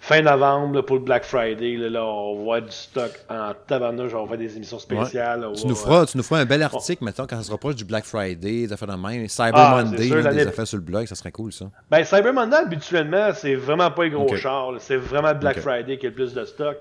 fin 0.00 0.20
novembre 0.22 0.74
là, 0.76 0.82
pour 0.82 0.96
le 0.96 1.02
Black 1.02 1.22
Friday. 1.24 1.76
Là, 1.76 2.04
on 2.04 2.44
va 2.50 2.60
du 2.60 2.70
stock 2.72 3.12
en 3.30 3.52
tabarnouche. 3.68 4.12
On 4.14 4.22
va 4.24 4.30
faire 4.30 4.38
des 4.38 4.56
émissions 4.56 4.80
spéciales. 4.80 5.46
Tu 5.54 5.62
va- 5.62 5.68
nous, 5.68 5.74
feras, 5.76 6.06
tu 6.06 6.16
nous 6.16 6.24
feras 6.24 6.40
un 6.40 6.44
bel 6.46 6.62
article, 6.64 7.04
maintenant, 7.04 7.26
quand 7.28 7.36
ça 7.36 7.42
se 7.44 7.50
rapproche 7.52 7.76
du 7.76 7.84
Black 7.84 8.04
Friday, 8.04 8.66
des 8.66 8.72
affaires 8.72 8.88
de 8.88 8.94
même. 9.00 9.28
Cyber 9.28 9.52
Ah, 9.54 9.82
Monday, 9.84 10.08
sûr, 10.08 10.22
des 10.28 10.46
affaires 10.48 10.66
sur 10.66 10.78
le 10.78 10.82
blog, 10.84 11.06
ça 11.06 11.14
serait 11.14 11.30
cool, 11.30 11.52
ça. 11.52 11.66
Ben, 11.88 12.02
Cyber 12.02 12.32
Monday, 12.32 12.56
habituellement, 12.56 13.28
c'est 13.34 13.54
vraiment 13.54 13.90
pas 13.92 14.02
les 14.04 14.10
gros 14.10 14.24
Ok. 14.24 14.34
chars. 14.36 14.72
là. 14.72 14.78
C'est 14.80 14.96
vraiment 14.96 15.32
Black. 15.34 15.60
Friday 15.60 15.96
qui 15.98 16.06
a 16.06 16.08
le 16.08 16.14
plus 16.16 16.34
de 16.34 16.44
stock. 16.44 16.78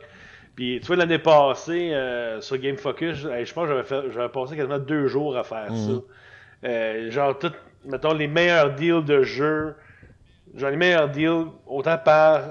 Puis, 0.56 0.80
tu 0.82 0.88
vois, 0.88 0.96
l'année 0.96 1.20
passée, 1.20 1.92
euh, 1.94 2.42
sur 2.42 2.58
Game 2.58 2.78
Focus, 2.78 3.16
je 3.18 3.54
pense 3.54 3.70
que 3.70 4.12
j'avais 4.12 4.30
passé 4.30 4.56
quasiment 4.56 4.80
deux 4.80 5.08
jours 5.08 5.38
à 5.38 5.44
faire 5.44 5.72
Mhm. 5.72 5.78
ça. 5.78 6.02
Euh, 6.68 7.12
genre, 7.12 7.38
tout, 7.40 7.52
mettons, 7.86 8.14
les 8.14 8.28
meilleurs 8.28 8.74
deals 8.76 9.04
de 9.04 9.24
jeux. 9.24 9.76
Genre 10.56 10.70
les 10.70 10.78
meilleurs 10.78 11.10
deals, 11.10 11.46
autant 11.66 11.98
par 11.98 12.42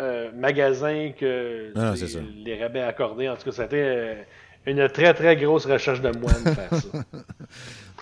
euh, 0.00 0.30
magasin 0.34 1.10
que 1.18 1.72
Ah, 1.76 1.90
les, 1.92 1.96
c'est 1.96 2.08
ça. 2.08 2.18
les 2.44 2.62
rabais 2.62 2.82
accordés. 2.82 3.28
En 3.28 3.36
tout 3.36 3.44
cas, 3.44 3.52
c'était 3.52 3.76
euh, 3.76 4.14
une 4.66 4.88
très 4.88 5.12
très 5.14 5.36
grosse 5.36 5.66
recherche 5.66 6.00
de 6.00 6.10
moi 6.16 6.30
de 6.32 6.50
faire 6.50 6.74
ça. 6.74 6.98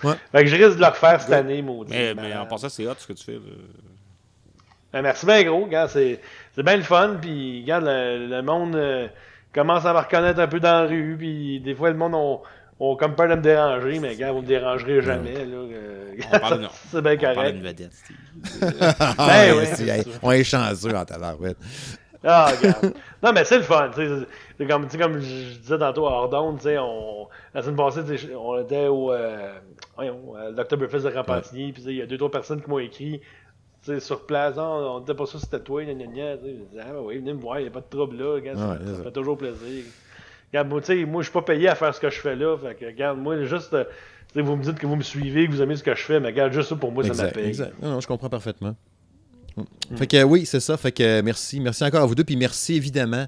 Ouais. 0.01 0.13
Fait 0.31 0.43
que 0.45 0.49
je 0.49 0.55
risque 0.55 0.77
de 0.77 0.81
le 0.81 0.87
refaire 0.87 1.19
cette 1.19 1.33
année, 1.33 1.61
maudit. 1.61 1.91
Mais, 1.91 2.15
mais 2.15 2.33
en 2.33 2.45
passant, 2.45 2.69
c'est 2.69 2.87
hot 2.87 2.93
ce 2.97 3.05
que 3.05 3.11
tu 3.11 3.21
fais. 3.25 3.33
là. 3.33 3.39
Ben, 4.93 5.01
merci 5.01 5.25
bien 5.25 5.43
gros, 5.43 5.65
gars, 5.67 5.89
c'est 5.89 6.21
c'est 6.55 6.63
bien 6.63 6.77
le 6.77 6.83
fun, 6.83 7.17
puis 7.21 7.61
regarde, 7.63 7.83
le, 7.85 8.27
le 8.27 8.41
monde 8.41 8.77
euh, 8.77 9.07
commence 9.53 9.85
à 9.85 9.91
me 9.93 9.99
reconnaître 9.99 10.39
un 10.39 10.47
peu 10.47 10.61
dans 10.61 10.83
la 10.83 10.87
rue, 10.87 11.15
puis 11.19 11.59
des 11.59 11.75
fois 11.75 11.89
le 11.89 11.97
monde 11.97 12.13
on, 12.15 12.39
on 12.79 12.95
comme 12.95 13.15
peur 13.15 13.27
de 13.29 13.35
me 13.35 13.41
déranger, 13.41 13.99
mais 13.99 14.15
gars, 14.15 14.31
vous 14.31 14.41
me 14.41 14.47
dérangerez 14.47 15.01
jamais, 15.01 15.45
là. 15.45 15.55
euh, 15.57 16.11
On 16.33 16.39
parle, 16.39 16.61
non, 16.61 16.69
c'est 16.91 17.01
bien 17.01 17.15
on 17.31 17.35
parle 17.35 17.51
d'une 17.53 17.63
vedette. 17.63 17.91
Ah, 18.99 19.13
Ben 19.17 19.57
ouais, 19.57 19.65
c'est 19.65 19.87
hey, 19.87 20.03
on 20.21 20.31
est 20.31 20.43
chanceux 20.43 20.95
en 20.95 21.03
tabarouette. 21.05 21.57
Ah, 22.23 22.51
regarde. 22.57 22.93
non, 23.23 23.31
mais 23.33 23.45
c'est 23.45 23.57
le 23.57 23.63
fun, 23.63 23.89
tu 23.95 24.05
sais. 24.05 24.25
C'est 24.57 24.67
comme, 24.67 24.87
comme 24.89 25.19
je 25.21 25.57
disais 25.57 25.77
tantôt 25.77 26.05
à 26.07 26.11
Ordon, 26.11 26.55
tu 26.57 26.63
sais, 26.63 26.77
on, 26.77 27.27
la 27.53 27.61
semaine 27.61 27.77
passée, 27.77 28.01
on 28.37 28.61
était 28.61 28.87
au, 28.87 29.11
euh, 29.13 29.53
voyons, 29.95 30.35
à 30.35 30.49
l'Octoberfest 30.49 30.99
de 31.03 31.13
Rampantigny, 31.15 31.71
puis 31.71 31.83
il 31.87 31.95
y 31.95 32.01
a 32.01 32.05
deux, 32.05 32.17
trois 32.17 32.29
personnes 32.31 32.61
qui 32.61 32.69
m'ont 32.69 32.79
écrit, 32.79 33.21
tu 33.83 33.93
sais, 33.93 33.99
sur 34.01 34.25
place, 34.25 34.55
Ah, 34.57 34.63
on 34.69 34.99
était 35.01 35.13
pas 35.13 35.25
sûr 35.25 35.39
si 35.39 35.45
c'était 35.45 35.63
toi, 35.63 35.81
gna 35.85 35.93
gna 35.93 36.07
gna, 36.07 36.37
tu 36.37 36.43
sais. 36.43 36.55
Je 36.59 36.63
disais, 36.71 36.81
ah, 36.85 36.91
ben 36.91 36.99
oui, 37.03 37.17
venez 37.19 37.33
me 37.33 37.39
voir, 37.39 37.59
il 37.59 37.63
n'y 37.63 37.67
a 37.69 37.71
pas 37.71 37.79
de 37.81 37.89
trouble 37.89 38.17
là, 38.17 38.33
regarde, 38.33 38.57
Ouais, 38.59 38.85
ça 38.91 38.97
ça. 38.97 39.03
fait 39.03 39.11
toujours 39.11 39.37
plaisir. 39.37 39.83
Regarde, 40.51 40.67
moi, 40.67 40.81
tu 40.81 40.87
sais, 40.87 41.05
moi, 41.05 41.21
je 41.21 41.27
suis 41.27 41.33
pas 41.33 41.41
payé 41.41 41.67
à 41.67 41.75
faire 41.75 41.93
ce 41.93 41.99
que 41.99 42.09
je 42.09 42.19
fais 42.19 42.35
là, 42.35 42.57
fait 42.57 42.75
que, 42.75 42.85
regarde, 42.85 43.19
moi, 43.19 43.43
juste, 43.43 43.73
euh, 43.73 43.83
vous 44.35 44.55
me 44.55 44.63
dites 44.63 44.79
que 44.79 44.87
vous 44.87 44.95
me 44.95 45.03
suivez, 45.03 45.47
que 45.47 45.51
vous 45.51 45.61
aimez 45.61 45.75
ce 45.75 45.83
que 45.83 45.95
je 45.95 46.01
fais, 46.01 46.19
mais 46.19 46.27
regarde, 46.29 46.53
juste 46.53 46.69
ça 46.69 46.75
pour 46.75 46.91
moi, 46.91 47.03
ça 47.03 47.13
m'appelle. 47.13 47.45
exact. 47.45 47.73
Non, 47.81 47.91
non, 47.91 47.99
je 47.99 48.07
comprends 48.07 48.29
parfaitement. 48.29 48.75
Mm. 49.57 49.97
Fait 49.97 50.07
que 50.07 50.23
oui, 50.23 50.45
c'est 50.45 50.59
ça. 50.59 50.77
Fait 50.77 50.91
que 50.91 51.21
merci. 51.21 51.59
Merci 51.59 51.83
encore 51.83 52.01
à 52.01 52.05
vous 52.05 52.15
deux. 52.15 52.23
Puis 52.23 52.37
merci 52.37 52.75
évidemment 52.75 53.27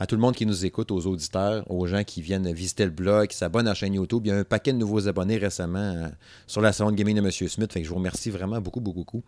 à 0.00 0.06
tout 0.06 0.14
le 0.14 0.20
monde 0.20 0.34
qui 0.34 0.46
nous 0.46 0.64
écoute, 0.64 0.92
aux 0.92 1.06
auditeurs, 1.06 1.68
aux 1.70 1.86
gens 1.86 2.04
qui 2.04 2.22
viennent 2.22 2.52
visiter 2.52 2.84
le 2.84 2.92
blog, 2.92 3.28
qui 3.28 3.36
s'abonnent 3.36 3.66
à 3.66 3.70
la 3.70 3.74
chaîne 3.74 3.94
YouTube. 3.94 4.22
Il 4.24 4.28
y 4.28 4.32
a 4.32 4.36
un 4.36 4.44
paquet 4.44 4.72
de 4.72 4.78
nouveaux 4.78 5.08
abonnés 5.08 5.38
récemment 5.38 5.78
euh, 5.78 6.08
sur 6.46 6.60
la 6.60 6.72
salon 6.72 6.92
de 6.92 6.96
gaming 6.96 7.16
de 7.16 7.20
M. 7.20 7.30
Smith. 7.30 7.72
Fait 7.72 7.80
que 7.80 7.84
je 7.84 7.90
vous 7.90 7.96
remercie 7.96 8.30
vraiment 8.30 8.60
beaucoup, 8.60 8.80
beaucoup, 8.80 9.00
beaucoup. 9.00 9.22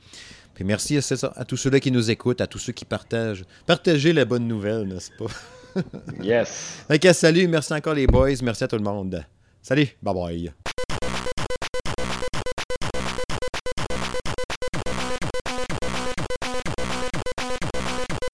Puis 0.55 0.65
merci 0.65 1.01
ça, 1.03 1.33
à 1.35 1.45
tous 1.45 1.57
ceux-là 1.57 1.81
qui 1.81 1.91
nous 1.91 2.11
écoutent, 2.11 2.41
à 2.41 2.47
tous 2.47 2.59
ceux 2.59 2.73
qui 2.73 2.85
partagent. 2.85 3.45
Partagez 3.67 4.13
la 4.13 4.25
bonne 4.25 4.47
nouvelle, 4.47 4.87
n'est-ce 4.87 5.11
pas? 5.19 5.27
Yes. 6.23 6.85
Que 7.01 7.13
salut, 7.13 7.49
merci 7.49 7.73
encore 7.73 7.95
les 7.95 8.07
boys. 8.07 8.37
Merci 8.43 8.65
à 8.65 8.69
tout 8.69 8.77
le 8.77 8.83
monde. 8.83 9.25
Salut, 9.63 9.89
bye 10.03 10.15
bye. 10.15 10.53